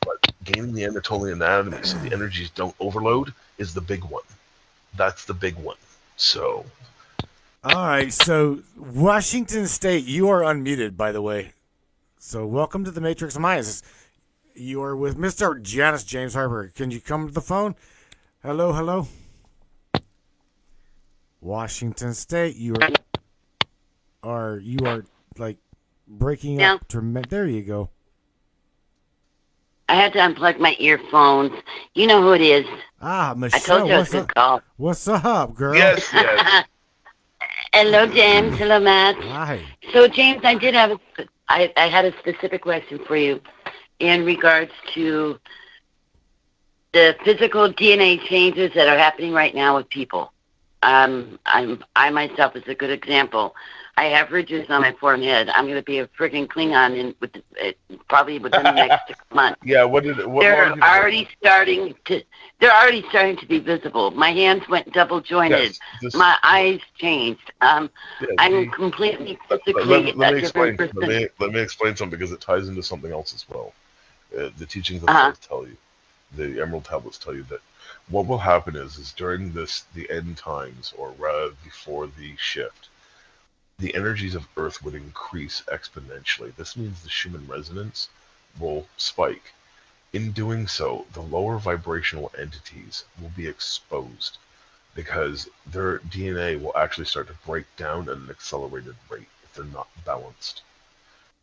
but 0.05 0.17
gaining 0.45 0.73
the 0.73 0.86
Anatolian 0.86 1.41
anatomy 1.41 1.83
so 1.83 1.97
the 1.97 2.13
energies 2.13 2.51
don't 2.51 2.75
overload 2.79 3.33
is 3.57 3.73
the 3.73 3.81
big 3.81 4.05
one. 4.05 4.23
That's 4.97 5.25
the 5.25 5.33
big 5.33 5.55
one. 5.55 5.77
So, 6.17 6.65
All 7.63 7.87
right. 7.87 8.11
So 8.13 8.59
Washington 8.77 9.67
State, 9.67 10.05
you 10.05 10.29
are 10.29 10.41
unmuted, 10.41 10.95
by 10.95 11.11
the 11.11 11.21
way. 11.21 11.51
So 12.17 12.45
welcome 12.45 12.83
to 12.85 12.91
the 12.91 13.01
Matrix 13.01 13.35
of 13.35 13.41
Mayas. 13.41 13.83
You 14.55 14.81
are 14.83 14.95
with 14.95 15.17
Mr. 15.17 15.61
Janus 15.61 16.03
James 16.03 16.33
Harper. 16.33 16.71
Can 16.75 16.89
you 16.91 17.01
come 17.01 17.27
to 17.27 17.33
the 17.33 17.41
phone? 17.41 17.75
Hello, 18.41 18.71
hello. 18.71 19.07
Washington 21.41 22.13
State, 22.13 22.55
you 22.55 22.75
are 22.75 22.89
are 24.23 24.57
you 24.57 24.79
are 24.85 25.05
like 25.37 25.57
breaking 26.07 26.59
Yeah. 26.59 26.75
up. 26.75 26.87
Trem- 26.87 27.13
there 27.29 27.45
you 27.47 27.61
go. 27.63 27.89
I 29.88 29.95
had 29.95 30.13
to 30.13 30.19
unplug 30.19 30.59
my 30.59 30.75
earphones. 30.79 31.51
You 31.93 32.07
know 32.07 32.21
who 32.21 32.33
it 32.33 32.41
is. 32.41 32.65
Ah, 33.01 33.33
I 33.53 33.59
Michelle, 33.59 33.77
told 33.77 33.88
you 33.88 33.93
I 33.93 33.99
was 33.99 34.09
what's 34.09 34.15
up? 34.15 34.33
call. 34.36 34.61
What's 34.77 35.07
up, 35.07 35.55
girl? 35.55 35.75
yes, 35.75 36.11
yes. 36.13 36.65
Hello, 37.73 38.07
James. 38.07 38.57
Hello, 38.57 38.79
Matt. 38.79 39.15
Hi. 39.15 39.59
So, 39.93 40.07
James, 40.07 40.41
I 40.43 40.55
did 40.55 40.73
have 40.73 40.91
a, 40.91 40.99
I, 41.47 41.71
I 41.77 41.88
had 41.88 42.05
a 42.05 42.17
specific 42.19 42.61
question 42.61 42.99
for 43.05 43.15
you 43.15 43.41
in 43.99 44.25
regards 44.25 44.71
to 44.93 45.39
the 46.93 47.15
physical 47.23 47.71
DNA 47.71 48.21
changes 48.27 48.71
that 48.75 48.88
are 48.88 48.97
happening 48.97 49.33
right 49.33 49.53
now 49.53 49.75
with 49.77 49.89
people. 49.89 50.31
Um, 50.81 51.39
I'm, 51.45 51.83
I 51.95 52.09
myself 52.09 52.55
is 52.55 52.63
a 52.67 52.75
good 52.75 52.89
example. 52.91 53.55
I 53.97 54.05
have 54.05 54.31
ridges 54.31 54.69
on 54.69 54.81
my 54.81 54.91
forehead. 54.93 55.49
I'm 55.49 55.65
going 55.65 55.77
to 55.77 55.83
be 55.83 55.99
a 55.99 56.07
friggin' 56.07 56.47
Klingon 56.47 56.97
in 56.97 57.15
with, 57.19 57.35
uh, 57.63 57.71
probably 58.07 58.39
within 58.39 58.67
the 58.67 58.73
next 58.73 58.97
six 59.07 59.19
months. 59.33 59.61
Yeah, 59.63 59.83
what 59.85 60.03
did 60.03 60.25
what 60.25 60.47
they're 60.47 60.71
already 60.81 61.27
starting 61.39 61.95
to 62.05 62.21
they're 62.59 62.71
already 62.75 63.03
starting 63.09 63.37
to 63.37 63.45
be 63.45 63.59
visible. 63.59 64.11
My 64.11 64.31
hands 64.31 64.67
went 64.69 64.91
double 64.93 65.21
jointed. 65.21 65.75
yes, 66.01 66.13
My 66.13 66.35
eyes 66.43 66.79
changed. 66.97 67.51
Um, 67.61 67.89
yeah, 68.19 68.27
I'm 68.37 68.65
completely 68.67 69.37
physically 69.49 69.83
let- 69.89 70.17
let 70.17 70.27
a 70.27 70.31
me 70.31 70.37
explain. 70.39 70.77
person. 70.77 70.89
Let 70.93 71.05
me 71.05 71.27
let 71.39 71.51
me 71.51 71.59
explain 71.59 71.95
something 71.95 72.17
because 72.17 72.31
it 72.31 72.41
ties 72.41 72.67
into 72.67 72.83
something 72.83 73.11
else 73.11 73.33
as 73.33 73.47
well. 73.49 73.73
Uh, 74.37 74.49
the 74.57 74.65
teachings 74.65 75.03
of 75.03 75.09
Uh-huh. 75.09 75.33
tell 75.41 75.65
you, 75.67 75.77
the 76.35 76.61
Emerald 76.61 76.85
Tablets 76.85 77.17
tell 77.17 77.35
you 77.35 77.43
that 77.43 77.61
what 78.09 78.27
will 78.27 78.39
happen 78.39 78.75
is 78.75 78.97
is 78.97 79.11
during 79.13 79.51
this 79.53 79.81
the 79.93 80.09
end 80.09 80.37
times 80.37 80.93
or 80.97 81.11
rather 81.17 81.51
before 81.63 82.07
the 82.07 82.35
shift, 82.37 82.89
the 83.78 83.93
energies 83.93 84.36
of 84.36 84.47
Earth 84.55 84.82
would 84.82 84.95
increase 84.95 85.61
exponentially. 85.67 86.55
This 86.55 86.78
means 86.78 87.01
the 87.01 87.09
Schumann 87.09 87.45
resonance 87.45 88.07
will 88.57 88.88
spike. 88.95 89.53
In 90.13 90.32
doing 90.32 90.65
so, 90.65 91.05
the 91.11 91.21
lower 91.21 91.57
vibrational 91.57 92.32
entities 92.38 93.03
will 93.19 93.32
be 93.36 93.47
exposed 93.47 94.38
because 94.93 95.49
their 95.65 95.99
DNA 95.99 96.61
will 96.61 96.76
actually 96.78 97.05
start 97.05 97.28
to 97.28 97.34
break 97.45 97.65
down 97.76 98.07
at 98.07 98.15
an 98.15 98.30
accelerated 98.30 98.95
rate 99.09 99.28
if 99.43 99.53
they're 99.53 99.65
not 99.65 99.89
balanced. 100.05 100.61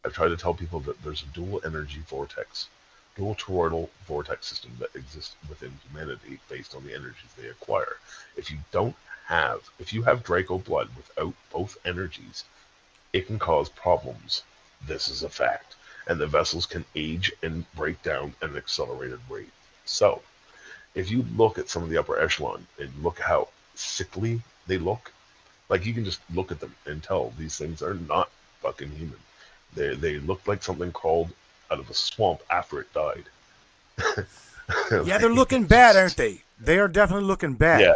I've 0.02 0.14
tried 0.14 0.28
to 0.28 0.38
tell 0.38 0.54
people 0.54 0.80
that 0.80 1.02
there's 1.02 1.22
a 1.22 1.34
dual 1.34 1.60
energy 1.66 2.02
vortex, 2.08 2.68
dual 3.14 3.34
toroidal 3.34 3.90
vortex 4.06 4.46
system 4.46 4.70
that 4.78 4.96
exists 4.96 5.36
within 5.50 5.78
humanity 5.86 6.40
based 6.48 6.74
on 6.74 6.82
the 6.84 6.94
energies 6.94 7.30
they 7.36 7.48
acquire. 7.48 7.96
If 8.36 8.50
you 8.50 8.56
don't 8.70 8.96
have, 9.32 9.70
if 9.78 9.92
you 9.94 10.02
have 10.02 10.22
Draco 10.22 10.58
blood 10.58 10.88
without 10.96 11.34
both 11.50 11.78
energies, 11.86 12.44
it 13.12 13.26
can 13.26 13.38
cause 13.38 13.68
problems. 13.70 14.42
This 14.86 15.08
is 15.08 15.22
a 15.22 15.28
fact. 15.28 15.74
And 16.06 16.20
the 16.20 16.26
vessels 16.26 16.66
can 16.66 16.84
age 16.94 17.32
and 17.42 17.64
break 17.74 18.02
down 18.02 18.34
at 18.42 18.50
an 18.50 18.56
accelerated 18.56 19.20
rate. 19.30 19.52
So, 19.86 20.20
if 20.94 21.10
you 21.10 21.24
look 21.36 21.58
at 21.58 21.70
some 21.70 21.82
of 21.82 21.88
the 21.88 21.98
upper 21.98 22.18
echelon 22.18 22.66
and 22.78 22.90
look 23.02 23.18
how 23.20 23.48
sickly 23.74 24.42
they 24.66 24.78
look, 24.78 25.12
like 25.70 25.86
you 25.86 25.94
can 25.94 26.04
just 26.04 26.20
look 26.34 26.52
at 26.52 26.60
them 26.60 26.74
and 26.84 27.02
tell 27.02 27.32
these 27.38 27.56
things 27.56 27.82
are 27.82 27.94
not 27.94 28.28
fucking 28.60 28.90
human. 28.90 29.18
They 29.74 29.94
they 29.94 30.18
look 30.18 30.46
like 30.46 30.62
something 30.62 30.92
crawled 30.92 31.30
out 31.70 31.78
of 31.78 31.88
a 31.88 31.94
swamp 31.94 32.40
after 32.50 32.80
it 32.80 32.92
died. 32.92 33.24
Yeah, 34.90 35.18
they're 35.18 35.40
looking 35.42 35.64
bad, 35.64 35.96
aren't 35.96 36.16
they? 36.16 36.42
They 36.58 36.78
are 36.78 36.88
definitely 36.88 37.26
looking 37.26 37.54
bad. 37.54 37.80
Yeah. 37.80 37.94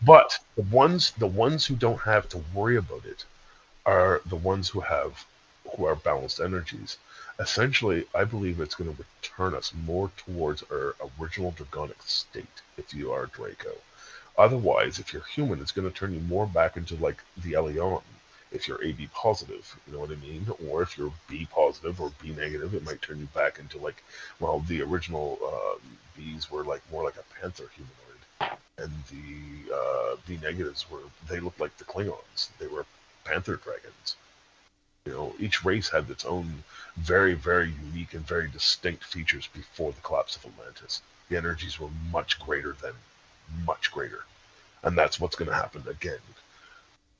But 0.00 0.38
the 0.56 0.62
ones 0.62 1.12
the 1.12 1.26
ones 1.26 1.66
who 1.66 1.76
don't 1.76 2.00
have 2.02 2.28
to 2.30 2.44
worry 2.54 2.76
about 2.76 3.04
it 3.04 3.24
are 3.84 4.20
the 4.26 4.36
ones 4.36 4.68
who 4.68 4.80
have 4.80 5.24
who 5.76 5.84
are 5.86 5.96
balanced 5.96 6.40
energies. 6.40 6.98
Essentially, 7.38 8.06
I 8.14 8.24
believe 8.24 8.60
it's 8.60 8.74
going 8.74 8.94
to 8.94 9.02
return 9.02 9.54
us 9.54 9.72
more 9.74 10.10
towards 10.16 10.62
our 10.70 10.96
original 11.20 11.52
dragonic 11.52 12.02
state 12.02 12.62
if 12.76 12.92
you 12.94 13.12
are 13.12 13.26
Draco. 13.26 13.76
Otherwise, 14.36 14.98
if 14.98 15.12
you're 15.12 15.24
human, 15.24 15.60
it's 15.60 15.72
going 15.72 15.88
to 15.88 15.94
turn 15.94 16.14
you 16.14 16.20
more 16.20 16.46
back 16.46 16.76
into 16.76 16.94
like 16.96 17.22
the 17.36 17.52
Elion 17.52 18.02
if 18.50 18.66
you're 18.66 18.82
AB 18.82 19.08
positive, 19.12 19.76
you 19.86 19.92
know 19.92 20.00
what 20.00 20.10
I 20.10 20.16
mean? 20.16 20.46
Or 20.68 20.82
if 20.82 20.96
you're 20.96 21.12
B 21.28 21.46
positive 21.50 22.00
or 22.00 22.12
B 22.22 22.30
negative, 22.30 22.74
it 22.74 22.84
might 22.84 23.02
turn 23.02 23.18
you 23.20 23.28
back 23.34 23.58
into 23.58 23.78
like, 23.78 24.02
well, 24.40 24.60
the 24.60 24.82
original 24.82 25.38
uh, 25.44 25.78
Bs 26.18 26.50
were 26.50 26.64
like 26.64 26.80
more 26.90 27.04
like 27.04 27.16
a 27.16 27.40
panther 27.40 27.68
humanoid, 27.74 28.07
and 28.78 28.90
the 29.10 29.74
uh, 29.74 30.16
negatives 30.42 30.86
were 30.90 31.00
they 31.28 31.40
looked 31.40 31.60
like 31.60 31.76
the 31.76 31.84
Klingons. 31.84 32.48
They 32.58 32.66
were 32.66 32.86
panther 33.24 33.56
dragons. 33.56 34.16
You 35.06 35.12
know, 35.12 35.34
each 35.38 35.64
race 35.64 35.88
had 35.88 36.10
its 36.10 36.24
own 36.24 36.62
very, 36.98 37.34
very 37.34 37.72
unique 37.92 38.14
and 38.14 38.26
very 38.26 38.48
distinct 38.48 39.04
features 39.04 39.48
before 39.54 39.92
the 39.92 40.00
collapse 40.00 40.36
of 40.36 40.44
Atlantis. 40.46 41.02
The 41.28 41.36
energies 41.36 41.80
were 41.80 41.88
much 42.10 42.38
greater 42.40 42.76
than, 42.82 42.92
much 43.64 43.90
greater, 43.90 44.24
and 44.82 44.96
that's 44.96 45.18
what's 45.20 45.36
going 45.36 45.50
to 45.50 45.54
happen 45.54 45.82
again. 45.88 46.18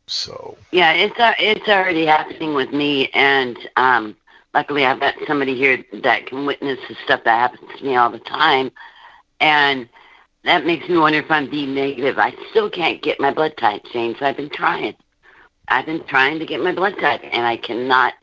So 0.06 0.56
Yeah, 0.72 0.92
it's 0.92 1.18
uh, 1.18 1.34
it's 1.38 1.68
already 1.68 2.06
happening 2.06 2.54
with 2.54 2.72
me, 2.72 3.08
and 3.08 3.58
um, 3.76 4.16
luckily 4.54 4.84
I've 4.84 5.00
got 5.00 5.14
somebody 5.26 5.54
here 5.54 5.84
that 6.02 6.26
can 6.26 6.46
witness 6.46 6.78
the 6.88 6.96
stuff 7.04 7.24
that 7.24 7.50
happens 7.50 7.70
to 7.78 7.84
me 7.84 7.96
all 7.96 8.10
the 8.10 8.18
time, 8.18 8.70
and 9.40 9.88
that 10.44 10.64
makes 10.64 10.88
me 10.88 10.98
wonder 10.98 11.18
if 11.18 11.30
I'm 11.30 11.50
being 11.50 11.74
negative. 11.74 12.18
I 12.18 12.34
still 12.50 12.70
can't 12.70 13.02
get 13.02 13.20
my 13.20 13.32
blood 13.32 13.56
type 13.56 13.84
changed. 13.92 14.22
I've 14.22 14.36
been 14.36 14.50
trying. 14.50 14.94
I've 15.68 15.86
been 15.86 16.04
trying 16.04 16.38
to 16.38 16.46
get 16.46 16.62
my 16.62 16.72
blood 16.72 16.96
type, 16.98 17.20
and 17.24 17.46
I 17.46 17.56
cannot 17.56 18.14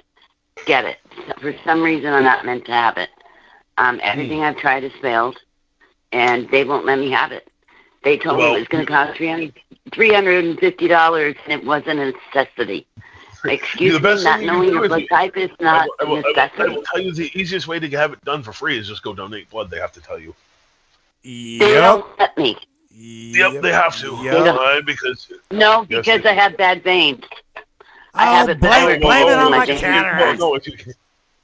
get 0.66 0.86
it. 0.86 0.98
For 1.40 1.54
some 1.64 1.82
reason, 1.84 2.12
I'm 2.12 2.24
not 2.24 2.46
meant 2.46 2.66
to 2.66 2.72
have 2.72 2.98
it. 2.98 3.10
Um, 3.78 4.00
everything 4.02 4.42
I've 4.42 4.58
tried 4.58 4.84
has 4.84 4.92
failed, 5.02 5.38
and 6.12 6.50
they 6.50 6.64
won't 6.64 6.86
let 6.86 6.98
me 6.98 7.12
have 7.12 7.32
it. 7.32 7.48
They 8.04 8.18
told 8.18 8.38
Well, 8.38 8.52
me 8.52 8.58
it 8.58 8.60
was 8.60 8.68
going 8.70 8.86
to 8.86 8.92
cost 8.92 9.18
three 9.18 10.14
hundred 10.14 10.46
and 10.46 10.60
fifty 10.60 10.88
dollars, 10.88 11.36
and 11.46 11.62
it 11.62 11.66
wasn't 11.66 12.00
a 12.00 12.14
necessity. 12.14 12.88
Excuse 13.44 14.02
me, 14.02 14.24
not 14.24 14.40
thing 14.40 14.46
you 14.46 14.50
can 14.50 14.60
knowing 14.60 14.70
your 14.74 14.88
blood 14.88 15.04
type 15.10 15.38
is 15.38 15.52
I 15.60 15.64
not 15.64 15.88
will, 15.88 15.96
I, 16.00 16.04
will, 16.06 16.18
a 16.20 16.40
I, 16.40 16.50
will, 16.58 16.72
I 16.72 16.76
will 16.76 16.84
tell 16.84 17.02
you 17.02 17.12
the 17.12 17.32
easiest 17.40 17.68
way 17.68 17.80
to 17.80 17.90
have 17.90 18.14
it 18.14 18.24
done 18.26 18.42
for 18.42 18.54
free 18.54 18.78
is 18.78 18.88
just 18.88 19.04
go 19.04 19.14
donate 19.14 19.50
blood. 19.50 19.70
They 19.70 19.80
have 19.80 19.92
to 19.94 20.02
tell 20.02 20.20
you. 20.20 20.34
They 21.26 21.58
don't 21.74 22.06
let 22.20 22.38
me. 22.38 22.56
Yep, 22.92 23.62
they 23.62 23.72
have 23.72 23.98
to. 23.98 24.16
Yep. 24.24 24.56
Why? 24.56 24.82
Because 24.86 25.32
No, 25.52 25.86
Yes, 25.90 26.06
because 26.06 26.22
they 26.22 26.30
I 26.30 26.34
have 26.34 26.56
bad 26.58 26.84
veins. 26.84 27.24
I 28.14 28.28
Oh, 28.28 28.34
have 28.36 28.50
it 28.50 28.60
blame, 28.60 28.72
backwards. 28.72 29.02
blame 29.02 29.28
it 29.28 29.40
on 29.40 29.52
My 29.52 29.58
my 29.60 29.66
veins. 29.66 29.82
no, 29.82 30.34
no. 30.34 30.56
If 30.56 30.68
you 30.68 30.94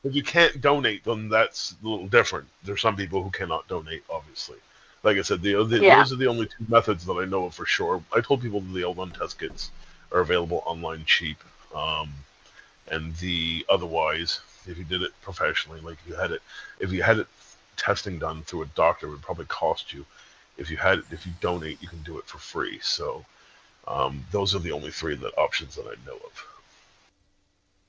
if 0.03 0.15
you 0.15 0.23
can't 0.23 0.61
donate, 0.61 1.03
then 1.03 1.29
that's 1.29 1.75
a 1.83 1.87
little 1.87 2.07
different. 2.07 2.47
There's 2.63 2.81
some 2.81 2.95
people 2.95 3.23
who 3.23 3.29
cannot 3.31 3.67
donate, 3.67 4.03
obviously. 4.09 4.57
Like 5.03 5.17
I 5.17 5.21
said, 5.23 5.41
the, 5.41 5.63
the 5.63 5.79
Yeah. 5.79 5.97
those 5.97 6.13
are 6.13 6.17
the 6.17 6.27
only 6.27 6.45
two 6.45 6.65
methods 6.67 7.05
that 7.05 7.13
I 7.13 7.25
know 7.25 7.45
of 7.45 7.55
for 7.55 7.65
sure. 7.65 8.03
I 8.15 8.21
told 8.21 8.41
people 8.41 8.61
the 8.61 8.81
L1 8.81 9.17
test 9.17 9.39
kits 9.39 9.71
are 10.11 10.19
available 10.19 10.61
online 10.65 11.03
cheap, 11.05 11.37
um, 11.75 12.09
and 12.89 13.15
the 13.17 13.65
otherwise, 13.69 14.41
if 14.67 14.77
you 14.77 14.83
did 14.83 15.01
it 15.01 15.11
professionally, 15.21 15.81
like 15.81 15.97
you 16.07 16.13
had 16.15 16.31
it, 16.31 16.41
if 16.79 16.91
you 16.91 17.01
had 17.01 17.17
it 17.19 17.27
testing 17.81 18.19
done 18.19 18.43
through 18.43 18.61
a 18.61 18.67
doctor, 18.67 19.09
would 19.09 19.21
probably 19.23 19.45
cost 19.45 19.91
you. 19.91 20.05
If 20.57 20.69
you 20.69 20.77
had 20.77 20.99
if 21.11 21.25
you 21.25 21.33
donate, 21.41 21.81
you 21.81 21.87
can 21.87 22.01
do 22.03 22.19
it 22.19 22.25
for 22.25 22.37
free. 22.37 22.79
So 22.81 23.25
um, 23.87 24.23
those 24.31 24.53
are 24.53 24.59
the 24.59 24.71
only 24.71 24.91
three 24.91 25.15
that 25.15 25.37
options 25.37 25.75
that 25.75 25.87
I 25.87 25.95
know 26.05 26.15
of. 26.15 26.45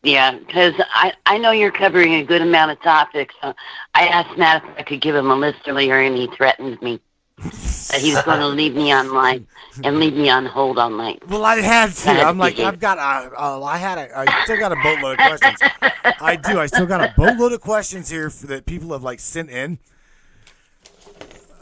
Yeah, 0.02 0.36
because 0.36 0.74
I, 0.92 1.12
I 1.26 1.38
know 1.38 1.52
you're 1.52 1.70
covering 1.70 2.14
a 2.14 2.24
good 2.24 2.42
amount 2.42 2.72
of 2.72 2.82
topics. 2.82 3.34
So 3.40 3.54
I 3.94 4.08
asked 4.08 4.36
Matt 4.36 4.64
if 4.64 4.78
I 4.78 4.82
could 4.82 5.00
give 5.00 5.14
him 5.14 5.30
a 5.30 5.36
list 5.36 5.60
earlier, 5.68 6.00
and 6.00 6.16
he 6.16 6.26
threatened 6.28 6.80
me 6.82 7.00
that 7.38 8.00
he 8.00 8.14
was 8.14 8.22
going 8.22 8.40
to 8.46 8.48
leave 8.48 8.74
me 8.74 8.92
on 8.92 9.06
online 9.06 9.46
and 9.84 9.98
leave 9.98 10.14
me 10.14 10.28
on 10.28 10.46
hold 10.46 10.78
online. 10.78 11.18
Well, 11.28 11.44
I 11.44 11.56
had 11.56 11.92
to. 11.92 12.10
I 12.10 12.14
had 12.14 12.26
I'm 12.26 12.36
to 12.36 12.40
like, 12.40 12.56
get 12.56 12.66
I've 12.66 12.80
got 12.80 12.98
a, 12.98 13.40
uh, 13.40 13.62
I 13.62 13.78
had 13.78 13.98
a, 13.98 14.18
I 14.18 14.44
still 14.44 14.58
got 14.58 14.72
a 14.72 14.76
boatload 14.76 15.18
of 15.20 15.38
questions. 15.38 15.70
I 16.20 16.36
do. 16.36 16.58
I 16.58 16.66
still 16.66 16.86
got 16.86 17.00
a 17.00 17.14
boatload 17.16 17.52
of 17.52 17.60
questions 17.60 18.08
here 18.08 18.30
for, 18.30 18.46
that 18.48 18.66
people 18.66 18.92
have 18.92 19.02
like 19.02 19.20
sent 19.20 19.50
in. 19.50 19.78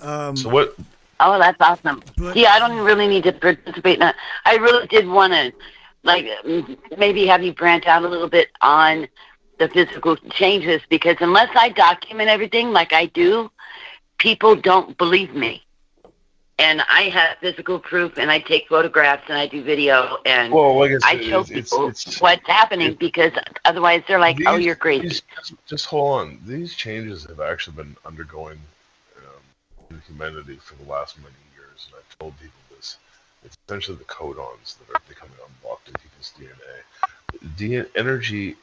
Um, 0.00 0.36
So 0.36 0.48
what 0.48 0.74
Oh, 1.20 1.38
that's 1.38 1.60
awesome. 1.60 2.02
But- 2.16 2.34
See, 2.34 2.46
I 2.46 2.58
don't 2.58 2.78
really 2.78 3.06
need 3.06 3.24
to 3.24 3.32
participate 3.32 3.94
in 3.94 4.00
that. 4.00 4.16
I 4.46 4.56
really 4.56 4.86
did 4.86 5.06
want 5.06 5.34
to, 5.34 5.52
like, 6.02 6.26
maybe 6.96 7.26
have 7.26 7.42
you 7.42 7.52
branch 7.52 7.86
out 7.86 8.04
a 8.04 8.08
little 8.08 8.28
bit 8.28 8.48
on 8.62 9.06
the 9.58 9.68
physical 9.68 10.16
changes 10.30 10.80
because 10.88 11.16
unless 11.20 11.50
I 11.54 11.68
document 11.68 12.30
everything 12.30 12.72
like 12.72 12.94
I 12.94 13.06
do, 13.06 13.50
people 14.20 14.54
don't 14.54 14.96
believe 14.98 15.34
me. 15.34 15.64
And 16.58 16.82
I 16.90 17.04
have 17.04 17.38
physical 17.40 17.78
proof, 17.78 18.18
and 18.18 18.30
I 18.30 18.38
take 18.38 18.68
photographs, 18.68 19.24
and 19.28 19.38
I 19.38 19.46
do 19.46 19.64
video, 19.64 20.18
and 20.26 20.52
Well, 20.52 20.78
like 20.78 20.90
I 21.04 21.12
I 21.12 21.20
show 21.22 21.40
it's, 21.40 21.50
it's, 21.50 21.72
people 21.72 21.86
it's 21.86 22.20
what's 22.20 22.46
happening 22.46 22.96
because 23.00 23.32
otherwise 23.64 24.02
they're 24.06 24.20
like, 24.20 24.38
"Oh, 24.46 24.56
you're 24.56 24.76
crazy." 24.76 25.08
these- 25.08 25.22
just 25.66 25.86
hold 25.86 26.20
on. 26.20 26.38
These 26.44 26.74
changes 26.74 27.24
have 27.24 27.40
actually 27.40 27.76
been 27.76 27.96
undergoing 28.04 28.58
um, 29.16 29.42
in 29.90 30.02
humanity 30.06 30.56
for 30.56 30.74
the 30.74 30.90
last 30.90 31.16
many 31.18 31.34
years, 31.56 31.88
and 31.88 31.94
I've 31.98 32.18
told 32.18 32.38
people 32.38 32.60
this. 32.76 32.98
It's 33.42 33.56
essentially 33.66 33.96
the 33.96 34.04
codons 34.04 34.76
that 34.78 34.94
are 34.94 35.00
becoming 35.08 35.36
unlocked 35.62 35.88
in 35.88 35.94
people's 35.94 36.32
DNA. 36.38 37.56
DNA 37.56 37.88
energy, 37.96 38.56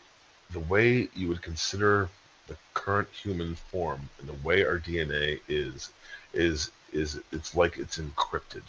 the 0.52 0.60
way 0.60 1.10
you 1.16 1.28
would 1.30 1.42
consider 1.42 2.10
the 2.48 2.58
current 2.74 3.10
human 3.10 3.56
form 3.56 4.10
and 4.20 4.28
the 4.28 4.48
way 4.48 4.66
our 4.66 4.80
DNA 4.80 5.40
is, 5.48 5.92
is 6.34 6.72
is 6.94 7.20
it's 7.32 7.56
like 7.56 7.78
it's 7.78 7.98
encrypted. 7.98 8.64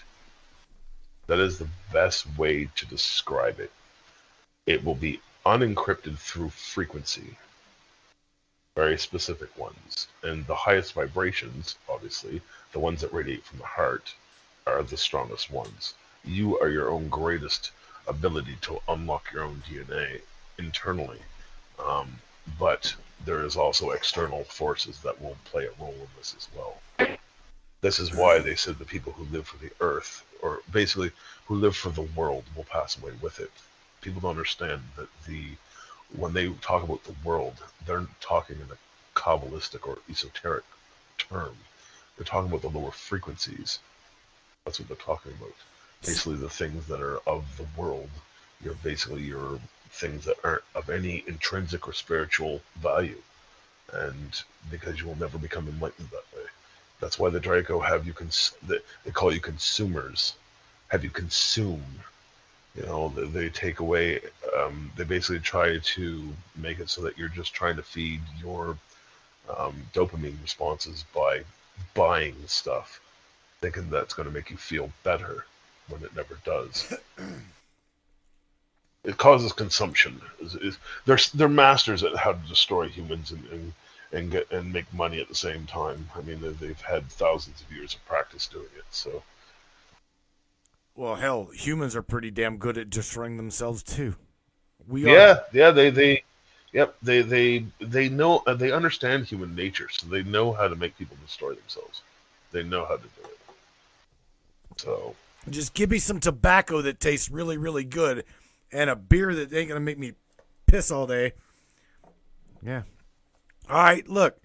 That 1.28 1.38
is 1.38 1.58
the 1.58 1.68
best 1.92 2.26
way 2.38 2.68
to 2.74 2.86
describe 2.86 3.60
it. 3.60 3.70
It 4.66 4.84
will 4.84 4.94
be 4.94 5.20
unencrypted 5.46 6.18
through 6.18 6.50
frequency, 6.50 7.36
very 8.74 8.98
specific 8.98 9.56
ones. 9.56 10.08
And 10.22 10.46
the 10.46 10.54
highest 10.54 10.94
vibrations, 10.94 11.76
obviously, 11.88 12.40
the 12.72 12.78
ones 12.78 13.00
that 13.00 13.12
radiate 13.12 13.44
from 13.44 13.58
the 13.58 13.66
heart, 13.66 14.14
are 14.66 14.82
the 14.82 14.96
strongest 14.96 15.50
ones. 15.50 15.94
You 16.24 16.58
are 16.60 16.68
your 16.68 16.90
own 16.90 17.08
greatest 17.08 17.70
ability 18.06 18.56
to 18.62 18.80
unlock 18.88 19.32
your 19.32 19.44
own 19.44 19.62
DNA 19.68 20.20
internally. 20.58 21.20
Um, 21.78 22.18
but 22.58 22.94
there 23.24 23.44
is 23.44 23.56
also 23.56 23.90
external 23.90 24.44
forces 24.44 25.00
that 25.02 25.20
will 25.20 25.36
play 25.44 25.66
a 25.66 25.82
role 25.82 25.94
in 25.94 26.08
this 26.16 26.34
as 26.36 26.48
well. 26.56 26.78
This 27.80 27.98
is 27.98 28.14
why 28.14 28.38
they 28.38 28.56
said 28.56 28.78
the 28.78 28.84
people 28.84 29.12
who 29.12 29.24
live 29.24 29.46
for 29.46 29.56
the 29.58 29.70
earth, 29.80 30.24
or 30.42 30.62
basically 30.72 31.12
who 31.46 31.54
live 31.54 31.76
for 31.76 31.90
the 31.90 32.02
world, 32.02 32.44
will 32.56 32.64
pass 32.64 32.98
away 32.98 33.12
with 33.20 33.38
it. 33.38 33.52
People 34.00 34.20
don't 34.20 34.30
understand 34.30 34.82
that 34.96 35.08
the 35.26 35.56
when 36.16 36.32
they 36.32 36.48
talk 36.62 36.82
about 36.82 37.04
the 37.04 37.14
world, 37.22 37.54
they're 37.84 38.06
talking 38.20 38.56
in 38.56 38.70
a 38.70 39.18
kabbalistic 39.18 39.86
or 39.86 39.98
esoteric 40.10 40.64
term. 41.18 41.56
They're 42.16 42.24
talking 42.24 42.50
about 42.50 42.62
the 42.62 42.76
lower 42.76 42.90
frequencies. 42.90 43.78
That's 44.64 44.80
what 44.80 44.88
they're 44.88 44.96
talking 44.96 45.32
about. 45.38 45.54
Basically, 46.04 46.36
the 46.36 46.48
things 46.48 46.86
that 46.86 47.00
are 47.00 47.18
of 47.26 47.44
the 47.56 47.66
world. 47.76 48.10
You're 48.62 48.74
basically 48.74 49.22
your 49.22 49.60
things 49.90 50.24
that 50.24 50.36
aren't 50.44 50.62
of 50.74 50.90
any 50.90 51.24
intrinsic 51.26 51.88
or 51.88 51.92
spiritual 51.92 52.60
value, 52.76 53.20
and 53.92 54.42
because 54.70 55.00
you 55.00 55.06
will 55.06 55.18
never 55.18 55.38
become 55.38 55.68
enlightened 55.68 56.08
that 56.10 56.36
way. 56.36 56.44
That's 57.00 57.18
why 57.18 57.30
the 57.30 57.40
Draco 57.40 57.80
have 57.80 58.06
you 58.06 58.12
cons- 58.12 58.54
they, 58.66 58.80
call 59.12 59.32
you 59.32 59.40
consumers, 59.40 60.34
have 60.88 61.04
you 61.04 61.10
consume. 61.10 61.84
You 62.74 62.82
know, 62.84 63.08
they 63.08 63.48
take 63.48 63.80
away. 63.80 64.20
Um, 64.56 64.90
they 64.96 65.04
basically 65.04 65.40
try 65.40 65.78
to 65.78 66.28
make 66.56 66.78
it 66.78 66.90
so 66.90 67.02
that 67.02 67.18
you're 67.18 67.28
just 67.28 67.52
trying 67.54 67.76
to 67.76 67.82
feed 67.82 68.20
your 68.40 68.76
um, 69.56 69.74
dopamine 69.94 70.40
responses 70.42 71.04
by 71.14 71.42
buying 71.94 72.36
stuff, 72.46 73.00
thinking 73.60 73.90
that's 73.90 74.14
going 74.14 74.28
to 74.28 74.34
make 74.34 74.50
you 74.50 74.56
feel 74.56 74.90
better 75.02 75.44
when 75.88 76.02
it 76.02 76.14
never 76.14 76.38
does. 76.44 76.92
it 79.04 79.16
causes 79.16 79.52
consumption. 79.52 80.20
Is, 80.40 80.54
is, 80.56 80.78
they're 81.06 81.18
they're 81.34 81.48
masters 81.48 82.02
at 82.04 82.16
how 82.16 82.32
to 82.32 82.48
destroy 82.48 82.88
humans 82.88 83.32
and, 83.32 83.44
and 83.50 83.72
and 84.12 84.30
get 84.30 84.50
and 84.52 84.72
make 84.72 84.92
money 84.92 85.20
at 85.20 85.28
the 85.28 85.34
same 85.34 85.66
time. 85.66 86.08
I 86.14 86.20
mean, 86.22 86.40
they- 86.40 86.50
they've 86.52 86.80
had 86.80 87.10
thousands 87.10 87.60
of 87.62 87.72
years 87.72 87.94
of 87.94 88.04
practice 88.06 88.46
doing 88.46 88.68
it. 88.76 88.84
So 88.90 89.22
well, 90.94 91.14
hell, 91.16 91.46
humans 91.54 91.96
are 91.96 92.02
pretty 92.02 92.30
damn 92.30 92.58
good 92.58 92.76
at 92.76 92.90
destroying 92.90 93.36
themselves 93.38 93.82
too. 93.82 94.16
We 94.86 95.06
are. 95.06 95.30
yeah, 95.30 95.40
yeah, 95.52 95.70
they 95.70 95.90
they, 95.90 96.22
yep, 96.72 96.96
they 97.02 97.22
they 97.22 97.64
they 97.80 98.08
know 98.08 98.42
uh, 98.46 98.54
they 98.54 98.72
understand 98.72 99.26
human 99.26 99.54
nature, 99.54 99.88
so 99.90 100.06
they 100.08 100.22
know 100.22 100.52
how 100.52 100.68
to 100.68 100.76
make 100.76 100.96
people 100.98 101.16
destroy 101.24 101.54
themselves. 101.54 102.02
They 102.52 102.62
know 102.62 102.84
how 102.84 102.96
to 102.96 103.02
do 103.02 103.08
it. 103.24 103.38
So 104.76 105.14
Just 105.48 105.74
give 105.74 105.90
me 105.90 105.98
some 105.98 106.20
tobacco 106.20 106.82
that 106.82 107.00
tastes 107.00 107.30
really, 107.30 107.56
really 107.56 107.84
good, 107.84 108.24
and 108.72 108.90
a 108.90 108.96
beer 108.96 109.34
that 109.34 109.52
ain't 109.52 109.68
gonna 109.68 109.80
make 109.80 109.98
me 109.98 110.12
piss 110.66 110.90
all 110.90 111.06
day. 111.06 111.32
Yeah. 112.62 112.82
All 113.68 113.82
right. 113.82 114.08
Look, 114.08 114.40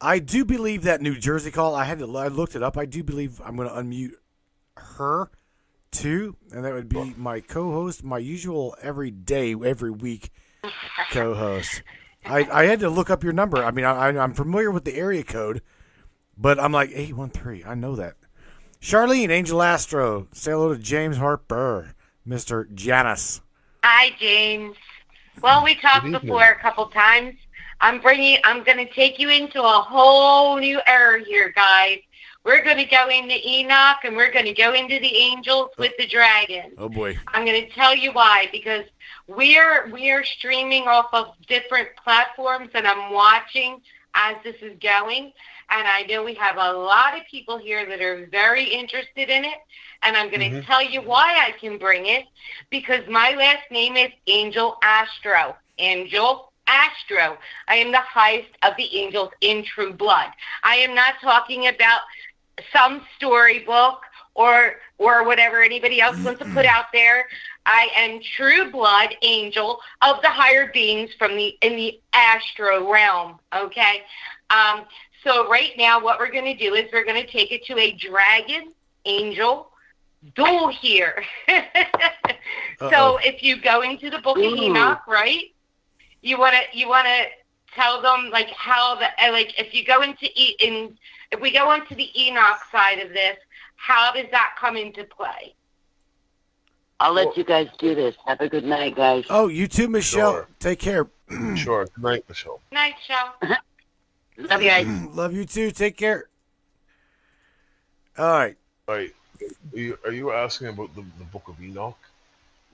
I 0.00 0.18
do 0.18 0.44
believe 0.44 0.82
that 0.84 1.00
New 1.00 1.16
Jersey 1.16 1.50
call. 1.50 1.74
I 1.74 1.84
had 1.84 1.98
to. 1.98 2.16
I 2.16 2.28
looked 2.28 2.56
it 2.56 2.62
up. 2.62 2.76
I 2.76 2.86
do 2.86 3.02
believe 3.02 3.40
I'm 3.44 3.56
gonna 3.56 3.70
unmute 3.70 4.12
her 4.76 5.30
too, 5.90 6.36
and 6.52 6.64
that 6.64 6.72
would 6.72 6.88
be 6.88 7.14
my 7.16 7.40
co-host, 7.40 8.04
my 8.04 8.18
usual 8.18 8.76
every 8.80 9.10
day, 9.10 9.54
every 9.54 9.90
week 9.90 10.30
co-host. 11.10 11.82
I, 12.24 12.46
I 12.50 12.64
had 12.64 12.80
to 12.80 12.90
look 12.90 13.10
up 13.10 13.24
your 13.24 13.32
number. 13.32 13.64
I 13.64 13.70
mean, 13.70 13.84
I, 13.84 14.08
I'm 14.08 14.34
familiar 14.34 14.70
with 14.70 14.84
the 14.84 14.94
area 14.94 15.24
code, 15.24 15.62
but 16.36 16.60
I'm 16.60 16.72
like 16.72 16.90
eight 16.92 17.14
one 17.14 17.30
three. 17.30 17.64
I 17.64 17.74
know 17.74 17.96
that. 17.96 18.14
Charlene, 18.80 19.30
Angel 19.30 19.62
Astro, 19.62 20.26
say 20.32 20.52
hello 20.52 20.72
to 20.72 20.80
James 20.80 21.18
Harper, 21.18 21.94
Mr. 22.26 22.72
Janus. 22.74 23.42
Hi, 23.92 24.10
James. 24.20 24.76
Well, 25.42 25.64
we 25.64 25.74
talked 25.74 26.08
before 26.12 26.44
a 26.44 26.60
couple 26.60 26.86
times. 26.90 27.34
I'm 27.80 28.00
bringing. 28.00 28.38
I'm 28.44 28.62
going 28.62 28.78
to 28.78 28.88
take 28.92 29.18
you 29.18 29.30
into 29.30 29.60
a 29.60 29.80
whole 29.80 30.58
new 30.58 30.80
era 30.86 31.24
here, 31.24 31.52
guys. 31.56 31.98
we're 32.44 32.62
going 32.62 32.76
to 32.76 32.84
go 32.84 33.08
into 33.08 33.34
Enoch 33.44 33.96
and 34.04 34.14
we're 34.14 34.30
going 34.30 34.44
to 34.44 34.54
go 34.54 34.74
into 34.74 35.00
the 35.00 35.16
angels 35.16 35.70
oh. 35.72 35.74
with 35.76 35.92
the 35.98 36.06
dragon. 36.06 36.70
Oh 36.78 36.88
boy. 36.88 37.18
I'm 37.34 37.44
going 37.44 37.66
to 37.66 37.70
tell 37.72 37.92
you 37.96 38.12
why 38.12 38.46
because 38.52 38.84
we're 39.26 39.90
we're 39.90 40.24
streaming 40.24 40.84
off 40.84 41.08
of 41.12 41.34
different 41.48 41.88
platforms 41.96 42.70
and 42.74 42.86
I'm 42.86 43.12
watching 43.12 43.80
as 44.14 44.36
this 44.44 44.56
is 44.62 44.78
going 44.80 45.32
and 45.70 45.88
I 45.88 46.02
know 46.02 46.22
we 46.22 46.34
have 46.34 46.58
a 46.58 46.72
lot 46.72 47.18
of 47.18 47.26
people 47.28 47.58
here 47.58 47.84
that 47.86 48.00
are 48.00 48.28
very 48.30 48.64
interested 48.64 49.30
in 49.30 49.44
it 49.44 49.58
and 50.02 50.16
I'm 50.16 50.28
going 50.30 50.40
to 50.40 50.60
Mhm. 50.60 50.66
tell 50.66 50.82
you 50.82 51.00
why 51.02 51.36
I 51.46 51.52
can 51.52 51.78
bring 51.78 52.06
it 52.06 52.26
because 52.70 53.06
my 53.08 53.32
last 53.32 53.70
name 53.70 53.96
is 53.96 54.10
Angel 54.26 54.78
Astro. 54.82 55.56
Angel 55.78 56.52
Astro. 56.66 57.38
I 57.68 57.76
am 57.76 57.90
the 57.92 57.98
highest 58.00 58.50
of 58.62 58.76
the 58.76 58.96
angels 58.98 59.30
in 59.40 59.64
true 59.64 59.92
blood. 59.92 60.30
I 60.62 60.76
am 60.76 60.94
not 60.94 61.14
talking 61.20 61.66
about 61.68 62.00
some 62.72 63.06
storybook 63.16 64.02
or 64.34 64.76
or 64.98 65.24
whatever 65.24 65.62
anybody 65.62 66.00
else 66.00 66.16
wants 66.24 66.38
to 66.38 66.44
put 66.46 66.64
out 66.66 66.86
there. 66.92 67.26
I 67.66 67.88
am 67.96 68.20
true 68.36 68.70
blood 68.70 69.16
angel 69.22 69.80
of 70.02 70.20
the 70.22 70.28
higher 70.28 70.70
beings 70.72 71.10
from 71.18 71.36
the 71.36 71.56
in 71.62 71.76
the 71.76 72.00
astro 72.12 72.90
realm. 72.90 73.38
Okay. 73.54 74.04
Um, 74.50 74.86
so 75.24 75.48
right 75.48 75.72
now, 75.76 76.00
what 76.00 76.18
we're 76.18 76.30
going 76.30 76.44
to 76.44 76.54
do 76.54 76.74
is 76.74 76.90
we're 76.92 77.04
going 77.04 77.22
to 77.24 77.30
take 77.30 77.50
it 77.52 77.64
to 77.66 77.78
a 77.78 77.92
dragon 77.92 78.72
angel 79.04 79.70
duel 80.34 80.68
here. 80.68 81.22
so 82.78 83.18
if 83.22 83.42
you 83.42 83.60
go 83.60 83.82
into 83.82 84.10
the 84.10 84.18
book 84.18 84.36
of 84.36 84.42
Enoch, 84.44 85.06
right? 85.06 85.44
You 86.22 86.38
want 86.38 86.54
to 86.54 86.78
you 86.78 86.88
want 86.88 87.06
to 87.06 87.24
tell 87.74 88.02
them 88.02 88.30
like 88.30 88.48
how 88.50 88.96
the 88.96 89.06
uh, 89.24 89.32
like 89.32 89.58
if 89.58 89.72
you 89.74 89.84
go 89.84 90.02
into 90.02 90.26
e- 90.34 90.56
in 90.60 90.96
if 91.30 91.40
we 91.40 91.50
go 91.50 91.72
into 91.72 91.94
the 91.94 92.08
Enoch 92.20 92.58
side 92.70 92.98
of 92.98 93.10
this, 93.10 93.36
how 93.76 94.12
does 94.12 94.26
that 94.32 94.54
come 94.58 94.76
into 94.76 95.04
play? 95.04 95.54
I'll 96.98 97.14
let 97.14 97.26
Well- 97.28 97.34
you 97.36 97.44
guys 97.44 97.68
do 97.78 97.94
this. 97.94 98.14
Have 98.26 98.40
a 98.42 98.48
good 98.48 98.64
night, 98.64 98.94
guys. 98.96 99.24
Oh, 99.30 99.48
you 99.48 99.66
too, 99.66 99.88
Michelle. 99.88 100.32
Sure. 100.32 100.48
Take 100.58 100.78
care. 100.78 101.06
Sure. 101.56 101.86
Good 101.86 102.02
night, 102.04 102.24
Michelle. 102.28 102.60
Night 102.72 102.94
show. 103.06 103.30
Love 104.36 104.62
you 104.62 104.68
guys. 104.68 104.86
Love 105.14 105.32
you 105.32 105.44
too. 105.44 105.70
Take 105.70 105.96
care. 105.96 106.28
All 108.18 108.26
right. 108.26 108.56
All 108.88 108.96
right. 108.96 109.12
Are 109.72 109.78
you, 109.78 109.98
are 110.04 110.12
you 110.12 110.32
asking 110.32 110.68
about 110.68 110.94
the, 110.94 111.02
the 111.18 111.24
Book 111.24 111.48
of 111.48 111.62
Enoch? 111.62 111.98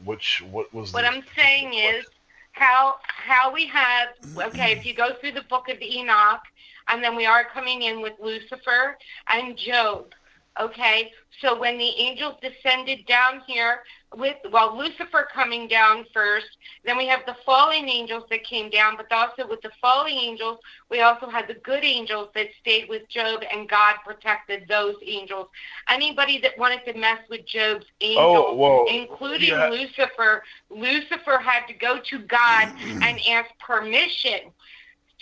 Which 0.05 0.43
what 0.51 0.73
was? 0.75 0.93
What 0.93 1.03
the 1.03 1.09
I'm 1.09 1.23
saying 1.37 1.75
is 1.75 2.05
how 2.53 2.97
how 3.03 3.53
we 3.53 3.67
have 3.67 4.09
okay, 4.37 4.73
if 4.73 4.85
you 4.85 4.95
go 4.95 5.15
through 5.15 5.33
the 5.33 5.43
book 5.43 5.69
of 5.69 5.81
Enoch 5.81 6.43
and 6.89 7.03
then 7.03 7.17
we 7.17 7.27
are 7.27 7.45
coming 7.45 7.83
in 7.83 8.01
with 8.01 8.15
Lucifer 8.21 8.97
and 9.29 9.57
Job. 9.57 10.13
Okay? 10.61 11.13
So 11.41 11.59
when 11.59 11.77
the 11.77 11.91
angels 11.99 12.37
descended 12.41 13.07
down 13.07 13.43
here 13.47 13.81
with 14.15 14.37
well 14.51 14.77
Lucifer 14.77 15.29
coming 15.33 15.69
down 15.69 16.07
first, 16.15 16.47
then 16.85 16.97
we 16.97 17.07
have 17.09 17.21
the 17.27 17.37
fallen 17.45 17.89
angels 17.89 18.25
that 18.31 18.45
came 18.45 18.71
down, 18.71 18.97
but 18.97 19.11
also 19.13 19.47
with 19.47 19.61
the 19.61 19.71
fallen 19.81 20.13
angels, 20.13 20.59
we 20.91 21.01
also 21.01 21.29
had 21.29 21.47
the 21.47 21.55
good 21.55 21.85
angels 21.85 22.29
that 22.35 22.47
stayed 22.61 22.89
with 22.89 23.07
Job 23.09 23.43
and 23.53 23.69
God 23.69 23.97
protected 24.05 24.67
those 24.69 24.95
angels. 25.05 25.49
Anybody 25.89 26.39
that 26.41 26.57
wanted 26.57 26.85
to 26.87 26.99
mess 26.99 27.19
with 27.29 27.45
Job's 27.47 27.85
oh, 28.01 28.07
angels 28.07 28.47
Oh 28.59 28.87
including 28.89 29.51
yeah. 29.51 29.69
Lucifer. 29.69 30.43
Lucifer 30.71 31.39
had 31.39 31.67
to 31.67 31.75
go 31.75 31.99
to 32.09 32.19
God 32.21 32.69
and 33.03 33.21
ask 33.29 33.51
permission 33.59 34.53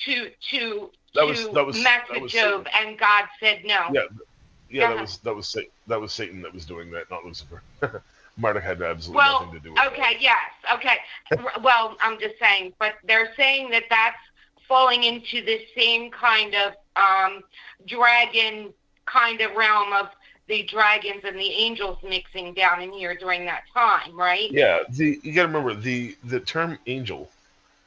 to 0.04 0.30
to 0.50 0.90
That 1.14 1.34
to 1.34 1.50
that 1.54 1.66
was- 1.66 1.82
mess 1.82 2.02
with 2.10 2.22
was 2.22 2.32
Job, 2.32 2.68
and 2.78 2.98
God 2.98 3.24
said 3.40 3.62
no. 3.64 3.90
Yeah, 3.92 4.02
yeah, 4.74 4.88
that 4.88 5.00
was 5.00 5.18
that 5.18 5.34
was 5.34 5.56
that 5.86 6.00
was 6.00 6.12
Satan 6.12 6.42
that 6.42 6.52
was 6.52 6.64
doing 6.64 6.90
that, 6.90 7.10
not 7.10 7.24
Lucifer. 7.24 7.62
Marduk 8.36 8.64
had 8.64 8.82
absolutely 8.82 9.18
Well, 9.18 9.40
nothing 9.44 9.60
to 9.60 9.60
do 9.60 9.72
with 9.72 9.82
okay, 9.92 10.16
yes, 10.18 10.36
okay. 10.72 10.96
Well, 11.62 11.96
I'm 12.02 12.18
just 12.18 12.34
saying, 12.40 12.72
but 12.80 12.94
they're 13.04 13.32
saying 13.36 13.70
that 13.70 13.84
that's 13.88 14.18
falling 14.66 15.04
into 15.04 15.44
the 15.44 15.60
same 15.76 16.10
kind 16.10 16.54
of 16.54 16.74
um, 16.96 17.42
dragon 17.86 18.72
kind 19.06 19.40
of 19.40 19.54
realm 19.54 19.92
of 19.92 20.08
the 20.48 20.62
dragons 20.64 21.22
and 21.24 21.38
the 21.38 21.50
angels 21.52 21.98
mixing 22.02 22.52
down 22.54 22.82
in 22.82 22.92
here 22.92 23.14
during 23.14 23.44
that 23.46 23.62
time, 23.72 24.18
right? 24.18 24.50
Yeah, 24.50 24.80
the 24.90 25.20
you 25.22 25.32
got 25.32 25.42
to 25.42 25.48
remember 25.48 25.74
the 25.74 26.16
the 26.24 26.40
term 26.40 26.78
angel 26.86 27.30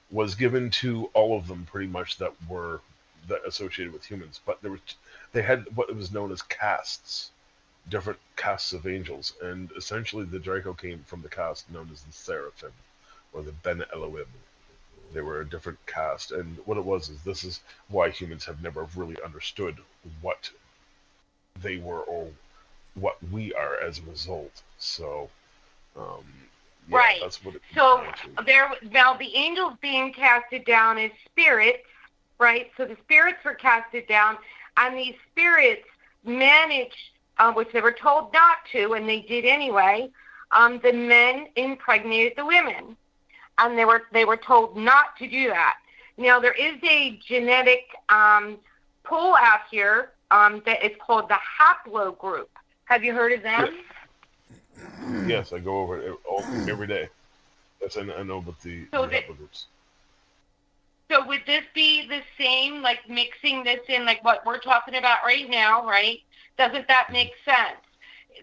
was 0.09 0.35
given 0.35 0.69
to 0.69 1.09
all 1.14 1.38
of 1.38 1.47
them 1.47 1.68
pretty 1.69 1.88
much 1.88 2.18
that 2.18 2.31
were 2.49 2.80
that 3.27 3.41
associated 3.45 3.91
with 3.93 4.05
humans, 4.05 4.39
but 4.45 4.61
there 4.61 4.72
were 4.72 4.77
t- 4.77 4.95
they 5.38 5.43
had 5.43 5.65
what 5.76 5.95
was 5.95 6.11
known 6.11 6.31
as 6.31 6.41
castes, 6.41 7.30
different 7.89 8.18
castes 8.38 8.73
of 8.73 8.88
angels, 8.88 9.34
and 9.39 9.72
essentially 9.77 10.26
the 10.26 10.39
Draco 10.39 10.73
came 10.73 11.03
from 11.05 11.22
the 11.22 11.30
caste 11.30 11.69
known 11.69 11.89
as 11.93 12.01
the 12.01 12.11
Seraphim 12.11 12.72
or 13.34 13.43
the 13.43 13.51
Ben 13.51 13.84
Elohim. 13.93 14.26
They 15.14 15.22
were 15.22 15.41
a 15.41 15.47
different 15.47 15.77
caste, 15.85 16.31
and 16.31 16.57
what 16.65 16.80
it 16.80 16.84
was 16.84 17.09
is 17.09 17.22
this 17.22 17.43
is 17.43 17.59
why 17.88 18.09
humans 18.09 18.45
have 18.45 18.64
never 18.64 18.88
really 18.95 19.15
understood 19.23 19.77
what 20.22 20.49
they 21.61 21.77
were 21.77 22.01
or 22.01 22.30
what 22.95 23.18
we 23.31 23.53
are 23.53 23.76
as 23.80 23.99
a 23.99 24.09
result. 24.09 24.64
So, 24.80 25.30
um, 25.95 26.26
yeah, 26.89 26.97
Right. 26.97 27.22
That's 27.22 27.45
what 27.45 27.53
it 27.53 27.61
So 27.76 28.03
there 28.43 28.72
now 28.91 29.14
the 29.14 29.35
angels 29.35 29.73
being 29.81 30.14
casted 30.14 30.65
down 30.65 30.97
as 30.97 31.11
spirits, 31.30 31.85
right? 32.39 32.72
So 32.76 32.85
the 32.85 32.97
spirits 33.03 33.45
were 33.45 33.53
casted 33.53 34.07
down, 34.07 34.39
and 34.77 34.97
these 34.97 35.15
spirits 35.31 35.83
managed, 36.23 36.95
uh, 37.39 37.51
which 37.53 37.71
they 37.73 37.81
were 37.81 37.91
told 37.91 38.31
not 38.33 38.57
to, 38.71 38.93
and 38.93 39.07
they 39.07 39.21
did 39.21 39.45
anyway. 39.45 40.09
Um, 40.51 40.79
the 40.81 40.93
men 40.93 41.47
impregnated 41.55 42.33
the 42.37 42.45
women, 42.45 42.95
and 43.57 43.77
they 43.77 43.85
were 43.85 44.03
they 44.13 44.23
were 44.25 44.37
told 44.37 44.77
not 44.77 45.17
to 45.17 45.27
do 45.27 45.49
that. 45.49 45.75
Now 46.17 46.39
there 46.39 46.53
is 46.53 46.77
a 46.83 47.19
genetic 47.27 47.83
um, 48.09 48.57
pool 49.03 49.35
out 49.39 49.61
here 49.69 50.11
um, 50.31 50.61
that 50.65 50.83
is 50.83 50.91
called 51.05 51.29
the 51.29 51.37
haplogroup. 51.59 52.47
Have 52.85 53.03
you 53.03 53.13
heard 53.13 53.33
of 53.33 53.43
them? 53.43 53.69
Yes, 55.25 55.51
I 55.53 55.59
go 55.59 55.79
over 55.81 55.99
it 56.01 56.15
all, 56.29 56.43
every 56.69 56.87
day. 56.87 57.09
Yes, 57.81 57.97
I 57.97 58.03
know, 58.03 58.15
I 58.15 58.23
know 58.23 58.37
about 58.37 58.59
the, 58.61 58.85
So 58.93 59.01
the 59.03 59.07
the- 59.09 59.15
haplogroups. 59.17 59.65
So 61.09 61.25
would 61.25 61.41
this 61.45 61.63
be 61.73 62.07
the 62.07 62.21
same, 62.38 62.81
like 62.81 63.07
mixing 63.09 63.63
this 63.63 63.79
in, 63.88 64.05
like 64.05 64.23
what 64.23 64.45
we're 64.45 64.59
talking 64.59 64.95
about 64.95 65.19
right 65.23 65.49
now, 65.49 65.85
right? 65.85 66.19
Doesn't 66.57 66.88
that 66.88 67.07
make 67.11 67.31
sense? 67.45 67.79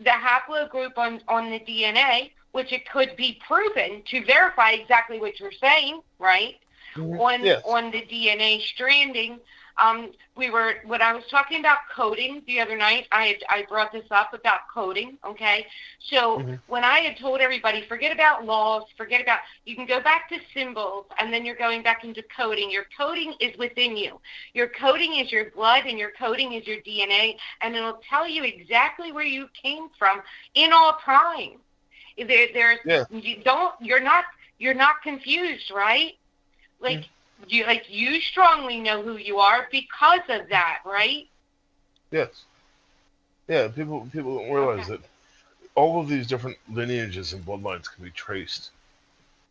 The 0.01 0.11
haplogroup 0.11 0.97
on 0.97 1.21
on 1.29 1.51
the 1.51 1.61
DNA, 1.61 2.31
which 2.53 2.73
it 2.73 2.89
could 2.91 3.17
be 3.17 3.41
proven 3.47 4.03
to 4.07 4.25
verify 4.25 4.71
exactly 4.71 5.21
what 5.21 5.39
you're 5.39 5.53
saying, 5.53 6.01
right? 6.19 6.57
Mm-hmm. 6.97 7.21
On 7.21 7.45
Yes. 7.45 7.63
on 7.65 7.91
the 7.91 8.03
DNA 8.03 8.61
stranding, 8.63 9.41
um, 9.79 10.13
we 10.37 10.51
were 10.51 10.75
when 10.85 11.03
I 11.03 11.13
was 11.13 11.25
talking 11.31 11.61
about 11.61 11.79
coding 11.95 12.43
the 12.47 12.61
other 12.61 12.77
night. 12.77 13.07
I 13.13 13.27
had, 13.27 13.37
I 13.49 13.63
brought 13.69 13.93
this 13.93 14.05
up 14.11 14.33
about 14.33 14.61
coding. 14.73 15.19
Okay, 15.25 15.67
so 16.11 16.39
Mhm. 16.39 16.61
when 16.67 16.85
I 16.85 17.01
had 17.01 17.17
told 17.19 17.41
everybody, 17.41 17.83
forget 17.89 18.13
about 18.13 18.45
laws, 18.45 18.85
forget 18.97 19.21
about 19.21 19.41
you 19.65 19.75
can 19.75 19.87
go 19.87 20.01
back 20.01 20.29
to 20.31 20.37
symbols, 20.53 21.07
and 21.21 21.33
then 21.33 21.45
you're 21.45 21.55
going 21.57 21.83
back 21.83 22.05
into 22.05 22.23
coding. 22.37 22.71
Your 22.71 22.87
coding 22.97 23.35
is 23.41 23.57
within 23.59 23.97
you. 23.97 24.21
Your 24.53 24.69
coding 24.69 25.17
is 25.19 25.31
your 25.33 25.51
blood, 25.51 25.85
and 25.87 25.99
your 25.99 26.11
coding 26.19 26.53
is 26.53 26.67
your 26.67 26.79
DNA, 26.83 27.37
and 27.61 27.75
it'll 27.75 28.01
tell 28.09 28.27
you 28.29 28.45
exactly 28.45 29.13
where 29.13 29.25
you 29.25 29.49
came 29.61 29.89
from 29.99 30.23
in 30.55 30.73
all 30.73 30.99
time. 31.05 31.61
There, 32.17 32.49
there's 32.53 32.79
Yeah. 32.85 33.05
you 33.11 33.43
don't 33.45 33.75
you're 33.81 34.01
not 34.01 34.25
you're 34.59 34.75
not 34.75 35.03
confused, 35.03 35.71
right? 35.71 36.13
Like 36.81 37.05
you 37.49 37.67
like 37.67 37.87
you 37.89 38.21
strongly 38.21 38.81
know 38.81 39.03
who 39.03 39.17
you 39.17 39.39
are 39.39 39.69
because 39.71 40.21
of 40.29 40.49
that, 40.49 40.81
right? 40.85 41.27
Yes. 42.11 42.45
Yeah, 43.49 43.69
people 43.69 44.09
people 44.13 44.39
don't 44.39 44.53
realize 44.53 44.89
that 44.89 45.01
all 45.75 46.01
of 46.01 46.09
these 46.09 46.27
different 46.27 46.57
lineages 46.71 47.33
and 47.33 47.45
bloodlines 47.45 47.93
can 47.93 48.05
be 48.05 48.11
traced, 48.11 48.71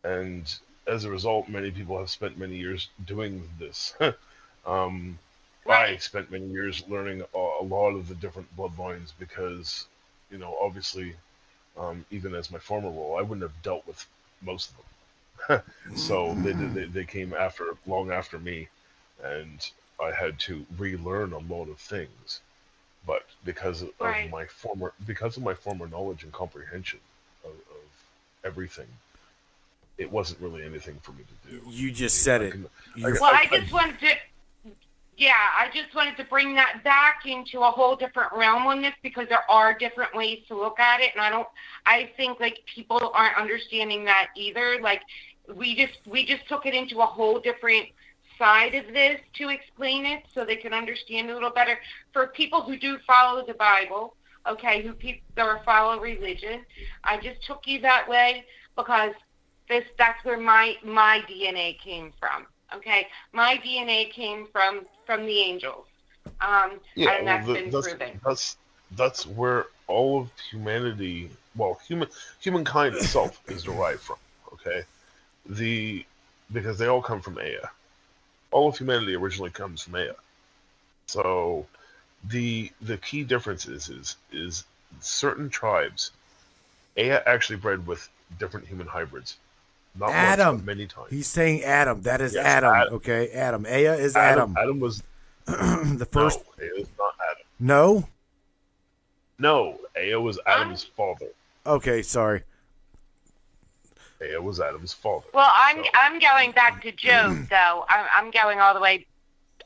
and 0.02 0.52
as 0.86 1.04
a 1.04 1.10
result, 1.10 1.48
many 1.48 1.70
people 1.70 1.98
have 1.98 2.10
spent 2.10 2.38
many 2.38 2.56
years 2.56 2.88
doing 3.06 3.42
this. 3.58 3.94
um, 4.66 5.18
I 5.68 5.96
spent 5.96 6.30
many 6.30 6.46
years 6.46 6.84
learning 6.88 7.22
a, 7.34 7.38
a 7.38 7.64
lot 7.64 7.94
of 7.94 8.08
the 8.08 8.14
different 8.16 8.54
bloodlines 8.56 9.12
because, 9.18 9.86
you 10.30 10.38
know, 10.38 10.56
obviously, 10.60 11.14
um, 11.78 12.04
even 12.10 12.34
as 12.34 12.50
my 12.50 12.58
former 12.58 12.90
role, 12.90 13.16
I 13.18 13.22
wouldn't 13.22 13.42
have 13.42 13.62
dealt 13.62 13.86
with 13.86 14.06
most 14.42 14.70
of 14.70 14.76
them. 14.76 14.84
so 15.96 16.34
they, 16.42 16.52
they 16.52 16.64
mm. 16.86 16.92
they 16.92 17.04
came 17.04 17.34
after 17.34 17.74
long 17.86 18.10
after 18.10 18.38
me, 18.38 18.68
and 19.22 19.70
I 20.02 20.10
had 20.10 20.38
to 20.40 20.64
relearn 20.78 21.32
a 21.32 21.38
lot 21.38 21.68
of 21.68 21.78
things. 21.78 22.40
But 23.06 23.26
because 23.44 23.82
of 23.82 23.90
Right. 24.00 24.30
my 24.30 24.46
former 24.46 24.92
because 25.06 25.36
of 25.36 25.42
my 25.42 25.54
former 25.54 25.86
knowledge 25.86 26.22
and 26.24 26.32
comprehension 26.32 27.00
of, 27.44 27.50
of 27.50 27.82
everything, 28.44 28.86
it 29.98 30.10
wasn't 30.10 30.40
really 30.40 30.64
anything 30.64 30.98
for 31.02 31.12
me 31.12 31.24
to 31.24 31.50
do. 31.50 31.60
You 31.68 31.90
just 31.90 32.22
said 32.22 32.40
I 32.40 32.44
it. 32.46 32.50
can- 32.52 32.66
You- 32.96 33.16
Well, 33.20 33.24
I 33.24 33.48
I- 33.50 33.58
just 33.60 33.72
wanted 33.72 33.98
to 34.00 34.14
yeah, 35.16 35.32
I 35.56 35.68
just 35.72 35.94
wanted 35.94 36.16
to 36.16 36.24
bring 36.24 36.54
that 36.56 36.82
back 36.82 37.22
into 37.26 37.60
a 37.60 37.70
whole 37.70 37.94
different 37.94 38.32
realm 38.32 38.66
on 38.66 38.82
this 38.82 38.94
because 39.02 39.28
there 39.28 39.48
are 39.48 39.76
different 39.76 40.14
ways 40.14 40.40
to 40.48 40.56
look 40.56 40.80
at 40.80 41.00
it, 41.00 41.10
and 41.14 41.22
I 41.22 41.30
don't. 41.30 41.46
I 41.86 42.10
think 42.16 42.40
like 42.40 42.58
people 42.72 43.12
aren't 43.14 43.36
understanding 43.36 44.04
that 44.06 44.28
either. 44.36 44.78
Like 44.82 45.02
we 45.54 45.76
just 45.76 45.98
we 46.06 46.26
just 46.26 46.48
took 46.48 46.66
it 46.66 46.74
into 46.74 47.00
a 47.00 47.06
whole 47.06 47.38
different 47.38 47.88
side 48.38 48.74
of 48.74 48.86
this 48.92 49.20
to 49.34 49.50
explain 49.50 50.04
it 50.04 50.24
so 50.34 50.44
they 50.44 50.56
can 50.56 50.74
understand 50.74 51.30
a 51.30 51.34
little 51.34 51.50
better. 51.50 51.78
For 52.12 52.28
people 52.28 52.62
who 52.62 52.76
do 52.76 52.98
follow 53.06 53.44
the 53.46 53.54
Bible, 53.54 54.16
okay, 54.48 54.82
who 54.82 54.94
people 54.94 55.22
or 55.38 55.60
follow 55.64 56.00
religion, 56.00 56.64
I 57.04 57.18
just 57.18 57.44
took 57.46 57.66
you 57.66 57.80
that 57.82 58.08
way 58.08 58.44
because 58.76 59.12
this 59.68 59.84
that's 59.96 60.24
where 60.24 60.38
my 60.38 60.74
my 60.84 61.20
DNA 61.28 61.78
came 61.78 62.12
from. 62.18 62.46
Okay, 62.76 63.08
my 63.32 63.56
DNA 63.58 64.10
came 64.10 64.46
from 64.52 64.86
from 65.06 65.26
the 65.26 65.38
angels, 65.40 65.86
um, 66.40 66.80
Yeah, 66.94 67.10
and 67.12 67.26
that's 67.26 67.46
well, 67.46 67.54
the- 67.56 67.62
been 67.62 67.70
that's, 67.70 67.88
proven. 67.88 68.20
that's 68.24 68.56
that's 68.92 69.26
where 69.26 69.66
all 69.86 70.20
of 70.22 70.30
humanity, 70.50 71.30
well, 71.56 71.80
human 71.86 72.08
humankind 72.40 72.94
itself 72.96 73.40
is 73.48 73.62
derived 73.64 74.00
from. 74.00 74.16
Okay, 74.54 74.82
the 75.46 76.04
because 76.52 76.78
they 76.78 76.86
all 76.86 77.02
come 77.02 77.20
from 77.20 77.38
Ea. 77.40 77.58
All 78.50 78.68
of 78.68 78.78
humanity 78.78 79.14
originally 79.14 79.50
comes 79.50 79.82
from 79.82 79.96
Ea. 79.96 80.10
So, 81.06 81.66
the 82.24 82.70
the 82.80 82.96
key 82.98 83.24
difference 83.24 83.66
is 83.66 83.88
is 83.88 84.16
is 84.32 84.64
certain 85.00 85.48
tribes. 85.50 86.10
Ea 86.96 87.10
actually 87.26 87.56
bred 87.56 87.86
with 87.86 88.08
different 88.38 88.66
human 88.66 88.86
hybrids. 88.86 89.36
Not 89.96 90.06
once, 90.08 90.14
Adam. 90.16 90.56
but 90.58 90.64
many 90.66 90.86
times. 90.86 91.06
He's 91.10 91.26
saying 91.26 91.62
Adam. 91.62 92.02
That 92.02 92.20
is 92.20 92.34
Yes, 92.34 92.44
Adam. 92.44 92.74
Adam. 92.74 92.94
Okay, 92.94 93.30
Adam. 93.30 93.66
Ea 93.66 93.84
is 93.86 94.16
Adam, 94.16 94.54
Adam. 94.56 94.56
Adam 94.58 94.80
was 94.80 95.02
the 95.46 96.08
first. 96.10 96.40
no, 96.58 96.64
Ea 96.64 96.68
is 96.80 96.88
not 96.98 97.14
Adam. 97.30 97.44
No. 97.60 98.08
No, 99.38 99.78
Ea 100.00 100.16
was 100.16 100.38
Adam's 100.46 100.82
father. 100.84 101.26
Okay, 101.66 102.02
sorry. 102.02 102.42
Ea 104.22 104.38
was 104.38 104.60
Adam's 104.60 104.92
father. 104.92 105.26
Well, 105.34 105.50
I'm 105.54 105.78
So- 105.84 105.90
I'm 105.94 106.18
going 106.18 106.52
back 106.52 106.82
to 106.82 106.92
Job 107.06 107.48
though. 107.50 107.84
I'm 107.88 108.06
I'm 108.16 108.30
going 108.30 108.60
all 108.60 108.74
the 108.74 108.80
way 108.80 109.06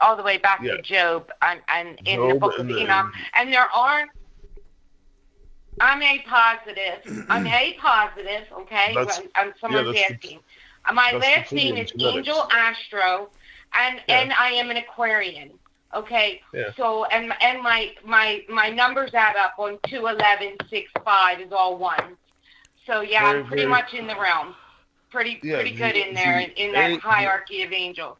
all 0.01 0.17
the 0.17 0.23
way 0.23 0.39
back 0.39 0.61
Yeah. 0.63 0.77
to 0.77 0.83
Job 0.83 1.31
and, 1.43 1.61
and 1.69 1.99
in 2.07 2.29
the 2.29 2.35
book 2.35 2.59
of 2.59 2.71
Enoch. 2.71 3.13
And 3.35 3.53
there 3.53 3.69
are 3.75 4.07
I'm 5.81 6.03
a 6.03 6.19
positive. 6.21 7.27
I'm 7.29 7.47
a 7.47 7.73
positive, 7.81 8.47
okay? 8.53 8.93
That's- 8.95 9.21
um, 9.41 9.53
someone's 9.61 9.97
yeah, 9.97 10.07
asking. 10.11 10.41
Uh, 10.85 10.93
My 10.93 11.13
last 11.13 11.51
the 11.51 11.57
name 11.57 11.77
is 11.77 11.91
genetics. 11.91 12.17
Angel 12.29 12.49
Astro 12.53 13.31
and 13.75 14.01
Yeah. 14.09 14.21
and 14.21 14.33
I 14.33 14.51
am 14.53 14.71
an 14.71 14.77
Aquarian. 14.79 15.51
Okay. 15.95 16.41
Yeah. 16.55 16.71
So 16.77 17.05
and 17.07 17.33
and 17.41 17.63
my 17.63 17.95
my 18.05 18.43
my 18.49 18.69
numbers 18.71 19.13
add 19.15 19.37
up 19.37 19.55
on 19.59 19.79
two 19.87 20.07
eleven 20.07 20.57
six 20.71 20.91
five 21.05 21.41
is 21.41 21.53
all 21.53 21.77
one. 21.79 22.17
So 22.87 23.01
yeah, 23.01 23.25
Very, 23.27 23.41
I'm 23.41 23.47
pretty 23.47 23.63
very- 23.63 23.71
much 23.71 23.95
in 23.95 24.07
the 24.07 24.17
realm. 24.17 24.55
Pretty 25.11 25.39
Yeah, 25.43 25.57
pretty 25.57 25.73
good 25.73 25.95
the- 25.95 26.09
in 26.09 26.15
there 26.15 26.39
the 26.39 26.61
in, 26.63 26.69
in 26.69 26.73
that 26.73 26.91
A- 26.93 26.97
hierarchy 27.01 27.63
of 27.63 27.73
angels. 27.73 28.17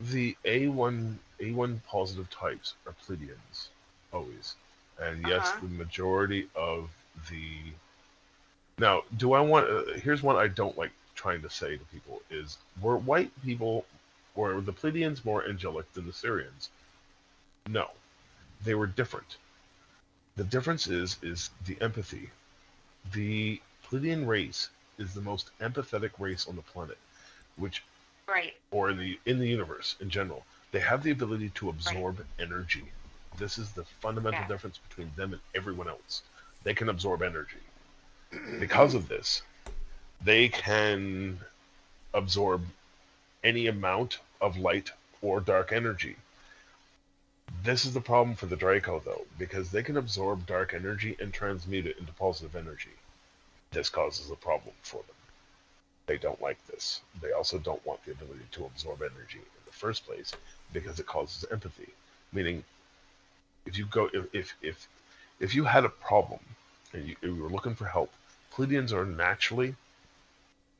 The 0.00 0.36
A1 0.44 1.16
A1 1.40 1.80
positive 1.84 2.28
types 2.30 2.74
are 2.86 2.94
Pleiadians, 3.04 3.68
always, 4.12 4.54
and 5.00 5.26
yes, 5.26 5.46
Uh-huh. 5.48 5.60
the 5.62 5.68
majority 5.68 6.48
of 6.54 6.90
the. 7.30 7.58
Now, 8.78 9.02
do 9.16 9.32
I 9.34 9.40
want? 9.40 9.68
Uh, 9.68 9.94
here's 9.94 10.22
one 10.22 10.36
I 10.36 10.48
don't 10.48 10.76
like 10.76 10.92
trying 11.14 11.42
to 11.42 11.50
say 11.50 11.76
to 11.76 11.84
people: 11.86 12.22
is 12.30 12.58
were 12.80 12.96
white 12.96 13.30
people, 13.44 13.84
or 14.34 14.54
were 14.54 14.60
the 14.60 14.72
Pleiadians 14.72 15.24
more 15.24 15.46
angelic 15.48 15.92
than 15.92 16.06
the 16.06 16.12
Sirians? 16.12 16.68
No, 17.68 17.90
they 18.62 18.74
were 18.74 18.86
different. 18.86 19.36
The 20.36 20.44
difference 20.44 20.86
is 20.88 21.18
is 21.22 21.50
the 21.66 21.80
empathy. 21.80 22.30
The 23.12 23.60
Pleiadian 23.84 24.26
race 24.26 24.70
is 24.98 25.14
the 25.14 25.20
most 25.20 25.50
empathetic 25.60 26.10
race 26.18 26.46
on 26.48 26.56
the 26.56 26.62
planet, 26.62 26.98
which 27.56 27.82
Right. 28.26 28.54
or 28.70 28.90
in 28.90 28.98
the 28.98 29.18
in 29.26 29.38
the 29.38 29.46
universe 29.48 29.96
in 30.00 30.08
general, 30.10 30.44
they 30.72 30.80
have 30.80 31.02
the 31.02 31.10
ability 31.10 31.50
to 31.50 31.68
absorb 31.68 32.24
energy. 32.38 32.84
This 33.38 33.58
is 33.58 33.72
the 33.72 33.84
fundamental 33.84 34.40
Yeah. 34.40 34.48
difference 34.48 34.78
between 34.78 35.12
them 35.16 35.32
and 35.32 35.42
everyone 35.54 35.88
else. 35.88 36.22
They 36.62 36.74
can 36.74 36.88
absorb 36.88 37.22
energy. 37.22 37.60
Because 38.58 38.94
of 38.94 39.08
this, 39.08 39.42
they 40.20 40.48
can 40.48 41.40
absorb 42.12 42.66
any 43.42 43.66
amount 43.66 44.20
of 44.40 44.56
light 44.56 44.90
or 45.22 45.40
dark 45.40 45.72
energy. 45.72 46.16
This 47.62 47.84
is 47.84 47.94
the 47.94 48.00
problem 48.00 48.36
for 48.36 48.46
the 48.46 48.56
Draco, 48.56 49.00
though, 49.00 49.26
because 49.38 49.70
they 49.70 49.82
can 49.82 49.96
absorb 49.96 50.46
dark 50.46 50.74
energy 50.74 51.16
and 51.20 51.32
transmute 51.32 51.86
it 51.86 51.98
into 51.98 52.12
positive 52.12 52.56
energy. 52.56 52.94
This 53.70 53.88
causes 53.88 54.30
a 54.30 54.36
problem 54.36 54.74
for 54.82 55.02
them 55.02 55.16
they 56.06 56.18
don't 56.18 56.40
like 56.40 56.64
this. 56.66 57.00
They 57.20 57.32
also 57.32 57.58
don't 57.58 57.84
want 57.86 58.04
the 58.04 58.12
ability 58.12 58.44
to 58.52 58.66
absorb 58.66 59.00
energy 59.02 59.38
in 59.38 59.62
the 59.64 59.72
first 59.72 60.04
place 60.04 60.32
because 60.72 61.00
it 61.00 61.06
causes 61.06 61.44
empathy. 61.50 61.88
Meaning, 62.32 62.64
if 63.66 63.78
you 63.78 63.86
go, 63.86 64.10
if 64.12 64.26
if 64.34 64.54
if, 64.62 64.88
if 65.40 65.54
you 65.54 65.64
had 65.64 65.84
a 65.84 65.88
problem 65.88 66.40
and 66.92 67.08
you, 67.08 67.16
you 67.22 67.34
were 67.36 67.48
looking 67.48 67.74
for 67.74 67.86
help, 67.86 68.12
Pleiadians 68.52 68.92
are 68.92 69.04
naturally, 69.04 69.74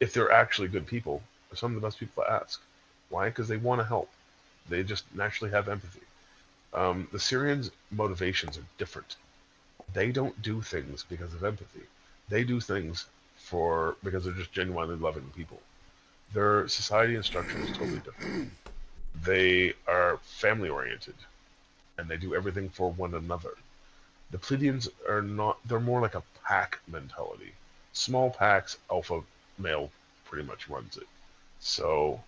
if 0.00 0.12
they're 0.12 0.30
actually 0.30 0.68
good 0.68 0.86
people, 0.86 1.22
some 1.54 1.74
of 1.74 1.80
the 1.80 1.86
best 1.86 1.98
people 1.98 2.22
to 2.22 2.30
ask. 2.30 2.60
Why? 3.08 3.28
Because 3.28 3.48
they 3.48 3.56
want 3.56 3.80
to 3.80 3.84
help. 3.84 4.10
They 4.68 4.82
just 4.82 5.04
naturally 5.14 5.52
have 5.52 5.68
empathy. 5.68 6.00
Um, 6.72 7.08
the 7.12 7.18
Sirians' 7.18 7.70
motivations 7.90 8.58
are 8.58 8.64
different. 8.78 9.16
They 9.92 10.10
don't 10.10 10.40
do 10.42 10.62
things 10.62 11.04
because 11.08 11.32
of 11.34 11.44
empathy. 11.44 11.82
They 12.28 12.42
do 12.42 12.60
things 12.60 13.06
for 13.36 13.96
because 14.02 14.24
they're 14.24 14.32
just 14.32 14.52
genuinely 14.52 14.96
loving 14.96 15.30
people. 15.36 15.60
Their 16.32 16.66
society 16.66 17.14
and 17.14 17.24
structure 17.24 17.58
is 17.58 17.70
totally 17.76 18.00
different. 18.00 18.50
They 19.22 19.74
are 19.86 20.18
family 20.22 20.68
oriented, 20.68 21.14
and 21.98 22.08
they 22.08 22.16
do 22.16 22.34
everything 22.34 22.68
for 22.68 22.90
one 22.92 23.14
another. 23.14 23.50
The 24.30 24.38
Pleiadians 24.38 24.88
are 25.08 25.22
not; 25.22 25.58
they're 25.66 25.80
more 25.80 26.00
like 26.00 26.14
a 26.14 26.22
pack 26.44 26.78
mentality. 26.88 27.52
Small 27.92 28.30
packs, 28.30 28.78
alpha 28.90 29.20
male 29.58 29.90
pretty 30.24 30.46
much 30.46 30.68
runs 30.68 30.96
it. 30.96 31.06
So, 31.60 32.20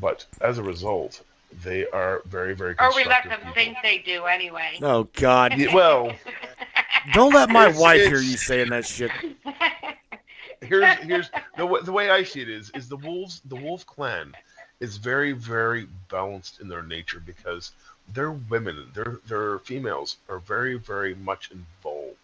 but 0.00 0.26
as 0.42 0.58
a 0.58 0.62
result, 0.62 1.22
they 1.64 1.86
are 1.88 2.20
very, 2.26 2.54
very 2.54 2.74
Or 2.78 2.94
we 2.94 3.04
let 3.04 3.24
them 3.24 3.38
people. 3.38 3.54
think 3.54 3.76
they 3.82 3.98
do 3.98 4.24
anyway. 4.24 4.78
Oh 4.82 5.04
God! 5.14 5.56
Yeah, 5.56 5.74
well, 5.74 6.12
Don't 7.12 7.32
let 7.32 7.48
my 7.50 7.66
It's- 7.68 7.80
wife 7.80 8.00
it's- 8.00 8.10
hear 8.10 8.20
you 8.30 8.36
saying 8.36 8.68
that 8.70 8.84
shit. 8.84 9.10
here's 10.60 10.94
here's 11.00 11.30
the 11.56 11.80
the 11.84 11.92
way 11.92 12.10
I 12.10 12.22
see 12.22 12.40
it 12.40 12.48
is 12.48 12.70
is 12.74 12.88
the 12.88 12.96
wolves 12.96 13.40
the 13.44 13.56
wolf 13.56 13.86
clan 13.86 14.32
is 14.80 14.96
very 14.96 15.32
very 15.32 15.86
balanced 16.10 16.60
in 16.60 16.68
their 16.68 16.82
nature 16.82 17.20
because 17.24 17.72
their 18.12 18.30
women 18.30 18.90
their 18.94 19.20
their 19.26 19.58
females 19.60 20.16
are 20.28 20.38
very 20.38 20.78
very 20.78 21.14
much 21.14 21.50
involved 21.50 22.16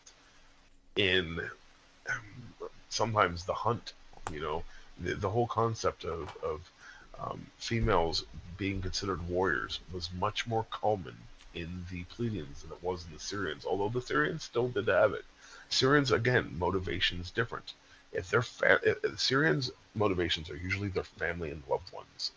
in 0.96 1.40
um, 2.10 2.68
sometimes 2.88 3.44
the 3.44 3.54
hunt 3.54 3.92
you 4.32 4.40
know 4.40 4.62
the, 5.00 5.14
the 5.14 5.30
whole 5.30 5.46
concept 5.46 6.04
of 6.04 6.36
of 6.42 6.70
um, 7.18 7.46
females 7.58 8.24
being 8.56 8.80
considered 8.80 9.28
warriors 9.28 9.80
was 9.92 10.10
much 10.18 10.46
more 10.46 10.66
common 10.70 11.16
in 11.54 11.84
the 11.90 12.04
Pleiadians 12.04 12.62
than 12.62 12.72
it 12.72 12.82
was 12.82 13.04
in 13.04 13.12
the 13.12 13.18
Sirians 13.18 13.66
although 13.66 13.88
the 13.88 14.04
Sirians 14.04 14.42
still 14.42 14.68
did 14.68 14.88
have 14.88 15.12
it 15.12 15.24
Sirians 15.70 16.10
again 16.10 16.56
motivations 16.58 17.30
different 17.30 17.74
if 18.12 18.28
their 18.30 18.42
fa- 18.42 18.80
if 18.84 19.00
Sirians' 19.16 19.70
motivations 19.94 20.50
are 20.50 20.56
usually 20.56 20.88
their 20.88 21.02
family 21.02 21.50
and 21.50 21.62
loved 21.68 21.92
ones, 21.92 22.32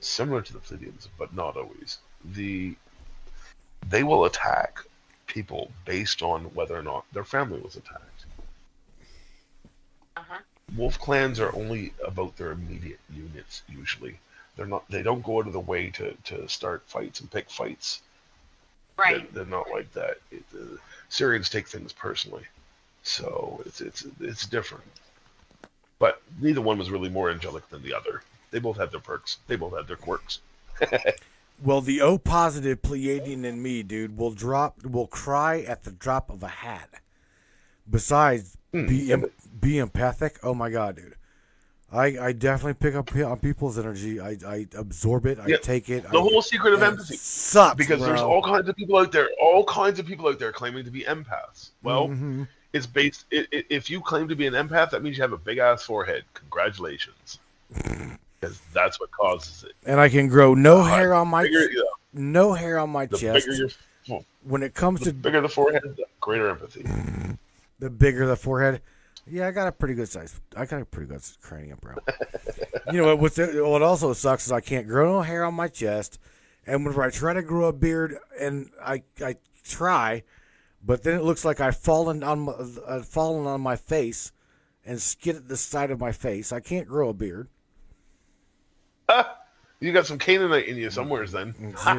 similar 0.00 0.42
to 0.42 0.52
the 0.52 0.60
Pleiadians, 0.60 1.08
but 1.18 1.34
not 1.34 1.56
always. 1.56 1.98
The 2.34 2.76
they 3.88 4.02
will 4.02 4.24
attack 4.24 4.80
people 5.26 5.70
based 5.84 6.22
on 6.22 6.44
whether 6.54 6.76
or 6.76 6.82
not 6.82 7.04
their 7.12 7.24
family 7.24 7.60
was 7.60 7.76
attacked. 7.76 8.24
Uh-huh. 10.16 10.38
Wolf 10.76 10.98
clans 10.98 11.38
are 11.38 11.54
only 11.54 11.92
about 12.04 12.36
their 12.36 12.52
immediate 12.52 13.00
units 13.14 13.62
usually. 13.68 14.18
They're 14.56 14.66
not. 14.66 14.84
They 14.90 15.02
don't 15.02 15.22
go 15.22 15.38
out 15.38 15.46
of 15.46 15.52
the 15.52 15.60
way 15.60 15.90
to, 15.90 16.14
to 16.24 16.48
start 16.48 16.82
fights 16.86 17.20
and 17.20 17.30
pick 17.30 17.50
fights. 17.50 18.00
Right. 18.96 19.32
They're, 19.32 19.44
they're 19.44 19.58
not 19.58 19.70
like 19.70 19.92
that. 19.92 20.16
It, 20.30 20.42
uh, 20.54 20.78
Sirians 21.10 21.50
take 21.50 21.68
things 21.68 21.92
personally, 21.92 22.44
so 23.02 23.62
it's 23.66 23.80
it's 23.80 24.06
it's 24.20 24.46
different. 24.46 24.84
But 25.98 26.22
neither 26.40 26.62
one 26.62 26.78
was 26.78 26.90
really 26.90 27.10
more 27.10 27.30
angelic 27.30 27.68
than 27.68 27.82
the 27.82 27.94
other. 27.94 28.22
They 28.50 28.58
both 28.58 28.78
had 28.78 28.90
their 28.90 29.00
perks. 29.00 29.38
They 29.46 29.56
both 29.56 29.76
had 29.76 29.86
their 29.86 29.96
quirks. 29.96 30.40
Well, 31.62 31.80
the 31.80 32.00
O 32.02 32.18
positive 32.18 32.82
Pleiadian 32.82 33.44
in 33.44 33.62
me, 33.62 33.82
dude, 33.82 34.16
will 34.18 34.30
drop, 34.32 34.84
will 34.84 35.06
cry 35.06 35.60
at 35.60 35.84
the 35.84 35.90
drop 35.92 36.28
of 36.30 36.42
a 36.42 36.48
hat. 36.48 36.90
Besides, 37.88 38.56
Hmm, 38.72 38.86
be 38.86 39.12
em- 39.12 39.30
be 39.60 39.78
empathic. 39.78 40.38
Oh 40.42 40.54
my 40.54 40.70
god, 40.70 40.96
dude. 40.96 41.14
I, 41.92 42.18
I 42.18 42.32
definitely 42.32 42.74
pick 42.74 42.96
up 42.96 43.14
on 43.14 43.38
people's 43.38 43.78
energy. 43.78 44.18
I, 44.20 44.36
I 44.46 44.66
absorb 44.76 45.24
it. 45.24 45.38
I 45.38 45.46
Yeah, 45.46 45.56
take 45.58 45.88
it. 45.88 46.02
The 46.02 46.18
I, 46.18 46.20
whole 46.20 46.42
secret 46.42 46.74
of 46.74 46.82
empathy. 46.82 47.16
sucks 47.16 47.76
because 47.76 48.00
there's 48.00 48.20
all 48.20 48.42
kinds 48.42 48.68
of 48.68 48.74
people 48.76 48.98
out 48.98 49.12
there, 49.12 49.30
all 49.40 49.64
kinds 49.64 50.00
of 50.00 50.04
people 50.06 50.26
out 50.28 50.38
there 50.40 50.50
claiming 50.52 50.84
to 50.84 50.90
be 50.90 51.02
empaths. 51.04 51.70
Well, 51.84 52.08
Mhm. 52.08 52.48
it's 52.72 52.86
based. 52.86 53.24
i 53.32 53.46
i 53.52 53.64
if 53.70 53.88
you 53.88 54.00
claim 54.00 54.26
to 54.28 54.34
be 54.34 54.46
an 54.48 54.54
empath, 54.54 54.90
that 54.90 55.02
means 55.04 55.16
you 55.16 55.22
have 55.22 55.32
a 55.32 55.38
big 55.38 55.58
ass 55.58 55.84
forehead. 55.84 56.24
Congratulations, 56.34 57.38
because 58.40 58.60
that's 58.72 59.00
what 59.00 59.10
causes 59.10 59.64
it. 59.64 59.72
and 59.86 60.00
I 60.00 60.08
can 60.08 60.28
grow 60.28 60.54
no 60.54 60.78
God, 60.78 60.98
hair 60.98 61.14
on 61.14 61.28
my 61.28 61.42
Bigger, 61.42 61.70
yeah, 61.70 61.82
no 62.12 62.52
hair 62.52 62.78
on 62.78 62.90
my 62.90 63.06
the 63.06 63.18
chest. 63.18 63.46
bigger 63.46 63.70
your, 64.08 64.22
when 64.42 64.62
it 64.62 64.74
comes 64.74 65.00
the 65.00 65.06
to 65.06 65.12
bigger 65.12 65.40
the 65.40 65.48
forehead, 65.48 65.82
the 65.82 66.04
greater 66.20 66.48
empathy. 66.48 66.84
the 67.78 67.90
bigger 67.90 68.26
the 68.26 68.36
forehead, 68.36 68.80
yeah, 69.26 69.48
I 69.48 69.50
got 69.50 69.66
a 69.66 69.72
pretty 69.72 69.94
good 69.94 70.08
size. 70.08 70.40
I 70.56 70.66
got 70.66 70.82
a 70.82 70.84
pretty 70.84 71.08
good 71.08 71.22
cranium, 71.42 71.78
bro. 71.80 71.96
you 72.92 73.00
know 73.00 73.16
what? 73.16 73.38
What 73.38 73.82
also 73.82 74.12
sucks 74.12 74.46
is 74.46 74.52
I 74.52 74.60
can't 74.60 74.86
grow 74.86 75.12
no 75.12 75.22
hair 75.22 75.44
on 75.44 75.54
my 75.54 75.68
chest, 75.68 76.18
and 76.66 76.84
whenever 76.84 77.02
I 77.02 77.10
try 77.10 77.32
to 77.32 77.42
grow 77.42 77.66
a 77.66 77.72
beard, 77.72 78.16
and 78.40 78.70
I 78.82 79.02
I 79.24 79.36
try, 79.64 80.22
but 80.84 81.02
then 81.02 81.18
it 81.18 81.24
looks 81.24 81.44
like 81.44 81.60
I've 81.60 81.76
fallen 81.76 82.22
on 82.22 82.40
my, 82.40 82.52
I've 82.88 83.08
fallen 83.08 83.46
on 83.46 83.60
my 83.60 83.74
face, 83.74 84.30
and 84.84 85.02
skidded 85.02 85.48
the 85.48 85.56
side 85.56 85.90
of 85.90 85.98
my 85.98 86.12
face. 86.12 86.52
I 86.52 86.60
can't 86.60 86.86
grow 86.86 87.08
a 87.08 87.14
beard. 87.14 87.48
You 89.78 89.92
got 89.92 90.06
some 90.06 90.18
Canaanite 90.18 90.68
in 90.68 90.78
you 90.78 90.90
somewheres 90.90 91.32
then, 91.32 91.52
mm, 91.52 91.74
mm, 91.74 91.98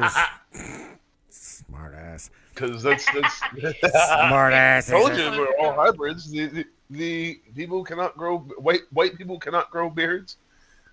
mm. 0.52 0.98
Smart 1.30 1.94
ass. 1.94 2.30
because 2.52 2.82
that's 2.82 3.06
that's. 3.12 3.38
Smart 4.08 4.52
ass. 4.52 4.88
told 4.88 5.16
you 5.16 5.30
we're 5.30 5.54
all 5.60 5.74
hybrids. 5.74 6.28
The, 6.28 6.46
the, 6.46 6.66
the 6.90 7.40
people 7.54 7.84
cannot 7.84 8.16
grow 8.16 8.38
white 8.38 8.80
white 8.90 9.16
people 9.16 9.38
cannot 9.38 9.70
grow 9.70 9.90
beards. 9.90 10.38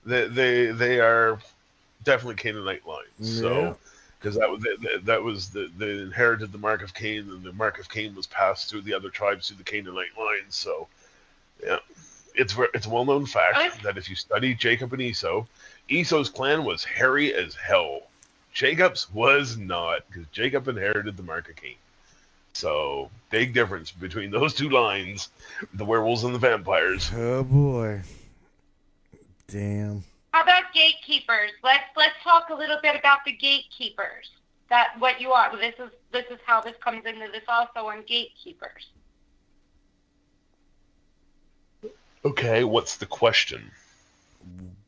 They 0.06 0.28
they 0.28 0.66
they 0.68 1.00
are 1.00 1.40
definitely 2.04 2.36
Canaanite 2.36 2.86
lines. 2.86 3.08
Yeah. 3.20 3.42
So 3.42 3.78
because 4.20 4.36
that 4.36 4.50
was 4.50 4.62
that, 4.62 5.02
that 5.06 5.24
was 5.24 5.50
the 5.50 5.72
they 5.78 6.00
inherited 6.02 6.52
the 6.52 6.60
mark 6.60 6.84
of 6.84 6.94
Cain, 6.94 7.30
and 7.32 7.44
the 7.44 7.54
mark 7.54 7.80
of 7.80 7.90
Cain 7.90 8.14
was 8.16 8.28
passed 8.28 8.70
through 8.70 8.82
the 8.82 8.94
other 8.94 9.10
tribes 9.10 9.48
through 9.48 9.58
the 9.58 9.64
Canaanite 9.64 10.16
lines. 10.18 10.56
So 10.56 10.88
yeah, 11.64 11.80
it's 12.36 12.56
it's 12.74 12.86
a 12.86 12.90
well 12.90 13.06
known 13.06 13.26
fact 13.26 13.58
Okay. 13.58 13.70
that 13.84 13.98
if 13.98 14.10
you 14.10 14.16
study 14.16 14.54
Jacob 14.54 14.94
and 14.94 15.02
Esau, 15.02 15.46
Esau's 15.88 16.30
clan 16.30 16.64
was 16.64 16.84
hairy 16.84 17.34
as 17.34 17.56
hell. 17.56 18.02
Jacob's 18.53 19.12
was 19.14 19.57
not 19.57 20.07
because 20.07 20.28
Jacob 20.32 20.68
inherited 20.68 21.18
the 21.18 21.24
mark 21.24 21.49
of 21.49 21.56
Cain. 21.56 21.76
So 22.53 23.10
big 23.30 23.53
difference 23.53 23.91
between 23.91 24.32
those 24.32 24.53
two 24.53 24.70
lines, 24.70 25.30
the 25.74 25.84
werewolves 25.84 26.24
and 26.24 26.34
the 26.34 26.40
vampires. 26.40 27.12
Oh 27.14 27.44
boy. 27.44 28.02
Damn. 29.48 30.03
How 30.32 30.41
about 30.41 30.74
gatekeepers? 30.74 31.52
Let's 31.64 31.84
let's 31.95 32.16
talk 32.24 32.49
a 32.49 32.56
little 32.56 32.78
bit 32.82 32.98
about 32.98 33.26
the 33.26 33.34
gatekeepers. 33.34 34.32
That 34.70 34.95
what 34.99 35.20
you 35.22 35.32
are. 35.32 35.56
This 35.56 35.76
is 35.78 35.91
this 36.12 36.26
is 36.32 36.40
how 36.45 36.62
this 36.62 36.76
comes 36.80 37.06
into 37.06 37.28
this 37.32 37.44
also 37.48 37.88
on 37.88 38.03
gatekeepers. 38.07 38.88
Okay, 42.24 42.64
what's 42.64 42.95
the 42.95 43.06
question? 43.06 43.70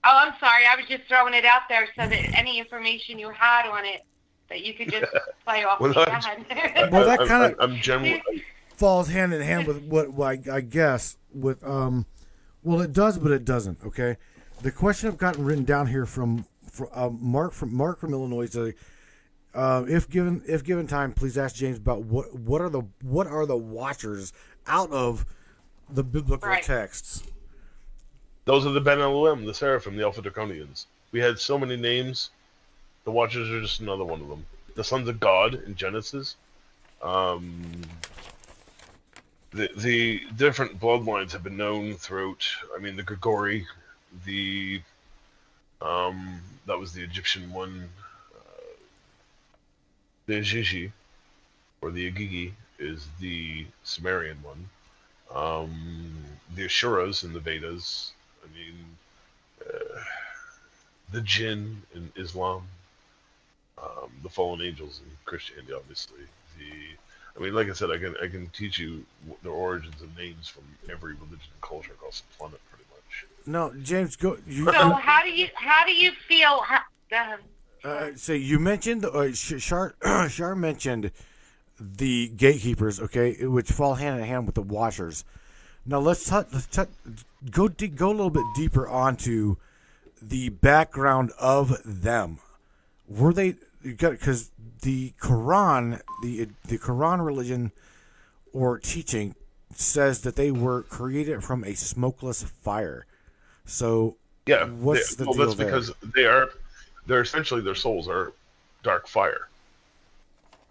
Oh, 0.09 0.17
I'm 0.25 0.33
sorry. 0.39 0.65
I 0.65 0.75
was 0.77 0.85
just 0.87 1.03
throwing 1.09 1.33
it 1.33 1.43
out 1.43 1.63
there 1.67 1.85
so 1.97 2.07
that 2.07 2.37
any 2.37 2.59
information 2.59 3.19
you 3.19 3.29
had 3.29 3.67
on 3.69 3.83
it 3.85 4.05
that 4.49 4.61
you 4.61 4.73
could 4.73 4.89
just 4.89 5.11
play 5.45 5.63
off 5.65 5.79
Well, 5.81 5.93
the 5.93 5.99
I'm- 6.09 6.43
head. 6.45 6.91
Well, 6.91 7.05
that 7.05 7.19
kinda- 7.19 7.55
I'm, 7.59 7.71
I'm 7.73 7.75
generally 7.81 8.21
falls 8.77 9.09
hand 9.09 9.33
in 9.33 9.41
hand 9.41 9.67
with 9.67 9.81
what 9.83 10.13
well, 10.13 10.29
I, 10.29 10.39
I 10.51 10.61
guess 10.61 11.17
with 11.33 11.63
um 11.65 12.05
well 12.63 12.79
it 12.79 12.93
does 12.93 13.17
but 13.17 13.31
it 13.31 13.43
doesn't 13.43 13.83
okay 13.83 14.17
the 14.61 14.71
question 14.71 15.09
i've 15.09 15.17
gotten 15.17 15.43
written 15.43 15.63
down 15.63 15.87
here 15.87 16.05
from, 16.05 16.45
from 16.71 16.87
uh, 16.93 17.09
mark 17.09 17.53
from 17.53 17.73
mark 17.75 17.97
from 17.99 18.13
illinois 18.13 18.43
is 18.55 18.73
uh, 19.55 19.83
if 19.89 20.07
given 20.07 20.43
if 20.47 20.63
given 20.63 20.85
time 20.85 21.11
please 21.11 21.39
ask 21.39 21.55
james 21.55 21.77
about 21.79 22.03
what 22.03 22.35
what 22.37 22.61
are 22.61 22.69
the 22.69 22.83
what 23.01 23.25
are 23.25 23.47
the 23.47 23.57
watchers 23.57 24.31
out 24.67 24.91
of 24.91 25.25
the 25.89 26.03
biblical 26.03 26.47
Right. 26.47 26.61
texts 26.61 27.23
those 28.47 28.65
are 28.65 28.71
the 28.71 28.81
Ben 28.81 29.01
Elohim, 29.01 29.45
the 29.45 29.53
Seraphim, 29.53 29.97
the 29.97 30.03
Alpha 30.03 30.21
Draconians. 30.21 30.85
We 31.11 31.19
had 31.19 31.37
so 31.37 31.59
many 31.59 31.75
names. 31.75 32.29
The 33.03 33.11
Watchers 33.11 33.49
are 33.49 33.59
just 33.61 33.81
another 33.81 34.05
one 34.05 34.21
of 34.21 34.29
them. 34.29 34.45
The 34.75 34.85
sons 34.85 35.09
of 35.09 35.19
God 35.19 35.53
in 35.53 35.75
Genesis. 35.75 36.37
Um, 37.01 37.81
the 39.51 39.69
the 39.75 40.21
different 40.37 40.79
bloodlines 40.79 41.33
have 41.33 41.43
been 41.43 41.57
known 41.57 41.95
throughout. 41.95 42.45
I 42.73 42.79
mean, 42.79 42.95
the 42.95 43.03
Grigori, 43.03 43.67
the 44.25 44.81
um, 45.81 46.39
that 46.67 46.79
was 46.79 46.93
the 46.93 47.03
Egyptian 47.03 47.51
one. 47.51 47.89
Uh, 48.33 48.73
the 50.25 50.35
Ajiji, 50.35 50.91
or 51.81 51.91
the 51.91 52.09
Agigi, 52.09 52.53
is 52.79 53.07
the 53.19 53.65
Sumerian 53.83 54.37
one. 54.41 54.69
Um, 55.35 56.15
the 56.55 56.65
Asuras 56.65 57.25
in 57.25 57.33
the 57.33 57.41
Vedas. 57.41 58.13
I 58.47 58.57
mean, 58.57 58.75
uh, 59.65 59.99
the 61.11 61.21
Jinn 61.21 61.81
in 61.93 62.11
Islam. 62.15 62.63
Um, 63.81 64.09
the 64.23 64.29
fallen 64.29 64.61
angels 64.61 65.01
in 65.05 65.11
Christianity, 65.25 65.71
obviously. 65.71 66.21
The, 66.57 67.39
I 67.39 67.43
mean, 67.43 67.53
like 67.53 67.69
I 67.69 67.73
said, 67.73 67.91
I 67.91 67.99
can 67.99 68.15
I 68.21 68.27
can 68.27 68.47
teach 68.47 68.79
you 68.79 69.05
w- 69.27 69.37
the 69.43 69.49
origins 69.49 70.01
of 70.01 70.17
names 70.17 70.47
from 70.47 70.63
every 70.89 71.13
religion 71.13 71.51
and 71.53 71.61
culture 71.61 71.91
across 71.91 72.21
the 72.21 72.37
planet, 72.39 72.59
pretty 72.71 72.85
much. 72.89 73.25
no 73.45 73.71
james 73.83 74.15
go 74.15 74.37
you 74.47 74.65
so 74.65 74.93
how 74.93 75.23
do 75.23 75.29
you 75.29 75.47
how 75.53 75.85
do 75.85 75.93
you 75.93 76.11
feel? 76.27 76.61
How, 76.61 76.79
uh, 77.11 77.37
Uh, 77.83 78.09
so 78.15 78.33
you 78.33 78.57
mentioned, 78.57 79.05
uh, 79.05 79.31
Sh- 79.33 79.61
Shar, 79.61 79.95
Shar 80.29 80.55
mentioned 80.55 81.11
the 81.79 82.29
gatekeepers, 82.29 82.99
okay, 82.99 83.45
which 83.45 83.71
fall 83.71 83.95
hand 83.95 84.19
in 84.19 84.25
hand 84.25 84.47
with 84.47 84.55
the 84.55 84.63
watchers. 84.63 85.23
Now 85.87 85.99
let's 85.99 86.25
touch, 86.27 86.47
let's 86.51 86.65
touch, 86.67 86.89
go 87.49 87.67
de- 87.69 87.87
go 87.87 88.09
a 88.09 88.11
little 88.11 88.29
bit 88.29 88.43
deeper 88.55 88.87
onto 88.87 89.55
the 90.21 90.49
background 90.49 91.31
of 91.39 91.81
them. 91.85 92.39
Were 93.07 93.31
they 93.33 93.55
because 93.81 94.51
the 94.81 95.13
Quran, 95.21 96.01
the 96.21 96.49
the 96.65 96.77
Quran 96.77 97.25
religion 97.25 97.71
or 98.53 98.79
teaching 98.79 99.35
says 99.73 100.21
that 100.21 100.35
they 100.35 100.51
were 100.51 100.83
created 100.83 101.43
from 101.43 101.63
a 101.63 101.73
smokeless 101.75 102.43
fire. 102.43 103.05
So 103.65 104.15
Yeah, 104.45 104.65
What's 104.65 105.15
they- 105.15 105.23
the 105.23 105.29
well, 105.29 105.37
deal 105.37 105.45
that's 105.45 105.57
there? 105.57 105.65
because 105.67 105.91
they 106.15 106.25
are, 106.25 106.49
they're 107.05 107.21
essentially 107.21 107.61
their 107.61 107.75
souls 107.75 108.07
are 108.09 108.33
dark 108.83 109.07
fire. 109.07 109.47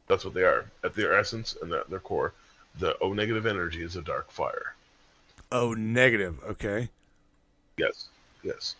That's 0.08 0.24
what 0.24 0.34
they 0.34 0.42
are 0.44 0.66
at 0.84 0.94
their 0.94 1.14
essence 1.16 1.56
and 1.62 1.72
at 1.72 1.88
their 1.88 2.00
core. 2.00 2.32
The 2.78 2.98
O 3.00 3.12
negative 3.12 3.46
energy 3.46 3.82
is 3.82 3.96
a 3.96 4.02
dark 4.02 4.30
fire. 4.30 4.74
Oh 5.52 5.74
negative, 5.74 6.36
okay. 6.44 6.88
Yes, 7.76 8.08
yes. 8.42 8.76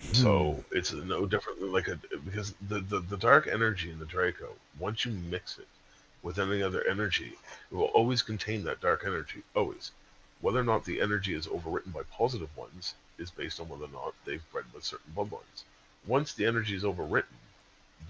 Hmm. 0.00 0.12
So 0.12 0.64
it's 0.70 0.92
no 0.92 1.26
different 1.26 1.60
than 1.60 1.72
like 1.72 1.88
a 1.88 1.98
because 2.24 2.54
the, 2.68 2.80
the 2.80 3.00
the 3.00 3.16
dark 3.16 3.46
energy 3.46 3.90
in 3.90 3.98
the 3.98 4.06
Draco. 4.06 4.50
Once 4.78 5.04
you 5.04 5.12
mix 5.12 5.58
it 5.58 5.68
with 6.22 6.38
any 6.38 6.62
other 6.62 6.84
energy, 6.88 7.32
it 7.70 7.74
will 7.74 7.84
always 7.86 8.22
contain 8.22 8.64
that 8.64 8.80
dark 8.80 9.04
energy. 9.06 9.42
Always. 9.54 9.92
Whether 10.40 10.60
or 10.60 10.64
not 10.64 10.84
the 10.84 11.00
energy 11.00 11.32
is 11.34 11.46
overwritten 11.46 11.92
by 11.92 12.02
positive 12.12 12.54
ones 12.56 12.94
is 13.18 13.30
based 13.30 13.60
on 13.60 13.68
whether 13.68 13.84
or 13.84 13.92
not 13.92 14.14
they've 14.24 14.42
bred 14.52 14.64
with 14.74 14.84
certain 14.84 15.12
bloodlines. 15.16 15.64
Once 16.06 16.34
the 16.34 16.44
energy 16.44 16.74
is 16.74 16.82
overwritten, 16.82 17.38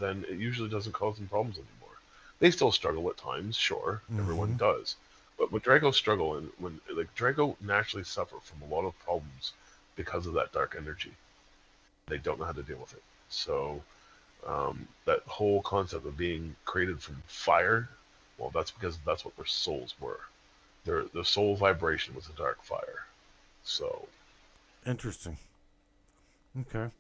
then 0.00 0.24
it 0.28 0.38
usually 0.38 0.68
doesn't 0.68 0.92
cause 0.92 1.16
them 1.16 1.28
problems 1.28 1.56
anymore. 1.58 1.96
They 2.40 2.50
still 2.50 2.72
struggle 2.72 3.08
at 3.08 3.16
times, 3.16 3.56
sure, 3.56 4.02
mm-hmm. 4.10 4.20
everyone 4.20 4.56
does. 4.56 4.96
But 5.38 5.50
when 5.50 5.62
Draco 5.62 5.90
struggle 5.90 6.36
and 6.36 6.50
when 6.58 6.80
like 6.94 7.14
Draco 7.14 7.56
naturally 7.60 8.04
suffer 8.04 8.36
from 8.42 8.62
a 8.62 8.72
lot 8.72 8.84
of 8.86 8.98
problems 9.00 9.52
because 9.96 10.26
of 10.26 10.34
that 10.34 10.52
dark 10.52 10.74
energy. 10.78 11.12
They 12.06 12.18
don't 12.18 12.38
know 12.38 12.44
how 12.44 12.52
to 12.52 12.62
deal 12.62 12.78
with 12.78 12.92
it. 12.92 13.02
So 13.28 13.82
um, 14.46 14.86
that 15.06 15.20
whole 15.26 15.62
concept 15.62 16.06
of 16.06 16.16
being 16.16 16.54
created 16.64 17.00
from 17.00 17.22
fire, 17.26 17.88
well, 18.38 18.50
that's 18.54 18.70
because 18.70 18.98
that's 19.06 19.24
what 19.24 19.36
their 19.36 19.46
souls 19.46 19.94
were. 20.00 20.20
Their 20.84 21.04
their 21.14 21.24
soul 21.24 21.56
vibration 21.56 22.14
was 22.14 22.28
a 22.28 22.36
dark 22.36 22.62
fire. 22.62 23.06
So 23.62 24.06
Interesting. 24.86 25.38
Okay. 26.60 26.90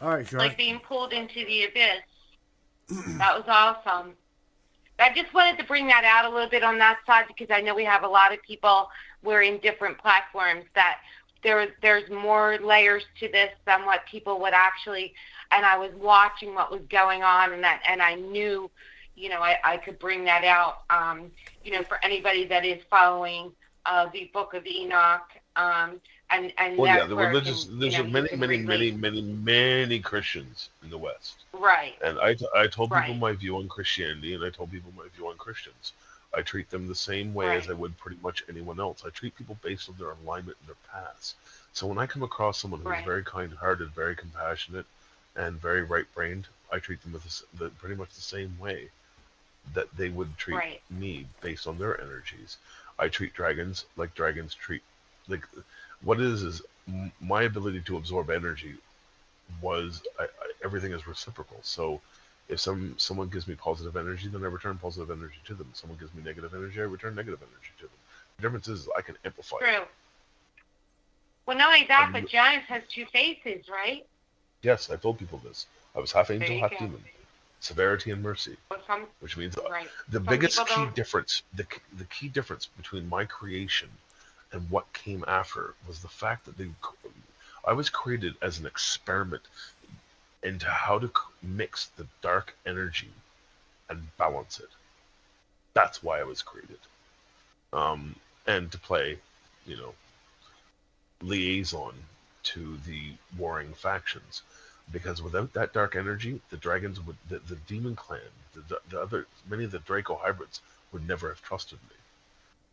All 0.00 0.10
right, 0.10 0.26
Shar. 0.26 0.38
like 0.38 0.56
being 0.56 0.78
pulled 0.78 1.12
into 1.12 1.44
the 1.44 1.64
abyss. 1.64 2.02
that 3.18 3.36
was 3.36 3.44
awesome. 3.48 4.12
I 4.98 5.12
just 5.14 5.32
wanted 5.32 5.58
to 5.58 5.64
bring 5.64 5.86
that 5.88 6.04
out 6.04 6.24
a 6.24 6.34
little 6.34 6.48
bit 6.48 6.62
on 6.62 6.78
that 6.78 6.98
side 7.06 7.26
because 7.28 7.48
I 7.50 7.60
know 7.60 7.74
we 7.74 7.84
have 7.84 8.02
a 8.02 8.08
lot 8.08 8.32
of 8.32 8.42
people 8.42 8.88
wearing 9.22 9.58
different 9.58 9.98
platforms 9.98 10.64
that 10.74 10.98
there 11.42 11.68
there's 11.82 12.08
more 12.10 12.58
layers 12.58 13.04
to 13.20 13.28
this 13.28 13.50
than 13.66 13.84
what 13.86 14.04
people 14.06 14.40
would 14.40 14.54
actually 14.54 15.14
and 15.52 15.64
I 15.64 15.78
was 15.78 15.92
watching 15.94 16.54
what 16.54 16.70
was 16.70 16.82
going 16.90 17.22
on 17.22 17.52
and 17.52 17.62
that 17.62 17.80
and 17.88 18.02
I 18.02 18.14
knew 18.14 18.70
you 19.14 19.28
know 19.28 19.40
I, 19.40 19.56
I 19.64 19.76
could 19.76 19.98
bring 19.98 20.24
that 20.24 20.44
out 20.44 20.82
um, 20.90 21.30
you 21.64 21.72
know 21.72 21.82
for 21.84 22.02
anybody 22.04 22.44
that 22.46 22.64
is 22.64 22.82
following 22.90 23.52
uh, 23.86 24.08
the 24.12 24.30
book 24.34 24.54
of 24.54 24.66
Enoch 24.66 25.30
um, 25.56 26.00
and 26.30 26.52
and 26.58 26.78
Well, 26.78 26.88
yeah, 26.96 27.04
the 27.06 27.16
religious. 27.16 27.64
can, 27.64 27.74
you 27.74 27.80
There's 27.80 27.98
know, 27.98 28.04
many, 28.04 28.36
many, 28.36 28.58
many, 28.58 28.90
many, 28.92 29.22
many 29.22 30.00
Christians 30.00 30.68
in 30.82 30.90
the 30.90 30.98
West, 30.98 31.44
Right. 31.52 31.94
and 32.02 32.18
I, 32.18 32.36
I 32.54 32.66
told 32.66 32.90
people 32.90 33.14
Right. 33.14 33.18
my 33.20 33.32
view 33.32 33.56
on 33.56 33.68
Christianity, 33.68 34.34
and 34.34 34.44
I 34.44 34.50
told 34.50 34.70
people 34.70 34.92
my 34.96 35.08
view 35.16 35.28
on 35.28 35.36
Christians. 35.36 35.92
I 36.34 36.42
treat 36.42 36.68
them 36.70 36.86
the 36.86 36.94
same 36.94 37.32
way 37.32 37.56
as 37.56 37.70
I 37.70 37.72
would 37.72 37.96
pretty 37.96 38.18
much 38.22 38.44
anyone 38.48 38.78
else. 38.78 39.02
I 39.04 39.10
treat 39.10 39.36
people 39.36 39.56
based 39.62 39.88
on 39.88 39.96
their 39.98 40.10
alignment 40.10 40.58
and 40.60 40.68
their 40.68 40.76
paths. 40.92 41.34
So 41.72 41.86
when 41.86 41.98
I 41.98 42.06
come 42.06 42.22
across 42.22 42.58
someone 42.58 42.80
who's 42.80 42.90
Right. 42.90 43.04
very 43.04 43.24
kind-hearted, 43.24 43.90
very 43.94 44.14
compassionate, 44.14 44.86
and 45.36 45.60
very 45.60 45.82
right-brained, 45.82 46.46
I 46.70 46.78
treat 46.80 47.00
them 47.02 47.12
with 47.12 47.24
the, 47.24 47.64
the, 47.64 47.70
pretty 47.70 47.94
much 47.94 48.12
the 48.14 48.20
same 48.20 48.58
way 48.58 48.90
that 49.74 49.88
they 49.96 50.10
would 50.10 50.36
treat 50.36 50.56
Right. 50.56 50.82
me 50.90 51.26
based 51.40 51.66
on 51.66 51.78
their 51.78 52.00
energies. 52.00 52.58
I 52.98 53.08
treat 53.08 53.32
dragons 53.34 53.86
like 53.96 54.14
dragons 54.14 54.54
treat 54.54 54.82
like 55.28 55.46
what 56.02 56.20
it 56.20 56.26
is 56.26 56.42
is 56.42 56.62
my 57.20 57.42
ability 57.42 57.80
to 57.82 57.96
absorb 57.96 58.30
energy 58.30 58.74
was 59.62 60.02
I, 60.18 60.24
I, 60.24 60.26
everything 60.64 60.92
is 60.92 61.06
reciprocal. 61.06 61.58
So 61.62 62.00
if 62.48 62.60
some 62.60 62.94
someone 62.98 63.28
gives 63.28 63.46
me 63.48 63.54
positive 63.54 63.96
energy, 63.96 64.28
then 64.28 64.42
I 64.42 64.46
return 64.46 64.78
positive 64.78 65.10
energy 65.10 65.38
to 65.46 65.54
them. 65.54 65.68
someone 65.74 65.98
gives 65.98 66.14
me 66.14 66.22
negative 66.22 66.54
energy, 66.54 66.80
I 66.80 66.84
return 66.84 67.14
negative 67.14 67.40
energy 67.42 67.72
to 67.78 67.82
them. 67.84 67.90
The 68.36 68.42
difference 68.42 68.68
is 68.68 68.88
I 68.96 69.02
can 69.02 69.16
amplify. 69.24 69.56
it. 69.56 69.60
True. 69.60 69.84
Well, 71.46 71.56
not 71.56 71.68
only 71.68 71.86
that, 71.86 72.10
but 72.12 72.28
Janus 72.28 72.64
has 72.68 72.82
two 72.88 73.06
faces, 73.06 73.68
right? 73.70 74.04
Yes, 74.62 74.90
I 74.90 74.96
told 74.96 75.18
people 75.18 75.40
this. 75.42 75.66
I 75.96 75.98
was 76.00 76.12
half 76.12 76.30
angel, 76.30 76.58
half 76.60 76.72
go. 76.72 76.78
demon. 76.78 77.02
Severity 77.60 78.12
and 78.12 78.22
mercy, 78.22 78.56
Well, 78.70 78.80
some 78.86 79.06
which 79.20 79.36
means 79.36 79.56
right. 79.68 79.88
the 80.10 80.18
Some 80.18 80.26
biggest 80.26 80.58
key 80.66 80.74
don't- 80.76 80.94
difference 80.94 81.42
the, 81.56 81.66
the 81.96 82.04
key 82.04 82.28
difference 82.28 82.66
between 82.76 83.08
my 83.08 83.24
creation 83.24 83.88
and 84.52 84.70
what 84.70 84.92
came 84.92 85.24
after 85.26 85.74
was 85.86 86.00
the 86.00 86.08
fact 86.08 86.44
that 86.46 86.56
they 86.56 86.68
i 87.66 87.72
was 87.72 87.88
created 87.90 88.34
as 88.40 88.58
an 88.58 88.66
experiment 88.66 89.42
into 90.42 90.66
how 90.66 90.98
to 90.98 91.10
mix 91.42 91.86
the 91.96 92.06
dark 92.22 92.56
energy 92.64 93.10
and 93.90 94.16
balance 94.16 94.60
it. 94.60 94.68
That's 95.74 96.02
why 96.02 96.20
i 96.20 96.24
was 96.24 96.42
created. 96.42 96.78
Um, 97.72 98.14
and 98.46 98.70
to 98.72 98.78
play 98.78 99.18
you 99.66 99.76
know 99.76 99.94
liaison 101.22 101.94
to 102.44 102.78
the 102.86 103.12
warring 103.36 103.74
factions. 103.74 104.42
Because 104.90 105.20
without 105.20 105.52
that 105.52 105.74
dark 105.74 105.96
energy, 105.96 106.40
the 106.48 106.56
dragons 106.56 106.98
would, 107.04 107.16
the, 107.28 107.40
the 107.40 107.56
demon 107.66 107.94
clan, 107.94 108.20
the, 108.54 108.80
the 108.88 109.00
other, 109.00 109.26
many 109.46 109.64
of 109.64 109.70
the 109.70 109.80
Draco 109.80 110.14
hybrids 110.14 110.62
would 110.92 111.06
never 111.06 111.28
have 111.28 111.42
trusted 111.42 111.78
me. 111.90 111.96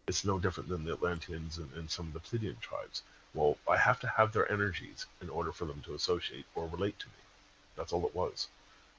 It's 0.07 0.25
no 0.25 0.39
different 0.39 0.69
than 0.69 0.83
the 0.83 0.93
Atlanteans 0.93 1.57
and, 1.57 1.71
and 1.73 1.89
some 1.89 2.07
of 2.07 2.13
the 2.13 2.19
Pleiadian 2.19 2.59
tribes. 2.59 3.01
Well, 3.33 3.57
I 3.69 3.77
have 3.77 3.99
to 4.01 4.07
have 4.07 4.31
their 4.31 4.51
energies 4.51 5.05
in 5.21 5.29
order 5.29 5.51
for 5.51 5.65
them 5.65 5.81
to 5.85 5.95
associate 5.95 6.45
or 6.55 6.67
relate 6.67 6.97
to 6.99 7.07
me. 7.07 7.13
That's 7.75 7.91
all 7.91 8.05
it 8.05 8.15
was. 8.15 8.47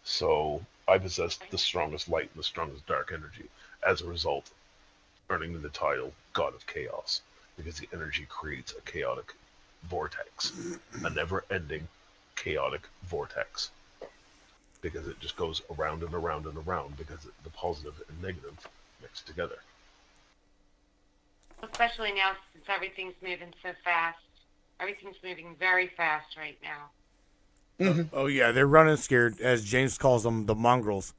So 0.05 0.65
I 0.87 0.99
possessed 0.99 1.43
the 1.51 1.59
strongest 1.59 2.09
light 2.09 2.31
and 2.33 2.39
the 2.39 2.45
strongest 2.45 2.87
dark 2.87 3.13
energy. 3.13 3.49
As 3.87 4.01
a 4.01 4.07
result, 4.07 4.51
earning 5.31 5.61
the 5.61 5.69
title 5.69 6.13
God 6.33 6.55
of 6.55 6.67
Chaos, 6.67 7.23
because 7.57 7.79
the 7.79 7.89
energy 7.93 8.27
creates 8.29 8.73
a 8.73 8.81
chaotic 8.83 9.35
vortex, 9.85 10.53
a 11.05 11.11
never-ending 11.11 11.89
chaotic 12.35 12.83
vortex 13.05 13.71
because 14.83 15.09
it 15.09 15.19
just 15.19 15.37
goes 15.37 15.63
around 15.77 16.03
and 16.03 16.15
around 16.15 16.47
and 16.47 16.57
around 16.59 16.97
because 16.97 17.27
the 17.43 17.51
positive 17.51 17.95
and 18.09 18.23
negative 18.23 18.57
mix 19.03 19.21
together. 19.21 19.59
Especially 21.63 22.13
now 22.13 22.33
since 22.53 22.65
everything's 22.69 23.15
moving 23.23 23.53
so 23.63 23.71
fast. 23.85 24.19
Everything's 24.81 25.17
moving 25.25 25.57
very 25.59 25.91
fast 25.97 26.37
right 26.37 26.59
now. 26.63 26.91
Mm-hmm. 27.85 28.15
Oh, 28.15 28.23
oh 28.23 28.27
yeah, 28.27 28.53
they're 28.53 28.67
running 28.67 28.97
scared, 28.97 29.41
as 29.41 29.65
James 29.65 29.99
calls 29.99 30.23
them, 30.23 30.47
the 30.47 30.55
mongrels. 30.55 31.15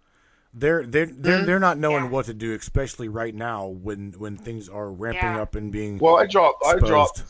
They're 0.54 0.86
they're 0.86 1.06
they're, 1.06 1.38
mm-hmm. 1.38 1.46
they're 1.46 1.60
not 1.60 1.78
knowing 1.78 2.06
Yeah. 2.06 2.10
what 2.10 2.26
to 2.26 2.34
do, 2.34 2.54
especially 2.54 3.08
right 3.10 3.34
now 3.36 3.68
when 3.68 4.14
when 4.18 4.38
things 4.38 4.70
are 4.70 4.90
ramping 4.90 5.36
Yeah. 5.36 5.42
up 5.42 5.56
and 5.56 5.72
being. 5.72 6.00
Well, 6.00 6.18
I 6.18 6.26
dropped. 6.26 6.64
I 6.66 6.78
dropped 6.78 7.24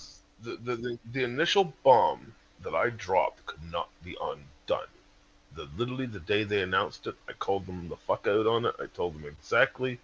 the, 0.44 0.58
the 0.64 0.76
the 0.76 1.00
the 1.12 1.24
initial 1.24 1.74
bomb 1.84 2.34
that 2.64 2.74
I 2.74 2.90
dropped 2.90 3.46
could 3.46 3.64
not 3.72 3.90
be 4.04 4.16
undone. 4.22 4.88
The 5.56 5.68
literally 5.76 6.06
the 6.06 6.20
day 6.20 6.44
they 6.44 6.62
announced 6.62 7.08
it, 7.08 7.16
I 7.28 7.34
called 7.34 7.66
them 7.66 7.90
the 7.90 7.98
fuck 7.98 8.28
out 8.28 8.48
on 8.48 8.66
it. 8.66 8.76
I 8.80 8.86
told 8.88 9.16
them 9.16 9.26
exactly. 9.26 10.00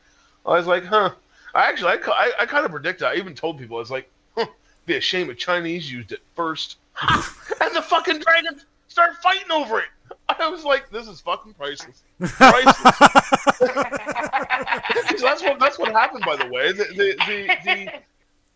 I 0.45 0.57
was 0.57 0.67
like, 0.67 0.85
huh. 0.85 1.11
I 1.53 1.69
actually, 1.69 1.91
I, 1.91 1.97
I, 2.07 2.31
I 2.41 2.45
kind 2.45 2.65
of 2.65 2.71
predicted. 2.71 3.07
I 3.07 3.15
even 3.15 3.35
told 3.35 3.59
people, 3.59 3.77
I 3.77 3.79
was 3.79 3.91
like, 3.91 4.09
huh, 4.35 4.47
be 4.85 4.97
a 4.97 5.01
shame 5.01 5.29
if 5.29 5.37
Chinese 5.37 5.91
used 5.91 6.11
it 6.11 6.19
first, 6.35 6.77
and 7.01 7.75
the 7.75 7.81
fucking 7.81 8.19
dragons 8.19 8.65
start 8.87 9.15
fighting 9.21 9.51
over 9.51 9.79
it. 9.79 9.85
I 10.29 10.47
was 10.49 10.63
like, 10.63 10.89
this 10.89 11.07
is 11.07 11.21
fucking 11.21 11.53
priceless. 11.53 12.01
Priceless. 12.37 12.97
'Cause 12.97 13.59
that's 15.21 15.43
what 15.43 15.59
that's 15.59 15.79
what 15.79 15.91
happened, 15.91 16.25
by 16.25 16.35
the 16.35 16.45
way. 16.45 16.71
The 16.71 16.85
the 16.85 17.15
the, 17.25 17.51
the 17.63 17.91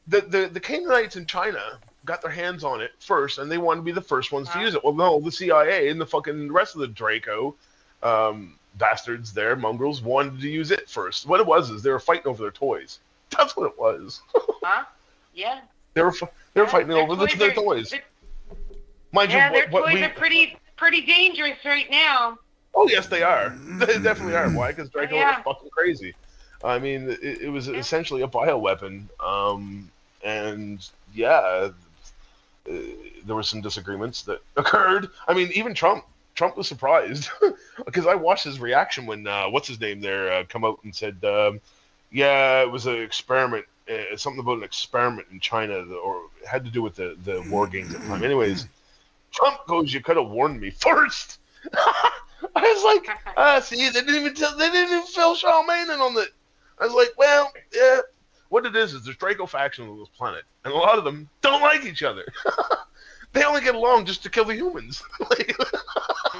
the, 0.09 0.21
the, 0.21 0.47
the 0.53 0.59
Canaanites 0.59 1.17
in 1.17 1.25
China 1.25 1.79
got 2.05 2.21
their 2.21 2.31
hands 2.31 2.63
on 2.63 2.79
it 2.81 2.91
first, 2.99 3.39
and 3.39 3.51
they 3.51 3.57
wanted 3.57 3.81
to 3.81 3.85
be 3.85 3.91
the 3.91 4.01
first 4.01 4.31
ones 4.31 4.49
to 4.49 4.57
Wow. 4.57 4.63
use 4.65 4.75
it. 4.75 4.83
Well, 4.83 4.93
no, 4.93 5.19
the 5.19 5.31
CIA 5.31 5.89
and 5.89 5.99
the 5.99 6.05
fucking 6.05 6.51
rest 6.51 6.75
of 6.75 6.81
the 6.81 6.87
Draco 6.87 7.55
um, 8.03 8.56
bastards 8.77 9.33
there, 9.33 9.55
mongrels, 9.55 10.01
wanted 10.01 10.39
to 10.41 10.49
use 10.49 10.71
it 10.71 10.89
first. 10.89 11.25
What 11.27 11.39
it 11.39 11.45
was 11.45 11.69
is 11.69 11.83
they 11.83 11.89
were 11.91 11.99
fighting 11.99 12.27
over 12.27 12.41
their 12.43 12.51
toys. 12.51 12.99
That's 13.35 13.55
what 13.57 13.67
it 13.71 13.77
was. 13.79 14.21
Huh? 14.63 14.83
Yeah. 15.33 15.61
They 15.93 16.01
were 16.01 16.11
they 16.53 16.59
were 16.61 16.65
Yeah, 16.65 16.71
fighting 16.71 16.91
over 16.91 17.15
toys 17.15 17.35
their 17.37 17.51
are- 17.51 17.53
toys. 17.53 17.93
Mind 19.13 19.31
Yeah, 19.31 19.47
you, 19.47 19.53
their 19.53 19.63
what, 19.69 19.83
what 19.83 19.85
toys 19.85 19.93
we 19.95 20.03
are 20.03 20.09
pretty 20.09 20.57
pretty 20.75 21.01
dangerous 21.01 21.57
right 21.63 21.89
now. 21.89 22.37
Oh 22.75 22.87
yes, 22.89 23.07
they 23.07 23.23
are. 23.23 23.55
They 23.79 23.99
definitely 23.99 24.35
are. 24.35 24.49
Why? 24.49 24.71
Because 24.73 24.89
Draco 24.89 25.15
Yeah. 25.15 25.37
is 25.39 25.43
fucking 25.43 25.69
crazy. 25.69 26.13
I 26.63 26.79
mean, 26.79 27.09
it, 27.09 27.41
it 27.43 27.49
was 27.49 27.67
essentially 27.69 28.23
a 28.23 28.27
bioweapon. 28.27 29.03
Um, 29.23 29.89
and 30.23 30.85
yeah, 31.13 31.39
uh, 31.39 31.71
there 32.65 33.35
were 33.35 33.43
some 33.43 33.61
disagreements 33.61 34.23
that 34.23 34.41
occurred. 34.57 35.09
I 35.27 35.33
mean, 35.33 35.49
even 35.53 35.73
Trump. 35.73 36.03
Trump 36.37 36.55
was 36.55 36.67
surprised 36.67 37.29
because 37.85 38.05
I 38.05 38.13
watched 38.15 38.43
his 38.45 38.59
reaction 38.59 39.07
when 39.07 39.25
uh, 39.25 39.49
what's 39.49 39.67
his 39.67 39.81
name 39.81 39.99
there 39.99 40.31
uh, 40.31 40.43
come 40.47 40.63
out 40.63 40.79
and 40.83 40.95
said, 40.95 41.17
um, 41.25 41.59
"Yeah, 42.11 42.61
it 42.61 42.71
was 42.71 42.85
an 42.85 43.01
experiment, 43.01 43.65
uh, 43.91 44.15
something 44.15 44.39
about 44.39 44.59
an 44.59 44.63
experiment 44.63 45.27
in 45.31 45.39
China, 45.39 45.83
that- 45.83 45.95
or 45.95 46.21
it 46.41 46.47
had 46.47 46.63
to 46.63 46.71
do 46.71 46.83
with 46.83 46.95
the 46.95 47.17
the 47.25 47.41
war 47.49 47.65
games 47.67 47.93
at 47.93 48.01
the 48.01 48.07
time." 48.07 48.23
Anyways, 48.23 48.67
Trump 49.31 49.57
goes, 49.67 49.91
"You 49.91 49.99
could 49.99 50.15
have 50.15 50.29
warned 50.29 50.61
me 50.61 50.69
first. 50.69 51.39
I 51.73 52.61
was 52.61 52.83
like, 52.83 53.17
ah, 53.37 53.59
see, 53.59 53.89
they 53.89 53.99
didn't 54.01 54.15
even 54.15 54.35
tell, 54.35 54.55
they 54.55 54.69
didn't 54.69 54.91
even 54.93 55.07
fill 55.07 55.35
Charlemagne 55.35 55.89
in 55.89 55.99
on 55.99 56.13
the. 56.13 56.27
I 56.79 56.85
was 56.85 56.93
like, 56.93 57.17
well, 57.17 57.51
yeah. 57.75 58.01
What 58.49 58.65
it 58.65 58.75
is 58.77 58.93
is 58.93 59.03
there's 59.03 59.17
Draco 59.17 59.45
factions 59.47 59.89
on 59.89 59.99
this 59.99 60.07
planet, 60.09 60.43
and 60.63 60.73
a 60.73 60.77
lot 60.77 60.97
of 60.97 61.03
them 61.03 61.27
don't 61.41 61.61
like 61.61 61.83
each 61.83 62.03
other. 62.03 62.23
They 63.33 63.43
only 63.43 63.61
get 63.61 63.75
along 63.75 64.05
just 64.05 64.23
to 64.23 64.29
kill 64.29 64.45
the 64.45 64.55
humans. 64.55 65.01
Like, 65.29 65.55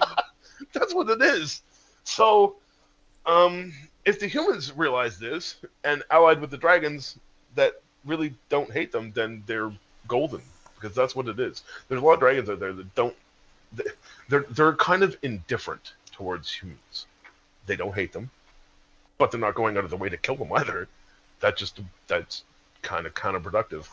that's 0.73 0.93
what 0.93 1.09
it 1.09 1.22
is. 1.22 1.61
So, 2.03 2.55
um, 3.26 3.73
if 4.05 4.19
the 4.19 4.27
humans 4.27 4.72
realize 4.72 5.19
this 5.19 5.57
and 5.84 6.03
allied 6.11 6.39
with 6.39 6.51
the 6.51 6.57
dragons 6.57 7.18
that 7.55 7.81
really 8.05 8.34
don't 8.49 8.72
hate 8.72 8.91
them, 8.91 9.11
then 9.14 9.43
they're 9.45 9.72
golden 10.07 10.41
because 10.76 10.95
that's 10.95 11.15
what 11.15 11.27
it 11.27 11.39
is. 11.39 11.64
There's 11.89 12.01
a 12.01 12.05
lot 12.05 12.14
of 12.14 12.19
dragons 12.19 12.49
out 12.49 12.59
there 12.59 12.73
that 12.73 12.95
don't. 12.95 13.15
They're 14.30 14.45
they're 14.49 14.73
kind 14.76 15.03
of 15.03 15.18
indifferent 15.23 15.93
towards 16.11 16.49
humans. 16.51 17.05
They 17.65 17.76
don't 17.76 17.93
hate 17.93 18.14
them, 18.14 18.30
but 19.18 19.30
they're 19.31 19.41
not 19.41 19.55
going 19.55 19.77
out 19.77 19.84
of 19.84 19.89
the 19.89 19.97
way 19.97 20.07
to 20.09 20.18
kill 20.18 20.35
them 20.38 20.53
either. 20.53 20.88
That 21.41 21.57
just 21.57 21.80
that's 22.07 22.43
kind 22.81 23.05
of 23.05 23.14
counterproductive. 23.14 23.88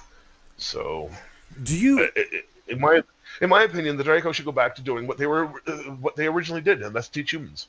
So, 0.56 1.10
Do 1.64 1.76
you? 1.76 2.04
i- 2.04 2.10
i- 2.16 2.42
in 2.68 2.80
my 2.80 3.02
in 3.40 3.50
my 3.50 3.62
opinion, 3.64 3.96
the 3.96 4.04
Draco 4.04 4.32
should 4.32 4.44
go 4.44 4.52
back 4.52 4.76
to 4.76 4.82
doing 4.82 5.06
what 5.06 5.18
they 5.18 5.26
were 5.26 5.46
uh, 5.66 5.72
what 6.00 6.16
they 6.16 6.26
originally 6.26 6.62
did, 6.62 6.82
and 6.82 6.94
that's 6.94 7.08
teach 7.08 7.32
humans. 7.32 7.68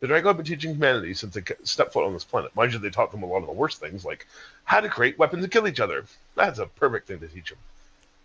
The 0.00 0.08
Draco 0.08 0.28
have 0.28 0.36
been 0.36 0.46
teaching 0.46 0.74
humanity 0.74 1.14
since 1.14 1.34
they 1.34 1.42
stepped 1.62 1.92
foot 1.92 2.04
on 2.04 2.12
this 2.12 2.24
planet. 2.24 2.54
Mind 2.54 2.72
you, 2.72 2.78
they 2.78 2.90
taught 2.90 3.10
them 3.10 3.22
a 3.22 3.26
lot 3.26 3.38
of 3.38 3.46
the 3.46 3.52
worst 3.52 3.80
things, 3.80 4.04
like 4.04 4.26
how 4.64 4.80
to 4.80 4.88
create 4.88 5.18
weapons 5.18 5.44
to 5.44 5.48
kill 5.48 5.66
each 5.66 5.80
other. 5.80 6.04
That's 6.34 6.58
a 6.58 6.66
perfect 6.66 7.08
thing 7.08 7.20
to 7.20 7.28
teach 7.28 7.50
them. 7.50 7.58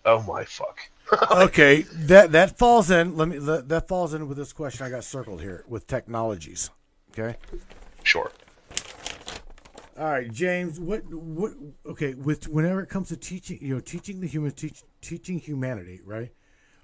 Oh 0.05 0.21
my 0.23 0.45
fuck! 0.45 0.79
okay, 1.31 1.81
that 1.83 2.31
that 2.33 2.57
falls 2.57 2.91
in. 2.91 3.15
Let 3.15 3.27
me. 3.27 3.37
That 3.39 3.87
falls 3.87 4.13
in 4.13 4.27
with 4.27 4.37
this 4.37 4.53
question 4.53 4.85
I 4.85 4.89
got 4.89 5.03
circled 5.03 5.41
here 5.41 5.63
with 5.67 5.87
technologies. 5.87 6.69
Okay. 7.11 7.37
Sure. 8.03 8.31
All 9.99 10.05
right, 10.05 10.31
James. 10.31 10.79
What 10.79 11.03
what? 11.13 11.51
Okay, 11.85 12.13
with 12.13 12.47
whenever 12.47 12.81
it 12.81 12.87
comes 12.87 13.09
to 13.09 13.17
teaching, 13.17 13.59
you 13.61 13.75
know, 13.75 13.81
teaching 13.81 14.21
the 14.21 14.27
humans, 14.27 14.53
teach, 14.53 14.81
teaching 15.01 15.39
humanity, 15.39 15.99
right? 16.05 16.31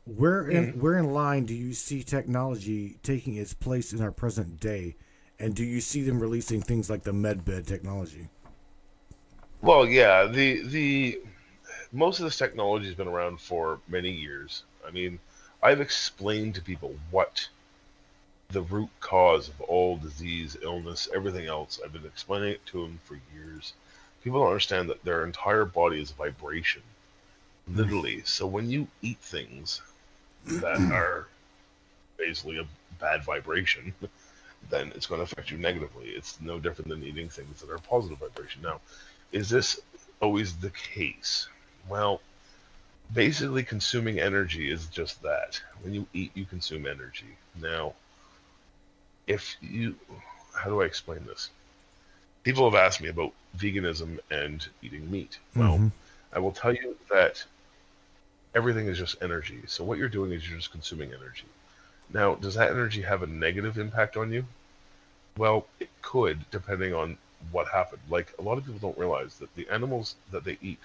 Where 0.04 0.50
in 0.50 0.66
mm-hmm. 0.66 0.82
where 0.82 0.98
in 0.98 1.14
line 1.14 1.46
do 1.46 1.54
you 1.54 1.74
see 1.74 2.04
technology 2.04 3.00
taking 3.04 3.38
its 3.38 3.54
place 3.54 3.94
in 3.94 4.02
our 4.02 4.12
present 4.12 4.60
day, 4.60 4.98
and 5.40 5.56
do 5.56 5.64
you 5.64 5.80
see 5.80 6.02
them 6.02 6.20
releasing 6.20 6.62
things 6.62 6.90
like 6.90 7.04
the 7.04 7.14
medbed 7.14 7.66
technology? 7.66 8.28
Well, 9.62 9.88
yeah, 9.88 10.26
the 10.26 10.68
the 10.68 11.22
most 11.94 12.20
of 12.20 12.26
this 12.26 12.38
technology 12.38 12.88
has 12.88 12.96
been 12.96 13.08
around 13.08 13.40
for 13.40 13.80
many 13.88 14.12
years. 14.12 14.64
I 14.86 14.92
mean, 14.92 15.20
I've 15.64 15.80
explained 15.80 16.56
to 16.56 16.62
people 16.62 16.94
what 17.12 17.48
the 18.50 18.62
root 18.62 18.90
cause 19.00 19.50
of 19.50 19.62
all 19.62 19.98
disease, 19.98 20.58
illness, 20.62 21.08
everything 21.14 21.48
else. 21.48 21.80
I've 21.84 21.94
been 21.94 22.06
explaining 22.06 22.50
it 22.50 22.66
to 22.68 22.84
them 22.84 23.00
for 23.04 23.20
years. 23.34 23.74
People 24.24 24.40
don't 24.40 24.50
understand 24.50 24.90
that 24.90 25.04
their 25.04 25.26
entire 25.26 25.66
body 25.66 26.02
is 26.02 26.12
vibration, 26.12 26.82
literally. 27.68 28.22
So 28.26 28.48
when 28.48 28.70
you 28.70 28.88
eat 29.02 29.20
things 29.20 29.82
that 30.46 30.80
are 30.92 31.28
basically 32.18 32.58
a 32.60 32.66
bad 33.00 33.24
vibration, 33.24 33.94
then 34.70 34.92
it's 34.96 35.06
going 35.06 35.20
to 35.20 35.24
affect 35.24 35.52
you 35.52 35.58
negatively. 35.58 36.08
It's 36.10 36.40
no 36.42 36.60
different 36.60 36.90
than 36.90 37.04
eating 37.04 37.30
things 37.30 37.62
that 37.62 37.70
are 37.70 37.78
positive 37.78 38.20
vibration. 38.20 38.62
Now, 38.62 38.82
is 39.32 39.50
this 39.50 39.80
always 40.22 40.56
the 40.56 40.72
case? 40.72 41.48
Well, 41.88 42.22
basically, 43.14 43.64
consuming 43.64 44.20
energy 44.20 44.72
is 44.72 44.88
just 44.88 45.22
that. 45.22 45.62
When 45.82 45.94
you 45.94 46.08
eat, 46.14 46.32
you 46.34 46.46
consume 46.46 46.88
energy. 46.88 47.38
Now, 47.62 47.94
if 49.28 49.56
you, 49.62 49.96
how 50.54 50.70
do 50.70 50.82
I 50.82 50.86
explain 50.86 51.26
this? 51.26 51.50
People 52.44 52.70
have 52.70 52.80
asked 52.80 53.02
me 53.02 53.10
about 53.10 53.32
veganism 53.58 54.20
and 54.30 54.68
eating 54.82 55.10
meat. 55.10 55.40
Well, 55.56 55.80
Mhm. 55.80 55.92
I 56.34 56.40
will 56.40 56.52
tell 56.52 56.74
you 56.74 56.98
that 57.10 57.44
everything 58.54 58.88
is 58.88 58.98
just 58.98 59.22
energy. 59.22 59.62
So 59.68 59.84
what 59.84 59.98
you're 59.98 60.10
doing 60.10 60.32
is 60.32 60.48
you're 60.48 60.58
just 60.58 60.72
consuming 60.72 61.14
energy. 61.14 61.46
Now, 62.14 62.36
does 62.36 62.56
that 62.56 62.70
energy 62.72 63.02
have 63.02 63.24
a 63.24 63.28
negative 63.28 63.78
impact 63.78 64.16
on 64.16 64.32
you? 64.32 64.46
Well, 65.38 65.68
it 65.80 65.90
could, 66.02 66.50
depending 66.52 66.94
on 66.94 67.18
what 67.52 67.68
happened. 67.68 68.02
Like 68.10 68.34
a 68.40 68.42
lot 68.42 68.58
of 68.58 68.66
people 68.66 68.80
don't 68.80 68.98
realize 68.98 69.38
that 69.40 69.54
the 69.56 69.68
animals 69.70 70.16
that 70.32 70.44
they 70.44 70.58
eat, 70.62 70.80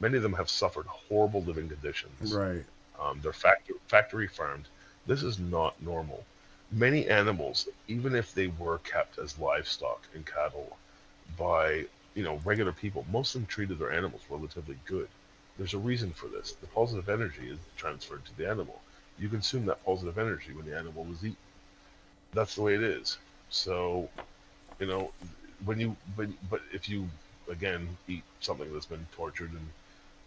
many 0.00 0.16
of 0.16 0.22
them 0.22 0.34
have 0.34 0.48
suffered 0.50 0.86
horrible 0.86 1.42
living 1.42 1.68
conditions. 1.68 2.34
Right. 2.34 2.64
Um, 2.98 3.20
they're 3.20 3.32
factory 3.32 3.76
factory 3.88 4.26
farmed. 4.26 4.66
This 5.06 5.22
is 5.22 5.38
not 5.38 5.80
normal. 5.82 6.24
Many 6.72 7.08
animals, 7.08 7.68
even 7.88 8.14
if 8.14 8.34
they 8.34 8.48
were 8.48 8.78
kept 8.78 9.18
as 9.18 9.38
livestock 9.38 10.06
and 10.14 10.26
cattle 10.26 10.76
by 11.38 11.86
you 12.14 12.24
know 12.24 12.40
regular 12.44 12.72
people, 12.72 13.06
most 13.10 13.34
of 13.34 13.40
them 13.42 13.46
treated 13.46 13.78
their 13.78 13.92
animals 13.92 14.22
relatively 14.28 14.76
good. 14.86 15.08
There's 15.58 15.74
a 15.74 15.78
reason 15.78 16.12
for 16.12 16.28
this. 16.28 16.52
The 16.52 16.66
positive 16.68 17.08
energy 17.08 17.48
is 17.50 17.58
transferred 17.76 18.24
to 18.26 18.36
the 18.36 18.48
animal. 18.48 18.80
You 19.18 19.28
consume 19.28 19.66
that 19.66 19.84
positive 19.84 20.18
energy 20.18 20.52
when 20.52 20.66
the 20.66 20.76
animal 20.76 21.04
was 21.04 21.24
eaten. 21.24 21.36
That's 22.34 22.54
the 22.54 22.62
way 22.62 22.74
it 22.74 22.82
is. 22.82 23.18
So, 23.50 24.08
you 24.80 24.86
know, 24.86 25.12
when 25.64 25.80
you 25.80 25.96
but 26.16 26.28
if 26.72 26.88
you 26.88 27.08
again 27.50 27.96
eat 28.08 28.24
something 28.40 28.72
that's 28.72 28.86
been 28.86 29.06
tortured 29.12 29.52
and 29.52 29.68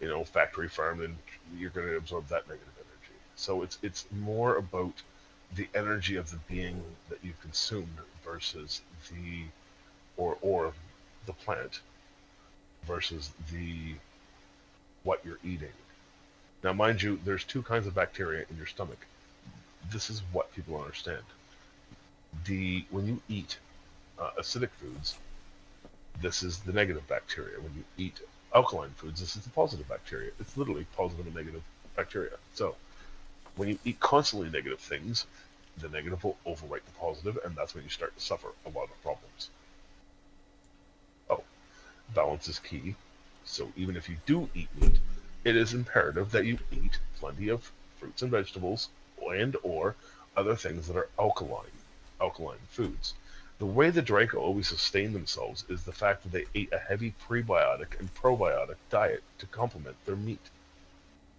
you 0.00 0.08
know 0.08 0.24
factory 0.24 0.68
farmed, 0.68 1.02
and 1.02 1.16
you're 1.58 1.70
going 1.70 1.86
to 1.86 1.96
absorb 1.96 2.26
that 2.28 2.48
negative 2.48 2.74
energy. 2.76 3.18
So 3.36 3.62
it's 3.62 3.78
it's 3.82 4.06
more 4.20 4.56
about 4.56 4.94
the 5.54 5.68
energy 5.74 6.16
of 6.16 6.30
the 6.30 6.38
being 6.48 6.82
that 7.08 7.18
you've 7.22 7.40
consumed 7.40 7.98
versus 8.24 8.82
the 9.10 9.44
or 10.16 10.36
or 10.42 10.72
the 11.26 11.32
plant 11.32 11.80
versus 12.86 13.30
the 13.52 13.94
what 15.02 15.20
you're 15.24 15.38
eating. 15.44 15.72
Now, 16.62 16.72
mind 16.72 17.02
you, 17.02 17.18
there's 17.24 17.44
two 17.44 17.62
kinds 17.62 17.86
of 17.86 17.94
bacteria 17.94 18.44
in 18.50 18.56
your 18.56 18.66
stomach. 18.66 19.06
This 19.90 20.10
is 20.10 20.22
what 20.32 20.54
people 20.54 20.80
understand. 20.80 21.22
The 22.44 22.84
when 22.90 23.06
you 23.06 23.20
eat 23.28 23.58
uh, 24.18 24.30
acidic 24.38 24.70
foods, 24.80 25.16
this 26.20 26.42
is 26.42 26.58
the 26.60 26.72
negative 26.72 27.06
bacteria. 27.08 27.58
When 27.58 27.72
you 27.74 27.84
eat 27.96 28.20
alkaline 28.54 28.90
foods, 28.90 29.20
this 29.20 29.36
is 29.36 29.42
the 29.42 29.50
positive 29.50 29.88
bacteria. 29.88 30.30
It's 30.38 30.56
literally 30.56 30.86
positive 30.96 31.26
and 31.26 31.34
negative 31.34 31.62
bacteria. 31.96 32.32
So, 32.54 32.76
when 33.56 33.68
you 33.68 33.78
eat 33.84 34.00
constantly 34.00 34.48
negative 34.48 34.80
things, 34.80 35.26
the 35.78 35.88
negative 35.88 36.22
will 36.24 36.36
overwrite 36.46 36.84
the 36.84 36.92
positive, 36.98 37.38
and 37.44 37.56
that's 37.56 37.74
when 37.74 37.84
you 37.84 37.90
start 37.90 38.16
to 38.16 38.22
suffer 38.22 38.48
a 38.66 38.68
lot 38.70 38.84
of 38.84 39.02
problems. 39.02 39.50
Oh, 41.28 41.42
balance 42.14 42.48
is 42.48 42.58
key. 42.58 42.94
So 43.44 43.72
even 43.76 43.96
if 43.96 44.08
you 44.08 44.16
do 44.26 44.48
eat 44.54 44.68
meat, 44.80 44.98
it 45.44 45.56
is 45.56 45.74
imperative 45.74 46.30
that 46.32 46.44
you 46.44 46.58
eat 46.70 46.98
plenty 47.18 47.48
of 47.48 47.72
fruits 47.98 48.22
and 48.22 48.30
vegetables 48.30 48.88
and 49.30 49.56
or 49.62 49.96
other 50.36 50.56
things 50.56 50.86
that 50.86 50.96
are 50.96 51.08
alkaline, 51.18 51.78
alkaline 52.20 52.58
foods. 52.68 53.14
The 53.58 53.66
way 53.66 53.90
the 53.90 54.02
Draco 54.02 54.38
always 54.38 54.68
sustain 54.68 55.12
themselves 55.12 55.64
is 55.68 55.84
the 55.84 55.92
fact 55.92 56.22
that 56.22 56.32
they 56.32 56.46
ate 56.54 56.72
a 56.72 56.78
heavy 56.78 57.14
prebiotic 57.28 57.98
and 57.98 58.14
probiotic 58.14 58.76
diet 58.88 59.22
to 59.38 59.46
complement 59.46 59.96
their 60.06 60.16
meat. 60.16 60.50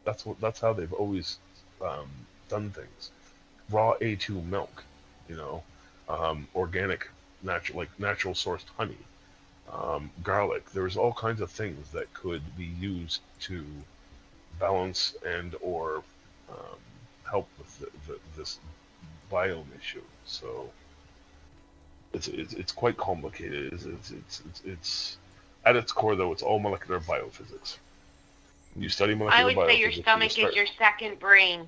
That's 0.04 0.26
what. 0.26 0.40
That's 0.40 0.60
how 0.60 0.74
they've 0.74 0.94
always 0.94 1.38
um, 1.84 2.10
done 2.50 2.70
things. 2.72 3.12
Raw 3.70 3.96
A2 4.02 4.44
milk, 4.46 4.84
you 5.30 5.36
know, 5.36 5.64
um, 6.10 6.48
organic, 6.56 7.10
natural, 7.44 7.80
like 7.80 8.00
natural 8.00 8.34
sourced 8.34 8.66
honey, 8.78 8.98
um, 9.72 10.10
garlic. 10.24 10.70
There's 10.72 10.98
all 10.98 11.14
kinds 11.14 11.42
of 11.42 11.50
things 11.52 11.92
that 11.92 12.14
could 12.14 12.42
be 12.58 12.66
used 12.66 13.22
to 13.42 13.64
balance 14.60 15.16
and 15.26 15.56
or 15.62 16.04
um, 16.50 16.80
help 17.30 17.48
with 17.58 17.80
the, 17.80 17.88
the, 18.08 18.20
this 18.38 18.60
biome 19.32 19.66
issue. 19.80 20.04
So 20.26 20.70
it's 22.14 22.28
it's, 22.28 22.54
it's 22.54 22.72
quite 22.72 22.98
complicated. 22.98 23.74
It's, 23.74 23.86
it's 23.86 24.12
it's 24.12 24.42
it's 24.50 24.62
it's 24.66 25.18
at 25.66 25.76
its 25.76 25.92
core 25.92 26.16
though. 26.16 26.32
It's 26.32 26.44
all 26.44 26.60
molecular 26.60 27.00
biophysics. 27.00 27.78
You 28.76 28.90
study 28.90 29.16
molecular 29.16 29.52
I 29.52 29.56
would 29.56 29.68
say 29.68 29.80
your 29.80 29.90
biophysics, 29.90 29.96
you 29.96 30.02
stomach 30.04 30.40
is 30.40 30.56
your 30.56 30.66
second 30.78 31.20
brain. 31.20 31.66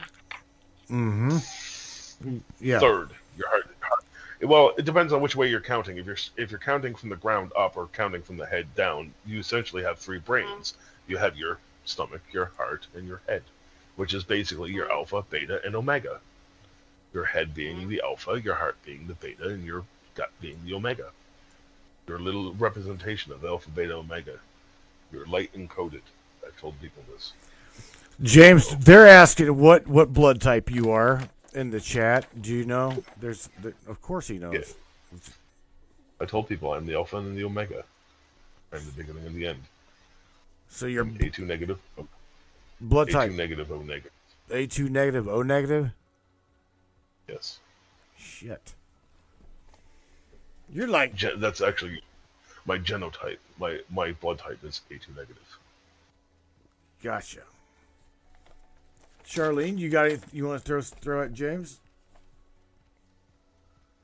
Mm-hmm. 0.89 2.37
Yeah. 2.61 2.79
third. 2.79 3.11
Your 3.37 3.49
heart, 3.49 3.65
your 3.65 3.89
heart. 3.89 4.03
Well, 4.41 4.73
it 4.77 4.85
depends 4.85 5.13
on 5.13 5.21
which 5.21 5.35
way 5.35 5.49
you're 5.49 5.61
counting. 5.61 5.97
If 5.97 6.05
you're 6.05 6.17
if 6.37 6.51
you're 6.51 6.59
counting 6.59 6.95
from 6.95 7.09
the 7.09 7.15
ground 7.15 7.51
up 7.57 7.77
or 7.77 7.87
counting 7.87 8.21
from 8.21 8.37
the 8.37 8.45
head 8.45 8.73
down, 8.75 9.13
you 9.25 9.39
essentially 9.39 9.83
have 9.83 9.99
three 9.99 10.19
brains. 10.19 10.71
Mm-hmm. 10.71 11.11
You 11.11 11.17
have 11.17 11.37
your 11.37 11.59
stomach, 11.85 12.21
your 12.31 12.51
heart, 12.57 12.87
and 12.95 13.07
your 13.07 13.21
head, 13.27 13.43
which 13.95 14.13
is 14.13 14.23
basically 14.23 14.71
your 14.71 14.85
mm-hmm. 14.85 14.97
alpha, 14.97 15.25
beta, 15.29 15.61
and 15.65 15.75
omega. 15.75 16.19
Your 17.13 17.25
head 17.25 17.53
being 17.53 17.77
mm-hmm. 17.77 17.89
the 17.89 18.01
alpha, 18.03 18.39
your 18.41 18.55
heart 18.55 18.77
being 18.85 19.07
the 19.07 19.13
beta, 19.15 19.49
and 19.49 19.65
your 19.65 19.83
gut 20.15 20.31
being 20.41 20.59
the 20.65 20.73
omega. 20.73 21.11
Your 22.07 22.19
little 22.19 22.53
representation 22.53 23.31
of 23.31 23.43
alpha, 23.45 23.69
beta, 23.69 23.93
omega. 23.93 24.39
You're 25.11 25.25
light 25.25 25.53
encoded. 25.53 26.01
I've 26.45 26.57
told 26.59 26.79
people 26.81 27.03
this. 27.11 27.33
James, 28.21 28.75
they're 28.77 29.07
asking 29.07 29.57
what 29.57 29.87
what 29.87 30.13
blood 30.13 30.39
type 30.41 30.69
you 30.71 30.91
are 30.91 31.21
in 31.53 31.71
the 31.71 31.79
chat. 31.79 32.25
Do 32.41 32.53
you 32.53 32.65
know? 32.65 33.03
There's, 33.19 33.49
there, 33.61 33.73
of 33.87 34.01
course 34.01 34.27
he 34.27 34.37
knows. 34.37 34.53
Yeah. 35.13 35.19
I 36.21 36.25
told 36.25 36.47
people 36.47 36.73
I'm 36.73 36.85
the 36.85 36.95
alpha 36.95 37.17
and 37.17 37.37
the 37.37 37.43
omega. 37.43 37.83
I'm 38.71 38.83
the 38.85 38.91
beginning 38.91 39.25
and 39.25 39.35
the 39.35 39.47
end. 39.47 39.59
So 40.69 40.85
your 40.87 41.05
A2 41.05 41.39
negative, 41.39 41.79
O- 41.97 42.07
blood 42.81 43.09
A2 43.09 43.11
type 43.11 43.31
negative, 43.33 43.71
O 43.71 43.79
negative. 43.81 44.11
A 44.49 44.65
two 44.67 44.89
negative, 44.89 45.27
O 45.27 45.41
negative. 45.43 45.91
Yes. 47.27 47.59
Shit. 48.17 48.73
You're 50.71 50.87
like 50.87 51.13
Gen- 51.15 51.39
that's 51.39 51.61
actually 51.61 52.01
my 52.65 52.77
genotype. 52.77 53.37
My 53.59 53.79
my 53.91 54.13
blood 54.13 54.39
type 54.39 54.63
is 54.63 54.81
A2 54.89 55.15
negative. 55.15 55.57
Gotcha. 57.03 57.41
Charlene, 59.25 59.77
you 59.77 59.89
got 59.89 60.05
any, 60.05 60.19
you 60.31 60.45
want 60.47 60.59
to 60.59 60.65
throw 60.65 60.81
throw 60.81 61.23
at 61.23 61.33
James? 61.33 61.79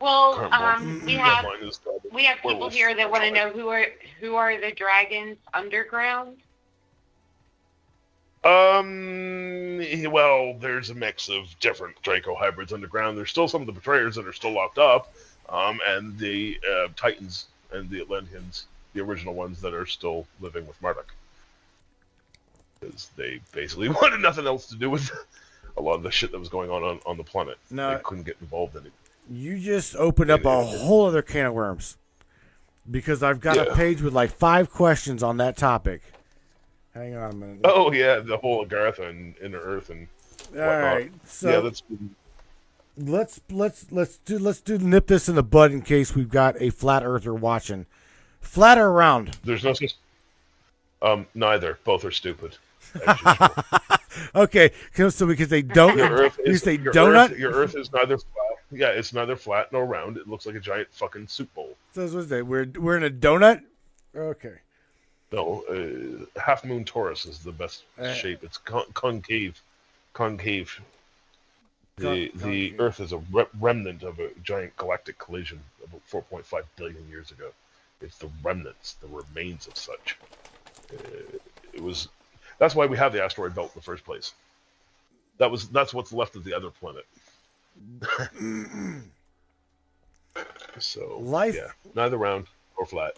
Well, 0.02 0.50
um, 0.54 1.04
we 1.06 1.14
have 1.14 1.44
mine 1.44 1.62
is, 1.62 1.80
uh, 1.86 1.92
we 2.14 2.24
have 2.24 2.38
people 2.38 2.52
werewolf. 2.52 2.74
here 2.74 2.96
that 2.96 3.12
want 3.12 3.24
to 3.24 3.32
know 3.32 3.50
who 3.50 3.68
are 3.68 3.86
who 4.20 4.36
are 4.36 4.60
the 4.60 4.72
dragons 4.72 5.38
underground. 5.54 6.38
Um. 8.44 9.82
Well, 10.12 10.56
there's 10.60 10.90
a 10.90 10.96
mix 10.96 11.30
of 11.30 11.48
different 11.60 12.02
Draco 12.02 12.36
hybrids 12.36 12.72
underground. 12.72 13.18
There's 13.18 13.30
still 13.30 13.48
some 13.48 13.62
of 13.62 13.68
the 13.68 13.74
betrayers 13.74 14.16
that 14.16 14.26
are 14.26 14.34
still 14.34 14.52
locked 14.52 14.78
up, 14.78 15.14
um, 15.50 15.80
and 15.86 16.18
the 16.18 16.60
uh, 16.70 16.88
Titans 16.96 17.48
and 17.72 17.90
the 17.90 18.02
Atlanteans, 18.02 18.68
the 18.94 19.02
original 19.02 19.34
ones 19.34 19.62
that 19.62 19.74
are 19.74 19.86
still 19.86 20.26
living 20.40 20.66
with 20.66 20.82
Marduk, 20.82 21.14
because 22.80 23.10
they 23.16 23.40
basically 23.54 23.90
wanted 24.02 24.22
nothing 24.22 24.48
else 24.48 24.68
to 24.68 24.76
do 24.76 24.90
with 24.90 25.10
a 25.78 25.82
lot 25.82 25.96
of 25.96 26.04
the 26.04 26.12
shit 26.12 26.32
that 26.32 26.40
was 26.40 26.50
going 26.50 26.70
on 26.70 26.84
on, 26.84 27.00
on 27.06 27.18
the 27.18 27.24
planet. 27.24 27.58
No. 27.72 27.96
they 27.96 28.02
couldn't 28.04 28.26
get 28.26 28.38
involved 28.42 28.76
in 28.76 28.86
it. 28.86 28.92
You 29.30 29.60
just 29.60 29.96
opened 29.96 30.32
up 30.32 30.46
a 30.46 30.64
whole 30.64 31.06
other 31.06 31.22
can 31.22 31.48
of 31.48 31.54
worms. 31.54 31.98
Because 32.90 33.22
I've 33.22 33.40
got 33.40 33.58
a 33.58 33.76
page 33.76 34.02
with 34.02 34.14
like 34.14 34.32
five 34.32 34.72
questions 34.72 35.22
on 35.22 35.38
that 35.38 35.56
topic. 35.56 36.02
Hang 36.96 37.16
on 37.16 37.32
a 37.32 37.36
minute. 37.36 37.60
Oh 37.64 37.92
yeah, 37.92 38.20
the 38.20 38.38
whole 38.38 38.66
Agartha 38.66 39.08
and 39.08 39.36
Inner 39.44 39.60
Earth 39.60 39.92
and 39.92 40.08
All 40.56 40.62
right. 40.62 41.12
So 41.24 41.52
yeah, 41.52 41.60
that's 41.60 41.82
been 41.82 42.16
let's 43.00 43.40
let's 43.50 43.92
let's 43.92 44.18
do 44.18 44.38
let's 44.38 44.62
do 44.62 44.78
nip 44.78 45.08
this 45.08 45.30
in 45.30 45.36
the 45.36 45.44
bud 45.44 45.72
in 45.72 45.82
case 45.82 46.16
we've 46.16 46.30
got 46.30 46.62
a 46.62 46.70
flat 46.70 47.04
earther 47.04 47.34
watching. 47.34 47.86
Flat 48.42 48.78
or 48.78 48.92
round? 48.92 49.38
there's 49.44 49.64
no 49.64 49.74
such. 49.74 49.96
Um, 51.02 51.28
neither. 51.34 51.78
Both 51.84 52.04
are 52.04 52.12
stupid. 52.12 52.58
As 53.06 53.18
usual. 53.26 53.49
Okay, 54.36 54.72
'cause- 54.94 55.16
so 55.16 55.26
because 55.28 55.49
they 55.49 55.61
don't, 55.61 55.98
Your 55.98 56.10
Earth 56.11 56.38
you 56.45 56.53
is 56.53 56.61
say 56.64 56.78
your 56.78 56.94
donut. 56.94 57.32
Earth, 57.32 57.38
your 57.38 57.52
Earth 57.53 57.76
is 57.76 57.91
neither 57.94 58.18
flat. 58.18 58.45
Yeah, 58.72 58.90
it's 58.90 59.14
neither 59.14 59.36
flat 59.36 59.72
nor 59.72 59.86
round. 59.86 60.18
It 60.18 60.28
looks 60.28 60.45
like 60.45 60.56
a 60.56 60.60
giant 60.60 60.88
fucking 60.91 61.28
soup 61.28 61.53
bowl. 61.56 61.76
So 61.94 62.07
what's 62.07 62.28
that? 62.28 62.45
We're 62.45 62.66
we're 62.76 62.98
in 62.98 63.03
a 63.03 63.10
donut. 63.10 63.61
Okay. 64.16 64.53
No, 65.32 65.64
uh, 65.70 66.40
half 66.40 66.64
moon 66.66 66.84
torus 66.86 67.28
is 67.28 67.40
the 67.40 67.52
best 67.52 67.84
Uh, 67.99 68.14
shape. 68.14 68.44
It's 68.44 68.57
con- 68.57 68.91
concave, 68.94 69.61
concave. 70.14 70.80
The 71.98 72.03
Con- 72.03 72.14
the 72.14 72.70
concave. 72.70 72.80
Earth 72.80 72.99
is 72.99 73.11
a 73.14 73.18
re- 73.32 73.45
remnant 73.60 74.03
of 74.03 74.20
a 74.20 74.30
giant 74.44 74.76
galactic 74.78 75.18
collision 75.20 75.60
about 75.84 76.02
4.5 76.10 76.64
billion 76.78 77.07
years 77.10 77.30
ago. 77.32 77.52
It's 78.02 78.18
the 78.18 78.30
remnants, 78.44 78.94
the 79.02 79.07
remains 79.07 79.68
of 79.68 79.76
such. 79.78 80.18
Uh, 80.94 81.38
it 81.74 81.82
was. 81.82 82.07
That's 82.60 82.76
why 82.76 82.86
we 82.86 82.98
have 82.98 83.14
the 83.14 83.23
asteroid 83.23 83.56
belt 83.56 83.72
in 83.73 83.80
the 83.80 83.84
first 83.84 84.03
place. 84.06 84.34
That 85.38 85.49
was 85.49 85.69
that's 85.69 85.94
what's 85.94 86.11
left 86.14 86.36
of 86.36 86.44
the 86.44 86.53
other 86.53 86.69
planet. 86.69 87.06
so 90.80 91.18
Life- 91.19 91.56
yeah, 91.56 91.72
neither 91.95 92.18
round 92.18 92.48
or 92.77 92.86
flat. 92.86 93.14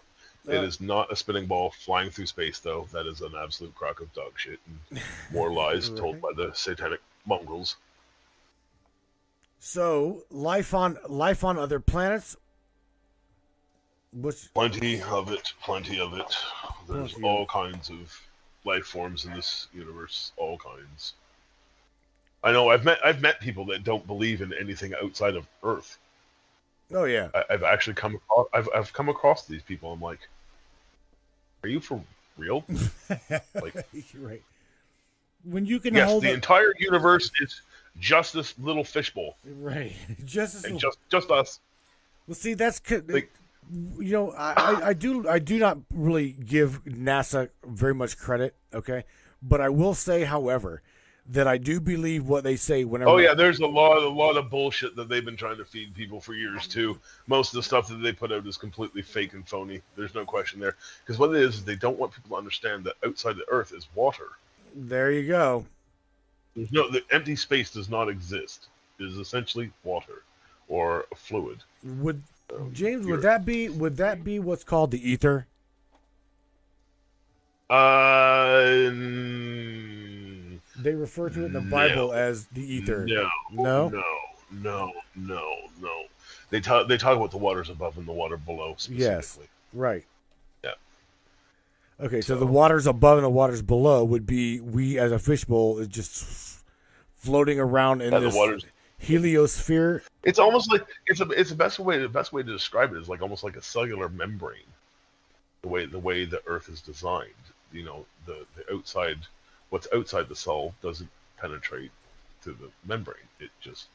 Uh, 0.47 0.53
It 0.53 0.63
is 0.63 0.81
not 0.81 1.11
a 1.11 1.15
spinning 1.15 1.45
ball 1.45 1.71
flying 1.71 2.09
through 2.09 2.25
space, 2.25 2.59
though. 2.59 2.87
That 2.91 3.05
is 3.05 3.21
an 3.21 3.33
absolute 3.35 3.75
crock 3.75 4.01
of 4.01 4.11
dog 4.13 4.33
shit 4.37 4.59
and 4.91 5.01
more 5.31 5.51
lies 5.51 5.89
told 5.89 6.19
by 6.21 6.31
the 6.35 6.51
satanic 6.53 7.01
mongrels. 7.25 7.75
So 9.59 10.23
life 10.31 10.73
on 10.73 10.97
life 11.07 11.43
on 11.43 11.57
other 11.59 11.79
planets. 11.79 12.35
What's 14.11 14.47
Plenty 14.49 15.01
of 15.03 15.31
it, 15.31 15.53
plenty 15.63 15.99
of 15.99 16.13
it. 16.13 16.35
There's 16.89 17.13
Plenty 17.13 17.27
all 17.27 17.45
kinds 17.45 17.89
of 17.89 18.19
life 18.63 18.85
forms 18.85 19.25
in 19.25 19.33
this 19.33 19.67
universe, 19.73 20.31
all 20.37 20.57
kinds. 20.57 21.13
I 22.43 22.51
know 22.51 22.69
I've 22.69 22.83
met 22.85 22.99
I've 23.05 23.21
met 23.21 23.39
people 23.39 23.65
that 23.67 23.83
don't 23.83 24.05
believe 24.07 24.41
in 24.41 24.53
anything 24.53 24.93
outside 25.01 25.35
of 25.35 25.47
Earth. 25.63 25.97
oh 26.93 27.03
yeah. 27.05 27.29
I, 27.33 27.43
I've 27.51 27.63
actually 27.63 27.93
come 27.95 28.15
across 28.15 28.47
I've 28.53 28.69
I've 28.75 28.93
come 28.93 29.09
across 29.09 29.45
these 29.45 29.61
people. 29.61 29.91
I'm 29.91 30.01
like, 30.01 30.19
are 31.63 31.69
you 31.69 31.79
for 31.79 32.01
real? 32.37 32.65
Like, 33.55 33.75
right. 34.17 34.41
When 35.43 35.65
you 35.65 35.79
can 35.79 35.93
yes, 35.95 36.09
hold 36.09 36.23
the 36.23 36.31
a- 36.31 36.33
entire 36.33 36.73
universe 36.79 37.31
is 37.41 37.61
just 37.99 38.33
this 38.33 38.57
little 38.59 38.83
fishbowl, 38.83 39.35
right, 39.59 39.93
just 40.25 40.55
as 40.55 40.63
and 40.65 40.79
just 40.79 40.97
just 41.09 41.29
us. 41.31 41.59
well. 42.27 42.35
See, 42.35 42.53
that's 42.53 42.79
Like- 43.07 43.31
you 43.69 44.11
know, 44.11 44.31
I, 44.31 44.89
I, 44.89 44.93
do 44.93 45.27
I 45.27 45.39
do 45.39 45.57
not 45.59 45.77
really 45.93 46.31
give 46.31 46.83
NASA 46.85 47.49
very 47.65 47.93
much 47.93 48.17
credit. 48.17 48.55
Okay, 48.73 49.03
but 49.41 49.61
I 49.61 49.69
will 49.69 49.93
say, 49.93 50.23
however, 50.23 50.81
that 51.29 51.47
I 51.47 51.57
do 51.57 51.79
believe 51.79 52.27
what 52.27 52.43
they 52.43 52.55
say 52.55 52.83
whenever. 52.83 53.11
Oh 53.11 53.17
yeah, 53.17 53.33
there's 53.33 53.59
a 53.59 53.67
lot, 53.67 53.97
a 54.01 54.09
lot 54.09 54.37
of 54.37 54.49
bullshit 54.49 54.95
that 54.95 55.07
they've 55.07 55.23
been 55.23 55.37
trying 55.37 55.57
to 55.57 55.65
feed 55.65 55.93
people 55.93 56.19
for 56.19 56.33
years 56.33 56.67
too. 56.67 56.99
Most 57.27 57.53
of 57.53 57.57
the 57.57 57.63
stuff 57.63 57.87
that 57.87 58.01
they 58.01 58.11
put 58.11 58.31
out 58.31 58.45
is 58.47 58.57
completely 58.57 59.01
fake 59.01 59.33
and 59.33 59.47
phony. 59.47 59.81
There's 59.95 60.15
no 60.15 60.25
question 60.25 60.59
there. 60.59 60.75
Because 61.03 61.19
what 61.19 61.33
it 61.35 61.41
is, 61.41 61.55
is 61.55 61.63
they 61.63 61.75
don't 61.75 61.97
want 61.97 62.13
people 62.13 62.31
to 62.31 62.35
understand 62.35 62.83
that 62.85 62.95
outside 63.05 63.35
the 63.37 63.45
Earth 63.49 63.73
is 63.73 63.87
water. 63.95 64.27
There 64.75 65.11
you 65.11 65.27
go. 65.27 65.65
There's 66.55 66.71
no, 66.71 66.89
the 66.89 67.03
empty 67.11 67.35
space 67.35 67.71
does 67.71 67.89
not 67.89 68.09
exist. 68.09 68.67
It 68.99 69.05
is 69.05 69.17
essentially 69.17 69.71
water 69.83 70.23
or 70.67 71.05
a 71.11 71.15
fluid. 71.15 71.59
Would 71.83 72.21
James? 72.73 73.05
Would 73.07 73.21
that 73.21 73.45
be? 73.45 73.69
Would 73.69 73.97
that 73.97 74.23
be 74.23 74.39
what's 74.39 74.63
called 74.63 74.91
the 74.91 75.09
ether? 75.09 75.47
Uh, 77.69 78.57
mm, 78.91 80.59
They 80.77 80.93
refer 80.93 81.29
to 81.29 81.43
it 81.43 81.45
in 81.45 81.53
the 81.53 81.61
No. 81.61 81.69
Bible 81.71 82.11
as 82.11 82.47
the 82.47 82.61
ether. 82.61 83.05
no, 83.05 83.29
No? 83.51 83.87
no, 83.89 84.03
no, 84.51 84.91
no, 85.15 85.55
no. 85.79 86.03
They 86.49 86.59
talk, 86.59 86.89
they 86.89 86.97
talk 86.97 87.15
about 87.15 87.31
the 87.31 87.37
waters 87.37 87.69
above 87.69 87.97
and 87.97 88.05
the 88.05 88.11
water 88.11 88.35
below 88.35 88.75
Yes. 88.89 89.39
Right. 89.71 90.03
Yeah. 90.65 90.71
Okay, 92.01 92.19
so, 92.19 92.33
So- 92.33 92.39
the 92.39 92.45
waters 92.47 92.85
above 92.87 93.17
and 93.19 93.23
the 93.25 93.29
waters 93.29 93.61
below 93.61 94.03
would 94.03 94.25
be 94.25 94.59
we 94.59 94.99
as 94.99 95.13
a 95.13 95.19
fishbowl 95.19 95.79
is 95.79 95.87
just 95.87 96.59
floating 97.15 97.57
around 97.59 98.01
in 98.01 98.11
Yeah, 98.11 98.19
the 98.19 98.25
this 98.25 98.35
waters 98.35 98.65
heliosphere. 99.01 100.01
It's 100.23 100.39
almost 100.39 100.71
like 100.71 100.85
it's 101.07 101.19
a 101.19 101.29
it's 101.31 101.49
the 101.49 101.55
best 101.55 101.79
way 101.79 101.99
the 101.99 102.09
best 102.09 102.33
way 102.33 102.43
to 102.43 102.51
describe 102.51 102.93
it 102.93 102.97
is 102.97 103.09
like 103.09 103.21
almost 103.21 103.43
like 103.43 103.57
a 103.57 103.61
cellular 103.61 104.09
membrane. 104.09 104.59
The 105.63 105.67
way 105.67 105.85
the 105.85 105.99
way 105.99 106.25
the 106.25 106.41
Earth 106.47 106.69
is 106.69 106.81
designed, 106.81 107.29
you 107.71 107.83
know, 107.83 108.05
the 108.25 108.45
the 108.55 108.73
outside 108.73 109.17
what's 109.69 109.87
outside 109.93 110.27
the 110.27 110.35
cell 110.35 110.73
doesn't 110.81 111.09
penetrate 111.37 111.91
to 112.43 112.51
the 112.51 112.69
membrane. 112.85 113.17
It 113.39 113.49
just 113.61 113.87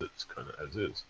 it's 0.00 0.24
kind 0.24 0.48
of 0.48 0.68
as 0.68 0.76
is. 0.76 1.04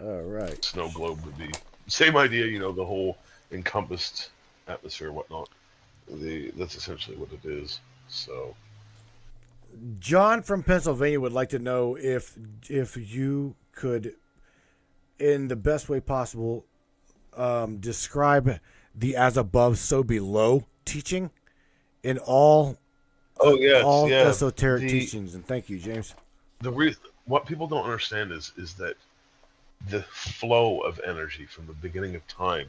All 0.00 0.22
right. 0.22 0.64
Snow 0.64 0.90
globe 0.90 1.24
would 1.24 1.38
be 1.38 1.50
same 1.86 2.16
idea, 2.16 2.46
you 2.46 2.58
know, 2.58 2.72
the 2.72 2.84
whole 2.84 3.16
encompassed 3.50 4.30
atmosphere, 4.68 5.12
whatnot. 5.12 5.48
The 6.08 6.50
that's 6.52 6.76
essentially 6.76 7.16
what 7.16 7.30
it 7.32 7.48
is. 7.48 7.80
So 8.08 8.54
John 9.98 10.42
from 10.42 10.62
Pennsylvania 10.62 11.20
would 11.20 11.32
like 11.32 11.50
to 11.50 11.58
know 11.58 11.96
if 11.96 12.36
if 12.68 12.96
you 12.96 13.54
could, 13.72 14.14
in 15.18 15.48
the 15.48 15.56
best 15.56 15.88
way 15.88 16.00
possible, 16.00 16.64
um, 17.36 17.78
describe 17.78 18.60
the 18.94 19.16
as 19.16 19.36
above, 19.36 19.78
so 19.78 20.02
below 20.02 20.64
teaching 20.84 21.30
in 22.02 22.18
all 22.18 22.78
oh 23.40 23.56
yes, 23.56 23.84
all 23.84 24.08
yeah. 24.08 24.22
esoteric 24.22 24.82
the- 24.82 24.88
teachings. 24.88 25.34
And 25.34 25.46
thank 25.46 25.68
you, 25.68 25.78
James. 25.78 26.14
the 26.60 26.72
re- 26.72 26.96
what 27.26 27.46
people 27.46 27.66
don't 27.66 27.84
understand 27.84 28.32
is 28.32 28.52
is 28.56 28.74
that 28.74 28.96
the 29.90 30.02
flow 30.02 30.80
of 30.80 31.00
energy 31.06 31.46
from 31.46 31.66
the 31.66 31.72
beginning 31.74 32.16
of 32.16 32.26
time 32.26 32.66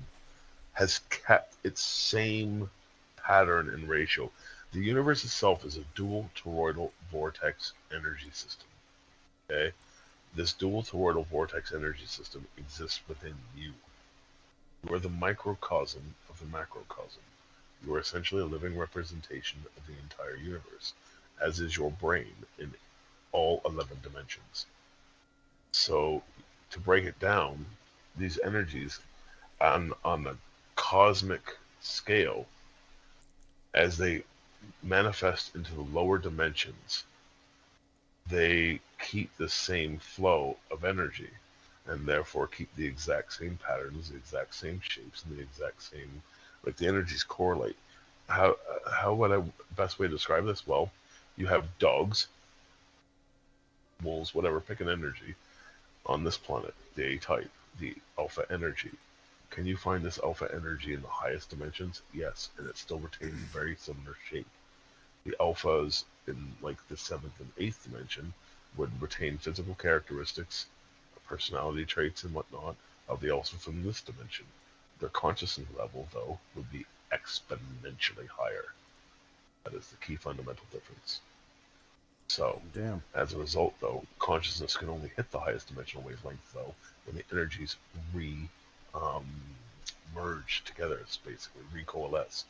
has 0.74 1.00
kept 1.10 1.56
its 1.64 1.82
same 1.82 2.70
pattern 3.18 3.70
and 3.70 3.90
ratio. 3.90 4.30
The 4.72 4.82
universe 4.82 5.24
itself 5.24 5.66
is 5.66 5.78
a 5.78 5.84
dual 5.96 6.30
toroidal 6.36 6.92
vortex 7.12 7.74
energy 7.92 8.30
system. 8.32 8.68
Okay? 9.50 9.74
This 10.36 10.54
dual 10.54 10.84
toroidal 10.84 11.26
vortex 11.26 11.74
energy 11.74 12.06
system 12.06 12.48
exists 12.56 13.02
within 13.08 13.34
you. 13.58 13.74
You 14.88 14.94
are 14.94 15.00
the 15.00 15.10
microcosm 15.10 16.14
of 16.30 16.40
the 16.40 16.46
macrocosm. 16.46 17.24
You 17.84 17.96
are 17.96 18.00
essentially 18.00 18.44
a 18.44 18.46
living 18.46 18.78
representation 18.78 19.60
of 19.76 19.88
the 19.88 19.98
entire 20.04 20.36
universe, 20.36 20.94
as 21.42 21.60
is 21.60 21.76
your 21.76 21.90
brain 21.90 22.46
in 22.60 22.74
all 23.32 23.62
11 23.66 23.98
dimensions. 24.04 24.68
So, 25.72 26.22
to 26.70 26.80
break 26.80 27.06
it 27.06 27.20
down, 27.20 27.66
these 28.16 28.40
energies 28.44 29.00
on, 29.60 29.94
on 30.06 30.24
the 30.24 30.38
cosmic 30.76 31.58
scale, 31.82 32.46
as 33.74 33.98
they 33.98 34.24
manifest 34.84 35.56
into 35.56 35.74
the 35.74 35.82
lower 35.82 36.18
dimensions, 36.18 37.04
they 38.28 38.80
keep 39.02 39.36
the 39.38 39.50
same 39.50 39.98
flow 39.98 40.58
of 40.72 40.84
energy 40.84 41.30
and 41.88 42.06
therefore 42.06 42.48
keep 42.48 42.74
the 42.76 42.86
exact 42.86 43.34
same 43.34 43.58
patterns, 43.66 44.10
the 44.10 44.18
exact 44.18 44.54
same 44.54 44.80
shapes, 44.84 45.24
and 45.24 45.38
the 45.38 45.42
exact 45.42 45.82
same, 45.82 46.22
like 46.64 46.78
the 46.78 46.88
energies 46.88 47.24
correlate. 47.24 47.76
How, 48.28 48.58
how 48.92 49.16
would 49.16 49.32
I 49.32 49.44
best 49.76 49.98
way 49.98 50.08
to 50.08 50.14
describe 50.14 50.46
this? 50.46 50.68
Well, 50.68 50.92
you 51.36 51.48
have 51.48 51.80
dogs, 51.80 52.28
wolves, 54.04 54.36
whatever, 54.36 54.60
pick 54.60 54.82
an 54.82 54.90
energy 54.90 55.34
on 56.06 56.24
this 56.24 56.38
planet, 56.38 56.76
the 56.96 57.06
A 57.06 57.18
type, 57.18 57.50
the 57.80 57.96
alpha 58.20 58.46
energy. 58.52 58.92
Can 59.50 59.66
you 59.66 59.78
find 59.78 60.04
this 60.04 60.20
alpha 60.20 60.48
energy 60.54 60.94
in 60.94 61.02
the 61.02 61.08
highest 61.08 61.50
dimensions? 61.50 62.04
Yes, 62.14 62.50
and 62.58 62.68
it 62.68 62.78
still 62.78 63.00
retains 63.00 63.34
a 63.34 63.58
very 63.58 63.76
similar 63.76 64.16
shape. 64.30 64.46
The 65.26 65.36
alphas 65.40 66.06
in 66.28 66.56
like 66.62 66.88
the 66.88 66.98
seventh 66.98 67.40
and 67.40 67.52
eighth 67.58 67.84
dimension 67.84 68.34
would 68.78 69.02
retain 69.02 69.38
physical 69.38 69.76
characteristics, 69.76 70.66
personality 71.28 71.86
traits, 71.86 72.24
and 72.24 72.34
whatnot 72.34 72.76
of 73.08 73.20
the 73.20 73.32
alpha 73.32 73.58
from 73.58 73.84
this 73.84 74.02
dimension. 74.02 74.46
Their 75.00 75.10
consciousness 75.10 75.68
level, 75.78 76.08
though, 76.14 76.40
would 76.56 76.72
be 76.72 76.86
exponentially 77.12 78.28
higher. 78.28 78.74
That 79.64 79.74
is 79.74 79.88
the 79.88 79.98
key 79.98 80.16
fundamental 80.16 80.66
difference. 80.72 81.22
So, 82.28 82.62
Damn. 82.74 83.02
as 83.16 83.34
a 83.34 83.40
result, 83.40 83.74
though, 83.80 84.06
consciousness 84.20 84.78
can 84.78 84.90
only 84.90 85.12
hit 85.16 85.32
the 85.32 85.40
highest 85.40 85.68
dimensional 85.68 86.06
wavelength, 86.06 86.54
though, 86.54 86.76
when 87.06 87.16
the 87.16 87.24
energies 87.32 87.76
re 88.14 88.48
um, 88.94 89.26
merge 90.14 90.64
together, 90.66 91.00
it's 91.00 91.18
basically 91.18 91.62
recoalesce, 91.74 92.44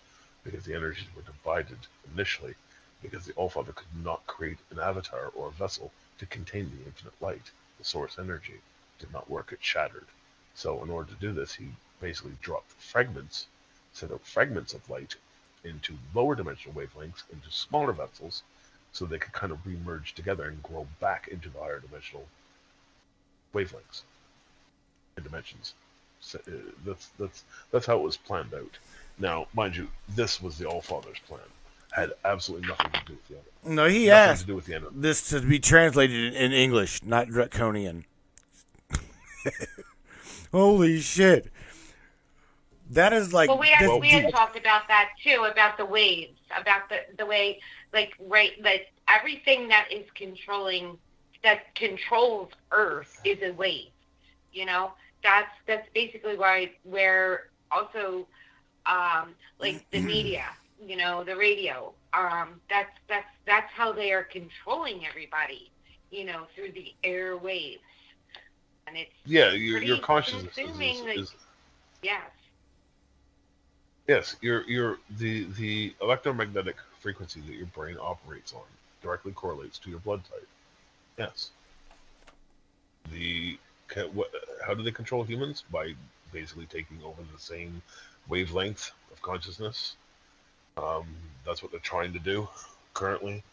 because 0.49 0.65
the 0.65 0.73
energies 0.73 1.05
were 1.15 1.21
divided 1.21 1.77
initially, 2.11 2.55
because 3.03 3.25
the 3.25 3.33
Allfather 3.33 3.75
could 3.75 4.03
not 4.03 4.25
create 4.25 4.57
an 4.71 4.79
avatar 4.79 5.27
or 5.35 5.49
a 5.49 5.51
vessel 5.51 5.91
to 6.17 6.25
contain 6.25 6.71
the 6.71 6.85
infinite 6.85 7.13
light. 7.21 7.51
The 7.77 7.83
source 7.83 8.17
energy 8.17 8.59
did 8.97 9.13
not 9.13 9.29
work; 9.29 9.51
it 9.51 9.59
shattered. 9.61 10.07
So, 10.55 10.83
in 10.83 10.89
order 10.89 11.11
to 11.11 11.19
do 11.19 11.33
this, 11.33 11.53
he 11.53 11.67
basically 12.01 12.35
dropped 12.41 12.71
fragments, 12.71 13.45
sent 13.93 14.11
out 14.11 14.25
fragments 14.25 14.73
of 14.73 14.89
light 14.89 15.15
into 15.63 15.99
lower 16.15 16.33
dimensional 16.33 16.75
wavelengths, 16.75 17.23
into 17.31 17.51
smaller 17.51 17.93
vessels, 17.93 18.41
so 18.91 19.05
they 19.05 19.19
could 19.19 19.33
kind 19.33 19.51
of 19.51 19.63
remerge 19.63 20.13
together 20.13 20.45
and 20.45 20.63
grow 20.63 20.87
back 20.99 21.27
into 21.27 21.49
the 21.49 21.59
higher 21.59 21.79
dimensional 21.79 22.27
wavelengths 23.53 24.01
and 25.15 25.23
dimensions. 25.23 25.75
So, 26.21 26.39
uh, 26.47 26.51
that's 26.85 27.07
that's 27.19 27.43
that's 27.71 27.85
how 27.85 27.97
it 27.97 28.03
was 28.03 28.17
planned 28.17 28.53
out. 28.53 28.77
Now, 29.19 29.47
mind 29.53 29.75
you, 29.75 29.87
this 30.09 30.41
was 30.41 30.57
the 30.57 30.65
All 30.65 30.81
Father's 30.81 31.19
plan. 31.27 31.39
Had 31.91 32.11
absolutely 32.23 32.67
nothing 32.67 32.91
to 32.91 33.01
do 33.05 33.13
with 33.13 33.27
the 33.29 33.35
end. 33.35 33.75
No, 33.75 33.85
he 33.87 34.07
Nothing 34.07 34.11
asked 34.31 34.41
to 34.41 34.47
do 34.47 34.55
with 34.55 34.65
the 34.65 34.75
end. 34.75 34.85
This 34.93 35.29
to 35.29 35.41
be 35.41 35.59
translated 35.59 36.35
in 36.35 36.51
English, 36.51 37.03
not 37.03 37.27
draconian. 37.29 38.05
Holy 40.51 40.99
shit. 40.99 41.51
That 42.91 43.13
is 43.13 43.33
like 43.33 43.49
Well, 43.49 43.59
we 43.59 43.67
had 43.69 43.89
this- 43.89 43.99
we 43.99 44.09
had 44.09 44.31
talked 44.31 44.57
about 44.57 44.87
that 44.87 45.09
too, 45.23 45.47
about 45.49 45.77
the 45.77 45.85
waves, 45.85 46.39
about 46.59 46.89
the 46.89 47.01
the 47.17 47.25
way, 47.25 47.59
like 47.93 48.13
right, 48.19 48.53
like 48.63 48.91
everything 49.07 49.67
that 49.67 49.87
is 49.91 50.05
controlling, 50.15 50.97
that 51.43 51.73
controls 51.75 52.49
Earth 52.71 53.19
is 53.23 53.41
a 53.43 53.51
wave. 53.53 53.89
You 54.53 54.65
know, 54.65 54.93
that's 55.23 55.51
that's 55.67 55.87
basically 55.93 56.37
why 56.37 56.71
where 56.83 57.41
also, 57.71 58.27
um, 58.85 59.35
like 59.59 59.85
the 59.91 59.99
media, 59.99 60.43
you 60.85 60.95
know, 60.97 61.23
the 61.23 61.35
radio, 61.35 61.93
um, 62.13 62.61
that's 62.69 62.91
that's 63.07 63.27
that's 63.45 63.71
how 63.73 63.91
they 63.93 64.11
are 64.11 64.23
controlling 64.23 65.05
everybody. 65.05 65.71
You 66.11 66.25
know, 66.25 66.45
through 66.55 66.71
the 66.73 66.93
airwaves, 67.03 67.79
and 68.87 68.97
it's 68.97 69.11
yeah, 69.25 69.51
your 69.51 69.81
your 69.81 69.97
consciousness 69.97 70.57
is, 70.57 70.79
is, 70.79 71.01
like- 71.01 71.17
is 71.17 71.33
yes. 72.01 72.31
Yes, 74.07 74.35
your 74.41 74.63
your 74.69 74.99
the 75.09 75.43
the 75.45 75.93
electromagnetic 76.01 76.77
frequency 76.99 77.41
that 77.41 77.53
your 77.53 77.67
brain 77.67 77.97
operates 77.99 78.53
on 78.53 78.63
directly 79.01 79.31
correlates 79.31 79.77
to 79.79 79.89
your 79.89 79.99
blood 79.99 80.23
type. 80.25 80.47
Yes. 81.17 81.51
The 83.11 83.57
what, 84.13 84.31
how 84.65 84.73
do 84.73 84.83
they 84.83 84.91
control 84.91 85.23
humans? 85.23 85.63
By 85.71 85.93
basically 86.31 86.65
taking 86.65 86.99
over 87.03 87.21
the 87.33 87.39
same 87.39 87.81
wavelength 88.27 88.91
of 89.11 89.21
consciousness. 89.21 89.95
Um, 90.77 91.07
that's 91.45 91.61
what 91.61 91.71
they're 91.71 91.79
trying 91.79 92.13
to 92.13 92.19
do 92.19 92.47
currently. 92.93 93.43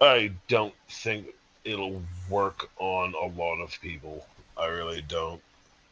I 0.00 0.32
don't 0.48 0.74
think 0.88 1.28
it'll 1.64 2.02
work 2.28 2.70
on 2.78 3.14
a 3.14 3.26
lot 3.38 3.60
of 3.60 3.80
people. 3.80 4.26
I 4.56 4.66
really 4.66 5.02
don't. 5.02 5.40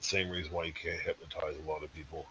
Same 0.00 0.28
reason 0.28 0.52
why 0.52 0.64
you 0.64 0.72
can't 0.72 1.00
hypnotize 1.00 1.54
a 1.64 1.70
lot 1.70 1.82
of 1.82 1.94
people. 1.94 2.26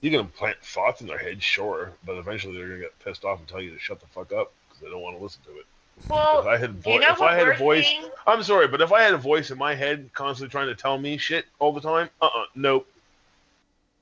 You 0.00 0.10
can 0.10 0.28
plant 0.28 0.58
thoughts 0.62 1.00
in 1.00 1.08
their 1.08 1.18
head, 1.18 1.42
sure, 1.42 1.92
but 2.06 2.16
eventually 2.16 2.56
they're 2.56 2.68
gonna 2.68 2.80
get 2.80 2.98
pissed 3.04 3.24
off 3.24 3.40
and 3.40 3.48
tell 3.48 3.60
you 3.60 3.72
to 3.72 3.78
shut 3.78 4.00
the 4.00 4.06
fuck 4.06 4.32
up 4.32 4.52
because 4.68 4.82
they 4.82 4.90
don't 4.90 5.02
want 5.02 5.16
to 5.16 5.22
listen 5.22 5.42
to 5.46 5.58
it. 5.58 5.66
Well, 6.08 6.40
If 6.40 6.46
I 6.46 6.56
had, 6.56 6.82
vo- 6.82 6.92
you 6.92 7.00
know 7.00 7.12
if 7.12 7.20
I 7.20 7.34
had 7.34 7.48
a 7.48 7.54
voice, 7.54 7.86
seeing? 7.86 8.08
I'm 8.26 8.42
sorry, 8.42 8.68
but 8.68 8.80
if 8.80 8.92
I 8.92 9.02
had 9.02 9.14
a 9.14 9.18
voice 9.18 9.50
in 9.50 9.58
my 9.58 9.74
head 9.74 10.10
constantly 10.14 10.50
trying 10.50 10.68
to 10.68 10.74
tell 10.74 10.98
me 10.98 11.18
shit 11.18 11.46
all 11.58 11.72
the 11.72 11.80
time, 11.80 12.08
uh, 12.22 12.26
uh 12.26 12.44
nope. 12.54 12.86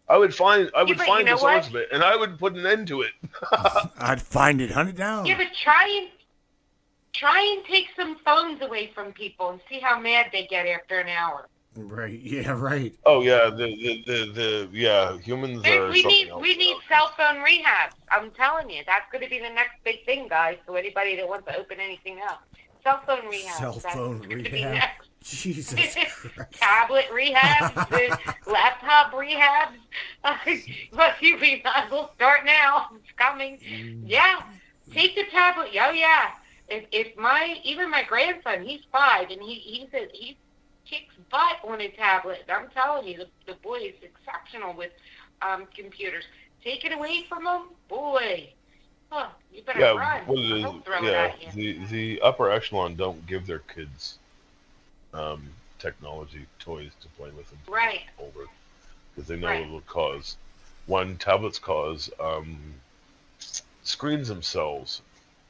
I 0.08 0.16
would 0.16 0.34
find, 0.34 0.70
I 0.76 0.84
would 0.84 0.96
but 0.96 1.06
you 1.06 1.12
find 1.12 1.26
know 1.26 1.34
the 1.34 1.40
source 1.40 1.68
of 1.68 1.74
it, 1.76 1.88
and 1.92 2.04
I 2.04 2.14
would 2.14 2.38
put 2.38 2.54
an 2.54 2.64
end 2.64 2.86
to 2.88 3.02
it. 3.02 3.12
I'd 3.98 4.22
find 4.22 4.60
it, 4.60 4.70
hunt 4.70 4.88
it 4.88 4.96
down. 4.96 5.26
Yeah, 5.26 5.36
but 5.36 5.48
try 5.60 5.88
and 6.00 6.10
try 7.12 7.54
and 7.56 7.64
take 7.66 7.88
some 7.96 8.16
phones 8.24 8.62
away 8.62 8.92
from 8.94 9.12
people 9.12 9.50
and 9.50 9.60
see 9.68 9.80
how 9.80 9.98
mad 9.98 10.26
they 10.32 10.46
get 10.46 10.66
after 10.66 11.00
an 11.00 11.08
hour. 11.08 11.48
Right. 11.76 12.20
Yeah, 12.26 12.52
right. 12.52 12.92
Oh 13.04 13.22
yeah, 13.22 13.50
the 13.50 13.66
the 13.66 14.02
the, 14.06 14.32
the 14.32 14.68
yeah, 14.72 15.18
humans 15.18 15.62
There- 15.62 15.84
are 15.84 15.90
we 15.90 16.02
need 16.02 16.28
else 16.28 16.42
we 16.42 16.56
need 16.56 16.76
cell 16.88 17.12
phone 17.16 17.36
rehabs. 17.36 17.92
I'm 18.10 18.30
telling 18.32 18.68
you, 18.70 18.82
that's 18.86 19.10
going 19.12 19.22
to 19.24 19.30
be 19.30 19.38
the 19.38 19.50
next 19.50 19.74
big 19.84 20.04
thing, 20.04 20.28
guys. 20.28 20.56
So 20.66 20.74
anybody 20.74 21.16
that 21.16 21.28
wants 21.28 21.46
to 21.46 21.56
open 21.56 21.78
anything 21.80 22.20
up, 22.20 22.42
cell 22.82 23.02
phone 23.06 23.26
rehab. 23.28 23.58
Cell 23.58 23.72
phone 23.92 24.20
rehab. 24.28 24.90
Jesus 25.22 25.96
Tablet 26.52 27.06
rehab, 27.12 27.88
laptop 28.46 29.12
rehabs. 29.12 29.76
but 30.92 31.20
you 31.20 31.36
we 31.40 31.62
might 31.64 31.88
as 31.90 32.08
start 32.14 32.44
now. 32.44 32.88
It's 32.94 33.10
coming. 33.16 33.58
Mm. 33.58 34.02
Yeah, 34.06 34.40
take 34.92 35.16
the 35.16 35.24
tablet. 35.30 35.70
Oh 35.80 35.90
yeah. 35.90 36.30
If 36.68 36.84
if 36.92 37.16
my 37.16 37.56
even 37.64 37.90
my 37.90 38.02
grandson, 38.04 38.62
he's 38.64 38.82
five, 38.92 39.30
and 39.30 39.40
he 39.42 39.54
he's 39.54 39.88
a, 39.94 40.08
he 40.12 40.38
kicks 40.88 41.14
butt 41.30 41.58
on 41.64 41.80
a 41.80 41.88
tablet. 41.90 42.40
I'm 42.48 42.68
telling 42.70 43.06
you, 43.06 43.18
the 43.18 43.26
the 43.46 43.58
boy 43.62 43.78
is 43.78 43.94
exceptional 44.02 44.74
with 44.76 44.90
um 45.42 45.66
computers. 45.74 46.24
Take 46.62 46.84
it 46.84 46.92
away 46.92 47.24
from 47.28 47.46
him, 47.46 47.62
boy. 47.88 48.52
Oh, 49.12 49.30
you 49.50 49.62
better 49.62 49.80
Yeah, 49.80 49.92
run. 49.94 50.22
what 50.26 50.38
it 50.38 50.50
is, 50.64 50.72
He'll 50.72 50.80
throw 50.84 51.06
it 51.06 51.06
yeah, 51.06 51.30
the 51.54 51.84
the 51.86 52.20
upper 52.22 52.50
echelon 52.50 52.96
don't 52.96 53.26
give 53.26 53.46
their 53.46 53.58
kids 53.60 54.18
um, 55.12 55.54
technology 55.78 56.46
toys 56.58 56.92
to 57.02 57.08
play 57.08 57.30
with 57.30 57.50
them 57.50 57.60
Right. 57.68 58.00
older 58.18 58.48
because 59.14 59.28
they 59.28 59.36
know 59.36 59.50
Right. 59.50 59.62
it 59.62 59.68
will 59.68 59.80
cause 59.82 60.36
one 60.86 61.16
tablets 61.16 61.58
cause 61.58 62.10
um, 62.20 62.80
screens 63.82 64.28
themselves 64.28 65.02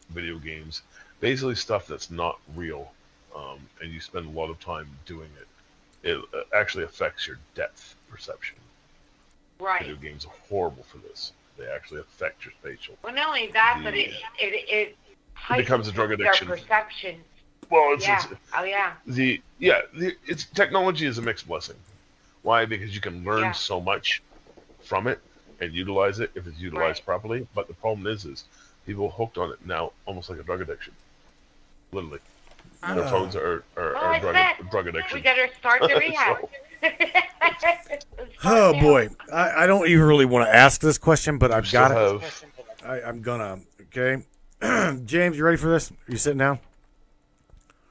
video 0.09 0.39
games 0.39 0.83
basically 1.21 1.55
stuff 1.55 1.87
that's 1.87 2.11
not 2.11 2.39
real 2.55 2.93
um, 3.37 3.61
and 3.83 3.93
you 3.93 4.01
spend 4.01 4.27
a 4.27 4.31
lot 4.41 4.51
of 4.51 4.61
time 4.61 4.89
doing 5.07 5.31
it 5.41 5.49
it 6.11 6.19
uh, 6.35 6.43
actually 6.57 6.85
affects 6.85 7.27
your 7.29 7.39
depth 7.55 7.97
perception 8.11 8.57
Right. 9.61 9.83
video 9.83 9.97
games 9.97 10.27
are 10.27 10.35
horrible 10.49 10.85
for 10.85 10.99
this 10.99 11.33
they 11.59 11.67
actually 11.69 12.01
affect 12.01 12.45
your 12.45 12.53
spatial 12.61 12.97
Well, 13.05 13.15
not 13.15 13.29
only 13.29 13.49
that, 13.53 13.81
but 13.85 13.95
it 13.95 14.11
it 14.41 14.55
it, 14.69 14.97
It 15.53 15.57
becomes 15.57 15.89
a 15.89 15.93
drug 15.93 16.13
addiction. 16.13 16.49
Their 16.49 16.57
perception. 16.57 17.25
well 17.71 17.95
it's, 17.95 18.05
yeah. 18.05 18.23
it's 18.31 18.41
oh 18.57 18.65
yeah. 18.65 18.93
the 19.07 19.43
yeah 19.59 19.83
the, 19.95 20.15
it's 20.27 20.45
technology 20.47 21.07
is 21.07 21.19
a 21.19 21.23
mixed 21.23 21.47
blessing 21.49 21.77
why 22.43 22.65
because 22.67 22.95
you 22.95 23.01
can 23.01 23.25
learn 23.25 23.43
Yeah. 23.43 23.53
so 23.53 23.81
much 23.81 24.23
from 24.81 25.07
it 25.09 25.21
and 25.61 25.73
utilize 25.75 26.21
it 26.21 26.31
if 26.35 26.47
it's 26.47 26.59
utilized 26.59 27.01
Right. 27.01 27.07
properly 27.07 27.47
but 27.55 27.69
the 27.69 27.75
problem 27.75 28.07
is 28.07 28.25
is 28.25 28.45
people 28.87 29.11
hooked 29.11 29.39
on 29.39 29.51
it 29.51 29.65
now 29.67 29.93
almost 30.07 30.31
like 30.31 30.39
a 30.41 30.43
drug 30.45 30.61
addiction 30.61 30.95
literally 31.93 32.21
their 32.83 33.09
phones 33.09 33.37
are, 33.37 33.65
are, 33.77 33.93
Well, 33.95 33.97
are 33.97 34.15
I 34.15 34.19
drug, 34.19 34.35
said, 34.35 34.71
drug 34.71 34.85
We 34.85 34.91
addiction 34.91 35.23
gotta 35.23 35.49
start 35.59 35.83
the 35.83 35.95
rehab. 35.99 36.49
Oh 38.45 38.73
boy, 38.75 39.09
I, 39.33 39.65
I 39.65 39.67
don't 39.67 39.89
even 39.89 40.05
really 40.05 40.25
want 40.25 40.47
to 40.47 40.55
ask 40.55 40.81
this 40.81 40.99
question, 40.99 41.39
but 41.39 41.51
I've 41.51 41.71
got 41.73 41.91
it. 41.91 42.21
have 42.21 42.45
I, 42.85 43.01
I'm 43.03 43.23
gonna. 43.23 43.61
Okay, 43.83 44.25
James, 45.05 45.37
you 45.37 45.45
ready 45.45 45.57
for 45.57 45.69
this? 45.69 45.91
Are 45.91 45.95
you 46.09 46.19
sitting 46.19 46.39
down? 46.39 46.61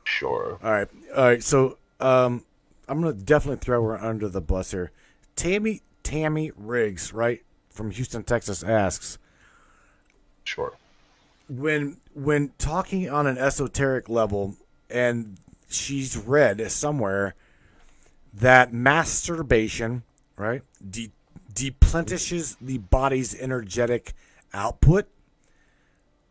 sure 0.04 0.60
All 0.64 0.72
right, 0.72 0.88
all 1.16 1.24
right. 1.26 1.44
So, 1.44 1.78
um, 2.00 2.46
I'm 2.88 3.02
gonna 3.02 3.14
definitely 3.14 3.58
throw 3.58 3.84
her 3.84 4.02
under 4.02 4.30
the 4.30 4.42
bus 4.42 4.72
here. 4.72 4.92
Tammy 5.36 5.82
Tammy 6.04 6.52
Riggs, 6.56 7.12
right 7.12 7.44
from 7.70 7.92
Houston, 7.92 8.24
Texas, 8.24 8.64
asks 8.64 9.18
sure 10.44 10.78
when 11.48 11.98
when 12.14 12.52
talking 12.58 13.10
on 13.10 13.28
an 13.28 13.38
esoteric 13.38 14.10
level, 14.10 14.56
and 14.90 15.38
she's 15.70 16.18
read 16.18 16.70
somewhere 16.72 17.36
that 18.34 18.74
masturbation, 18.74 20.04
right, 20.38 20.62
de- 20.90 21.12
deplenishes 21.54 22.56
the 22.62 22.78
body's 22.78 23.40
energetic 23.40 24.14
output. 24.54 25.08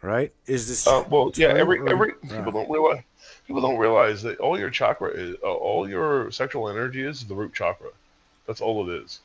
Right? 0.02 0.32
Is 0.46 0.68
this? 0.68 0.86
Uh, 0.86 1.04
well, 1.08 1.32
yeah. 1.34 1.48
Every 1.48 1.78
or- 1.78 1.88
every 1.88 2.12
Yeah. 2.24 2.36
people 2.36 2.52
don't 2.52 2.70
realize 2.70 3.02
people 3.46 3.62
don't 3.62 3.78
realize 3.78 4.22
that 4.22 4.38
all 4.38 4.58
your 4.58 4.68
chakra 4.68 5.08
is 5.08 5.36
uh, 5.42 5.50
all 5.50 5.88
your 5.88 6.30
sexual 6.30 6.68
energy 6.68 7.02
is 7.02 7.24
the 7.24 7.34
root 7.34 7.54
chakra. 7.54 7.88
That's 8.46 8.60
all 8.60 8.86
it 8.88 9.02
is. 9.02 9.20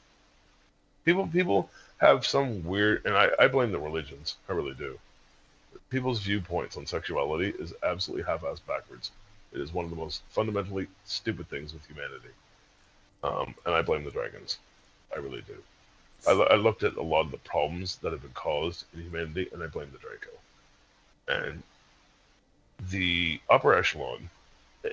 People 1.04 1.28
people 1.28 1.70
have 1.98 2.26
some 2.26 2.64
weird, 2.64 3.06
and 3.06 3.14
I, 3.14 3.30
I 3.38 3.50
blame 3.50 3.74
the 3.74 3.80
religions. 3.80 4.38
I 4.48 4.54
really 4.54 4.74
do. 4.74 4.98
People's 5.90 6.20
viewpoints 6.22 6.78
on 6.78 6.86
sexuality 6.86 7.54
is 7.60 7.74
absolutely 7.84 8.24
half-assed 8.24 8.66
backwards. 8.66 9.12
It 9.54 9.62
is 9.62 9.74
one 9.74 9.86
of 9.86 9.92
the 9.92 9.98
most 9.98 10.22
fundamentally 10.30 10.88
stupid 11.06 11.50
things 11.50 11.74
with 11.74 11.86
humanity, 11.86 12.34
um, 13.24 13.56
and 13.66 13.76
I 13.76 13.82
blame 13.82 14.04
the 14.04 14.12
dragons. 14.12 14.58
I 15.14 15.20
really 15.20 15.42
do. 15.42 15.56
I, 16.28 16.32
I 16.32 16.56
looked 16.56 16.84
at 16.84 16.98
a 16.98 17.02
lot 17.02 17.22
of 17.22 17.32
the 17.32 17.38
problems 17.38 17.98
that 17.98 18.12
have 18.12 18.22
been 18.22 18.32
caused 18.34 18.86
in 18.94 19.02
humanity, 19.02 19.50
and 19.52 19.64
I 19.64 19.68
blame 19.68 19.90
the 19.92 19.98
Draco 19.98 20.30
and 21.30 21.64
the 22.90 23.40
upper 23.50 23.74
echelon 23.74 24.30
eh, 24.86 24.90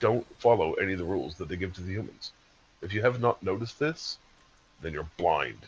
don't 0.00 0.26
follow 0.38 0.74
any 0.74 0.92
of 0.92 0.98
the 0.98 1.04
rules 1.04 1.36
that 1.36 1.48
they 1.48 1.56
give 1.56 1.74
to 1.74 1.82
the 1.82 1.92
humans. 1.92 2.32
If 2.82 2.92
you 2.92 3.02
have 3.02 3.20
not 3.20 3.42
noticed 3.42 3.78
this, 3.78 4.18
then 4.82 4.92
you're 4.92 5.08
blind. 5.16 5.58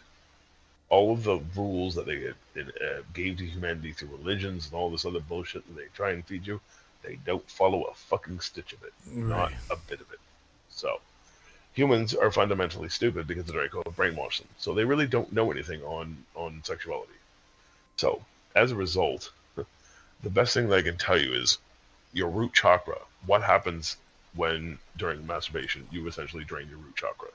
All 0.88 1.12
of 1.12 1.24
the 1.24 1.40
rules 1.56 1.94
that 1.96 2.06
they 2.06 2.28
uh, 2.28 3.02
gave 3.12 3.38
to 3.38 3.46
humanity 3.46 3.92
through 3.92 4.16
religions 4.16 4.66
and 4.66 4.74
all 4.74 4.90
this 4.90 5.04
other 5.04 5.20
bullshit 5.20 5.66
that 5.66 5.76
they 5.76 5.88
try 5.94 6.10
and 6.10 6.24
feed 6.24 6.46
you, 6.46 6.60
they 7.06 7.18
don't 7.24 7.48
follow 7.48 7.84
a 7.84 7.94
fucking 7.94 8.40
stitch 8.40 8.72
of 8.72 8.82
it. 8.82 8.92
Not 9.06 9.52
a 9.70 9.76
bit 9.88 10.00
of 10.00 10.12
it. 10.12 10.18
So, 10.68 11.00
humans 11.76 12.14
are 12.14 12.30
fundamentally 12.32 12.88
stupid 12.88 13.26
because 13.26 13.44
the 13.44 13.52
Draco 13.52 13.82
brainwashed 13.82 14.38
them. 14.38 14.48
So 14.58 14.74
they 14.74 14.84
really 14.84 15.06
don't 15.06 15.32
know 15.32 15.52
anything 15.52 15.82
on 15.82 16.16
on 16.34 16.62
sexuality. 16.64 17.12
So 17.96 18.24
as 18.56 18.72
a 18.72 18.74
result, 18.74 19.30
the 20.22 20.30
best 20.30 20.54
thing 20.54 20.68
that 20.68 20.78
I 20.78 20.82
can 20.82 20.96
tell 20.96 21.20
you 21.20 21.34
is 21.34 21.58
your 22.12 22.30
root 22.30 22.54
chakra. 22.54 22.98
What 23.26 23.42
happens 23.42 23.98
when 24.34 24.78
during 24.96 25.26
masturbation 25.26 25.86
you 25.92 26.06
essentially 26.08 26.44
drain 26.44 26.68
your 26.68 26.78
root 26.78 26.96
chakra? 26.96 27.28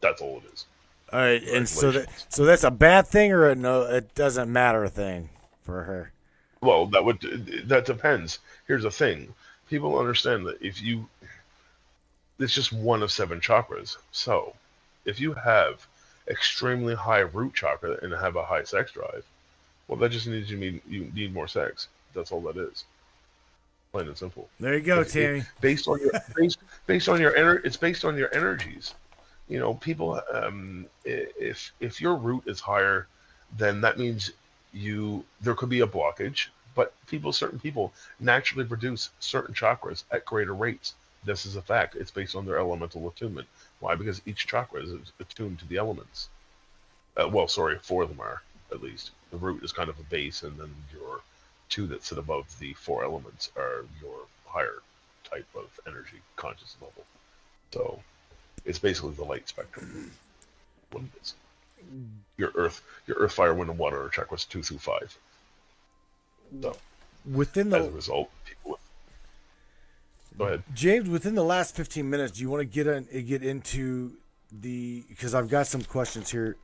That's 0.00 0.22
all 0.22 0.38
it 0.38 0.52
is. 0.52 0.64
All 1.12 1.20
right, 1.20 1.42
and 1.42 1.68
so 1.68 1.92
that 1.92 2.26
so 2.28 2.44
that's 2.44 2.64
a 2.64 2.70
bad 2.70 3.06
thing 3.06 3.32
or 3.32 3.48
a 3.48 3.54
no? 3.54 3.82
It 3.82 4.14
doesn't 4.14 4.52
matter 4.52 4.84
a 4.84 4.88
thing 4.88 5.30
for 5.62 5.82
her. 5.84 6.12
Well, 6.60 6.86
that 6.86 7.04
would 7.04 7.20
that 7.66 7.86
depends. 7.86 8.38
Here's 8.66 8.82
the 8.82 8.90
thing: 8.90 9.34
people 9.68 9.98
understand 9.98 10.46
that 10.46 10.60
if 10.60 10.82
you, 10.82 11.08
it's 12.38 12.54
just 12.54 12.72
one 12.72 13.02
of 13.02 13.12
seven 13.12 13.40
chakras. 13.40 13.96
So, 14.12 14.54
if 15.04 15.20
you 15.20 15.34
have 15.34 15.86
extremely 16.28 16.94
high 16.94 17.20
root 17.20 17.54
chakra 17.54 17.98
and 18.02 18.12
have 18.12 18.36
a 18.36 18.44
high 18.44 18.64
sex 18.64 18.92
drive, 18.92 19.24
well, 19.88 19.98
that 19.98 20.10
just 20.10 20.26
means 20.26 20.50
you 20.50 20.56
need 20.56 20.80
you 20.88 21.10
need 21.14 21.32
more 21.32 21.48
sex. 21.48 21.88
That's 22.14 22.32
all 22.32 22.40
that 22.42 22.56
is. 22.56 22.84
Plain 23.92 24.08
and 24.08 24.18
simple. 24.18 24.48
There 24.58 24.74
you 24.74 24.80
go, 24.80 25.04
Tammy. 25.04 25.44
based 25.60 25.88
on 25.88 26.00
your 26.00 26.12
based, 26.36 26.58
based 26.86 27.08
on 27.08 27.20
your 27.20 27.32
ener- 27.32 27.64
it's 27.64 27.76
based 27.76 28.04
on 28.04 28.16
your 28.16 28.34
energies. 28.34 28.94
You 29.48 29.58
know, 29.58 29.74
people 29.74 30.20
um 30.32 30.86
if 31.04 31.72
if 31.80 32.00
your 32.00 32.16
root 32.16 32.44
is 32.46 32.60
higher, 32.60 33.06
then 33.56 33.80
that 33.82 33.98
means 33.98 34.32
you 34.76 35.24
there 35.40 35.54
could 35.54 35.68
be 35.68 35.80
a 35.80 35.86
blockage, 35.86 36.48
but 36.74 36.92
people 37.06 37.32
certain 37.32 37.58
people 37.58 37.92
naturally 38.20 38.64
produce 38.64 39.10
certain 39.18 39.54
chakras 39.54 40.04
at 40.10 40.26
greater 40.26 40.54
rates. 40.54 40.94
This 41.24 41.46
is 41.46 41.56
a 41.56 41.62
fact. 41.62 41.96
It's 41.96 42.10
based 42.10 42.36
on 42.36 42.44
their 42.44 42.58
elemental 42.58 43.08
attunement. 43.08 43.48
Why? 43.80 43.94
Because 43.94 44.20
each 44.26 44.46
chakra 44.46 44.82
is 44.82 45.12
attuned 45.18 45.58
to 45.60 45.66
the 45.66 45.78
elements. 45.78 46.28
Uh, 47.16 47.28
well, 47.28 47.48
sorry, 47.48 47.78
four 47.82 48.02
of 48.02 48.10
them 48.10 48.20
are 48.20 48.42
at 48.70 48.82
least. 48.82 49.10
The 49.30 49.38
root 49.38 49.64
is 49.64 49.72
kind 49.72 49.88
of 49.88 49.98
a 49.98 50.04
base, 50.04 50.42
and 50.42 50.56
then 50.58 50.72
your 50.92 51.20
two 51.68 51.86
that 51.88 52.04
sit 52.04 52.18
above 52.18 52.58
the 52.60 52.74
four 52.74 53.02
elements 53.02 53.50
are 53.56 53.84
your 54.00 54.26
higher 54.46 54.82
type 55.24 55.48
of 55.56 55.80
energy 55.86 56.20
conscious 56.36 56.76
level. 56.80 57.04
So 57.72 58.00
it's 58.64 58.78
basically 58.78 59.14
the 59.14 59.24
light 59.24 59.48
spectrum. 59.48 60.12
What 60.92 61.02
it 61.02 61.22
is. 61.22 61.34
Your 62.36 62.52
earth, 62.54 62.82
your 63.06 63.16
earth, 63.18 63.32
fire, 63.32 63.54
wind, 63.54 63.70
and 63.70 63.78
water 63.78 64.10
check 64.12 64.28
chakras 64.28 64.46
two 64.48 64.62
through 64.62 64.78
five. 64.78 65.16
So 66.60 66.76
Within 67.32 67.72
as 67.72 67.86
a 67.86 67.88
the 67.88 67.90
result, 67.92 68.30
people. 68.44 68.72
With... 68.72 68.80
Go 70.38 70.44
ahead. 70.44 70.62
James, 70.74 71.08
within 71.08 71.34
the 71.34 71.42
last 71.42 71.74
fifteen 71.74 72.10
minutes, 72.10 72.32
do 72.32 72.42
you 72.42 72.50
want 72.50 72.60
to 72.60 72.66
get 72.66 72.86
in, 72.86 73.26
get 73.26 73.42
into 73.42 74.12
the 74.52 75.04
because 75.08 75.34
I've 75.34 75.48
got 75.48 75.66
some 75.66 75.82
questions 75.82 76.30
here. 76.30 76.56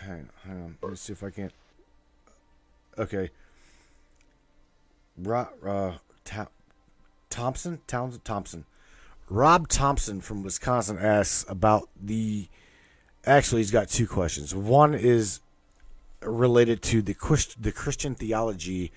Hang, 0.00 0.28
hang 0.44 0.62
on, 0.62 0.76
let 0.80 0.90
me 0.90 0.96
see 0.96 1.12
if 1.12 1.22
I 1.22 1.30
can't. 1.30 1.52
Okay. 2.98 3.30
Ro, 5.18 5.48
uh, 5.64 5.92
Ta- 6.24 6.48
Thompson, 7.30 7.80
Townsend 7.86 8.24
Thompson, 8.24 8.64
Rob 9.28 9.68
Thompson 9.68 10.20
from 10.20 10.42
Wisconsin 10.42 10.98
asks 10.98 11.44
about 11.48 11.88
the. 12.02 12.48
Actually, 13.26 13.60
he's 13.60 13.70
got 13.70 13.88
two 13.88 14.06
questions. 14.06 14.54
One 14.54 14.94
is 14.94 15.40
related 16.22 16.82
to 16.82 17.02
the 17.02 17.14
the 17.60 17.72
Christian 17.72 18.14
theology 18.14 18.92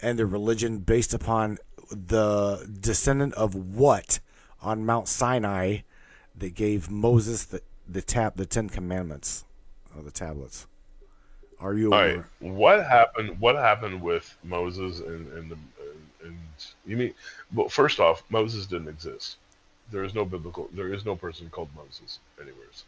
and 0.00 0.18
the 0.18 0.26
religion 0.26 0.78
based 0.78 1.14
upon 1.14 1.58
the 1.90 2.68
descendant 2.80 3.34
of 3.34 3.54
what 3.54 4.20
on 4.62 4.84
Mount 4.86 5.08
Sinai 5.08 5.78
that 6.36 6.54
gave 6.54 6.90
Moses 6.90 7.44
the 7.44 7.62
the 7.88 8.02
tap 8.02 8.36
the 8.36 8.46
Ten 8.46 8.68
Commandments, 8.68 9.44
or 9.96 10.02
the 10.02 10.10
tablets. 10.10 10.66
Are 11.58 11.74
you 11.74 11.92
All 11.92 11.98
aware? 11.98 12.16
right. 12.16 12.52
What 12.52 12.86
happened? 12.86 13.40
What 13.40 13.56
happened 13.56 14.00
with 14.00 14.36
Moses 14.44 15.00
and 15.00 15.30
and 15.32 15.50
the 15.50 15.58
and 16.24 16.36
you 16.86 16.96
mean? 16.96 17.14
Well, 17.54 17.68
first 17.68 18.00
off, 18.00 18.22
Moses 18.28 18.66
didn't 18.66 18.88
exist. 18.88 19.36
There 19.90 20.04
is 20.04 20.14
no 20.14 20.24
biblical. 20.24 20.68
There 20.72 20.92
is 20.92 21.04
no 21.04 21.16
person 21.16 21.48
called 21.50 21.68
Moses 21.74 22.20
anywheres. 22.40 22.84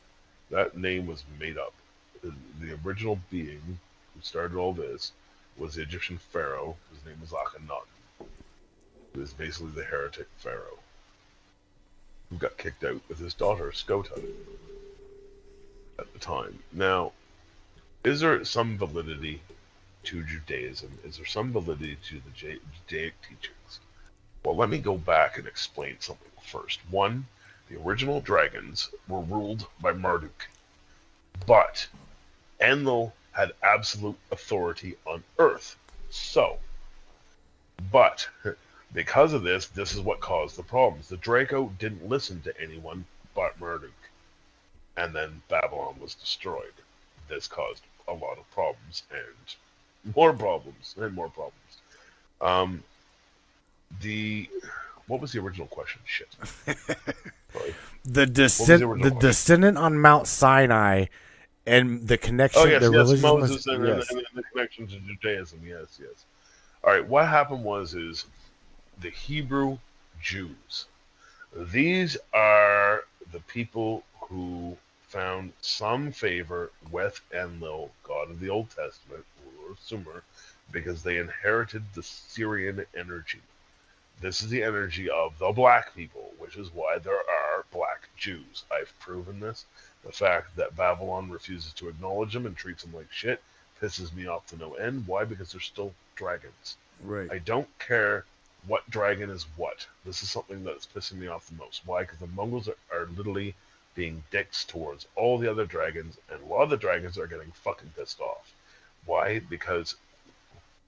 That 0.52 0.76
name 0.76 1.06
was 1.06 1.24
made 1.40 1.56
up. 1.56 1.72
The, 2.22 2.78
original 2.84 3.18
being 3.30 3.80
who 4.14 4.20
started 4.20 4.56
all 4.56 4.74
this 4.74 5.12
was 5.56 5.74
the 5.74 5.82
Egyptian 5.82 6.18
pharaoh. 6.18 6.76
His 6.90 7.04
name 7.06 7.20
was 7.22 7.30
Akhenaten. 7.30 8.26
He 9.14 9.20
was 9.20 9.32
basically 9.32 9.70
the 9.70 9.84
heretic 9.84 10.28
pharaoh 10.36 10.78
who 12.28 12.36
got 12.36 12.58
kicked 12.58 12.84
out 12.84 13.00
with 13.08 13.18
his 13.18 13.32
daughter 13.32 13.70
Scota 13.70 14.22
at 15.98 16.12
the 16.12 16.18
time. 16.18 16.62
Now, 16.70 17.12
is 18.04 18.20
there 18.20 18.44
some 18.44 18.76
validity 18.76 19.40
to 20.04 20.22
Judaism? 20.22 20.98
Is 21.02 21.16
there 21.16 21.26
some 21.26 21.52
validity 21.52 21.96
to 22.08 22.20
the 22.20 22.30
Judaic 22.30 23.14
teachings? 23.22 23.80
Well, 24.44 24.56
let 24.56 24.68
me 24.68 24.78
go 24.78 24.98
back 24.98 25.38
and 25.38 25.46
explain 25.46 25.96
something 26.00 26.30
first. 26.42 26.80
One, 26.90 27.26
the 27.72 27.80
original 27.82 28.20
dragons 28.20 28.90
were 29.08 29.20
ruled 29.20 29.66
by 29.80 29.92
Marduk, 29.92 30.48
but 31.46 31.86
Enlil 32.60 33.12
had 33.32 33.52
absolute 33.62 34.18
authority 34.30 34.96
on 35.06 35.24
Earth. 35.38 35.76
So, 36.10 36.58
but 37.90 38.28
because 38.92 39.32
of 39.32 39.42
this, 39.42 39.66
this 39.66 39.94
is 39.94 40.00
what 40.00 40.20
caused 40.20 40.56
the 40.56 40.62
problems. 40.62 41.08
The 41.08 41.16
Draco 41.16 41.72
didn't 41.78 42.08
listen 42.08 42.42
to 42.42 42.60
anyone 42.60 43.06
but 43.34 43.58
Marduk, 43.58 43.90
and 44.96 45.14
then 45.14 45.42
Babylon 45.48 45.96
was 45.98 46.14
destroyed. 46.14 46.74
This 47.28 47.48
caused 47.48 47.82
a 48.06 48.12
lot 48.12 48.38
of 48.38 48.50
problems 48.50 49.04
and 49.10 50.14
more 50.14 50.34
problems 50.34 50.94
and 50.98 51.14
more 51.14 51.30
problems. 51.30 51.78
Um, 52.40 52.82
the 54.02 54.50
what 55.12 55.20
was 55.20 55.32
the 55.32 55.40
original 55.40 55.66
question? 55.66 56.00
Shit. 56.04 56.34
The 58.04 58.20
the 58.20 58.26
descent, 58.26 58.82
original 58.82 59.10
the 59.10 59.20
descendant 59.20 59.78
on 59.78 59.96
Mount 59.96 60.26
Sinai, 60.26 61.04
and 61.66 62.08
the 62.08 62.16
connection. 62.16 62.62
Oh 62.62 62.64
yes, 62.64 62.82
the 62.82 62.90
yes, 62.90 63.22
Moses 63.22 63.66
and, 63.66 63.86
yes. 63.86 64.10
and, 64.10 64.18
and 64.18 64.26
the 64.34 64.42
connection 64.42 64.88
to 64.88 64.98
Judaism. 64.98 65.60
Yes, 65.64 66.00
yes. 66.00 66.24
All 66.82 66.92
right. 66.92 67.06
What 67.06 67.28
happened 67.28 67.62
was 67.62 67.94
is 67.94 68.24
the 69.02 69.10
Hebrew 69.10 69.78
Jews. 70.20 70.86
These 71.54 72.16
are 72.32 73.04
the 73.30 73.40
people 73.40 74.02
who 74.18 74.76
found 75.06 75.52
some 75.60 76.10
favor 76.10 76.72
with 76.90 77.20
Enlil, 77.32 77.90
god 78.02 78.30
of 78.30 78.40
the 78.40 78.48
Old 78.48 78.70
Testament, 78.70 79.24
or 79.60 79.76
Sumer, 79.78 80.24
because 80.72 81.02
they 81.02 81.18
inherited 81.18 81.84
the 81.94 82.00
Sirian 82.00 82.84
energy. 82.96 83.42
This 84.22 84.40
is 84.40 84.50
the 84.50 84.62
energy 84.62 85.10
of 85.10 85.36
the 85.40 85.50
black 85.50 85.96
people, 85.96 86.32
which 86.38 86.56
is 86.56 86.72
why 86.72 86.98
there 86.98 87.16
are 87.16 87.64
black 87.72 88.08
Jews. 88.16 88.62
I've 88.70 88.96
proven 89.00 89.40
this. 89.40 89.64
The 90.04 90.12
fact 90.12 90.54
that 90.54 90.76
Babylon 90.76 91.28
refuses 91.28 91.72
to 91.74 91.88
acknowledge 91.88 92.32
them 92.32 92.46
and 92.46 92.56
treats 92.56 92.84
them 92.84 92.94
like 92.94 93.10
shit 93.10 93.42
pisses 93.80 94.14
me 94.14 94.28
off 94.28 94.46
to 94.46 94.56
no 94.56 94.74
end. 94.74 95.08
Why? 95.08 95.24
Because 95.24 95.50
they're 95.50 95.60
still 95.60 95.92
dragons. 96.14 96.76
right. 97.02 97.32
I 97.32 97.38
don't 97.38 97.66
care 97.80 98.24
what 98.68 98.88
dragon 98.88 99.28
is 99.28 99.44
what. 99.56 99.88
This 100.04 100.22
is 100.22 100.30
something 100.30 100.62
that's 100.62 100.86
pissing 100.86 101.18
me 101.18 101.26
off 101.26 101.48
the 101.48 101.56
most. 101.56 101.82
Why? 101.84 102.02
Because 102.02 102.20
the 102.20 102.28
Mongols 102.28 102.68
are, 102.68 102.76
are 102.92 103.08
literally 103.16 103.56
being 103.96 104.22
dicks 104.30 104.64
towards 104.64 105.08
all 105.16 105.36
the 105.36 105.50
other 105.50 105.66
dragons, 105.66 106.16
and 106.30 106.40
a 106.40 106.46
lot 106.46 106.62
of 106.62 106.70
the 106.70 106.76
dragons 106.76 107.18
are 107.18 107.26
getting 107.26 107.50
fucking 107.50 107.92
pissed 107.96 108.20
off. 108.20 108.54
Why? 109.04 109.40
Because 109.40 109.96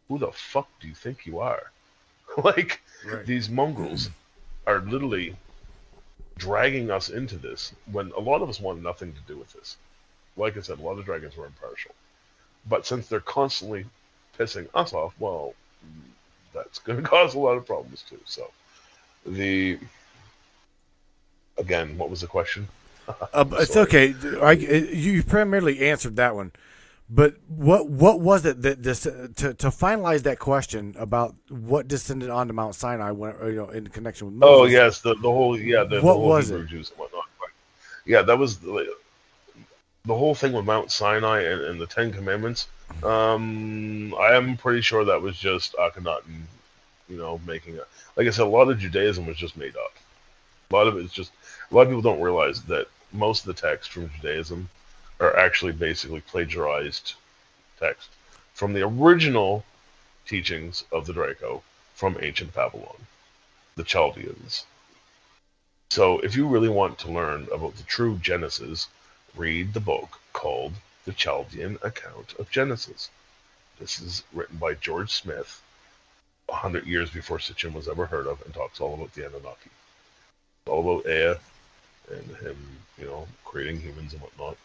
who 0.06 0.19
the 0.19 0.31
fuck 0.31 0.69
do 0.78 0.86
you 0.86 0.94
think 0.94 1.27
you 1.27 1.40
are? 1.40 1.73
like, 2.44 2.81
Right. 3.05 3.27
these 3.27 3.51
mongrels 3.51 4.09
are 4.66 4.81
literally 4.81 5.36
dragging 6.39 6.90
us 6.90 7.11
into 7.11 7.36
this 7.36 7.73
when 7.93 8.12
a 8.12 8.20
lot 8.20 8.40
of 8.43 8.48
us 8.48 8.59
want 8.61 8.82
nothing 8.82 9.12
to 9.12 9.20
do 9.27 9.39
with 9.39 9.52
this. 9.52 9.77
Like 10.36 10.56
I 10.56 10.61
said, 10.62 10.78
a 10.78 10.82
lot 10.82 10.98
of 10.98 11.05
dragons 11.05 11.36
were 11.36 11.47
impartial. 11.47 11.93
But 12.66 12.86
since 12.86 13.06
they're 13.06 13.20
constantly 13.20 13.85
pissing 14.39 14.69
us 14.74 14.93
off, 14.93 15.15
well, 15.19 15.55
that's 16.55 16.78
going 16.78 16.98
to 17.02 17.09
cause 17.09 17.35
a 17.35 17.39
lot 17.39 17.56
of 17.56 17.66
problems 17.66 18.05
too. 18.09 18.20
So, 18.24 18.51
the 19.27 19.78
again, 21.59 21.97
what 21.98 22.11
was 22.11 22.20
the 22.20 22.27
question? 22.27 22.69
Uh, 23.35 23.44
it's 23.59 23.77
okay. 23.77 24.15
I, 24.40 24.52
you 24.52 25.23
primarily 25.23 25.86
answered 25.86 26.16
that 26.16 26.35
one, 26.35 26.52
but 27.09 27.35
what 27.49 27.89
what 27.89 28.21
was 28.21 28.47
it 28.47 28.63
that 28.63 28.83
this 28.83 29.01
to 29.03 29.29
to 29.55 29.69
finalize 29.69 30.23
that 30.23 30.39
question 30.39 30.95
about 30.99 31.35
what 31.51 31.87
descended 31.87 32.31
onto 32.31 32.55
Mount 32.55 32.75
Sinai 32.75 33.11
when 33.11 33.35
you 33.45 33.57
know 33.57 33.69
in 33.69 33.87
connection 33.89 34.27
with 34.29 34.35
Moses? 34.37 34.61
Oh 34.61 34.65
yes, 34.65 35.01
the, 35.01 35.15
the 35.15 35.31
whole 35.31 35.59
yeah 35.59 35.85
the, 35.85 35.97
the 35.97 36.03
What 36.03 36.15
whole 36.15 36.29
was 36.29 36.49
Hebrew 36.49 36.65
it? 36.65 36.69
Jews 36.69 36.91
and 36.91 36.99
whatnot. 36.99 37.25
Yeah, 38.07 38.23
that 38.23 38.39
was 38.39 38.59
the, 38.59 38.95
the 40.05 40.15
whole 40.15 40.35
thing 40.35 40.53
with 40.53 40.65
Mount 40.67 40.91
Sinai 40.91 41.43
and, 41.43 41.61
and 41.63 41.81
the 41.81 41.87
Ten 41.87 42.13
Commandments. 42.13 42.69
Um, 43.03 44.15
I 44.15 44.35
am 44.35 44.57
pretty 44.57 44.83
sure 44.83 45.05
that 45.05 45.23
was 45.23 45.37
just 45.39 45.75
Akhenaten, 45.75 46.43
you 47.09 47.17
know, 47.17 47.41
making 47.47 47.77
it. 47.77 47.89
Like 48.17 48.27
I 48.27 48.31
said, 48.31 48.47
a 48.47 48.49
lot 48.49 48.69
of 48.69 48.79
Judaism 48.79 49.27
was 49.27 49.37
just 49.37 49.57
made 49.57 49.75
up. 49.77 49.95
A 50.71 50.75
lot 50.75 50.87
of 50.87 50.97
it 50.97 51.05
is 51.05 51.13
just 51.13 51.33
a 51.71 51.75
lot 51.75 51.83
of 51.83 51.89
people 51.89 52.03
don't 52.03 52.21
realize 52.21 52.63
that 52.65 52.89
most 53.13 53.47
of 53.47 53.55
the 53.55 53.61
texts 53.61 53.93
from 53.93 54.11
Judaism 54.17 54.69
are 55.20 55.36
actually 55.36 55.73
basically 55.73 56.20
plagiarized 56.20 57.15
text 57.78 58.11
from 58.53 58.73
the 58.73 58.82
original 58.82 59.65
teachings 60.27 60.85
of 60.93 61.07
the 61.07 61.12
Draco 61.12 61.62
from 61.95 62.16
ancient 62.20 62.55
Babylon, 62.55 63.07
the 63.77 63.85
Chaldeans. 63.85 64.66
So, 65.91 66.19
if 66.20 66.35
you 66.36 66.49
really 66.49 66.69
want 66.69 66.99
to 67.01 67.12
learn 67.12 67.47
about 67.53 67.77
the 67.77 67.85
true 67.85 68.19
Genesis, 68.19 68.89
read 69.36 69.73
the 69.73 69.81
book 69.81 70.20
called 70.32 70.73
The 71.05 71.12
Chaldean 71.12 71.78
Account 71.82 72.35
of 72.39 72.51
Genesis. 72.51 73.11
This 73.78 74.01
is 74.01 74.24
written 74.32 74.57
by 74.59 74.74
George 74.74 75.12
Smith, 75.12 75.62
100 76.47 76.86
years 76.86 77.11
before 77.11 77.39
Sitchin 77.39 77.73
was 77.73 77.89
ever 77.89 78.07
heard 78.07 78.27
of, 78.27 78.43
and 78.43 78.53
talks 78.53 78.81
all 78.81 78.95
about 78.95 79.12
the 79.15 79.27
Anunnaki. 79.27 79.70
all 80.66 80.81
about 80.81 81.11
Ea 81.11 81.36
and 82.11 82.36
him, 82.36 82.57
you 82.99 83.07
know, 83.07 83.27
creating 83.45 83.81
humans 83.81 84.12
and 84.12 84.23
whatnot. 84.23 84.57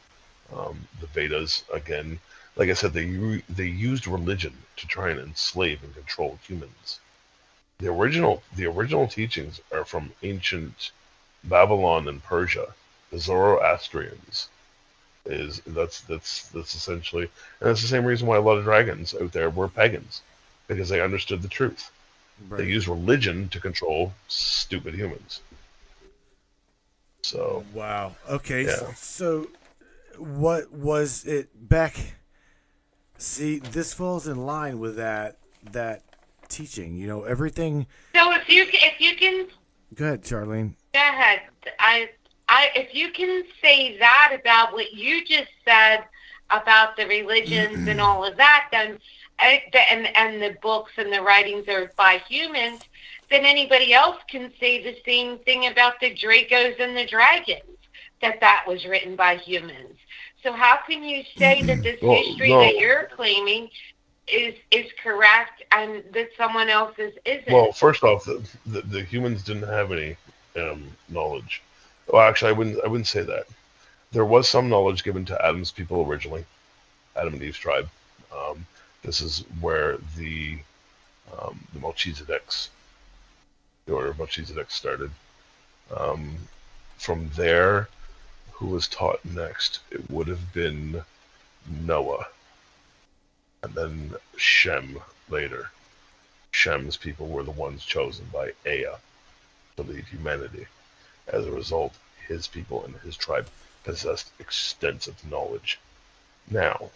Um, 0.55 0.87
the 0.99 1.07
Vedas, 1.07 1.63
again, 1.73 2.19
like 2.55 2.69
I 2.69 2.73
said, 2.73 2.93
they 2.93 3.43
they 3.49 3.67
used 3.67 4.07
religion 4.07 4.53
to 4.77 4.87
try 4.87 5.09
and 5.09 5.19
enslave 5.19 5.83
and 5.83 5.93
control 5.93 6.39
humans. 6.45 6.99
The 7.79 7.87
original 7.87 8.43
the 8.55 8.65
original 8.65 9.07
teachings 9.07 9.61
are 9.71 9.85
from 9.85 10.11
ancient 10.23 10.91
Babylon 11.43 12.07
and 12.07 12.21
Persia. 12.23 12.73
The 13.11 13.19
Zoroastrians 13.19 14.49
is 15.25 15.61
that's 15.67 16.01
that's 16.01 16.49
that's 16.49 16.75
essentially 16.75 17.23
and 17.59 17.69
that's 17.69 17.81
the 17.81 17.87
same 17.87 18.05
reason 18.05 18.27
why 18.27 18.37
a 18.37 18.41
lot 18.41 18.57
of 18.57 18.63
dragons 18.63 19.15
out 19.15 19.31
there 19.31 19.49
were 19.49 19.67
pagans 19.67 20.21
because 20.67 20.89
they 20.89 21.01
understood 21.01 21.41
the 21.41 21.47
truth. 21.47 21.91
They 22.51 22.65
use 22.65 22.87
religion 22.87 23.49
to 23.49 23.59
control 23.59 24.13
stupid 24.27 24.95
humans. 24.95 25.41
So 27.21 27.63
Wow. 27.73 28.15
Okay. 28.29 28.65
Yeah. 28.65 28.93
So, 28.95 29.47
what 30.19 30.71
was 30.71 31.25
it 31.25 31.49
back? 31.69 31.95
See, 33.17 33.59
this 33.59 33.93
falls 33.93 34.27
in 34.27 34.45
line 34.45 34.79
with 34.79 34.95
that 34.97 35.37
that 35.71 36.03
teaching. 36.47 36.95
You 36.95 37.07
know, 37.07 37.23
everything. 37.23 37.87
So 38.15 38.31
if 38.33 38.49
you 38.49 38.65
if 38.69 38.99
you 39.01 39.15
can 39.15 39.47
Go 39.95 40.05
ahead, 40.05 40.23
Charlene. 40.23 40.75
Go 40.93 40.99
ahead. 40.99 41.41
I, 41.79 42.09
I, 42.47 42.69
if 42.75 42.93
you 42.93 43.11
can 43.11 43.43
say 43.61 43.97
that 43.97 44.37
about 44.39 44.73
what 44.73 44.93
you 44.93 45.25
just 45.25 45.49
said 45.65 46.03
about 46.51 46.95
the 46.95 47.07
religions 47.07 47.87
and 47.87 47.99
all 47.99 48.23
of 48.23 48.37
that, 48.37 48.69
then 48.71 48.99
eh, 49.39 49.59
and 49.91 50.15
and 50.15 50.41
the 50.41 50.57
books 50.61 50.91
and 50.97 51.11
the 51.11 51.21
writings 51.21 51.67
are 51.67 51.91
by 51.97 52.21
humans, 52.27 52.81
then 53.29 53.45
anybody 53.45 53.93
else 53.93 54.17
can 54.29 54.51
say 54.59 54.83
the 54.83 54.97
same 55.05 55.39
thing 55.39 55.67
about 55.67 55.99
the 55.99 56.13
Dracos 56.13 56.79
and 56.79 56.95
the 56.95 57.05
dragons 57.05 57.77
that 58.21 58.39
that 58.41 58.65
was 58.67 58.85
written 58.85 59.15
by 59.15 59.37
humans. 59.37 59.97
So 60.43 60.53
how 60.53 60.77
can 60.87 61.03
you 61.03 61.23
say 61.37 61.61
that 61.63 61.83
this 61.83 62.01
Well, 62.01 62.15
history 62.15 62.49
no. 62.49 62.61
that 62.61 62.75
you're 62.77 63.09
claiming 63.15 63.69
is 64.27 64.53
is 64.71 64.91
correct 65.01 65.63
and 65.71 66.03
that 66.13 66.29
someone 66.37 66.69
else's 66.69 67.13
isn't? 67.25 67.51
Well, 67.51 67.71
first 67.71 68.03
off, 68.03 68.25
the, 68.25 68.41
the, 68.65 68.81
the 68.81 69.03
humans 69.03 69.43
didn't 69.43 69.67
have 69.67 69.91
any 69.91 70.15
um, 70.55 70.83
knowledge. 71.09 71.61
Well, 72.07 72.21
actually, 72.21 72.49
I 72.49 72.53
wouldn't. 72.53 72.83
I 72.83 72.87
wouldn't 72.87 73.07
say 73.07 73.21
that. 73.23 73.47
There 74.11 74.25
was 74.25 74.47
some 74.49 74.69
knowledge 74.69 75.03
given 75.03 75.25
to 75.25 75.45
Adam's 75.45 75.71
people 75.71 76.05
originally, 76.07 76.45
Adam 77.15 77.33
and 77.33 77.43
Eve's 77.43 77.57
tribe. 77.57 77.89
Um, 78.35 78.65
this 79.03 79.21
is 79.21 79.43
where 79.61 79.97
the 80.17 80.57
um, 81.37 81.59
the 81.73 81.79
Melchizedeks, 81.79 82.69
the 83.85 83.93
order 83.93 84.09
of 84.09 84.17
Melchizedek, 84.17 84.71
started. 84.71 85.11
Um, 85.95 86.35
from 86.97 87.29
there, 87.35 87.87
who 88.59 88.67
was 88.67 88.87
taught 88.87 89.23
next? 89.23 89.79
It 89.89 90.09
would 90.11 90.27
have 90.27 90.53
been 90.53 91.03
Noah, 91.65 92.27
and 93.63 93.73
then 93.73 94.15
Shem 94.35 94.99
later. 95.29 95.71
Shem's 96.51 96.97
people 96.97 97.27
were 97.27 97.43
the 97.43 97.51
ones 97.51 97.85
chosen 97.85 98.25
by 98.33 98.51
Ea 98.67 98.95
to 99.77 99.83
lead 99.83 100.05
humanity. 100.05 100.67
As 101.27 101.45
a 101.45 101.51
result, 101.51 101.93
his 102.27 102.47
people 102.47 102.83
and 102.83 102.95
his 102.97 103.15
tribe 103.15 103.47
possessed 103.85 104.31
extensive 104.39 105.15
knowledge. 105.29 105.79
Now, 106.51 106.89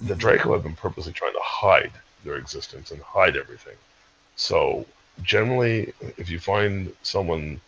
the 0.00 0.14
Draco 0.14 0.52
have 0.52 0.62
been 0.62 0.76
purposely 0.76 1.12
trying 1.12 1.32
to 1.32 1.42
hide 1.42 1.92
their 2.22 2.36
existence 2.36 2.92
and 2.92 3.00
hide 3.02 3.36
everything. 3.36 3.76
So, 4.36 4.86
generally, 5.22 5.92
if 6.16 6.30
you 6.30 6.38
find 6.38 6.94
someone 7.02 7.60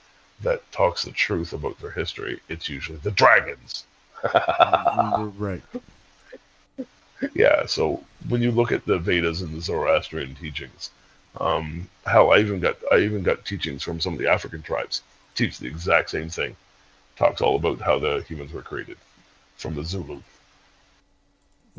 that 0.42 0.70
talks 0.72 1.04
the 1.04 1.12
truth 1.12 1.52
about 1.52 1.78
their 1.80 1.90
history, 1.90 2.40
it's 2.48 2.68
usually 2.68 2.98
the 2.98 3.10
dragons. 3.10 3.84
right. 5.38 5.62
Yeah, 7.34 7.66
so 7.66 8.02
when 8.28 8.42
you 8.42 8.50
look 8.50 8.72
at 8.72 8.84
the 8.84 8.98
Vedas 8.98 9.42
and 9.42 9.54
the 9.54 9.60
Zoroastrian 9.60 10.34
teachings, 10.34 10.90
um, 11.40 11.88
hell, 12.06 12.32
I 12.32 12.38
even 12.38 12.60
got 12.60 12.76
I 12.92 12.98
even 12.98 13.22
got 13.22 13.44
teachings 13.44 13.82
from 13.82 14.00
some 14.00 14.12
of 14.12 14.18
the 14.18 14.28
African 14.28 14.62
tribes 14.62 15.02
teach 15.34 15.58
the 15.58 15.66
exact 15.66 16.10
same 16.10 16.28
thing. 16.28 16.56
Talks 17.16 17.40
all 17.40 17.56
about 17.56 17.80
how 17.80 17.98
the 17.98 18.24
humans 18.28 18.52
were 18.52 18.62
created 18.62 18.98
from 19.56 19.74
the 19.74 19.84
Zulu, 19.84 20.20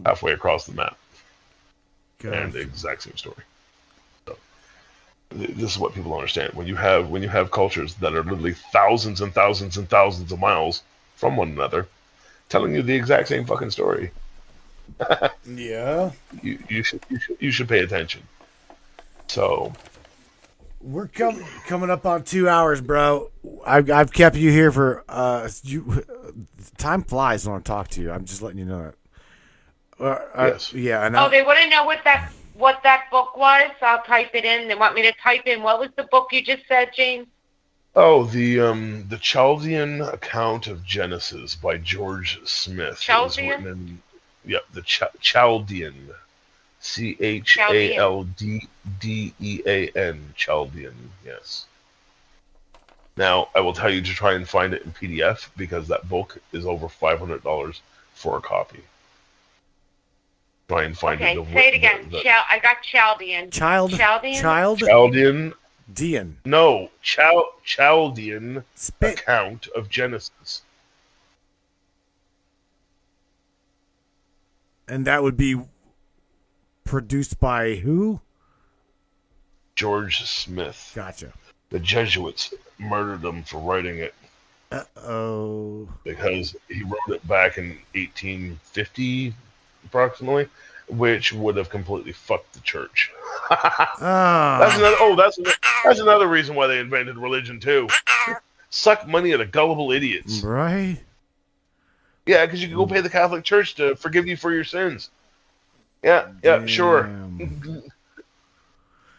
halfway 0.05 0.31
across 0.31 0.65
the 0.65 0.73
map, 0.73 0.97
and 2.23 2.53
the 2.53 2.59
exact 2.59 3.03
same 3.03 3.17
story. 3.17 3.43
So 5.33 5.39
th- 5.45 5.57
this 5.57 5.71
is 5.71 5.79
what 5.79 5.93
people 5.93 6.11
don't 6.11 6.19
understand. 6.19 6.53
When 6.53 6.67
you 6.67 6.75
have 6.75 7.09
when 7.09 7.21
you 7.23 7.29
have 7.29 7.51
cultures 7.51 7.95
that 7.95 8.13
are 8.13 8.23
literally 8.23 8.53
thousands 8.53 9.21
and 9.21 9.33
thousands 9.33 9.77
and 9.77 9.89
thousands 9.89 10.31
of 10.31 10.39
miles 10.39 10.83
from 11.15 11.35
one 11.37 11.49
another, 11.49 11.87
telling 12.49 12.73
you 12.75 12.81
the 12.81 12.95
exact 12.95 13.27
same 13.27 13.45
fucking 13.45 13.71
story, 13.71 14.11
Yeah. 15.45 16.11
you, 16.41 16.59
you 16.69 16.83
should 16.83 17.01
you 17.09 17.19
should 17.19 17.37
you 17.39 17.51
should 17.51 17.67
pay 17.69 17.79
attention. 17.79 18.23
So 19.27 19.73
We're 20.81 21.07
com- 21.07 21.43
coming 21.67 21.89
up 21.89 22.05
on 22.05 22.23
two 22.23 22.47
hours, 22.49 22.81
bro. 22.81 23.31
I've, 23.65 23.89
I've 23.89 24.11
kept 24.11 24.35
you 24.35 24.51
here 24.51 24.71
for 24.71 25.03
uh, 25.09 25.49
you. 25.63 26.03
Time 26.77 27.03
flies 27.03 27.47
when 27.47 27.57
I 27.57 27.61
talk 27.61 27.87
to 27.89 28.01
you. 28.01 28.11
I'm 28.11 28.25
just 28.25 28.41
letting 28.41 28.59
you 28.59 28.65
know 28.65 28.83
that. 28.83 28.95
Uh, 29.99 30.03
uh, 30.35 30.45
Yes. 30.53 30.73
yeah, 30.73 31.05
and 31.05 31.15
Oh, 31.15 31.29
they 31.29 31.41
want 31.43 31.59
to 31.59 31.69
know 31.69 31.85
what 31.85 31.99
that 32.03 32.31
what 32.53 32.81
that 32.83 33.05
book 33.11 33.35
was. 33.37 33.71
I'll 33.81 34.03
type 34.03 34.31
it 34.33 34.45
in. 34.45 34.67
They 34.67 34.75
want 34.75 34.95
me 34.95 35.01
to 35.03 35.13
type 35.13 35.47
in 35.47 35.61
what 35.63 35.79
was 35.79 35.89
the 35.95 36.03
book 36.03 36.29
you 36.31 36.43
just 36.43 36.67
said, 36.67 36.91
James? 36.95 37.27
oh 37.95 38.23
the 38.25 38.59
um 38.59 39.05
the 39.09 39.17
Chaldean 39.17 40.01
account 40.01 40.67
of 40.67 40.83
Genesis 40.83 41.55
by 41.55 41.77
George 41.77 42.39
Smith. 42.45 42.93
It 42.93 43.01
Chaldean? 43.01 43.67
in 43.67 44.01
yep 44.45 44.63
the 44.73 44.81
Ch- 44.81 45.03
Chaldean, 45.19 46.09
C 46.79 47.15
H 47.19 47.57
A 47.59 47.95
L 47.95 48.23
D 48.23 48.67
D 48.99 49.33
E 49.39 49.61
A 49.65 49.89
N 49.89 50.33
Chaldean. 50.35 51.11
Yes. 51.25 51.65
Now 53.15 53.49
I 53.55 53.59
will 53.59 53.73
tell 53.73 53.91
you 53.91 54.01
to 54.01 54.13
try 54.13 54.33
and 54.33 54.47
find 54.49 54.73
it 54.73 54.83
in 54.83 54.91
PDF 54.91 55.49
because 55.55 55.87
that 55.87 56.09
book 56.09 56.37
is 56.51 56.65
over 56.65 56.89
five 56.89 57.19
hundred 57.19 57.43
dollars 57.43 57.81
for 58.13 58.37
a 58.37 58.41
copy. 58.41 58.81
Try 60.73 60.85
and 60.85 60.97
find 60.97 61.21
Okay, 61.21 61.33
it. 61.37 61.45
the- 61.45 61.53
say 61.53 61.67
it 61.67 61.73
again. 61.75 62.03
the- 62.05 62.17
the- 62.17 62.23
Chal- 62.23 62.45
I 62.49 62.57
got 62.57 62.81
Chaldean. 62.81 63.51
child, 63.51 63.91
Chaldean? 63.95 64.41
child, 64.41 64.79
Chaldean 64.79 65.53
Dean, 65.93 66.37
No, 66.45 66.89
Chal- 67.03 67.53
Chaldean 67.63 68.63
spit. 68.73 69.19
account 69.19 69.67
of 69.75 69.87
Genesis. 69.89 70.63
And 74.87 75.05
that 75.05 75.21
would 75.21 75.37
be 75.37 75.61
produced 76.85 77.39
by 77.39 77.75
who? 77.75 78.21
George 79.75 80.23
Smith. 80.23 80.91
Gotcha. 80.95 81.33
The 81.69 81.79
Jesuits 81.79 82.51
murdered 82.79 83.23
him 83.23 83.43
for 83.43 83.59
writing 83.59 83.99
it 83.99 84.15
Uh 84.71 84.83
oh. 84.97 85.87
because 86.03 86.55
he 86.67 86.81
wrote 86.83 86.97
it 87.09 87.27
back 87.27 87.59
in 87.59 87.77
1850, 87.93 89.33
approximately, 89.85 90.47
which 90.87 91.33
would 91.33 91.55
have 91.57 91.69
completely 91.69 92.11
fucked 92.11 92.53
the 92.53 92.59
church. 92.61 93.11
That's 93.49 93.59
Ah. 94.01 94.75
another. 94.77 94.95
Oh, 94.99 95.15
that's 95.15 95.37
another, 95.37 95.55
that's 95.83 95.99
another 95.99 96.27
reason 96.27 96.55
why 96.55 96.67
they 96.67 96.79
invented 96.79 97.17
religion 97.17 97.59
too. 97.59 97.87
Suck 98.69 99.07
money 99.07 99.33
out 99.33 99.41
of 99.41 99.51
gullible 99.51 99.91
idiots. 99.91 100.41
Right. 100.41 100.99
Yeah, 102.25 102.45
because 102.45 102.61
you 102.61 102.67
can 102.69 102.77
go 102.77 102.85
pay 102.87 103.01
the 103.01 103.09
Catholic 103.09 103.43
Church 103.43 103.75
to 103.75 103.95
forgive 103.95 104.27
you 104.27 104.37
for 104.37 104.51
your 104.53 104.63
sins. 104.63 105.09
Yeah, 106.01 106.27
yeah, 106.43 106.65
sure. 106.65 107.09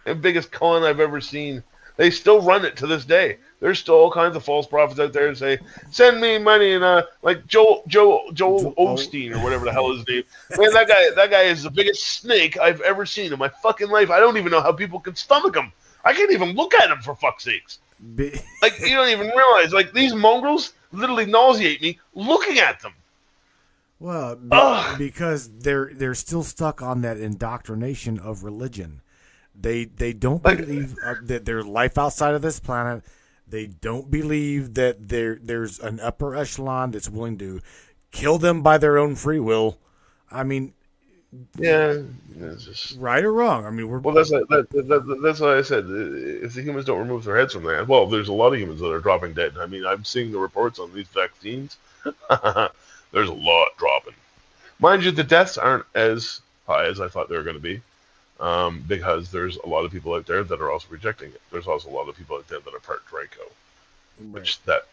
The 0.04 0.14
biggest 0.14 0.52
con 0.52 0.82
I've 0.82 1.00
ever 1.00 1.22
seen. 1.22 1.62
They 1.96 2.10
still 2.10 2.40
run 2.42 2.64
it 2.64 2.76
to 2.78 2.86
this 2.86 3.04
day. 3.04 3.38
There's 3.60 3.78
still 3.78 3.94
all 3.94 4.10
kinds 4.10 4.34
of 4.36 4.44
false 4.44 4.66
prophets 4.66 4.98
out 4.98 5.12
there 5.12 5.28
and 5.28 5.38
say, 5.38 5.58
"Send 5.90 6.20
me 6.20 6.38
money," 6.38 6.72
and 6.72 6.82
uh, 6.82 7.04
like 7.22 7.46
Joel 7.46 7.82
Joel 7.86 8.32
Joel 8.32 8.74
Osteen 8.74 9.34
or 9.34 9.42
whatever 9.42 9.64
the 9.64 9.72
hell 9.72 9.94
his 9.94 10.06
name. 10.08 10.24
Man, 10.58 10.72
that 10.72 10.88
guy 10.88 11.10
that 11.14 11.30
guy 11.30 11.42
is 11.42 11.62
the 11.62 11.70
biggest 11.70 12.04
snake 12.20 12.58
I've 12.58 12.80
ever 12.80 13.06
seen 13.06 13.32
in 13.32 13.38
my 13.38 13.48
fucking 13.62 13.88
life. 13.90 14.10
I 14.10 14.18
don't 14.18 14.36
even 14.36 14.50
know 14.50 14.60
how 14.60 14.72
people 14.72 14.98
can 14.98 15.14
stomach 15.14 15.54
him. 15.56 15.72
I 16.04 16.12
can't 16.12 16.32
even 16.32 16.50
look 16.54 16.74
at 16.74 16.90
him 16.90 16.98
for 17.00 17.14
fuck's 17.14 17.44
sakes. 17.44 17.78
Like 18.60 18.78
you 18.80 18.96
don't 18.96 19.08
even 19.08 19.28
realize. 19.28 19.72
Like 19.72 19.92
these 19.92 20.14
mongrels 20.14 20.72
literally 20.92 21.26
nauseate 21.26 21.80
me 21.80 21.98
looking 22.14 22.58
at 22.58 22.80
them. 22.82 22.92
well, 24.00 24.38
Ugh. 24.50 24.98
because 24.98 25.48
they're 25.60 25.90
they're 25.94 26.14
still 26.14 26.42
stuck 26.42 26.82
on 26.82 27.00
that 27.02 27.18
indoctrination 27.18 28.18
of 28.18 28.42
religion. 28.44 29.00
They 29.54 29.84
they 29.86 30.12
don't 30.12 30.46
believe 30.46 30.96
uh, 31.04 31.14
that 31.22 31.44
there's 31.44 31.66
life 31.66 31.98
outside 31.98 32.34
of 32.34 32.42
this 32.42 32.60
planet. 32.60 33.04
They 33.46 33.66
don't 33.66 34.10
believe 34.10 34.74
that 34.74 35.08
there 35.08 35.38
there's 35.40 35.78
an 35.80 36.00
upper 36.00 36.34
echelon 36.34 36.90
that's 36.90 37.08
willing 37.08 37.38
to 37.38 37.60
kill 38.10 38.38
them 38.38 38.62
by 38.62 38.78
their 38.78 38.98
own 38.98 39.14
free 39.16 39.40
will. 39.40 39.78
I 40.30 40.44
mean, 40.44 40.74
Yeah, 41.58 42.02
it's 42.40 42.64
just. 42.64 42.98
right 42.98 43.24
or 43.24 43.32
wrong. 43.32 43.66
I 43.66 43.70
mean, 43.70 43.88
we're 43.88 44.02
Well, 44.02 44.14
that's 44.14 44.30
like, 44.30 44.46
that, 44.48 44.70
that, 44.70 44.88
that, 44.88 45.20
that's 45.22 45.40
why 45.40 45.56
I 45.56 45.62
said 45.62 45.84
uh, 45.84 46.44
if 46.44 46.54
the 46.54 46.62
humans 46.62 46.86
don't 46.86 47.00
remove 47.00 47.24
their 47.24 47.36
heads 47.36 47.54
from 47.54 47.64
that, 47.64 47.88
well, 47.88 48.06
there's 48.06 48.28
a 48.28 48.32
lot 48.32 48.52
of 48.54 48.60
humans 48.60 48.80
that 48.80 48.92
are 48.92 49.00
dropping 49.00 49.32
dead. 49.34 49.54
I 49.58 49.66
mean, 49.66 49.86
I'm 49.86 50.04
seeing 50.04 50.30
the 50.32 50.38
reports 50.38 50.78
on 50.78 50.92
these 50.92 51.08
vaccines. 51.08 51.76
there's 52.04 53.28
a 53.28 53.34
lot 53.34 53.68
dropping. 53.78 54.14
Mind 54.78 55.04
you, 55.04 55.10
the 55.10 55.24
deaths 55.24 55.58
aren't 55.58 55.86
as 55.94 56.40
high 56.66 56.86
as 56.86 57.00
I 57.00 57.08
thought 57.08 57.28
they 57.28 57.36
were 57.36 57.42
going 57.42 57.56
to 57.56 57.62
be, 57.62 57.80
um, 58.40 58.84
because 58.86 59.30
there's 59.30 59.56
a 59.58 59.66
lot 59.68 59.84
of 59.84 59.92
people 59.92 60.14
out 60.14 60.26
there 60.26 60.44
that 60.44 60.60
are 60.60 60.70
also 60.70 60.88
rejecting 60.90 61.30
it. 61.30 61.40
There's 61.52 61.66
also 61.66 61.88
a 61.88 61.92
lot 61.96 62.08
of 62.08 62.16
people 62.16 62.36
out 62.36 62.48
there 62.48 62.60
that 62.60 62.74
are 62.74 62.80
part 62.80 63.06
Draco, 63.06 63.42
which 64.32 64.60
that 64.62 64.86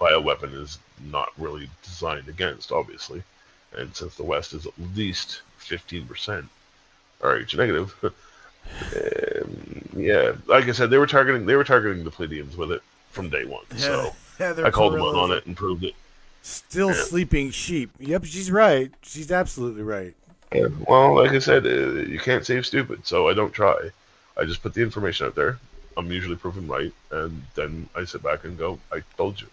bioweapon 0.00 0.54
is 0.54 0.78
not 1.10 1.30
really 1.38 1.68
designed 1.82 2.28
against, 2.28 2.72
obviously. 2.72 3.22
And 3.76 3.94
since 3.94 4.16
the 4.16 4.24
West 4.24 4.54
is 4.54 4.66
at 4.66 4.72
least 4.94 5.42
15% 5.60 6.48
RH 7.22 7.56
negative, 7.56 7.94
um, 8.02 9.88
yeah, 9.96 10.32
like 10.46 10.68
I 10.68 10.72
said, 10.72 10.90
they 10.90 10.98
were 10.98 11.06
targeting 11.06 11.46
they 11.46 11.54
were 11.56 11.64
targeting 11.64 12.02
the 12.04 12.10
Pleiadians 12.10 12.56
with 12.56 12.72
it 12.72 12.82
from 13.10 13.28
day 13.28 13.44
one. 13.44 13.64
So 13.76 14.14
Heather 14.38 14.66
I 14.66 14.70
called 14.70 14.94
them 14.94 15.02
on 15.02 15.32
it 15.32 15.46
and 15.46 15.56
proved 15.56 15.84
it. 15.84 15.94
Still 16.42 16.88
Yeah. 16.88 16.94
sleeping 16.94 17.50
sheep. 17.50 17.90
Yep, 17.98 18.24
she's 18.24 18.50
right. 18.50 18.90
She's 19.02 19.30
absolutely 19.30 19.82
right. 19.82 20.14
Yeah, 20.52 20.68
well, 20.88 21.14
like 21.16 21.30
I 21.30 21.38
said, 21.38 21.64
uh, 21.64 21.68
you 21.68 22.18
can't 22.18 22.44
save 22.44 22.66
stupid, 22.66 23.06
so 23.06 23.28
I 23.28 23.34
don't 23.34 23.52
try. 23.52 23.90
I 24.36 24.44
just 24.44 24.62
put 24.62 24.74
the 24.74 24.82
information 24.82 25.26
out 25.26 25.34
there. 25.34 25.58
I'm 25.96 26.10
usually 26.10 26.36
proven 26.36 26.66
right, 26.66 26.92
and 27.10 27.42
then 27.54 27.88
I 27.94 28.04
sit 28.04 28.22
back 28.22 28.44
and 28.44 28.58
go, 28.58 28.78
"I 28.92 29.02
told 29.16 29.40
you." 29.40 29.48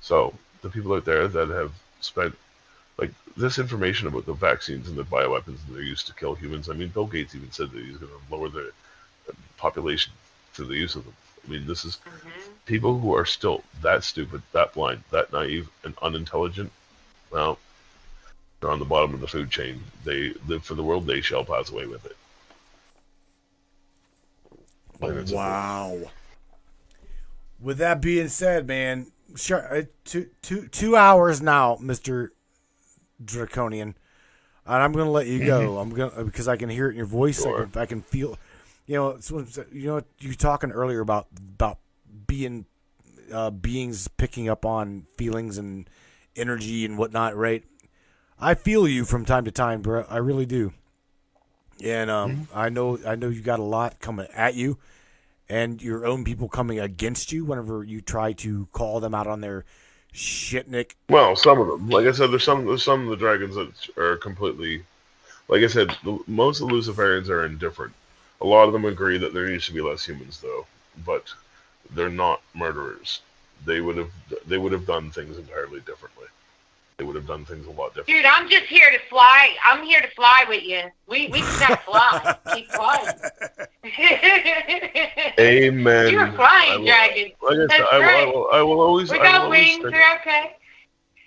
So 0.00 0.34
the 0.62 0.70
people 0.70 0.92
out 0.94 1.04
there 1.04 1.28
that 1.28 1.48
have 1.48 1.72
spent 2.00 2.36
like 2.98 3.10
this 3.36 3.58
information 3.58 4.06
about 4.08 4.26
the 4.26 4.32
vaccines 4.32 4.88
and 4.88 4.96
the 4.96 5.04
bioweapons 5.04 5.58
that 5.66 5.78
are 5.78 5.82
used 5.82 6.06
to 6.06 6.14
kill 6.14 6.34
humans. 6.34 6.68
I 6.68 6.74
mean, 6.74 6.88
Bill 6.88 7.06
Gates 7.06 7.34
even 7.34 7.50
said 7.50 7.70
that 7.72 7.82
he's 7.82 7.96
going 7.96 8.12
to 8.12 8.34
lower 8.34 8.48
the 8.48 8.72
population 9.56 10.12
through 10.52 10.66
the 10.66 10.76
use 10.76 10.94
of 10.94 11.04
them. 11.04 11.14
I 11.46 11.50
mean, 11.50 11.66
this 11.66 11.84
is 11.84 11.98
people 12.66 12.98
who 12.98 13.14
are 13.14 13.26
still 13.26 13.62
that 13.82 14.04
stupid, 14.04 14.42
that 14.52 14.72
blind, 14.74 15.02
that 15.10 15.32
naive, 15.32 15.68
and 15.82 15.94
unintelligent. 16.02 16.70
Well, 17.30 17.58
they're 18.64 18.72
on 18.72 18.78
the 18.78 18.86
bottom 18.86 19.12
of 19.12 19.20
the 19.20 19.26
food 19.26 19.50
chain. 19.50 19.82
They 20.06 20.32
live 20.48 20.64
for 20.64 20.74
the 20.74 20.82
world. 20.82 21.06
They 21.06 21.20
shall 21.20 21.44
pass 21.44 21.70
away 21.70 21.84
with 21.84 22.06
it. 22.06 22.16
Simple. 24.98 25.36
Wow. 25.36 25.98
With 27.60 27.76
that 27.76 28.00
being 28.00 28.28
said, 28.28 28.66
man, 28.66 29.08
sure, 29.36 29.76
uh, 29.76 29.82
two, 30.06 30.30
two, 30.40 30.68
two 30.68 30.96
hours 30.96 31.42
now, 31.42 31.76
Mister 31.78 32.32
Draconian, 33.22 33.96
and 34.64 34.82
I'm 34.82 34.92
gonna 34.92 35.10
let 35.10 35.26
you 35.26 35.44
go. 35.44 35.76
I'm 35.80 35.90
gonna 35.90 36.24
because 36.24 36.48
I 36.48 36.56
can 36.56 36.70
hear 36.70 36.86
it 36.86 36.92
in 36.92 36.96
your 36.96 37.04
voice. 37.04 37.44
I, 37.44 37.52
can, 37.52 37.70
I 37.74 37.84
can 37.84 38.00
feel. 38.00 38.38
You 38.86 38.96
know, 38.96 39.08
it's, 39.10 39.30
you 39.30 39.88
know, 39.88 40.02
you 40.20 40.30
were 40.30 40.34
talking 40.34 40.70
earlier 40.70 41.00
about 41.00 41.26
about 41.54 41.80
being 42.26 42.64
uh, 43.30 43.50
beings 43.50 44.08
picking 44.08 44.48
up 44.48 44.64
on 44.64 45.06
feelings 45.18 45.58
and 45.58 45.88
energy 46.34 46.86
and 46.86 46.96
whatnot, 46.96 47.36
right? 47.36 47.62
I 48.40 48.54
feel 48.54 48.86
you 48.88 49.04
from 49.04 49.24
time 49.24 49.44
to 49.44 49.50
time, 49.50 49.82
bro. 49.82 50.04
I 50.08 50.18
really 50.18 50.46
do. 50.46 50.72
And 51.82 52.10
um, 52.10 52.48
I 52.54 52.68
know 52.68 52.98
I 53.06 53.16
know 53.16 53.28
you 53.28 53.40
got 53.40 53.58
a 53.58 53.64
lot 53.64 54.00
coming 54.00 54.26
at 54.34 54.54
you, 54.54 54.78
and 55.48 55.82
your 55.82 56.06
own 56.06 56.24
people 56.24 56.48
coming 56.48 56.78
against 56.78 57.32
you 57.32 57.44
whenever 57.44 57.82
you 57.82 58.00
try 58.00 58.32
to 58.34 58.68
call 58.72 59.00
them 59.00 59.14
out 59.14 59.26
on 59.26 59.40
their 59.40 59.64
shitnik. 60.14 60.92
Well, 61.08 61.36
some 61.36 61.60
of 61.60 61.66
them, 61.66 61.90
like 61.90 62.06
I 62.06 62.12
said, 62.12 62.30
there's 62.30 62.44
some 62.44 62.64
there's 62.64 62.84
some 62.84 63.04
of 63.04 63.10
the 63.10 63.16
dragons 63.16 63.56
that 63.56 63.72
are 63.98 64.16
completely, 64.16 64.84
like 65.48 65.62
I 65.62 65.66
said, 65.66 65.96
the, 66.04 66.18
most 66.26 66.60
of 66.60 66.68
the 66.68 66.74
Luciferians 66.74 67.28
are 67.28 67.44
indifferent. 67.44 67.92
A 68.40 68.46
lot 68.46 68.64
of 68.66 68.72
them 68.72 68.84
agree 68.84 69.18
that 69.18 69.34
there 69.34 69.48
needs 69.48 69.66
to 69.66 69.72
be 69.72 69.80
less 69.80 70.04
humans, 70.04 70.40
though, 70.40 70.66
but 71.04 71.24
they're 71.90 72.08
not 72.08 72.40
murderers. 72.54 73.20
They 73.64 73.80
would 73.80 73.96
have 73.96 74.10
they 74.46 74.58
would 74.58 74.72
have 74.72 74.86
done 74.86 75.10
things 75.10 75.38
entirely 75.38 75.80
differently. 75.80 76.26
They 76.96 77.04
would 77.04 77.16
have 77.16 77.26
done 77.26 77.44
things 77.44 77.66
a 77.66 77.70
lot 77.70 77.88
differently. 77.88 78.14
Dude, 78.14 78.24
I'm 78.24 78.48
just 78.48 78.66
here 78.66 78.88
to 78.92 78.98
fly. 79.10 79.54
I'm 79.64 79.84
here 79.84 80.00
to 80.00 80.08
fly 80.14 80.44
with 80.48 80.62
you. 80.62 80.82
We 81.08 81.26
we 81.28 81.40
just 81.40 81.58
gotta 81.58 81.76
fly. 81.78 82.36
Keep 82.54 82.70
flying. 82.70 83.08
Amen. 85.40 86.12
You're 86.12 86.28
I 86.28 86.36
flying, 86.36 86.78
will- 86.80 86.86
dragon. 86.86 87.32
Like 87.42 87.58
I, 87.58 87.76
said, 87.76 87.86
I, 87.90 87.98
will, 87.98 88.06
I, 88.06 88.24
will, 88.26 88.48
I 88.52 88.62
will 88.62 88.80
always. 88.80 89.10
We 89.10 89.18
I 89.18 89.22
will 89.22 89.38
got 89.38 89.50
wings. 89.50 89.72
stick- 89.80 89.92
We're 89.92 90.14
okay. 90.20 90.56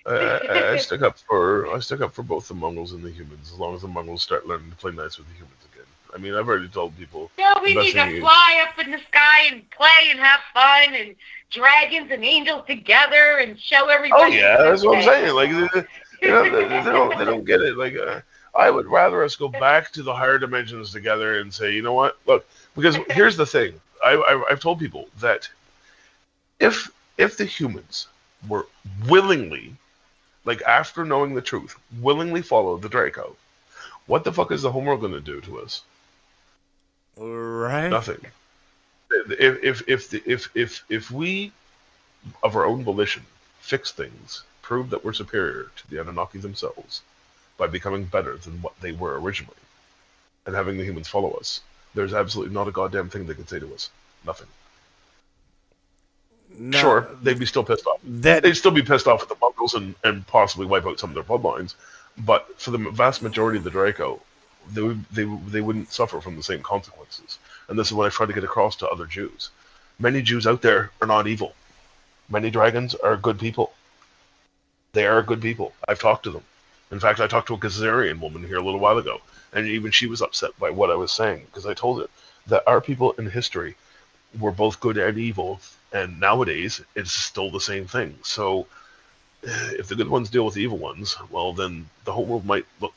I, 0.06 0.12
I, 0.12 0.72
I 0.72 0.76
stick 0.78 1.02
up 1.02 1.18
for 1.18 1.70
I 1.74 1.80
stick 1.80 2.00
up 2.00 2.14
for 2.14 2.22
both 2.22 2.48
the 2.48 2.54
Mongols 2.54 2.92
and 2.92 3.02
the 3.02 3.10
humans 3.10 3.52
as 3.52 3.58
long 3.58 3.74
as 3.74 3.82
the 3.82 3.88
Mongols 3.88 4.22
start 4.22 4.46
learning 4.46 4.70
to 4.70 4.76
play 4.76 4.92
nice 4.92 5.18
with 5.18 5.28
the 5.28 5.34
humans 5.34 5.66
again. 5.70 5.84
I 6.14 6.16
mean, 6.18 6.34
I've 6.34 6.48
already 6.48 6.68
told 6.68 6.96
people. 6.96 7.30
No, 7.38 7.54
we 7.62 7.74
need 7.74 7.92
to 7.92 8.20
fly 8.20 8.64
up 8.66 8.82
in 8.82 8.90
the 8.90 8.98
sky 9.08 9.48
and 9.52 9.68
play 9.70 10.08
and 10.10 10.18
have 10.18 10.40
fun 10.54 10.94
and 10.94 11.14
dragons 11.50 12.10
and 12.10 12.24
angels 12.24 12.64
together 12.66 13.38
and 13.38 13.58
show 13.58 13.88
everybody. 13.88 14.22
Oh 14.22 14.26
yeah, 14.26 14.56
that's 14.58 14.84
what 14.84 14.98
I'm 14.98 15.04
saying. 15.04 15.34
Like, 15.34 15.50
they, 15.50 15.84
you 16.26 16.32
know, 16.32 16.44
they, 16.44 16.68
they 16.68 16.90
don't 16.90 17.18
they 17.18 17.24
don't 17.24 17.44
get 17.44 17.60
it. 17.60 17.76
Like, 17.76 17.96
uh, 17.96 18.20
I 18.54 18.70
would 18.70 18.86
rather 18.86 19.22
us 19.22 19.36
go 19.36 19.48
back 19.48 19.92
to 19.92 20.02
the 20.02 20.14
higher 20.14 20.38
dimensions 20.38 20.92
together 20.92 21.40
and 21.40 21.52
say, 21.52 21.72
you 21.72 21.82
know 21.82 21.94
what? 21.94 22.18
Look, 22.26 22.46
because 22.74 22.96
here's 23.10 23.36
the 23.36 23.46
thing. 23.46 23.80
I, 24.04 24.12
I 24.12 24.44
I've 24.50 24.60
told 24.60 24.78
people 24.78 25.08
that 25.20 25.48
if 26.60 26.90
if 27.16 27.36
the 27.36 27.44
humans 27.44 28.08
were 28.48 28.66
willingly, 29.08 29.74
like 30.44 30.62
after 30.62 31.04
knowing 31.04 31.34
the 31.34 31.42
truth, 31.42 31.76
willingly 32.00 32.42
follow 32.42 32.76
the 32.76 32.88
Draco, 32.88 33.36
what 34.06 34.24
the 34.24 34.32
fuck 34.32 34.52
is 34.52 34.62
the 34.62 34.72
homeworld 34.72 35.00
going 35.00 35.12
to 35.12 35.20
do 35.20 35.40
to 35.42 35.60
us? 35.60 35.82
Right? 37.16 37.88
Nothing. 37.88 38.20
If 39.10 39.62
if 39.62 39.88
if 39.88 40.10
the- 40.10 40.22
if 40.26 40.50
if 40.54 40.84
if 40.88 41.10
we, 41.10 41.52
of 42.42 42.56
our 42.56 42.64
own 42.66 42.84
volition, 42.84 43.24
fix 43.60 43.92
things, 43.92 44.42
prove 44.62 44.90
that 44.90 45.04
we're 45.04 45.12
superior 45.12 45.70
to 45.76 45.90
the 45.90 46.00
Anunnaki 46.00 46.38
themselves, 46.38 47.02
by 47.56 47.66
becoming 47.66 48.04
better 48.04 48.36
than 48.36 48.60
what 48.62 48.78
they 48.80 48.92
were 48.92 49.18
originally, 49.20 49.56
and 50.46 50.54
having 50.54 50.76
the 50.76 50.84
humans 50.84 51.08
follow 51.08 51.30
us, 51.32 51.60
there's 51.94 52.14
absolutely 52.14 52.54
not 52.54 52.68
a 52.68 52.72
goddamn 52.72 53.08
thing 53.08 53.26
they 53.26 53.34
can 53.34 53.46
say 53.46 53.58
to 53.58 53.74
us. 53.74 53.90
Nothing. 54.26 54.48
No, 56.50 56.78
Sure, 56.78 57.16
they'd 57.22 57.38
be 57.38 57.46
still 57.46 57.64
pissed 57.64 57.86
off. 57.86 58.00
That 58.04 58.42
They'd 58.42 58.54
still 58.54 58.70
be 58.72 58.82
pissed 58.82 59.06
off 59.06 59.22
at 59.22 59.28
the 59.28 59.36
Mongols 59.40 59.74
and, 59.74 59.94
and 60.04 60.26
possibly 60.26 60.66
wipe 60.66 60.86
out 60.86 60.98
some 60.98 61.10
of 61.10 61.14
their 61.14 61.22
bloodlines, 61.22 61.74
but 62.18 62.60
for 62.60 62.70
the 62.72 62.78
vast 62.90 63.22
majority 63.22 63.58
of 63.58 63.64
the 63.64 63.70
Draco, 63.70 64.20
they 64.72 64.82
would, 64.82 65.04
they 65.10 65.24
they 65.24 65.60
wouldn't 65.60 65.92
suffer 65.92 66.20
from 66.20 66.36
the 66.36 66.42
same 66.42 66.62
consequences. 66.62 67.38
And 67.68 67.78
this 67.78 67.88
is 67.88 67.92
what 67.92 68.06
I 68.06 68.10
try 68.10 68.26
to 68.26 68.32
get 68.32 68.44
across 68.44 68.76
to 68.76 68.88
other 68.88 69.06
Jews. 69.06 69.50
Many 69.98 70.22
Jews 70.22 70.46
out 70.46 70.62
there 70.62 70.90
are 71.00 71.06
not 71.06 71.26
evil. 71.26 71.54
Many 72.28 72.50
dragons 72.50 72.94
are 72.94 73.16
good 73.16 73.38
people. 73.38 73.72
They 74.92 75.06
are 75.06 75.22
good 75.22 75.42
people. 75.42 75.72
I've 75.86 76.00
talked 76.00 76.24
to 76.24 76.30
them. 76.30 76.44
In 76.90 77.00
fact, 77.00 77.20
I 77.20 77.26
talked 77.26 77.48
to 77.48 77.54
a 77.54 77.58
Khazarian 77.58 78.20
woman 78.20 78.46
here 78.46 78.56
a 78.56 78.62
little 78.62 78.80
while 78.80 78.96
ago, 78.96 79.20
and 79.52 79.66
even 79.66 79.90
she 79.90 80.06
was 80.06 80.22
upset 80.22 80.58
by 80.58 80.70
what 80.70 80.90
I 80.90 80.94
was 80.94 81.12
saying 81.12 81.44
because 81.46 81.66
I 81.66 81.74
told 81.74 82.00
her 82.00 82.08
that 82.46 82.64
our 82.66 82.80
people 82.80 83.12
in 83.12 83.28
history 83.28 83.76
were 84.38 84.50
both 84.50 84.80
good 84.80 84.96
and 84.96 85.18
evil, 85.18 85.60
and 85.92 86.18
nowadays 86.20 86.80
it's 86.94 87.12
still 87.12 87.50
the 87.50 87.60
same 87.60 87.86
thing. 87.86 88.18
So, 88.22 88.66
if 89.42 89.88
the 89.88 89.96
good 89.96 90.08
ones 90.08 90.30
deal 90.30 90.44
with 90.44 90.54
the 90.54 90.62
evil 90.62 90.78
ones, 90.78 91.16
well, 91.30 91.52
then 91.52 91.88
the 92.04 92.12
whole 92.12 92.24
world 92.24 92.46
might 92.46 92.66
look 92.80 92.94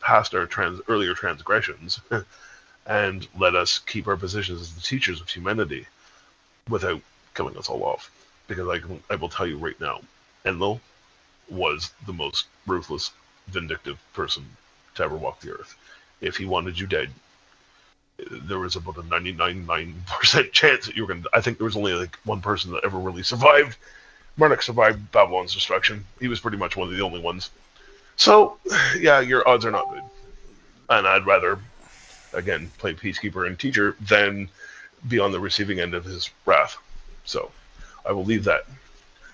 past 0.00 0.34
our 0.34 0.46
trans- 0.46 0.82
earlier 0.88 1.14
transgressions 1.14 2.00
and 2.86 3.26
let 3.38 3.54
us 3.54 3.78
keep 3.78 4.06
our 4.06 4.16
positions 4.16 4.60
as 4.60 4.74
the 4.74 4.80
teachers 4.80 5.20
of 5.20 5.28
humanity 5.28 5.86
without 6.68 7.00
killing 7.34 7.56
us 7.56 7.68
all 7.68 7.84
off. 7.84 8.10
Because 8.46 8.68
I, 8.68 8.78
can, 8.78 9.02
I 9.10 9.16
will 9.16 9.28
tell 9.28 9.46
you 9.46 9.56
right 9.56 9.78
now, 9.80 10.00
Enlil 10.44 10.80
was 11.48 11.92
the 12.06 12.12
most 12.12 12.46
ruthless, 12.66 13.10
vindictive 13.48 13.98
person 14.12 14.44
to 14.94 15.02
ever 15.02 15.16
walk 15.16 15.40
the 15.40 15.52
earth. 15.52 15.74
If 16.20 16.36
he 16.36 16.44
wanted 16.44 16.78
you 16.78 16.86
dead, 16.86 17.10
there 18.30 18.58
was 18.58 18.76
about 18.76 18.98
a 18.98 19.02
99.9% 19.02 20.52
chance 20.52 20.86
that 20.86 20.96
you 20.96 21.02
were 21.02 21.08
going 21.08 21.22
to. 21.22 21.30
I 21.32 21.40
think 21.40 21.58
there 21.58 21.64
was 21.64 21.76
only 21.76 21.94
like 21.94 22.16
one 22.24 22.40
person 22.40 22.72
that 22.72 22.84
ever 22.84 22.98
really 22.98 23.22
survived. 23.22 23.76
Marduk 24.36 24.62
survived 24.62 25.12
Babylon's 25.12 25.54
destruction. 25.54 26.04
He 26.20 26.28
was 26.28 26.40
pretty 26.40 26.56
much 26.56 26.76
one 26.76 26.88
of 26.88 26.96
the 26.96 27.02
only 27.02 27.20
ones. 27.20 27.50
So, 28.16 28.58
yeah, 28.98 29.20
your 29.20 29.46
odds 29.48 29.64
are 29.64 29.70
not 29.70 29.90
good. 29.90 30.02
And 30.90 31.06
I'd 31.06 31.26
rather, 31.26 31.58
again, 32.34 32.70
play 32.78 32.94
peacekeeper 32.94 33.46
and 33.46 33.58
teacher 33.58 33.96
than 34.00 34.48
be 35.08 35.18
on 35.18 35.32
the 35.32 35.40
receiving 35.40 35.80
end 35.80 35.94
of 35.94 36.04
his 36.04 36.30
wrath. 36.46 36.76
So 37.24 37.50
I 38.06 38.12
will 38.12 38.24
leave 38.24 38.44
that, 38.44 38.64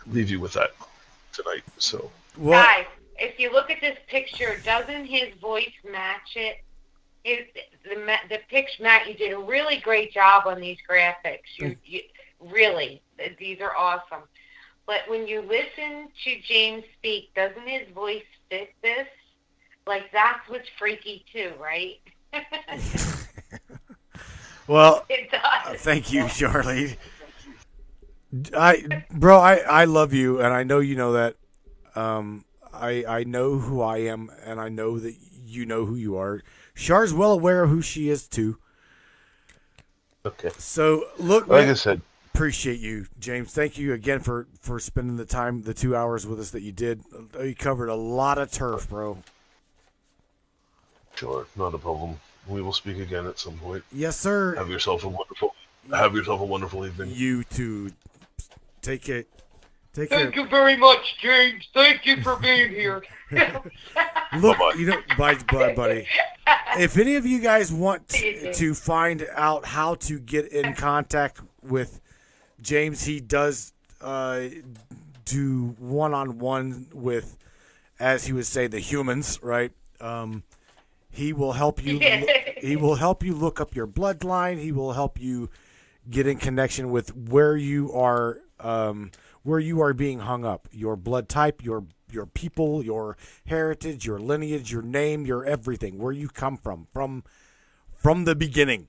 leave 0.07 0.31
you 0.31 0.41
with 0.41 0.53
that 0.55 0.71
tonight. 1.33 1.63
So 1.79 2.11
Well, 2.37 2.63
Guys, 2.63 2.87
if 3.19 3.39
you 3.39 3.53
look 3.53 3.71
at 3.71 3.81
this 3.81 3.99
picture, 4.09 4.57
doesn't 4.65 5.07
his 5.07 5.35
voice 5.41 5.73
match 5.91 6.37
it? 6.37 6.59
His, 7.25 7.41
the 7.85 8.17
the 8.31 8.39
picture, 8.49 8.83
Matt, 8.83 9.07
you 9.07 9.15
did 9.15 9.33
a 9.33 9.39
really 9.39 9.77
great 9.79 10.13
job 10.13 10.47
on 10.47 10.59
these 10.61 10.79
graphics. 10.89 11.59
You, 11.59 11.67
mm. 11.67 11.77
you 11.85 12.01
really, 12.41 13.03
these 13.39 13.61
are 13.61 13.77
awesome. 13.77 14.23
But 14.87 15.01
when 15.07 15.29
you 15.29 15.43
listen 15.43 16.09
to 16.25 16.41
James 16.41 16.83
speak, 16.99 17.35
doesn't 17.35 17.69
his 17.69 17.89
voice 17.95 18.25
fit 18.49 18.73
this? 18.83 19.07
Like 19.87 20.11
that's 20.13 20.49
what's 20.49 20.69
freaky 20.79 21.25
too, 21.33 21.53
right? 21.61 22.01
well, 24.67 25.05
it 25.09 25.31
does. 25.31 25.81
thank 25.81 26.13
you, 26.13 26.29
Charlie. 26.29 26.97
I, 28.57 29.05
bro, 29.11 29.39
I, 29.39 29.57
I 29.57 29.85
love 29.85 30.13
you, 30.13 30.41
and 30.41 30.53
I 30.55 30.63
know 30.63 30.79
you 30.79 30.95
know 30.97 31.13
that. 31.15 31.37
Um, 31.97 32.45
I, 32.73 33.05
I 33.07 33.25
know 33.25 33.59
who 33.59 33.83
I 33.83 33.99
am, 33.99 34.31
and 34.45 34.61
I 34.61 34.69
know 34.69 34.99
that 34.99 35.15
you 35.45 35.67
know 35.67 35.87
who 35.87 35.97
you 35.97 36.17
are. 36.17 36.43
Char's 36.77 37.13
well 37.13 37.33
aware 37.33 37.65
of 37.65 37.71
who 37.71 37.83
she 37.83 38.09
is 38.09 38.29
too. 38.29 38.59
okay, 40.25 40.51
So 40.59 41.05
look, 41.19 41.49
like 41.49 41.51
man, 41.67 41.69
I 41.69 41.75
said, 41.75 42.01
appreciate 42.35 42.79
you, 42.81 43.07
James. 43.19 43.53
Thank 43.53 43.79
you 43.79 43.93
again 43.93 44.21
for 44.21 44.47
for 44.61 44.79
spending 44.79 45.17
the 45.17 45.25
time, 45.25 45.63
the 45.63 45.75
two 45.75 45.97
hours 45.97 46.27
with 46.27 46.41
us 46.41 46.51
that 46.51 46.63
you 46.63 46.73
did. 46.73 47.03
You 47.43 47.55
covered 47.55 47.89
a 47.89 47.95
lot 47.95 48.39
of 48.39 48.51
turf, 48.53 48.89
bro. 48.89 49.19
Sure, 51.15 51.47
not 51.57 51.75
a 51.75 51.79
problem. 51.79 52.19
We 52.47 52.63
will 52.63 52.73
speak 52.73 52.99
again 52.99 53.27
at 53.27 53.39
some 53.39 53.59
point. 53.59 53.85
Yes, 53.93 54.17
sir. 54.19 54.55
Have 54.57 54.71
yourself 54.71 55.05
a 55.05 55.09
wonderful, 55.09 55.55
have 55.93 56.15
yourself 56.15 56.41
a 56.41 56.45
wonderful 56.45 56.87
evening. 56.87 57.11
You 57.15 57.45
too. 57.45 57.91
Take 58.83 59.09
it. 59.09 59.29
Take 59.93 60.09
care. 60.11 60.19
Thank 60.21 60.37
you 60.37 60.47
very 60.47 60.77
much, 60.77 61.17
James. 61.21 61.69
Thank 61.75 62.07
you 62.07 62.23
for 62.23 62.37
being 62.37 62.71
here. 62.81 63.03
Look, 63.33 63.65
Bye-bye. 64.59 64.75
you 64.79 64.87
know, 64.87 65.03
bye, 65.19 65.35
bye, 65.53 65.75
buddy. 65.75 66.07
If 66.79 66.97
any 66.97 67.17
of 67.17 67.27
you 67.27 67.41
guys 67.41 67.73
want 67.73 68.09
t- 68.09 68.53
to 68.53 68.75
find 68.75 69.27
out 69.35 69.67
how 69.67 69.97
to 69.97 70.19
get 70.21 70.49
in 70.53 70.75
contact 70.75 71.41
with 71.63 72.01
James, 72.63 73.03
he 73.05 73.21
does 73.21 73.73
uh, 74.01 74.43
do 75.25 75.75
one-on-one 75.79 76.87
with, 76.95 77.37
as 77.99 78.25
he 78.27 78.33
would 78.33 78.47
say, 78.47 78.69
the 78.69 78.79
humans, 78.79 79.41
right? 79.43 79.73
Um, 80.01 80.45
he 81.11 81.33
will 81.33 81.53
help 81.53 81.85
you. 81.85 81.99
he 82.61 82.77
will 82.77 82.95
help 82.95 83.23
you 83.23 83.35
look 83.35 83.61
up 83.61 83.75
your 83.75 83.87
bloodline. 83.87 84.59
He 84.59 84.73
will 84.73 84.93
help 84.93 85.21
you 85.21 85.51
get 86.09 86.27
in 86.27 86.39
connection 86.39 86.91
with 86.91 87.15
where 87.17 87.57
you 87.57 87.93
are 87.93 88.39
um, 88.61 89.11
where 89.43 89.59
you 89.59 89.81
are 89.81 89.93
being 89.93 90.21
hung 90.21 90.45
up 90.45 90.69
your 90.71 90.97
blood 90.97 91.29
type 91.29 91.63
your 91.65 91.85
your 92.11 92.27
people 92.27 92.83
your 92.85 93.17
heritage 93.47 94.07
your 94.07 94.19
lineage 94.19 94.73
your 94.73 94.83
name 94.83 95.25
your 95.25 95.45
everything 95.45 95.99
where 95.99 96.13
you 96.13 96.29
come 96.29 96.57
from 96.57 96.87
from 96.93 97.23
from 97.95 98.25
the 98.25 98.35
beginning 98.35 98.89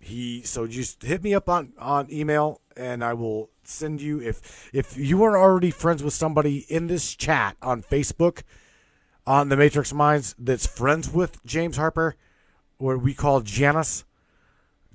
he 0.00 0.42
so 0.42 0.66
just 0.66 1.02
hit 1.02 1.22
me 1.22 1.34
up 1.34 1.48
on 1.48 1.72
on 1.78 2.06
email 2.12 2.60
and 2.76 3.02
i 3.02 3.12
will 3.12 3.50
send 3.64 4.00
you 4.00 4.20
if 4.20 4.70
if 4.72 4.96
you 4.96 5.22
are 5.24 5.36
already 5.36 5.70
friends 5.70 6.02
with 6.02 6.14
somebody 6.14 6.58
in 6.68 6.86
this 6.86 7.14
chat 7.14 7.56
on 7.62 7.82
facebook 7.82 8.42
on 9.28 9.48
the 9.48 9.56
matrix 9.56 9.92
minds 9.92 10.34
that's 10.38 10.66
friends 10.66 11.10
with 11.10 11.44
james 11.44 11.76
harper 11.76 12.16
or 12.78 12.96
we 12.96 13.12
call 13.12 13.40
Janus 13.40 14.04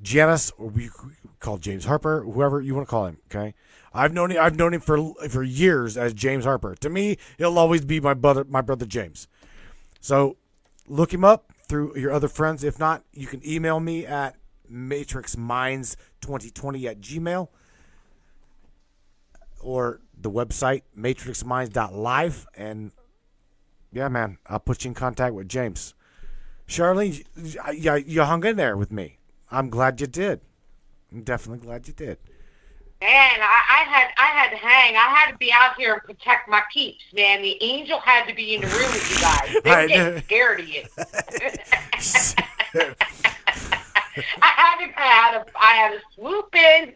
Janus, 0.03 0.51
or 0.57 0.67
we 0.67 0.89
call 1.39 1.57
James 1.57 1.85
Harper, 1.85 2.23
whoever 2.23 2.61
you 2.61 2.75
want 2.75 2.87
to 2.87 2.89
call 2.89 3.07
him. 3.07 3.17
Okay, 3.27 3.55
I've 3.93 4.13
known 4.13 4.31
him, 4.31 4.37
I've 4.39 4.57
known 4.57 4.73
him 4.73 4.81
for 4.81 5.13
for 5.29 5.41
years 5.41 5.97
as 5.97 6.13
James 6.13 6.45
Harper. 6.45 6.75
To 6.75 6.89
me, 6.89 7.17
he'll 7.37 7.57
always 7.57 7.83
be 7.85 7.99
my 7.99 8.13
brother, 8.13 8.43
my 8.43 8.61
brother 8.61 8.85
James. 8.85 9.27
So 10.01 10.37
look 10.87 11.11
him 11.13 11.23
up 11.23 11.53
through 11.67 11.97
your 11.97 12.11
other 12.11 12.27
friends. 12.27 12.63
If 12.63 12.77
not, 12.77 13.03
you 13.13 13.25
can 13.27 13.41
email 13.47 13.79
me 13.79 14.05
at 14.05 14.35
matrixminds2020 14.71 16.85
at 16.85 17.01
gmail 17.01 17.47
or 19.61 20.01
the 20.19 20.29
website 20.29 20.81
matrixminds.live. 20.97 22.47
And 22.55 22.91
yeah, 23.93 24.09
man, 24.09 24.37
I'll 24.47 24.59
put 24.59 24.83
you 24.83 24.89
in 24.89 24.95
contact 24.95 25.33
with 25.35 25.47
James. 25.47 25.93
Charlene, 26.67 27.23
you, 27.73 28.03
you 28.05 28.23
hung 28.23 28.43
in 28.43 28.55
there 28.55 28.75
with 28.75 28.91
me. 28.91 29.17
I'm 29.51 29.69
glad 29.69 30.01
you 30.01 30.07
did. 30.07 30.41
I'm 31.11 31.21
definitely 31.21 31.65
glad 31.65 31.87
you 31.87 31.93
did. 31.93 32.17
Man, 33.01 33.11
I, 33.11 33.61
I 33.69 33.83
had 33.83 34.07
I 34.17 34.27
had 34.27 34.49
to 34.51 34.55
hang. 34.55 34.95
I 34.95 35.13
had 35.13 35.31
to 35.31 35.37
be 35.37 35.51
out 35.51 35.75
here 35.77 35.93
and 35.93 36.01
protect 36.03 36.47
my 36.47 36.61
peeps, 36.73 37.03
man. 37.13 37.41
The 37.41 37.61
angel 37.61 37.99
had 37.99 38.25
to 38.27 38.33
be 38.33 38.55
in 38.55 38.61
the 38.61 38.67
room 38.67 38.91
with 38.91 39.11
you 39.11 39.21
guys. 39.21 39.57
They 39.63 39.69
were 39.69 39.87
getting 39.87 40.23
scared 40.23 40.59
of 40.61 40.67
you. 40.69 40.83
I 44.41 44.47
had 44.55 44.85
to 44.85 44.99
I 44.99 45.05
had 45.05 45.31
to 45.33 45.45
I 45.55 45.73
had 45.73 45.91
to 45.91 45.99
swoop 46.15 46.55
in 46.55 46.93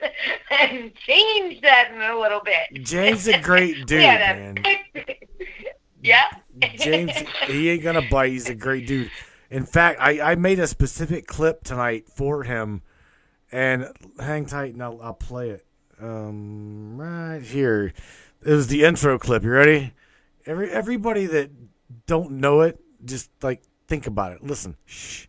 and 0.52 0.95
change 0.95 1.61
that 1.61 1.91
in 1.94 2.02
a 2.02 2.18
little 2.18 2.41
bit. 2.44 2.84
James 2.84 3.28
a 3.28 3.40
great 3.41 3.86
dude, 3.86 3.99
man. 3.99 4.56
Yeah. 6.02 6.26
James, 6.76 7.11
he 7.48 7.69
ain't 7.69 7.84
gonna 7.84 8.07
bite. 8.10 8.32
He's 8.32 8.49
a 8.49 8.56
great 8.56 8.88
dude. 8.88 9.11
In 9.49 9.65
fact, 9.65 9.99
I, 10.02 10.32
I 10.32 10.36
made 10.36 10.60
a 10.60 10.68
specific 10.68 11.28
clip 11.28 11.64
tonight 11.64 12.07
for 12.10 12.44
him, 12.44 12.82
and 13.52 13.88
hang 14.19 14.45
tight 14.45 14.74
and 14.74 14.84
I'll, 14.84 14.99
I'll 15.02 15.14
play 15.14 15.52
it. 15.52 15.65
Um, 16.02 16.98
right 16.98 17.41
here. 17.41 17.94
It 18.45 18.52
was 18.52 18.68
the 18.68 18.84
intro 18.84 19.18
clip. 19.18 19.44
You 19.44 19.52
ready? 19.52 19.94
Every 20.45 20.69
everybody 20.69 21.26
that 21.26 21.52
don't 22.06 22.32
know 22.34 22.61
it, 22.61 22.80
just 23.03 23.30
like 23.41 23.64
think 23.88 24.07
about 24.07 24.34
it. 24.34 24.44
Listen. 24.44 24.76
Shh. 24.86 25.28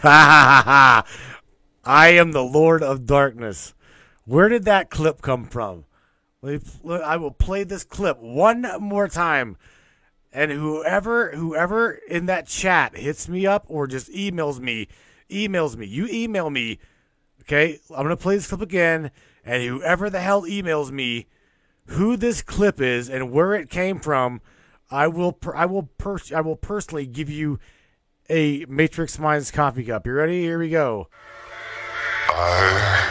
Ha 0.00 0.10
ha 0.10 0.42
ha 0.42 0.62
ha! 0.64 1.04
I 1.88 2.08
am 2.08 2.32
the 2.32 2.44
Lord 2.44 2.82
of 2.82 3.06
Darkness. 3.06 3.72
Where 4.26 4.50
did 4.50 4.66
that 4.66 4.90
clip 4.90 5.22
come 5.22 5.46
from? 5.46 5.86
I 6.44 7.16
will 7.16 7.30
play 7.30 7.64
this 7.64 7.82
clip 7.82 8.18
one 8.18 8.66
more 8.78 9.08
time, 9.08 9.56
and 10.30 10.52
whoever 10.52 11.30
whoever 11.30 11.92
in 11.92 12.26
that 12.26 12.46
chat 12.46 12.94
hits 12.94 13.26
me 13.26 13.46
up 13.46 13.64
or 13.68 13.86
just 13.86 14.12
emails 14.12 14.60
me, 14.60 14.88
emails 15.30 15.78
me. 15.78 15.86
You 15.86 16.06
email 16.10 16.50
me, 16.50 16.78
okay? 17.40 17.80
I'm 17.88 18.02
gonna 18.02 18.18
play 18.18 18.36
this 18.36 18.48
clip 18.48 18.60
again, 18.60 19.10
and 19.42 19.62
whoever 19.62 20.10
the 20.10 20.20
hell 20.20 20.42
emails 20.42 20.90
me, 20.90 21.24
who 21.86 22.18
this 22.18 22.42
clip 22.42 22.82
is 22.82 23.08
and 23.08 23.32
where 23.32 23.54
it 23.54 23.70
came 23.70 23.98
from, 23.98 24.42
I 24.90 25.08
will 25.08 25.32
per- 25.32 25.56
I 25.56 25.64
will 25.64 25.88
per- 25.96 26.18
I 26.34 26.42
will 26.42 26.56
personally 26.56 27.06
give 27.06 27.30
you 27.30 27.58
a 28.28 28.66
Matrix 28.68 29.18
Minds 29.18 29.50
coffee 29.50 29.84
cup. 29.84 30.06
You 30.06 30.12
ready? 30.12 30.42
Here 30.42 30.58
we 30.58 30.68
go. 30.68 31.08
I 32.28 33.08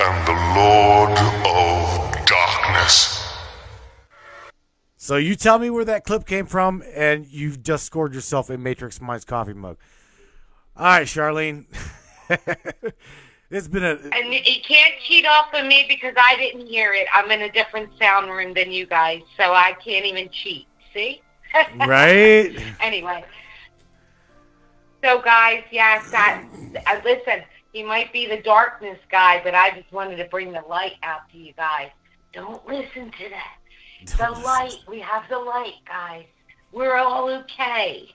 am 0.00 0.24
the 0.24 0.32
Lord 0.58 1.18
of 1.46 2.26
Darkness. 2.26 3.24
So 4.96 5.16
you 5.16 5.34
tell 5.34 5.58
me 5.58 5.70
where 5.70 5.84
that 5.84 6.04
clip 6.04 6.26
came 6.26 6.46
from, 6.46 6.82
and 6.94 7.26
you've 7.26 7.62
just 7.62 7.84
scored 7.84 8.14
yourself 8.14 8.50
a 8.50 8.58
Matrix 8.58 9.00
Minds 9.00 9.24
coffee 9.24 9.54
mug. 9.54 9.78
All 10.76 10.84
right, 10.84 11.06
Charlene. 11.06 11.66
it's 13.50 13.68
been 13.68 13.84
a 13.84 13.92
And 14.12 14.32
you 14.32 14.40
you 14.44 14.60
can't 14.62 14.94
cheat 15.06 15.26
off 15.26 15.52
of 15.54 15.66
me 15.66 15.86
because 15.88 16.14
I 16.16 16.36
didn't 16.36 16.66
hear 16.66 16.92
it. 16.92 17.06
I'm 17.12 17.30
in 17.30 17.42
a 17.42 17.50
different 17.50 17.90
sound 17.98 18.30
room 18.30 18.54
than 18.54 18.70
you 18.70 18.86
guys, 18.86 19.22
so 19.36 19.54
I 19.54 19.74
can't 19.84 20.04
even 20.04 20.28
cheat. 20.30 20.66
See? 20.94 21.22
right. 21.86 22.56
anyway. 22.80 23.24
So, 25.02 25.20
guys, 25.22 25.62
yes, 25.70 26.10
that, 26.10 26.44
uh, 26.86 27.00
listen, 27.04 27.42
he 27.78 27.84
might 27.84 28.12
be 28.12 28.26
the 28.26 28.38
darkness 28.42 28.98
guy, 29.08 29.40
but 29.44 29.54
I 29.54 29.70
just 29.70 29.92
wanted 29.92 30.16
to 30.16 30.24
bring 30.24 30.50
the 30.52 30.62
light 30.68 30.94
out 31.04 31.30
to 31.30 31.38
you 31.38 31.52
guys. 31.52 31.90
Don't 32.32 32.66
listen 32.66 33.12
to 33.12 33.28
that. 33.30 33.54
The 34.18 34.30
light, 34.42 34.76
we 34.88 34.98
have 35.00 35.24
the 35.28 35.38
light, 35.38 35.74
guys. 35.86 36.24
We're 36.72 36.96
all 36.96 37.28
okay. 37.30 38.08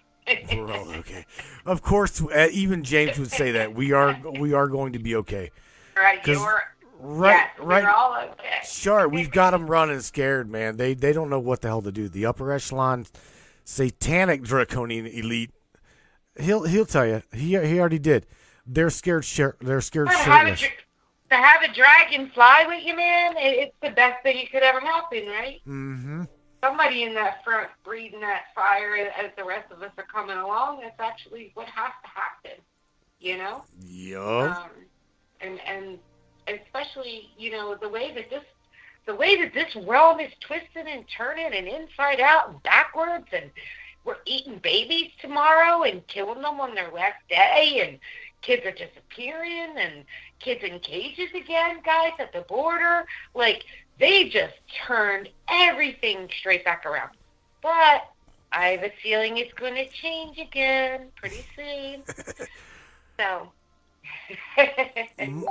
We're 0.53 0.71
all 0.71 0.89
okay. 0.95 1.25
Of 1.65 1.81
course, 1.81 2.21
uh, 2.21 2.47
even 2.51 2.83
James 2.83 3.17
would 3.19 3.31
say 3.31 3.51
that 3.51 3.73
we 3.75 3.91
are 3.93 4.17
we 4.39 4.53
are 4.53 4.67
going 4.67 4.93
to 4.93 4.99
be 4.99 5.15
okay. 5.17 5.51
right, 5.97 6.21
'Cause 6.23 6.37
you're, 6.37 6.61
Right, 6.99 7.31
yes, 7.35 7.49
right. 7.59 7.83
we're 7.83 7.89
all 7.89 8.15
okay. 8.31 8.59
Sure, 8.65 9.09
we've 9.09 9.29
got 9.31 9.51
them 9.51 9.67
running 9.67 9.99
scared, 9.99 10.49
man. 10.49 10.77
They 10.77 10.93
they 10.93 11.11
don't 11.11 11.29
know 11.29 11.39
what 11.39 11.61
the 11.61 11.67
hell 11.69 11.81
to 11.81 11.91
do. 11.91 12.07
The 12.07 12.25
upper 12.25 12.51
echelon, 12.53 13.05
satanic 13.65 14.41
draconian 14.43 15.05
elite. 15.07 15.51
He'll 16.39 16.63
he'll 16.63 16.85
tell 16.85 17.05
you. 17.05 17.23
He 17.33 17.57
he 17.59 17.77
already 17.79 17.99
did. 17.99 18.25
They're 18.65 18.89
scared. 18.89 19.25
Shir- 19.25 19.57
they're 19.61 19.81
scared 19.81 20.07
To 20.07 20.13
have, 20.13 20.47
a, 20.47 20.55
to 20.55 21.35
have 21.35 21.63
a 21.63 21.73
dragon 21.73 22.31
fly 22.33 22.65
with 22.67 22.85
you, 22.85 22.95
man, 22.95 23.35
it, 23.37 23.57
it's 23.59 23.75
the 23.81 23.89
best 23.91 24.23
thing 24.23 24.37
that 24.37 24.51
could 24.51 24.63
ever 24.63 24.79
happen, 24.79 25.27
right? 25.27 25.61
Mm-hmm. 25.67 26.23
somebody 26.63 27.03
in 27.03 27.13
that 27.15 27.43
front 27.43 27.69
breathing 27.83 28.21
that 28.21 28.43
fire 28.55 28.95
as 28.95 29.31
the 29.37 29.43
rest 29.43 29.71
of 29.71 29.81
us 29.81 29.91
are 29.97 30.05
coming 30.05 30.37
along. 30.37 30.79
That's 30.81 30.99
actually 30.99 31.51
what 31.55 31.67
has 31.67 31.91
to 32.03 32.09
happen, 32.09 32.63
you 33.19 33.37
know. 33.37 33.63
Yup. 33.85 34.57
Um, 34.57 34.69
and 35.41 35.59
and 35.67 35.99
especially 36.47 37.29
you 37.37 37.51
know 37.51 37.75
the 37.75 37.89
way 37.89 38.13
that 38.13 38.29
this 38.29 38.43
the 39.05 39.15
way 39.15 39.35
that 39.41 39.53
this 39.53 39.75
realm 39.85 40.19
is 40.19 40.31
twisting 40.39 40.87
and 40.87 41.03
turning 41.17 41.53
and 41.53 41.67
inside 41.67 42.21
out 42.21 42.49
and 42.49 42.63
backwards 42.63 43.27
and 43.33 43.51
we're 44.05 44.15
eating 44.25 44.59
babies 44.59 45.11
tomorrow 45.21 45.83
and 45.83 46.05
killing 46.07 46.41
them 46.41 46.59
on 46.59 46.75
their 46.75 46.91
last 46.91 47.17
day 47.29 47.85
and 47.87 47.99
kids 48.43 48.65
are 48.65 48.71
disappearing 48.71 49.73
and 49.77 50.05
kids 50.39 50.63
in 50.63 50.79
cages 50.79 51.29
again 51.33 51.79
guys 51.83 52.11
at 52.19 52.31
the 52.33 52.41
border 52.41 53.05
like 53.33 53.63
they 53.99 54.25
just 54.25 54.53
turned 54.85 55.29
everything 55.49 56.29
straight 56.39 56.63
back 56.63 56.85
around 56.85 57.09
but 57.61 58.09
i 58.51 58.67
have 58.67 58.83
a 58.83 58.91
feeling 59.01 59.37
it's 59.37 59.53
going 59.53 59.73
to 59.73 59.87
change 59.87 60.37
again 60.37 61.07
pretty 61.15 61.43
soon 61.55 62.03
so 63.19 63.49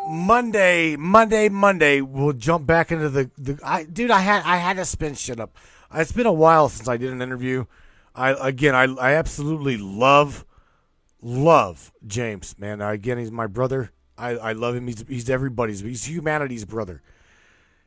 Monday, 0.08 0.96
Monday, 0.96 1.48
Monday, 1.48 2.00
we'll 2.00 2.32
jump 2.32 2.66
back 2.66 2.92
into 2.92 3.08
the, 3.08 3.30
the 3.38 3.58
I, 3.64 3.84
dude. 3.84 4.10
I 4.10 4.20
had 4.20 4.42
I 4.44 4.56
had 4.56 4.76
to 4.76 4.84
spin 4.84 5.14
shit 5.14 5.40
up. 5.40 5.56
It's 5.94 6.12
been 6.12 6.26
a 6.26 6.32
while 6.32 6.68
since 6.68 6.88
I 6.88 6.96
did 6.96 7.12
an 7.12 7.22
interview. 7.22 7.66
I 8.14 8.30
again, 8.48 8.74
I 8.74 8.84
I 8.84 9.14
absolutely 9.14 9.76
love 9.76 10.44
love 11.22 11.92
James, 12.06 12.58
man. 12.58 12.82
Again, 12.82 13.18
he's 13.18 13.30
my 13.30 13.46
brother. 13.46 13.92
I 14.18 14.30
I 14.30 14.52
love 14.52 14.74
him. 14.74 14.86
He's 14.86 15.04
he's 15.08 15.30
everybody's. 15.30 15.80
He's 15.80 16.08
humanity's 16.08 16.64
brother. 16.64 17.02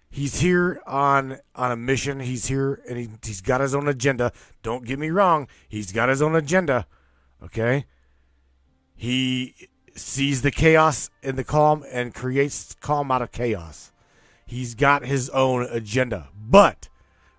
He's 0.09 0.39
here 0.39 0.81
on 0.87 1.39
on 1.53 1.71
a 1.71 1.75
mission. 1.75 2.21
He's 2.21 2.47
here 2.47 2.81
and 2.87 2.97
he 2.97 3.09
he's 3.23 3.41
got 3.41 3.61
his 3.61 3.75
own 3.75 3.87
agenda. 3.87 4.31
Don't 4.63 4.85
get 4.85 4.97
me 4.97 5.09
wrong. 5.09 5.47
He's 5.67 5.91
got 5.91 6.09
his 6.09 6.21
own 6.21 6.35
agenda. 6.35 6.87
Okay. 7.43 7.85
He 8.95 9.53
sees 9.95 10.41
the 10.41 10.51
chaos 10.51 11.09
in 11.21 11.35
the 11.35 11.43
calm 11.43 11.83
and 11.91 12.13
creates 12.13 12.75
calm 12.79 13.11
out 13.11 13.21
of 13.21 13.31
chaos. 13.31 13.91
He's 14.45 14.75
got 14.75 15.05
his 15.05 15.29
own 15.31 15.67
agenda. 15.69 16.29
But, 16.37 16.89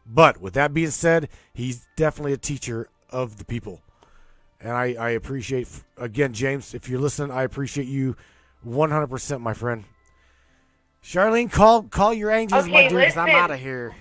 but 0.04 0.40
with 0.40 0.54
that 0.54 0.74
being 0.74 0.90
said, 0.90 1.28
he's 1.54 1.86
definitely 1.96 2.32
a 2.32 2.38
teacher 2.38 2.88
of 3.10 3.38
the 3.38 3.44
people. 3.44 3.82
And 4.60 4.72
I, 4.72 4.94
I 4.98 5.10
appreciate, 5.10 5.68
again, 5.96 6.32
James, 6.32 6.74
if 6.74 6.88
you're 6.88 7.00
listening, 7.00 7.30
I 7.30 7.42
appreciate 7.42 7.86
you 7.86 8.16
100%, 8.66 9.40
my 9.40 9.54
friend. 9.54 9.84
Charlene, 11.02 11.50
call 11.52 11.84
call 11.84 12.12
your 12.12 12.32
angels, 12.32 12.64
Okay, 12.64 12.88
my 12.88 13.04
'cause 13.04 13.16
I'm 13.16 13.28
out 13.28 13.52
of 13.52 13.60
here. 13.60 13.94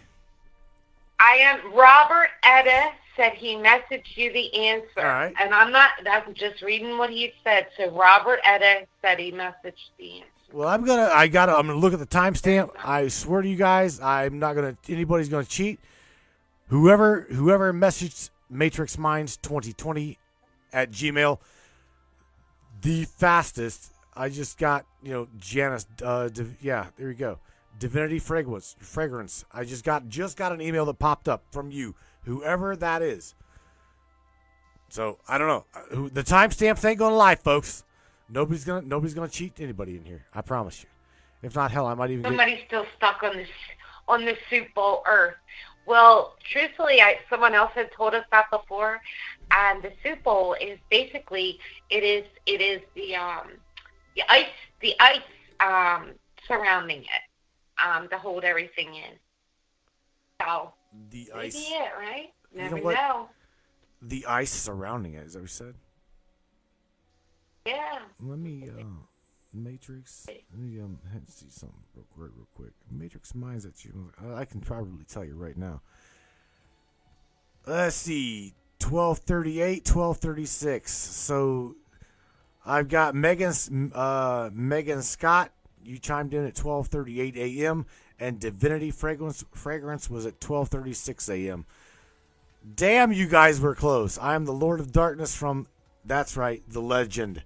I 1.20 1.34
am 1.36 1.72
Robert 1.74 2.30
Etta 2.44 2.94
said 3.16 3.34
he 3.34 3.56
messaged 3.56 4.16
you 4.16 4.34
the 4.34 4.54
answer. 4.56 4.88
Right. 4.98 5.34
And 5.40 5.54
I'm 5.54 5.72
not 5.72 5.92
I'm 6.10 6.34
just 6.34 6.64
reading 6.64 6.98
what 6.98 7.12
he 7.12 7.32
said. 7.44 7.68
So 7.78 7.92
Robert 7.92 8.40
Etta 8.44 8.88
said 9.04 9.20
he 9.20 9.32
messaged 9.32 9.92
the 10.00 10.18
answer. 10.18 10.30
Well, 10.52 10.68
I'm 10.68 10.84
gonna. 10.84 11.10
I 11.14 11.28
gotta. 11.28 11.54
I'm 11.56 11.68
gonna 11.68 11.80
look 11.80 11.94
at 11.94 12.00
the 12.00 12.06
timestamp. 12.08 12.72
I 12.84 13.08
swear 13.08 13.42
to 13.42 13.48
you 13.48 13.56
guys, 13.56 14.00
I'm 14.00 14.40
not 14.40 14.54
gonna. 14.54 14.78
Anybody's 14.88 15.30
gonna 15.30 15.46
cheat. 15.46 15.80
Whoever, 16.70 17.22
whoever 17.32 17.74
messaged 17.74 18.30
Matrix 18.50 18.98
Minds 18.98 19.38
2020 19.38 20.18
at 20.76 20.92
Gmail, 20.92 21.40
the 22.82 23.06
fastest. 23.06 23.92
I 24.14 24.30
just 24.30 24.60
got 24.60 24.86
you 25.02 25.12
know 25.12 25.28
Janice. 25.40 25.88
Uh, 26.04 26.28
Div- 26.28 26.58
yeah, 26.62 26.88
there 26.98 27.10
you 27.10 27.16
go. 27.16 27.40
Divinity 27.80 28.20
fragrance. 28.20 28.76
Fragrance. 28.80 29.46
I 29.52 29.64
just 29.64 29.84
got 29.84 30.08
just 30.08 30.38
got 30.38 30.52
an 30.52 30.62
email 30.62 30.86
that 30.86 31.00
popped 31.00 31.28
up 31.28 31.44
from 31.52 31.72
you, 31.72 31.96
whoever 32.26 32.76
that 32.76 33.02
is. 33.02 33.34
So 34.90 35.18
I 35.28 35.38
don't 35.38 35.48
know. 35.48 35.66
Uh, 35.74 35.96
Who 35.96 36.10
the 36.10 36.24
timestamps 36.24 36.86
ain't 36.86 37.00
gonna 37.00 37.16
lie, 37.16 37.36
folks. 37.36 37.84
Nobody's 38.30 38.66
gonna 38.66 38.86
nobody's 38.86 39.14
gonna 39.14 39.30
cheat 39.30 39.60
anybody 39.60 39.98
in 39.98 40.06
here. 40.06 40.26
I 40.34 40.42
promise 40.42 40.84
you. 40.84 40.90
If 41.42 41.56
not, 41.56 41.72
hell, 41.72 41.86
I 41.86 41.94
might 41.94 42.12
even 42.12 42.24
get. 42.24 42.30
Somebody's 42.30 42.60
still 42.68 42.86
stuck 42.98 43.24
on 43.24 43.36
this 43.36 43.50
on 44.08 44.26
the 44.26 44.38
Soup 44.50 44.74
Bowl 44.74 45.04
Earth. 45.08 45.36
Well, 45.86 46.36
truthfully, 46.44 47.02
I, 47.02 47.20
someone 47.30 47.54
else 47.54 47.72
had 47.76 47.92
told 47.92 48.16
us 48.16 48.26
that 48.32 48.50
before, 48.50 49.02
and 49.52 49.84
the 49.84 49.92
Soup 50.04 50.22
Bowl 50.24 50.56
is 50.60 50.80
basically 50.90 51.60
it 51.90 52.04
is 52.04 52.26
it 52.46 52.62
is 52.62 52.82
the 52.96 53.16
um 53.16 53.48
the 54.16 54.24
ice 54.30 54.46
the 54.82 54.94
ice 55.00 55.20
um 55.60 56.12
surrounding 56.48 57.02
it 57.02 57.84
um 57.86 58.08
to 58.10 58.18
hold 58.18 58.44
everything 58.44 58.96
in. 58.96 59.12
So 60.42 60.74
The 61.12 61.32
ice, 61.36 61.56
it 61.56 61.92
right. 61.98 62.34
You 62.52 62.70
know 62.70 62.76
Never 62.76 62.94
know. 62.94 63.30
the 64.02 64.26
ice 64.26 64.52
surrounding 64.52 65.14
it. 65.16 65.26
Is 65.26 65.34
that 65.34 65.40
what 65.40 65.44
you 65.44 65.48
said? 65.48 65.76
Yeah. 67.66 68.00
Let 68.22 68.38
me, 68.38 68.70
uh, 68.70 68.84
Matrix. 69.54 70.28
Let 70.28 70.60
me 70.60 70.80
um 70.80 71.00
see 71.28 71.48
something 71.50 71.80
real 71.96 72.06
quick, 72.14 72.32
real 72.36 72.48
quick. 72.56 72.74
Matrix 72.92 73.34
minds 73.34 73.64
that 73.64 73.84
you. 73.84 74.12
I 74.36 74.46
can 74.46 74.62
probably 74.62 75.04
tell 75.06 75.26
you 75.26 75.36
right 75.36 75.58
now. 75.58 75.82
Let's 77.66 77.96
see, 77.96 78.54
twelve 78.88 79.18
thirty 79.18 79.62
eight, 79.62 79.84
twelve 79.84 80.18
thirty 80.18 80.46
six. 80.46 80.92
So, 80.94 81.76
I've 82.64 82.88
got 82.88 83.16
Megan, 83.16 83.52
uh, 83.96 84.52
Megan 84.54 85.02
Scott. 85.02 85.52
You 85.84 85.98
chimed 85.98 86.36
in 86.36 86.46
at 86.46 86.56
twelve 86.56 86.88
thirty 86.88 87.20
eight 87.20 87.36
a.m. 87.36 87.88
and 88.20 88.40
Divinity 88.40 88.92
Fragrance 88.92 89.44
Fragrance 89.54 90.08
was 90.08 90.28
at 90.28 90.40
twelve 90.40 90.70
thirty 90.70 90.94
six 90.94 91.28
a.m. 91.30 91.66
Damn, 92.76 93.12
you 93.12 93.28
guys 93.28 93.60
were 93.60 93.74
close. 93.74 94.20
I 94.20 94.36
am 94.36 94.46
the 94.46 94.54
Lord 94.54 94.80
of 94.80 94.92
Darkness 94.92 95.36
from. 95.36 95.68
That's 96.06 96.38
right, 96.38 96.62
the 96.68 96.82
legend. 96.82 97.42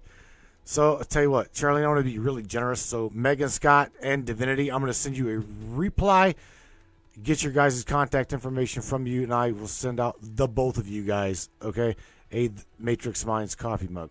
So 0.64 0.96
I'll 0.98 1.04
tell 1.04 1.22
you 1.22 1.30
what, 1.30 1.54
Charlie, 1.54 1.82
I 1.82 1.88
want 1.88 2.00
to 2.00 2.04
be 2.04 2.18
really 2.18 2.42
generous. 2.42 2.82
So 2.82 3.10
Megan 3.14 3.48
Scott 3.48 3.90
and 4.02 4.26
Divinity, 4.26 4.70
I'm 4.70 4.80
going 4.80 4.92
to 4.92 4.98
send 4.98 5.16
you 5.16 5.28
a 5.30 5.74
reply. 5.74 6.34
Get 7.22 7.42
your 7.42 7.52
guys' 7.52 7.82
contact 7.84 8.32
information 8.32 8.82
from 8.82 9.06
you, 9.06 9.22
and 9.22 9.34
I 9.34 9.50
will 9.52 9.68
send 9.68 10.00
out 10.00 10.16
the 10.20 10.46
both 10.46 10.78
of 10.78 10.88
you 10.88 11.02
guys, 11.04 11.48
okay, 11.62 11.96
a 12.32 12.50
Matrix 12.78 13.26
Minds 13.26 13.54
coffee 13.54 13.88
mug. 13.88 14.10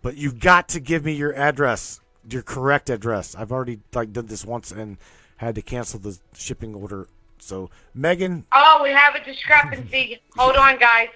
But 0.00 0.16
you've 0.16 0.40
got 0.40 0.68
to 0.70 0.80
give 0.80 1.04
me 1.04 1.12
your 1.12 1.34
address, 1.34 2.00
your 2.30 2.42
correct 2.42 2.88
address. 2.88 3.34
I've 3.34 3.52
already 3.52 3.80
like 3.92 4.12
done 4.12 4.26
this 4.26 4.44
once 4.44 4.70
and 4.70 4.96
had 5.38 5.54
to 5.56 5.62
cancel 5.62 5.98
the 5.98 6.18
shipping 6.34 6.74
order. 6.74 7.08
So 7.38 7.70
Megan, 7.94 8.46
Oh, 8.52 8.80
we 8.82 8.90
have 8.90 9.14
a 9.14 9.24
discrepancy. 9.24 10.20
Hold 10.36 10.56
on, 10.56 10.78
guys. 10.78 11.08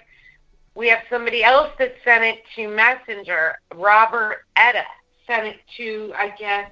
We 0.75 0.89
have 0.89 1.01
somebody 1.09 1.43
else 1.43 1.69
that 1.79 1.95
sent 2.03 2.23
it 2.23 2.43
to 2.55 2.67
Messenger. 2.67 3.57
Robert 3.75 4.45
Etta 4.57 4.83
sent 5.27 5.45
it 5.47 5.59
to, 5.77 6.13
I 6.17 6.29
guess, 6.37 6.71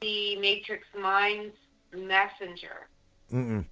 the 0.00 0.36
Matrix 0.36 0.86
Minds 0.98 1.54
Messenger. 1.92 2.88
Mm-mm, 3.32 3.64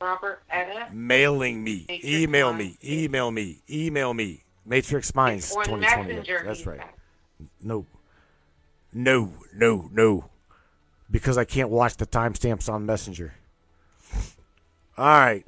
Robert 0.00 0.42
Etta. 0.50 0.88
mailing 0.92 1.62
me, 1.64 1.86
Matrix 1.88 2.04
email 2.06 2.52
me, 2.52 2.78
email 2.84 3.30
me, 3.30 3.62
email 3.70 4.14
me. 4.14 4.42
Matrix 4.64 5.14
Minds 5.14 5.54
on 5.54 5.64
2020. 5.64 6.08
Messenger. 6.08 6.42
That's 6.44 6.66
right. 6.66 6.80
No. 7.62 7.86
No, 8.92 9.32
no, 9.54 9.88
no. 9.92 10.30
Because 11.10 11.38
I 11.38 11.44
can't 11.44 11.70
watch 11.70 11.96
the 11.96 12.06
timestamps 12.06 12.68
on 12.72 12.84
Messenger. 12.84 13.34
All 14.98 15.06
right. 15.06 15.46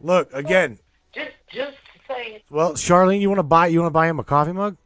Look, 0.00 0.32
again. 0.32 0.78
Just, 1.14 1.32
just 1.52 1.76
say, 2.08 2.42
Well, 2.50 2.72
Charlene, 2.72 3.20
you 3.20 3.28
want 3.28 3.40
to 3.40 3.44
buy 3.44 3.66
you 3.66 3.80
want 3.80 3.88
to 3.90 3.94
buy 3.94 4.08
him 4.08 4.18
a 4.18 4.24
coffee 4.24 4.52
mug? 4.52 4.76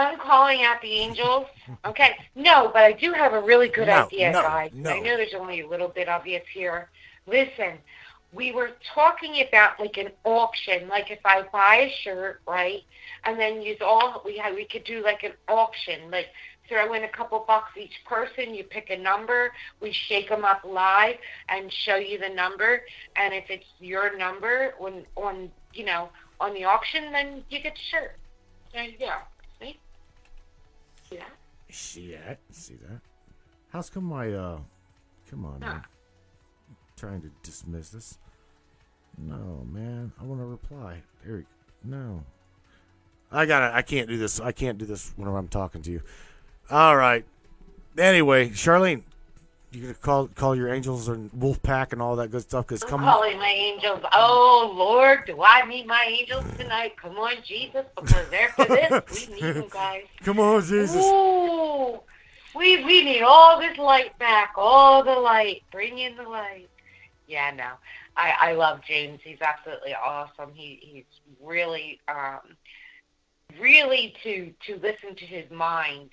I'm 0.00 0.18
calling 0.18 0.62
out 0.62 0.80
the 0.82 0.92
angels. 0.92 1.46
Okay. 1.84 2.16
No, 2.34 2.70
but 2.72 2.82
I 2.84 2.92
do 2.92 3.12
have 3.12 3.32
a 3.32 3.40
really 3.40 3.68
good 3.68 3.88
No, 3.88 4.06
idea, 4.06 4.32
no, 4.32 4.42
guys. 4.42 4.70
no. 4.74 4.90
I 4.90 5.00
know 5.00 5.16
there's 5.16 5.34
only 5.34 5.60
a 5.60 5.68
little 5.68 5.88
bit 5.88 6.08
obvious 6.08 6.44
here. 6.52 6.88
Listen, 7.26 7.78
we 8.32 8.52
were 8.52 8.72
talking 8.94 9.44
about 9.46 9.78
like 9.78 9.96
an 9.96 10.10
auction. 10.24 10.88
Like 10.88 11.10
if 11.10 11.20
I 11.24 11.42
buy 11.52 11.76
a 11.76 11.90
shirt, 12.02 12.40
right, 12.46 12.82
and 13.24 13.38
then 13.38 13.62
use 13.62 13.78
all 13.80 14.22
we 14.24 14.36
had, 14.38 14.54
we 14.54 14.64
could 14.64 14.84
do 14.84 15.02
like 15.02 15.22
an 15.22 15.32
auction. 15.48 16.10
Like 16.10 16.28
throw 16.68 16.94
in 16.94 17.04
a 17.04 17.08
couple 17.08 17.44
bucks 17.46 17.76
each 17.76 18.04
person. 18.06 18.54
You 18.54 18.64
pick 18.64 18.90
a 18.90 18.96
number. 18.96 19.52
We 19.80 19.92
shake 19.92 20.28
them 20.28 20.44
up 20.44 20.62
live 20.64 21.16
and 21.48 21.72
show 21.72 21.96
you 21.96 22.18
the 22.18 22.30
number. 22.30 22.82
And 23.16 23.32
if 23.34 23.50
it's 23.50 23.66
your 23.80 24.16
number 24.16 24.74
when 24.78 25.04
on 25.16 25.50
you 25.72 25.84
know 25.84 26.08
on 26.40 26.52
the 26.54 26.64
auction, 26.64 27.12
then 27.12 27.44
you 27.50 27.60
get 27.60 27.74
the 27.74 27.80
shirt. 27.90 28.16
There 28.72 28.84
you 28.84 28.98
go. 28.98 29.12
See 31.70 32.12
that? 32.12 32.38
See 32.50 32.76
that? 32.88 33.00
How's 33.70 33.90
come 33.90 34.04
my 34.04 34.32
uh 34.32 34.58
come 35.30 35.44
on, 35.44 35.60
man. 35.60 35.82
trying 36.96 37.20
to 37.22 37.30
dismiss 37.42 37.90
this. 37.90 38.18
No, 39.18 39.66
man. 39.70 40.12
I 40.20 40.24
want 40.24 40.40
to 40.40 40.46
reply. 40.46 41.02
There 41.24 41.38
you 41.38 41.46
No. 41.84 42.24
I 43.32 43.46
got 43.46 43.60
to 43.68 43.74
I 43.74 43.82
can't 43.82 44.08
do 44.08 44.16
this. 44.16 44.40
I 44.40 44.52
can't 44.52 44.78
do 44.78 44.86
this 44.86 45.12
whenever 45.16 45.36
I'm 45.36 45.48
talking 45.48 45.82
to 45.82 45.90
you. 45.90 46.02
All 46.70 46.96
right. 46.96 47.24
Anyway, 47.98 48.50
Charlene, 48.50 49.02
You 49.74 49.82
gonna 49.82 49.94
call 49.94 50.28
call 50.28 50.54
your 50.54 50.72
angels 50.72 51.08
and 51.08 51.32
wolf 51.32 51.60
pack 51.60 51.92
and 51.92 52.00
all 52.00 52.14
that 52.16 52.30
good 52.30 52.42
stuff? 52.42 52.68
Cause 52.68 52.84
I'm 52.84 52.88
come 52.88 53.00
calling 53.00 53.38
my 53.38 53.48
angels. 53.48 54.00
Oh 54.12 54.72
Lord, 54.76 55.24
do 55.26 55.42
I 55.42 55.66
need 55.66 55.86
my 55.86 56.04
angels 56.06 56.44
tonight? 56.56 56.96
Come 56.96 57.16
on, 57.16 57.34
Jesus, 57.44 57.84
because 57.96 58.32
after 58.32 58.64
this, 58.66 59.28
we 59.28 59.34
need 59.34 59.54
them, 59.54 59.68
guys. 59.70 60.04
come 60.22 60.38
on, 60.38 60.62
Jesus. 60.62 61.04
Ooh, 61.04 62.00
we 62.54 62.84
we 62.84 63.04
need 63.04 63.22
all 63.22 63.58
this 63.58 63.76
light 63.76 64.16
back, 64.20 64.52
all 64.56 65.02
the 65.02 65.10
light. 65.10 65.62
Bring 65.72 65.98
in 65.98 66.16
the 66.16 66.22
light. 66.22 66.68
Yeah, 67.26 67.50
no, 67.50 67.72
I 68.16 68.50
I 68.50 68.52
love 68.52 68.80
James. 68.86 69.20
He's 69.24 69.40
absolutely 69.40 69.94
awesome. 69.94 70.52
He 70.54 70.78
he's 70.82 71.20
really 71.42 72.00
um 72.06 72.56
really 73.60 74.14
to 74.22 74.52
to 74.66 74.76
listen 74.76 75.16
to 75.16 75.24
his 75.24 75.50
mind 75.50 76.10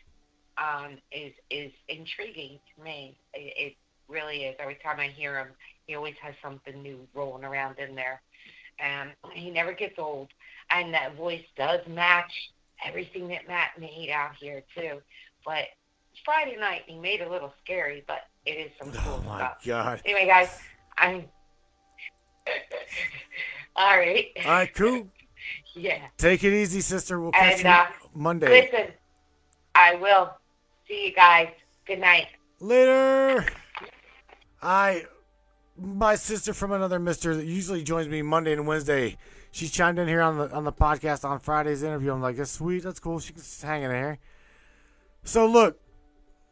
um 0.61 0.97
is 1.11 1.33
is 1.49 1.71
intriguing 1.89 2.59
to 2.75 2.83
me. 2.83 3.17
It, 3.33 3.53
it 3.57 3.73
really 4.07 4.43
is. 4.43 4.55
Every 4.59 4.77
time 4.83 4.99
I 4.99 5.07
hear 5.07 5.37
him, 5.37 5.47
he 5.87 5.95
always 5.95 6.15
has 6.21 6.35
something 6.43 6.81
new 6.81 7.07
rolling 7.13 7.43
around 7.43 7.79
in 7.79 7.95
there, 7.95 8.21
and 8.79 9.11
he 9.33 9.49
never 9.49 9.73
gets 9.73 9.97
old. 9.97 10.29
And 10.69 10.93
that 10.93 11.15
voice 11.15 11.43
does 11.57 11.79
match 11.87 12.31
everything 12.85 13.27
that 13.29 13.47
Matt 13.47 13.71
made 13.79 14.09
out 14.13 14.31
here 14.39 14.63
too. 14.75 15.01
But 15.45 15.65
Friday 16.25 16.57
night, 16.59 16.81
he 16.87 16.97
made 16.97 17.21
a 17.21 17.29
little 17.29 17.53
scary, 17.63 18.03
but 18.07 18.19
it 18.45 18.51
is 18.51 18.71
some 18.79 18.91
cool 18.91 19.21
Oh 19.25 19.29
my 19.29 19.37
stuff. 19.37 19.57
God. 19.65 20.01
Anyway, 20.05 20.27
guys, 20.27 20.49
I'm. 20.97 21.25
All 23.75 23.97
right. 23.97 24.27
All 24.45 24.51
right, 24.51 24.73
cool. 24.73 25.07
Yeah. 25.75 25.97
Take 26.17 26.43
it 26.43 26.53
easy, 26.53 26.81
sister. 26.81 27.19
We'll 27.19 27.31
catch 27.31 27.59
And 27.59 27.63
you 27.63 27.69
uh, 27.69 27.85
Monday. 28.13 28.69
listen, 28.69 28.93
I 29.73 29.95
will. 29.95 30.29
See 30.91 31.05
you 31.05 31.13
guys. 31.13 31.47
Good 31.85 31.99
night. 31.99 32.27
Later. 32.59 33.45
I, 34.61 35.05
my 35.77 36.15
sister 36.15 36.53
from 36.53 36.73
another 36.73 36.99
mister 36.99 37.33
that 37.33 37.45
usually 37.45 37.81
joins 37.81 38.09
me 38.09 38.21
Monday 38.21 38.51
and 38.51 38.67
Wednesday. 38.67 39.15
She 39.51 39.69
chimed 39.69 39.99
in 39.99 40.09
here 40.09 40.19
on 40.21 40.37
the 40.37 40.51
on 40.51 40.65
the 40.65 40.73
podcast 40.73 41.23
on 41.23 41.39
Friday's 41.39 41.81
interview. 41.81 42.11
I'm 42.11 42.21
like, 42.21 42.35
that's 42.35 42.51
sweet. 42.51 42.83
That's 42.83 42.99
cool. 42.99 43.21
She 43.21 43.31
can 43.31 43.41
hang 43.61 43.83
in 43.83 43.91
here. 43.91 44.19
So 45.23 45.45
look, 45.45 45.79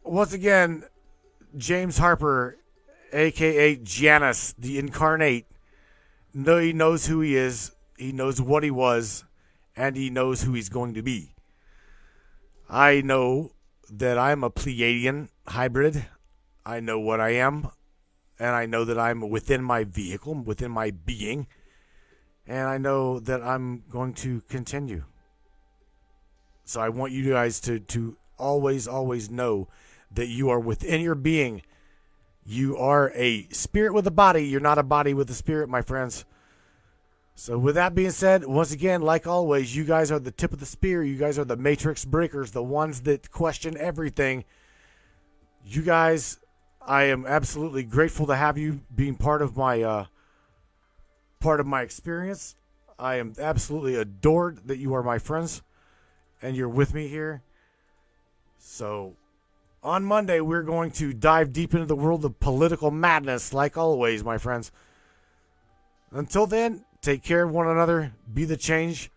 once 0.04 0.32
again, 0.32 0.86
James 1.58 1.98
Harper, 1.98 2.58
aka 3.12 3.76
Janus, 3.76 4.56
the 4.58 4.80
incarnate. 4.80 5.48
No, 6.34 6.60
he 6.60 6.72
knows 6.72 7.08
who 7.08 7.20
he 7.20 7.36
is. 7.36 7.74
He 7.98 8.14
knows 8.14 8.42
what 8.42 8.64
he 8.64 8.72
was, 8.72 9.26
and 9.76 9.98
he 9.98 10.10
knows 10.10 10.44
who 10.44 10.54
he's 10.54 10.70
going 10.70 10.94
to 10.94 11.02
be. 11.02 11.36
I 12.70 13.02
know 13.02 13.52
that 13.90 14.18
I'm 14.18 14.44
a 14.44 14.50
Pleiadian 14.50 15.30
hybrid. 15.48 16.06
I 16.66 16.80
know 16.80 17.00
what 17.00 17.20
I 17.20 17.32
am, 17.32 17.70
and 18.40 18.56
I 18.56 18.66
know 18.66 18.86
that 18.86 19.00
I'm 19.00 19.30
within 19.30 19.64
my 19.64 19.84
vehicle, 19.84 20.36
within 20.36 20.72
my 20.72 20.92
being, 20.92 21.48
and 22.46 22.68
I 22.68 22.78
know 22.78 23.20
that 23.20 23.42
I'm 23.42 23.84
going 23.90 24.14
to 24.16 24.42
continue. 24.42 25.04
So 26.66 26.82
I 26.82 26.90
want 26.90 27.12
you 27.12 27.28
guys 27.30 27.60
to 27.62 27.80
to 27.80 28.18
always 28.38 28.88
always 28.88 29.30
know 29.30 29.68
that 30.12 30.28
you 30.28 30.50
are 30.50 30.60
within 30.60 31.02
your 31.02 31.16
being. 31.16 31.64
You 32.46 32.78
are 32.78 33.12
a 33.16 33.48
spirit 33.50 33.94
with 33.94 34.08
a 34.08 34.12
body. 34.12 34.48
You're 34.48 34.60
not 34.60 34.78
a 34.78 34.84
body 34.84 35.14
with 35.14 35.30
a 35.30 35.34
spirit, 35.34 35.70
my 35.70 35.82
friends. 35.82 36.26
So 37.40 37.58
with 37.58 37.76
that 37.76 37.96
being 37.96 38.12
said, 38.12 38.44
once 38.44 38.74
again, 38.74 39.02
like 39.02 39.26
always, 39.26 39.74
you 39.74 39.86
guys 39.86 40.12
are 40.12 40.20
the 40.20 40.30
tip 40.30 40.52
of 40.52 40.60
the 40.60 40.66
spear. 40.66 41.02
You 41.02 41.16
guys 41.16 41.40
are 41.40 41.46
the 41.46 41.56
matrix 41.56 42.04
breakers, 42.04 42.52
the 42.52 42.62
ones 42.62 43.04
that 43.04 43.32
question 43.32 43.78
everything. 43.78 44.44
You 45.66 45.82
guys, 45.82 46.38
I 46.86 47.04
am 47.04 47.26
absolutely 47.26 47.84
grateful 47.84 48.28
to 48.28 48.36
have 48.36 48.58
you 48.58 48.82
being 48.94 49.16
part 49.16 49.42
of 49.42 49.56
my 49.56 49.82
uh, 49.82 50.06
part 51.40 51.62
of 51.62 51.66
my 51.66 51.82
experience. 51.82 52.56
I 53.00 53.16
am 53.16 53.34
absolutely 53.40 53.96
adored 53.96 54.68
that 54.68 54.78
you 54.78 54.94
are 54.94 55.02
my 55.02 55.18
friends 55.18 55.62
and 56.42 56.58
you're 56.58 56.68
with 56.68 56.94
me 56.94 57.08
here. 57.08 57.42
So 58.58 59.16
on 59.82 60.04
Monday, 60.04 60.42
we're 60.42 60.64
going 60.64 60.92
to 60.92 61.14
dive 61.14 61.54
deep 61.54 61.74
into 61.74 61.86
the 61.86 61.96
world 61.96 62.26
of 62.26 62.38
political 62.42 62.92
madness, 62.92 63.54
like 63.54 63.78
always, 63.78 64.26
my 64.26 64.38
friends. 64.38 64.74
Until 66.12 66.46
then, 66.46 66.84
take 67.02 67.24
care 67.24 67.44
of 67.44 67.52
one 67.52 67.68
another, 67.68 68.14
be 68.34 68.46
the 68.46 68.58
change. 68.58 69.12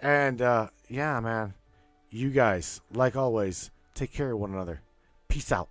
And 0.00 0.40
uh, 0.40 0.68
yeah, 0.88 1.18
man, 1.20 1.54
you 2.10 2.30
guys, 2.30 2.80
like 2.92 3.16
always, 3.16 3.70
take 3.94 4.12
care 4.12 4.32
of 4.32 4.38
one 4.38 4.52
another. 4.52 4.82
Peace 5.28 5.52
out. 5.52 5.68